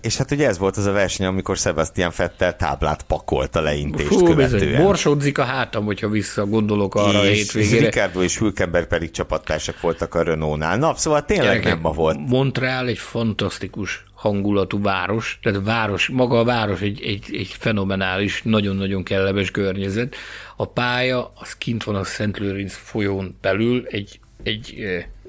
és 0.00 0.16
hát 0.16 0.30
ugye 0.30 0.46
ez 0.46 0.58
volt 0.58 0.76
az 0.76 0.86
a 0.86 0.92
verseny, 0.92 1.26
amikor 1.26 1.56
Sebastian 1.56 2.10
Fettel 2.10 2.56
táblát 2.56 3.02
pakolt 3.02 3.56
a 3.56 3.60
leintést 3.60 4.08
Hú, 4.08 4.22
követően. 4.22 4.66
Bizony, 4.66 4.82
borsodzik 4.82 5.38
a 5.38 5.42
hátam, 5.42 5.84
hogyha 5.84 6.08
visszagondolok 6.08 6.94
arra 6.94 7.24
és 7.24 7.28
a 7.28 7.32
hétvégére. 7.32 7.84
Ricardo 7.84 8.22
és 8.22 8.38
Hülkenberg 8.38 8.86
pedig 8.86 9.10
csapattársak 9.10 9.80
voltak 9.80 10.14
a 10.14 10.22
Renault-nál. 10.22 10.78
Na, 10.78 10.94
szóval 10.96 11.24
tényleg 11.24 11.46
Gyerekek, 11.46 11.72
nem 11.72 11.80
ma 11.80 11.92
volt. 11.92 12.18
Montreal 12.28 12.86
egy 12.86 12.98
fantasztikus 12.98 14.04
hangulatú 14.14 14.82
város, 14.82 15.38
tehát 15.42 15.60
város, 15.64 16.08
maga 16.08 16.38
a 16.38 16.44
város 16.44 16.80
egy, 16.80 17.02
egy, 17.02 17.24
egy 17.32 17.56
fenomenális, 17.58 18.42
nagyon-nagyon 18.42 19.02
kellemes 19.02 19.50
környezet. 19.50 20.16
A 20.56 20.66
pálya, 20.66 21.32
az 21.34 21.52
kint 21.52 21.84
van 21.84 21.94
a 21.94 22.04
Szent 22.04 22.38
Lőrinc 22.38 22.74
folyón 22.74 23.36
belül, 23.40 23.86
egy, 23.90 24.20
egy 24.42 24.74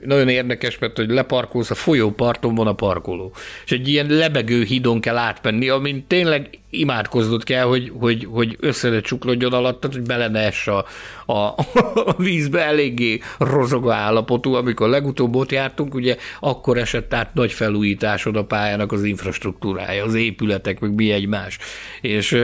nagyon 0.06 0.30
érdekes, 0.30 0.78
mert 0.78 0.98
hogy 0.98 1.10
leparkolsz, 1.10 1.70
a 1.70 1.76
folyóparton 1.76 2.56
van 2.56 2.68
a 2.68 2.74
parkoló. 2.74 3.34
És 3.66 3.72
egy 3.72 3.88
ilyen 3.88 4.08
lebegő 4.08 4.64
hídon 4.64 5.02
kell 5.02 5.18
átmenni, 5.18 5.70
amin 5.70 6.08
tényleg 6.08 6.60
imádkoznod 6.70 7.44
kell, 7.44 7.64
hogy, 7.64 7.92
hogy, 8.00 8.28
hogy 8.30 8.58
össze 8.60 9.02
csuklodjon 9.02 9.54
alatt, 9.54 9.86
hogy 9.86 10.02
bele 10.02 10.28
ne 10.28 10.48
a, 10.48 10.86
a, 11.26 11.34
a, 11.34 11.56
vízbe 12.18 12.62
eléggé 12.62 13.20
rozogó 13.38 13.90
állapotú. 13.90 14.54
Amikor 14.54 14.90
legutóbb 14.90 15.36
ott 15.36 15.52
jártunk, 15.52 15.94
ugye 15.94 16.18
akkor 16.40 16.78
esett 16.78 17.14
át 17.14 17.34
nagy 17.34 17.52
felújításod 17.52 18.36
a 18.36 18.46
pályának 18.46 18.92
az 18.92 19.04
infrastruktúrája, 19.04 20.04
az 20.04 20.14
épületek, 20.14 20.80
meg 20.80 20.94
mi 20.94 21.12
egymás. 21.12 21.58
És 22.02 22.42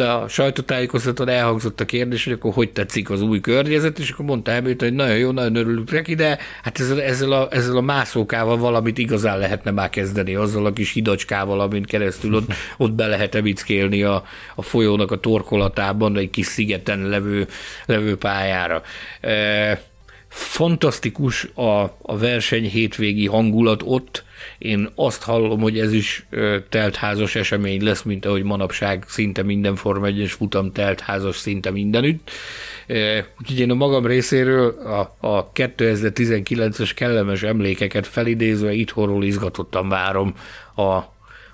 a 0.00 0.28
sajtótájékoztatón 0.28 1.28
elhangzott 1.28 1.80
a 1.80 1.84
kérdés, 1.84 2.24
hogy 2.24 2.32
akkor 2.32 2.52
hogy 2.52 2.70
tetszik 2.70 3.10
az 3.10 3.22
új 3.22 3.40
környezet, 3.40 3.98
és 3.98 4.10
akkor 4.10 4.24
mondta 4.24 4.52
Hamilton, 4.52 4.88
hogy 4.88 4.96
nagyon 4.96 5.16
jó, 5.16 5.30
nagyon 5.30 5.54
örülünk 5.54 5.90
neki, 5.90 6.14
de 6.14 6.38
hát 6.62 6.80
ezzel, 6.80 7.02
ezzel, 7.02 7.32
a, 7.32 7.48
ezzel 7.50 7.76
a 7.76 7.80
mászókával 7.80 8.56
valamit 8.56 8.98
igazán 8.98 9.38
lehetne 9.38 9.70
már 9.70 9.90
kezdeni, 9.90 10.34
azzal 10.34 10.66
a 10.66 10.72
kis 10.72 10.92
hidacskával, 10.92 11.60
amin 11.60 11.82
keresztül 11.82 12.34
ott, 12.34 12.52
ott 12.76 12.92
be 12.92 13.06
lehet 13.06 13.34
evickélni 13.34 14.02
a, 14.02 14.24
a 14.54 14.62
folyónak 14.62 15.10
a 15.10 15.20
torkolatában, 15.20 16.16
egy 16.16 16.30
kis 16.30 16.46
szigeten 16.46 17.08
levő, 17.08 17.46
levő 17.86 18.16
pályára. 18.16 18.82
E, 19.20 19.82
fantasztikus 20.28 21.44
a, 21.54 21.82
a 22.02 22.18
verseny 22.18 22.68
hétvégi 22.68 23.26
hangulat 23.26 23.82
ott, 23.84 24.24
én 24.60 24.88
azt 24.94 25.22
hallom, 25.22 25.60
hogy 25.60 25.78
ez 25.78 25.92
is 25.92 26.26
teltházas 26.68 27.34
esemény 27.34 27.82
lesz, 27.82 28.02
mint 28.02 28.26
ahogy 28.26 28.42
manapság 28.42 29.04
szinte 29.08 29.42
minden 29.42 29.76
Forma 29.76 30.06
1 30.06 30.28
futam 30.28 30.72
teltházas 30.72 31.36
szinte 31.36 31.70
mindenütt. 31.70 32.30
Úgyhogy 33.40 33.58
én 33.58 33.70
a 33.70 33.74
magam 33.74 34.06
részéről 34.06 34.68
a, 34.70 35.16
a 35.28 35.52
2019-es 35.52 36.90
kellemes 36.94 37.42
emlékeket 37.42 38.06
felidézve 38.06 38.72
itthonról 38.72 39.24
izgatottan 39.24 39.88
várom 39.88 40.34
a, 40.74 40.98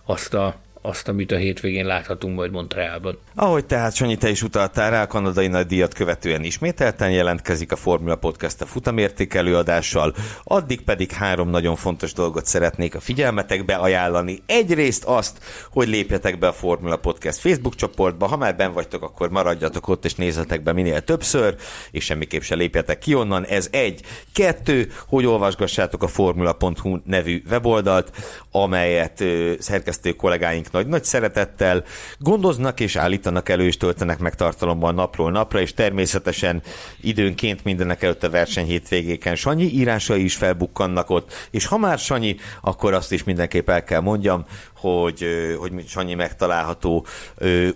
azt 0.04 0.34
a 0.34 0.65
azt, 0.86 1.08
amit 1.08 1.32
a 1.32 1.36
hétvégén 1.36 1.86
láthatunk 1.86 2.36
majd 2.36 2.50
Montrealban. 2.50 3.18
Ahogy 3.34 3.66
tehát 3.66 3.94
Sanyi, 3.94 4.16
te 4.16 4.28
is 4.28 4.42
utaltál 4.42 4.90
rá, 4.90 5.02
a 5.02 5.06
kanadai 5.06 5.46
nagy 5.46 5.66
díjat 5.66 5.94
követően 5.94 6.44
ismételten 6.44 7.10
jelentkezik 7.10 7.72
a 7.72 7.76
Formula 7.76 8.16
Podcast 8.16 8.60
a 8.60 8.66
futamértékelő 8.66 9.56
adással, 9.56 10.14
addig 10.44 10.80
pedig 10.80 11.10
három 11.10 11.48
nagyon 11.48 11.76
fontos 11.76 12.12
dolgot 12.12 12.46
szeretnék 12.46 12.94
a 12.94 13.00
figyelmetekbe 13.00 13.74
ajánlani. 13.74 14.42
Egyrészt 14.46 15.04
azt, 15.04 15.38
hogy 15.70 15.88
lépjetek 15.88 16.38
be 16.38 16.46
a 16.46 16.52
Formula 16.52 16.96
Podcast 16.96 17.38
Facebook 17.38 17.74
csoportba, 17.74 18.26
ha 18.26 18.36
már 18.36 18.56
ben 18.56 18.72
vagytok, 18.72 19.02
akkor 19.02 19.30
maradjatok 19.30 19.88
ott 19.88 20.04
és 20.04 20.14
nézzetek 20.14 20.62
be 20.62 20.72
minél 20.72 21.00
többször, 21.00 21.56
és 21.90 22.04
semmiképp 22.04 22.40
se 22.40 22.54
lépjetek 22.54 22.98
ki 22.98 23.14
onnan. 23.14 23.44
Ez 23.44 23.68
egy. 23.70 24.00
Kettő, 24.32 24.92
hogy 25.06 25.26
olvasgassátok 25.26 26.02
a 26.02 26.08
formula.hu 26.08 26.98
nevű 27.04 27.42
weboldalt, 27.50 28.12
amelyet 28.50 29.24
szerkesztő 29.58 30.12
kollégáink 30.12 30.72
nagy-nagy 30.76 31.04
szeretettel 31.04 31.84
gondoznak 32.18 32.80
és 32.80 32.96
állítanak 32.96 33.48
elő 33.48 33.66
és 33.66 33.76
töltenek 33.76 34.18
meg 34.18 34.34
tartalomban 34.34 34.94
napról 34.94 35.30
napra, 35.30 35.60
és 35.60 35.74
természetesen 35.74 36.62
időnként 37.00 37.64
mindenek 37.64 38.02
előtt 38.02 38.24
a 38.24 38.30
verseny 38.30 38.66
hétvégéken. 38.66 39.34
Sanyi 39.34 39.64
írásai 39.64 40.24
is 40.24 40.36
felbukkannak 40.36 41.10
ott, 41.10 41.48
és 41.50 41.66
ha 41.66 41.78
már 41.78 41.98
Sanyi, 41.98 42.36
akkor 42.60 42.94
azt 42.94 43.12
is 43.12 43.24
mindenképp 43.24 43.68
el 43.68 43.84
kell 43.84 44.00
mondjam, 44.00 44.44
hogy, 44.76 45.26
hogy 45.58 45.72
Sanyi 45.88 46.14
megtalálható 46.14 47.06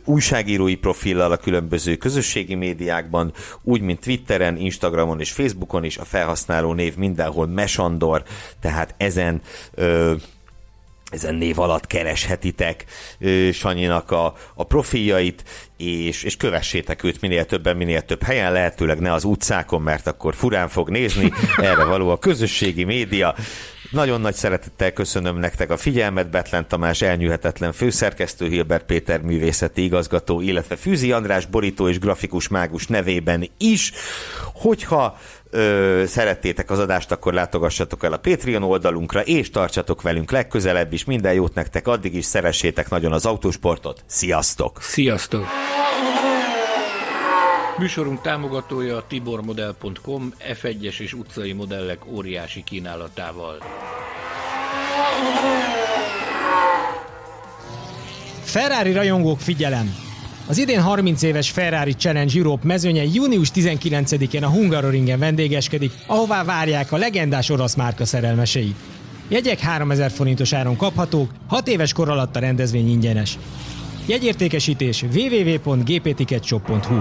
újságírói 0.05 0.75
profillal 0.75 1.33
a 1.33 1.37
különböző 1.37 1.97
közösségi 1.97 2.55
médiákban, 2.55 3.33
úgy, 3.63 3.81
mint 3.81 4.01
Twitteren, 4.01 4.57
Instagramon 4.57 5.21
és 5.21 5.33
Facebookon 5.33 5.85
is, 5.85 5.99
a 5.99 6.05
felhasználó 6.05 6.73
név 6.73 6.97
mindenhol 6.97 7.47
Mesandor, 7.47 8.23
tehát 8.61 8.95
ezen 8.97 9.41
ezen 11.11 11.35
név 11.35 11.59
alatt 11.59 11.87
kereshetitek 11.87 12.85
Sanyinak 13.53 14.11
a, 14.11 14.35
a 14.55 14.65
profiljait, 14.65 15.45
és, 15.77 16.23
és 16.23 16.37
kövessétek 16.37 17.05
őt 17.05 17.21
minél 17.21 17.45
többen, 17.45 17.77
minél 17.77 18.03
több 18.03 18.23
helyen, 18.23 18.53
lehetőleg 18.53 18.99
ne 18.99 19.13
az 19.13 19.25
utcákon, 19.25 19.83
mert 19.83 20.07
akkor 20.07 20.35
furán 20.35 20.69
fog 20.69 20.91
nézni, 20.91 21.33
erre 21.57 21.85
való 21.85 22.09
a 22.09 22.19
közösségi 22.19 22.85
média. 22.85 23.35
Nagyon 23.91 24.21
nagy 24.21 24.35
szeretettel 24.35 24.93
köszönöm 24.93 25.37
nektek 25.37 25.71
a 25.71 25.77
figyelmet, 25.77 26.31
Betlen 26.31 26.69
Tamás 26.69 27.03
elnyűhetetlen 27.03 27.73
főszerkesztő, 27.73 28.49
Hilbert 28.49 28.85
Péter 28.85 29.21
művészeti 29.21 29.85
igazgató, 29.85 30.41
illetve 30.41 30.77
Fűzi 30.77 31.13
András 31.13 31.47
borító 31.47 31.89
és 31.89 31.99
grafikus 31.99 32.49
mágus 32.49 32.87
nevében 32.87 33.51
is. 33.59 33.93
Hogyha 34.55 35.19
ö, 35.51 36.03
szerettétek 36.07 36.71
az 36.71 36.79
adást, 36.79 37.11
akkor 37.11 37.33
látogassatok 37.33 38.05
el 38.05 38.13
a 38.13 38.17
Patreon 38.17 38.63
oldalunkra, 38.63 39.21
és 39.21 39.51
tartsatok 39.51 40.03
velünk 40.03 40.31
legközelebb 40.31 40.93
is. 40.93 41.05
Minden 41.05 41.33
jót 41.33 41.55
nektek, 41.55 41.87
addig 41.87 42.15
is 42.15 42.25
szeressétek 42.25 42.89
nagyon 42.89 43.13
az 43.13 43.27
autósportot. 43.27 44.05
Sziasztok! 44.07 44.83
Sziasztok! 44.83 45.47
Műsorunk 47.81 48.21
támogatója 48.21 48.97
a 48.97 49.05
tibormodel.com 49.09 50.33
F1-es 50.53 51.01
és 51.01 51.13
utcai 51.13 51.53
modellek 51.53 51.99
óriási 52.07 52.63
kínálatával. 52.65 53.59
Ferrari 58.43 58.93
rajongók 58.93 59.41
figyelem! 59.41 59.95
Az 60.47 60.59
idén 60.59 60.81
30 60.81 61.23
éves 61.23 61.51
Ferrari 61.51 61.93
Challenge 61.93 62.39
Europe 62.39 62.67
mezőnye 62.67 63.05
június 63.05 63.51
19-én 63.55 64.45
a 64.45 64.49
Hungaroringen 64.49 65.19
vendégeskedik, 65.19 65.93
ahová 66.07 66.45
várják 66.45 66.93
a 66.93 66.97
legendás 66.97 67.51
orosz 67.51 67.75
márka 67.75 68.05
szerelmeseit. 68.05 68.77
Jegyek 69.29 69.59
3000 69.59 70.11
forintos 70.11 70.53
áron 70.53 70.77
kaphatók, 70.77 71.31
6 71.47 71.69
éves 71.69 71.93
kor 71.93 72.09
alatt 72.09 72.37
a 72.37 72.41
rendezvény 72.41 72.91
ingyenes. 72.91 73.39
Jegyértékesítés 74.07 75.03
www.gpticketshop.hu 75.03 77.01